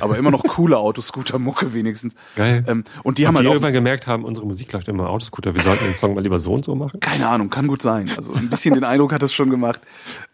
Aber 0.00 0.16
immer 0.16 0.30
noch 0.30 0.44
coole 0.44 0.78
Autoscooter-Mucke 0.78 1.72
wenigstens. 1.74 2.14
Geil. 2.36 2.64
Ähm, 2.68 2.84
und 3.02 3.18
die 3.18 3.22
und 3.22 3.28
haben 3.28 3.34
die 3.34 3.38
halt 3.38 3.48
auch, 3.48 3.52
irgendwann 3.54 3.72
gemerkt 3.72 4.06
haben, 4.06 4.24
unsere 4.24 4.46
Musik 4.46 4.72
läuft 4.72 4.88
immer 4.88 5.08
Autoscooter. 5.10 5.54
Wir 5.54 5.62
sollten 5.62 5.84
den 5.84 5.94
Song 5.94 6.14
mal 6.14 6.22
lieber 6.22 6.38
so 6.38 6.52
und 6.52 6.64
so 6.64 6.76
machen. 6.76 7.00
Keine 7.00 7.28
Ahnung, 7.28 7.50
kann 7.50 7.66
gut 7.66 7.82
sein. 7.82 8.10
Also 8.16 8.32
ein 8.32 8.50
bisschen 8.50 8.74
den 8.74 8.84
Eindruck 8.84 9.12
hat 9.12 9.22
es 9.22 9.32
schon 9.32 9.50
gemacht. 9.50 9.80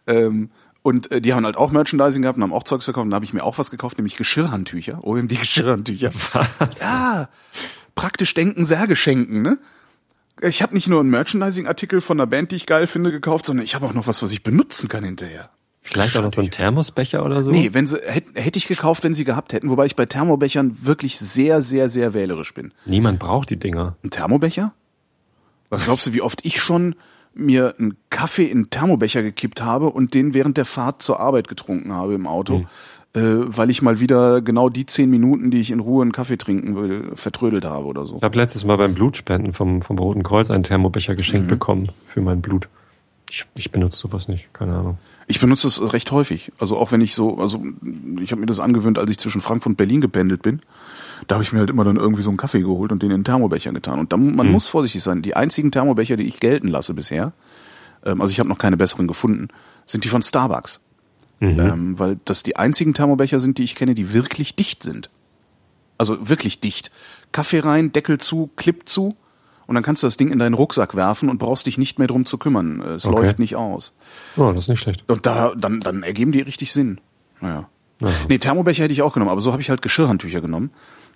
Ähm, 0.07 0.51
und 0.85 1.11
äh, 1.11 1.23
die 1.23 1.33
haben 1.33 1.47
halt 1.47 1.57
auch 1.57 1.73
Merchandising 1.73 2.21
gehabt 2.21 2.37
und 2.37 2.43
haben 2.43 2.53
auch 2.53 2.63
Zeugs 2.63 2.85
verkauft. 2.85 3.05
Und 3.05 3.11
da 3.11 3.15
habe 3.15 3.25
ich 3.25 3.33
mir 3.33 3.43
auch 3.43 3.57
was 3.57 3.71
gekauft, 3.71 3.97
nämlich 3.97 4.17
Geschirrhandtücher. 4.17 5.03
OMD 5.03 5.31
Geschirrhandtücher. 5.41 6.13
Was? 6.59 6.81
Ja, 6.81 7.31
praktisch 7.95 8.35
denken, 8.35 8.67
Särge 8.67 8.95
schenken, 8.95 9.41
ne? 9.41 9.59
Ich 10.43 10.63
habe 10.63 10.75
nicht 10.75 10.87
nur 10.87 11.01
einen 11.01 11.09
Merchandising-Artikel 11.09 12.03
von 12.03 12.21
einer 12.21 12.27
Band, 12.27 12.53
die 12.53 12.57
ich 12.57 12.67
geil 12.67 12.87
finde, 12.87 13.11
gekauft, 13.11 13.47
sondern 13.47 13.65
ich 13.65 13.75
habe 13.75 13.87
auch 13.87 13.95
noch 13.95 14.07
was, 14.07 14.23
was 14.23 14.31
ich 14.31 14.43
benutzen 14.43 14.91
kann 14.91 15.05
hinterher. 15.05 15.49
Vielleicht 15.81 16.19
auch 16.19 16.23
noch 16.23 16.33
so 16.33 16.43
ein 16.43 16.51
Thermosbecher 16.51 17.25
oder 17.25 17.43
so? 17.43 17.51
Nee, 17.51 17.71
wenn 17.73 17.87
sie 17.87 17.99
hätte 18.05 18.39
hätt 18.39 18.57
ich 18.57 18.67
gekauft, 18.67 19.05
wenn 19.05 19.15
sie 19.15 19.25
gehabt 19.25 19.55
hätten, 19.55 19.71
wobei 19.71 19.87
ich 19.87 19.97
bei 19.97 20.05
Thermobechern 20.05 20.85
wirklich 20.85 21.19
sehr, 21.19 21.63
sehr, 21.63 21.89
sehr 21.89 22.13
wählerisch 22.13 22.53
bin. 22.53 22.75
Niemand 22.85 23.21
braucht 23.21 23.49
die 23.49 23.59
Dinger. 23.59 23.97
Ein 24.03 24.11
Thermobecher? 24.11 24.75
Was 25.71 25.85
glaubst 25.85 26.07
du, 26.07 26.13
wie 26.13 26.21
oft 26.21 26.45
ich 26.45 26.61
schon 26.61 26.95
mir 27.35 27.75
einen 27.79 27.97
Kaffee 28.11 28.45
in 28.45 28.59
einen 28.59 28.71
Thermobecher 28.71 29.23
gekippt 29.23 29.63
habe 29.63 29.91
und 29.91 30.15
den 30.15 30.35
während 30.35 30.57
der 30.57 30.65
Fahrt 30.65 31.03
zur 31.03 31.21
Arbeit 31.21 31.49
getrunken 31.49 31.93
habe 31.93 32.15
im 32.15 32.27
Auto, 32.27 32.59
mhm. 32.59 32.67
äh, 33.15 33.57
weil 33.57 33.71
ich 33.71 33.83
mal 33.83 34.01
wieder 34.01 34.41
genau 34.41 34.69
die 34.69 34.87
zehn 34.87 35.11
Minuten, 35.11 35.51
die 35.51 35.61
ich 35.61 35.71
in 35.71 35.81
Ruhe 35.81 36.03
einen 36.03 36.13
Kaffee 36.13 36.37
trinken 36.37 36.77
will, 36.77 37.13
vertrödelt 37.15 37.65
habe 37.65 37.87
oder 37.87 38.07
so. 38.07 38.17
Ich 38.17 38.23
habe 38.23 38.37
letztes 38.37 38.65
Mal 38.65 38.77
beim 38.77 38.95
Blutspenden 38.95 39.53
vom, 39.53 39.83
vom 39.83 39.99
Roten 39.99 40.23
Kreuz 40.23 40.51
einen 40.51 40.63
Thermobecher 40.63 41.15
geschenkt 41.15 41.47
mhm. 41.47 41.51
bekommen 41.51 41.89
für 42.07 42.21
mein 42.21 42.41
Blut. 42.41 42.69
Ich, 43.31 43.47
ich 43.55 43.73
benutze 43.73 43.99
sowas 43.99 44.29
nicht, 44.29 44.53
keine 44.53 44.77
Ahnung. 44.77 44.99
Ich 45.27 45.41
benutze 45.41 45.67
es 45.67 45.93
recht 45.93 46.13
häufig. 46.13 46.53
Also 46.59 46.77
auch 46.77 46.93
wenn 46.93 47.01
ich 47.01 47.15
so, 47.15 47.39
also 47.39 47.65
ich 48.21 48.31
habe 48.31 48.41
mir 48.41 48.47
das 48.47 48.61
angewöhnt, 48.61 48.99
als 48.99 49.11
ich 49.11 49.19
zwischen 49.19 49.41
Frankfurt 49.41 49.71
und 49.71 49.77
Berlin 49.77 50.01
gependelt 50.01 50.43
bin. 50.43 50.61
Da 51.27 51.37
habe 51.37 51.45
ich 51.45 51.53
mir 51.53 51.61
halt 51.61 51.71
immer 51.71 51.85
dann 51.85 51.97
irgendwie 51.97 52.23
so 52.23 52.31
einen 52.31 52.37
Kaffee 52.37 52.61
geholt 52.61 52.93
und 52.93 53.03
den 53.03 53.11
in 53.11 53.19
den 53.19 53.25
Thermobecher 53.25 53.73
getan. 53.73 53.99
Und 53.99 54.13
dann, 54.13 54.35
man 54.35 54.47
mhm. 54.47 54.53
muss 54.53 54.69
vorsichtig 54.69 55.03
sein. 55.03 55.23
Die 55.23 55.37
einzigen 55.37 55.71
Thermobecher, 55.71 56.17
die 56.17 56.25
ich 56.25 56.41
gelten 56.41 56.69
lasse 56.69 56.95
bisher, 56.95 57.33
ähm, 58.05 58.21
also 58.21 58.31
ich 58.31 58.41
habe 58.41 58.49
noch 58.49 58.59
keine 58.59 58.77
besseren 58.77 59.07
gefunden, 59.07 59.49
sind 59.87 60.05
die 60.05 60.09
von 60.09 60.23
Starbucks. 60.23 60.81
Mhm. 61.41 61.61
Ähm, 61.61 61.99
weil 61.99 62.19
das 62.25 62.43
die 62.43 62.57
einzigen 62.57 62.95
Thermobecher 62.95 63.41
sind, 63.41 63.59
die 63.59 63.65
ich 63.65 63.75
kenne, 63.75 63.95
die 63.95 64.13
wirklich 64.13 64.55
dicht 64.55 64.83
sind. 64.83 65.11
Also 65.99 66.29
wirklich 66.29 66.61
dicht. 66.61 66.91
Kaffee 67.33 67.61
rein, 67.61 67.93
Deckel 67.93 68.19
zu, 68.19 68.51
Clip 68.57 68.89
zu 68.89 69.17
und 69.67 69.75
dann 69.75 69.85
kannst 69.85 70.03
du 70.03 70.07
das 70.07 70.17
Ding 70.17 70.31
in 70.31 70.39
deinen 70.39 70.55
Rucksack 70.55 70.95
werfen 70.95 71.29
und 71.29 71.39
brauchst 71.39 71.67
dich 71.67 71.79
nicht 71.79 71.99
mehr 71.99 72.09
drum 72.09 72.27
zu 72.27 72.39
kümmern. 72.39 72.81
Es 72.81 73.07
okay. 73.07 73.17
läuft 73.17 73.39
nicht 73.39 73.57
aus. 73.57 73.95
Oh, 74.37 74.53
das 74.53 74.63
ist 74.63 74.69
nicht 74.69 74.81
schlecht. 74.81 75.05
Und 75.09 75.27
da, 75.27 75.55
dann, 75.57 75.81
dann 75.81 76.03
ergeben 76.03 76.33
die 76.33 76.41
richtig 76.41 76.73
Sinn. 76.73 77.01
Naja. 77.41 77.69
Aha. 78.03 78.11
Nee, 78.29 78.39
Thermobecher 78.39 78.85
hätte 78.85 78.93
ich 78.93 79.03
auch 79.03 79.15
genommen, 79.15 79.31
aber 79.31 79.41
so 79.41 79.53
habe 79.53 79.63
ich 79.63 79.71
halt 79.71 79.81
Geschirrhandtücher 79.81 80.41
genommen. 80.41 80.71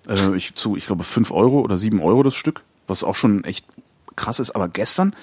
Äh, 0.08 0.36
ich 0.36 0.54
zu, 0.54 0.76
ich 0.76 0.86
glaube, 0.86 1.04
fünf 1.04 1.30
Euro 1.30 1.60
oder 1.60 1.78
sieben 1.78 2.00
Euro 2.00 2.22
das 2.22 2.34
Stück, 2.34 2.62
was 2.86 3.04
auch 3.04 3.14
schon 3.14 3.44
echt 3.44 3.64
krass 4.16 4.40
ist. 4.40 4.52
Aber 4.52 4.68
gestern, 4.68 5.14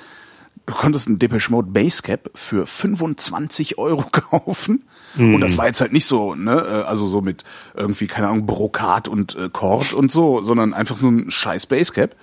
du 0.65 0.73
konntest 0.73 1.09
ein 1.09 1.19
Depeche 1.19 1.51
Mode 1.51 1.69
Basecap 1.71 2.29
für 2.33 2.65
25 2.65 3.77
Euro 3.77 4.03
kaufen. 4.11 4.83
Mm. 5.15 5.35
Und 5.35 5.41
das 5.41 5.57
war 5.57 5.67
jetzt 5.67 5.81
halt 5.81 5.93
nicht 5.93 6.05
so, 6.05 6.35
ne, 6.35 6.53
äh, 6.53 6.87
also 6.87 7.07
so 7.07 7.21
mit 7.21 7.43
irgendwie, 7.73 8.07
keine 8.07 8.27
Ahnung, 8.27 8.45
Brokat 8.45 9.07
und 9.07 9.35
äh, 9.35 9.49
Kord 9.49 9.93
und 9.93 10.11
so, 10.11 10.41
sondern 10.41 10.73
einfach 10.73 11.01
nur 11.01 11.11
ein 11.11 11.31
scheiß 11.31 11.65
Basecap. 11.67 12.15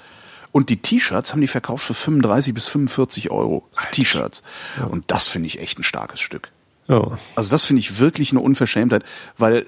Und 0.53 0.69
die 0.69 0.77
T-Shirts 0.77 1.33
haben 1.33 1.41
die 1.41 1.47
verkauft 1.47 1.87
für 1.87 1.95
35 1.95 2.53
bis 2.53 2.69
45 2.69 3.31
Euro. 3.31 3.67
T-Shirts. 3.91 4.43
Ja. 4.79 4.85
Und 4.85 5.05
das 5.11 5.29
finde 5.29 5.47
ich 5.47 5.59
echt 5.59 5.79
ein 5.79 5.83
starkes 5.83 6.21
Stück. 6.21 6.51
Ja. 6.89 7.19
Also 7.35 7.51
das 7.51 7.65
finde 7.65 7.81
ich 7.81 8.01
wirklich 8.01 8.33
eine 8.33 8.41
Unverschämtheit, 8.41 9.03
weil 9.39 9.67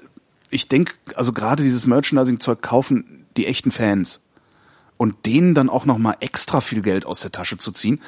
ich 0.49 0.67
denke, 0.67 0.93
also 1.15 1.33
gerade 1.33 1.63
dieses 1.63 1.85
Merchandising-Zeug 1.85 2.61
kaufen 2.61 3.25
die 3.37 3.47
echten 3.47 3.71
Fans. 3.71 4.21
Und 4.97 5.25
denen 5.25 5.53
dann 5.53 5.69
auch 5.69 5.85
noch 5.85 5.97
mal 5.97 6.15
extra 6.21 6.61
viel 6.61 6.81
Geld 6.81 7.05
aus 7.05 7.19
der 7.19 7.31
Tasche 7.31 7.57
zu 7.57 7.71
ziehen, 7.71 7.99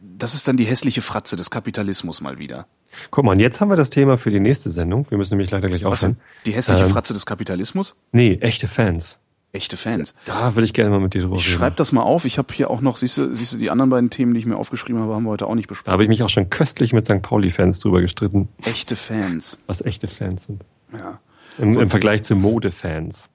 das 0.00 0.34
ist 0.34 0.46
dann 0.46 0.56
die 0.56 0.64
hässliche 0.64 1.02
Fratze 1.02 1.36
des 1.36 1.50
Kapitalismus 1.50 2.20
mal 2.20 2.38
wieder. 2.38 2.66
Guck 3.10 3.24
mal, 3.24 3.32
und 3.32 3.40
jetzt 3.40 3.60
haben 3.60 3.70
wir 3.70 3.76
das 3.76 3.90
Thema 3.90 4.18
für 4.18 4.30
die 4.30 4.38
nächste 4.38 4.70
Sendung. 4.70 5.06
Wir 5.08 5.18
müssen 5.18 5.32
nämlich 5.32 5.50
leider 5.50 5.68
gleich 5.68 5.84
aufhören. 5.84 6.18
Die 6.46 6.52
hässliche 6.52 6.84
ähm, 6.84 6.90
Fratze 6.90 7.14
des 7.14 7.26
Kapitalismus? 7.26 7.96
Nee, 8.12 8.38
echte 8.40 8.68
Fans. 8.68 9.18
Echte 9.54 9.76
Fans. 9.76 10.14
Da 10.24 10.54
würde 10.54 10.64
ich 10.64 10.72
gerne 10.72 10.90
mal 10.90 11.00
mit 11.00 11.12
dir 11.12 11.22
drüber 11.22 11.36
reden. 11.36 11.44
Schreib 11.44 11.76
das 11.76 11.92
mal 11.92 12.02
auf. 12.02 12.24
Ich 12.24 12.38
habe 12.38 12.54
hier 12.54 12.70
auch 12.70 12.80
noch, 12.80 12.96
siehst 12.96 13.18
du, 13.18 13.34
siehst 13.34 13.52
du, 13.52 13.58
die 13.58 13.70
anderen 13.70 13.90
beiden 13.90 14.08
Themen, 14.08 14.32
die 14.32 14.40
ich 14.40 14.46
mir 14.46 14.56
aufgeschrieben 14.56 15.02
habe, 15.02 15.14
haben 15.14 15.24
wir 15.24 15.30
heute 15.30 15.46
auch 15.46 15.54
nicht 15.54 15.68
besprochen. 15.68 15.86
Da 15.86 15.92
habe 15.92 16.02
ich 16.04 16.08
mich 16.08 16.22
auch 16.22 16.30
schon 16.30 16.48
köstlich 16.48 16.94
mit 16.94 17.04
St. 17.04 17.20
Pauli-Fans 17.20 17.78
drüber 17.78 18.00
gestritten. 18.00 18.48
Echte 18.64 18.96
Fans. 18.96 19.58
Was 19.66 19.82
echte 19.82 20.08
Fans 20.08 20.44
sind. 20.44 20.62
Ja. 20.92 21.20
Im, 21.58 21.78
im 21.78 21.90
Vergleich 21.90 22.22
zu 22.22 22.36
Modefans. 22.36 23.30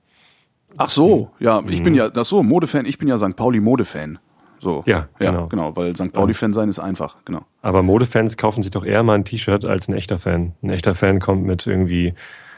Ach 0.78 0.90
so, 0.90 1.32
ja, 1.40 1.64
ich 1.68 1.80
mhm. 1.80 1.84
bin 1.84 1.96
ja, 1.96 2.10
das 2.10 2.28
so, 2.28 2.44
Modefan, 2.44 2.86
ich 2.86 2.98
bin 2.98 3.08
ja 3.08 3.18
St. 3.18 3.36
Pauli 3.36 3.60
Modefan. 3.60 4.20
So. 4.60 4.84
Ja, 4.86 5.08
ja 5.20 5.32
genau. 5.32 5.48
genau, 5.48 5.76
weil 5.76 5.96
St. 5.96 6.12
Pauli-Fan 6.12 6.54
sein 6.54 6.70
ist 6.70 6.80
einfach, 6.80 7.18
genau. 7.26 7.46
Aber 7.62 7.84
Modefans 7.84 8.38
kaufen 8.38 8.64
sich 8.64 8.72
doch 8.72 8.86
eher 8.86 9.04
mal 9.04 9.16
ein 9.16 9.26
T-Shirt 9.26 9.66
als 9.66 9.88
ein 9.88 9.94
echter 9.94 10.20
Fan. 10.20 10.54
Ein 10.62 10.70
echter 10.70 10.96
Fan 10.96 11.20
kommt 11.20 11.46
mit 11.46 11.68
irgendwie 11.68 12.14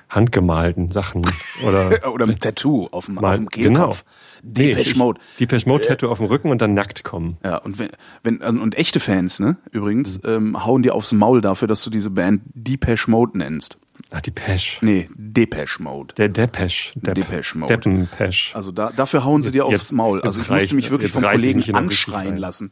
handgemalten 0.09 0.89
Sachen 0.89 1.21
oder 1.67 2.11
oder 2.11 2.25
mit 2.25 2.39
Tattoo 2.39 2.87
auf 2.91 3.05
dem, 3.05 3.15
mal, 3.15 3.31
auf 3.31 3.35
dem 3.35 3.49
Kehlkopf. 3.49 4.03
Genau. 4.41 4.53
Depeche 4.53 4.97
Mode. 4.97 5.19
Depeche 5.39 5.69
Mode 5.69 5.85
Tattoo 5.85 6.09
auf 6.09 6.17
dem 6.17 6.27
Rücken 6.27 6.49
und 6.49 6.61
dann 6.61 6.73
nackt 6.73 7.03
kommen. 7.03 7.37
Ja, 7.43 7.57
und 7.57 7.77
wenn, 7.77 7.89
wenn 8.23 8.39
und 8.41 8.75
echte 8.75 8.99
Fans, 8.99 9.39
ne, 9.39 9.57
übrigens, 9.71 10.23
mhm. 10.23 10.29
ähm, 10.29 10.65
hauen 10.65 10.81
dir 10.81 10.95
aufs 10.95 11.11
Maul 11.11 11.41
dafür, 11.41 11.67
dass 11.67 11.83
du 11.83 11.89
diese 11.89 12.09
Band 12.09 12.41
Depeche 12.53 13.09
Mode 13.11 13.37
nennst. 13.37 13.77
Ah, 14.11 14.21
Depeche. 14.21 14.83
Nee, 14.83 15.09
Depeche 15.13 15.81
Mode. 15.83 16.15
Der 16.15 16.29
Depeche. 16.29 16.93
Depp, 16.95 17.15
Depeche 17.15 17.57
Mode. 17.57 17.75
Deppenpeche. 17.75 18.55
Also 18.55 18.71
da, 18.71 18.91
dafür 18.91 19.23
hauen 19.23 19.43
sie 19.43 19.49
jetzt, 19.49 19.55
dir 19.55 19.65
aufs 19.65 19.73
jetzt, 19.73 19.91
Maul. 19.91 20.21
Also 20.21 20.41
ich 20.41 20.49
musste 20.49 20.75
mich 20.75 20.89
wirklich 20.89 21.11
vom 21.11 21.23
Kollegen 21.23 21.75
anschreien 21.75 22.37
lassen. 22.37 22.71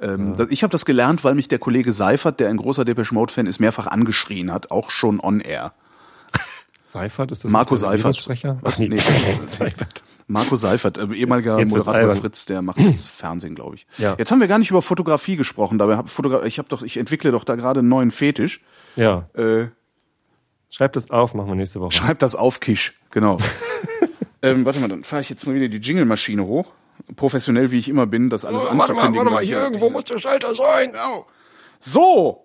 Ähm, 0.00 0.34
ja. 0.38 0.46
Ich 0.48 0.62
habe 0.62 0.70
das 0.70 0.86
gelernt, 0.86 1.22
weil 1.22 1.34
mich 1.34 1.48
der 1.48 1.58
Kollege 1.58 1.92
Seifert, 1.92 2.40
der 2.40 2.48
ein 2.48 2.56
großer 2.56 2.86
Depeche 2.86 3.12
Mode 3.12 3.32
Fan 3.32 3.46
ist, 3.46 3.60
mehrfach 3.60 3.86
angeschrien 3.86 4.52
hat, 4.52 4.70
auch 4.70 4.90
schon 4.90 5.20
on 5.20 5.40
air. 5.40 5.74
Seifert 6.84 7.30
ist 7.30 7.44
das 7.44 7.52
Marco 7.52 7.76
Seifert. 7.76 8.16
Sprecher? 8.16 8.58
Was? 8.62 8.78
Nee, 8.78 8.98
Seifert. 9.40 10.02
Marco 10.26 10.56
Seifert, 10.56 10.98
äh, 10.98 11.06
ehemaliger 11.14 11.58
jetzt 11.58 11.70
Moderator 11.70 12.14
Fritz, 12.14 12.46
der 12.46 12.62
macht 12.62 12.78
jetzt 12.78 13.06
Fernsehen, 13.10 13.54
glaube 13.54 13.76
ich. 13.76 13.86
Ja. 13.98 14.14
Jetzt 14.18 14.32
haben 14.32 14.40
wir 14.40 14.48
gar 14.48 14.58
nicht 14.58 14.70
über 14.70 14.82
Fotografie 14.82 15.36
gesprochen, 15.36 15.78
dabei 15.78 15.96
hab 15.96 16.08
Fotogra 16.08 16.44
ich 16.44 16.58
habe 16.58 16.68
doch 16.68 16.82
ich 16.82 16.96
entwickle 16.96 17.30
doch 17.32 17.44
da 17.44 17.56
gerade 17.56 17.80
einen 17.80 17.88
neuen 17.88 18.10
Fetisch. 18.10 18.62
Ja. 18.96 19.28
Äh, 19.34 19.66
Schreib 20.70 20.92
das 20.92 21.10
auf, 21.10 21.34
machen 21.34 21.48
wir 21.48 21.56
nächste 21.56 21.80
Woche. 21.80 21.92
Schreib 21.92 22.20
das 22.20 22.36
auf, 22.36 22.60
Kisch, 22.60 22.98
genau. 23.10 23.38
ähm, 24.42 24.64
warte 24.64 24.78
mal, 24.78 24.88
dann 24.88 25.04
fahre 25.04 25.22
ich 25.22 25.28
jetzt 25.28 25.46
mal 25.46 25.54
wieder 25.54 25.68
die 25.68 25.78
Jingle-Maschine 25.78 26.44
hoch. 26.44 26.72
Professionell 27.16 27.70
wie 27.70 27.78
ich 27.78 27.88
immer 27.88 28.06
bin, 28.06 28.30
das 28.30 28.44
alles 28.44 28.64
oh, 28.64 28.68
anzukündigen. 28.68 29.02
Warte 29.02 29.12
mal, 29.12 29.16
warte 29.16 29.30
mal 29.34 29.44
hier 29.44 29.60
irgendwo 29.60 29.90
muss 29.90 30.04
der 30.04 30.18
Schalter 30.18 30.54
sein. 30.54 30.92
Genau. 30.92 31.26
So! 31.80 32.44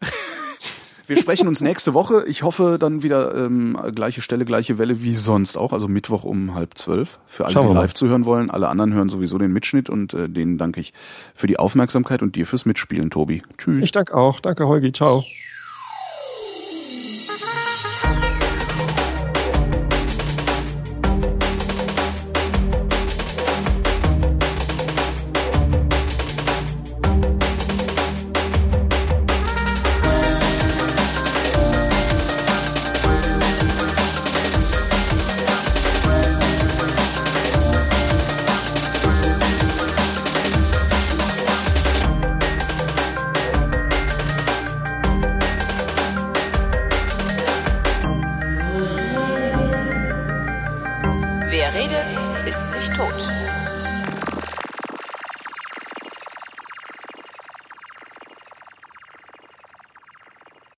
Wir 1.06 1.16
sprechen 1.16 1.46
uns 1.46 1.60
nächste 1.60 1.94
Woche. 1.94 2.24
Ich 2.26 2.42
hoffe 2.42 2.78
dann 2.80 3.04
wieder 3.04 3.32
ähm, 3.34 3.78
gleiche 3.94 4.22
Stelle, 4.22 4.44
gleiche 4.44 4.76
Welle 4.78 5.02
wie 5.02 5.14
sonst 5.14 5.56
auch. 5.56 5.72
Also 5.72 5.86
Mittwoch 5.86 6.24
um 6.24 6.54
halb 6.54 6.76
zwölf. 6.76 7.20
Für 7.26 7.44
alle, 7.44 7.54
Schauen 7.54 7.68
die 7.68 7.74
live 7.74 7.94
zuhören 7.94 8.24
wollen. 8.24 8.50
Alle 8.50 8.68
anderen 8.68 8.92
hören 8.92 9.08
sowieso 9.08 9.38
den 9.38 9.52
Mitschnitt 9.52 9.88
und 9.88 10.14
äh, 10.14 10.28
denen 10.28 10.58
danke 10.58 10.80
ich 10.80 10.92
für 11.34 11.46
die 11.46 11.60
Aufmerksamkeit 11.60 12.22
und 12.22 12.34
dir 12.34 12.44
fürs 12.44 12.66
Mitspielen, 12.66 13.10
Tobi. 13.10 13.44
Tschüss. 13.56 13.76
Ich 13.78 13.92
danke 13.92 14.14
auch. 14.14 14.40
Danke, 14.40 14.66
Holgi. 14.66 14.92
Ciao. 14.92 15.24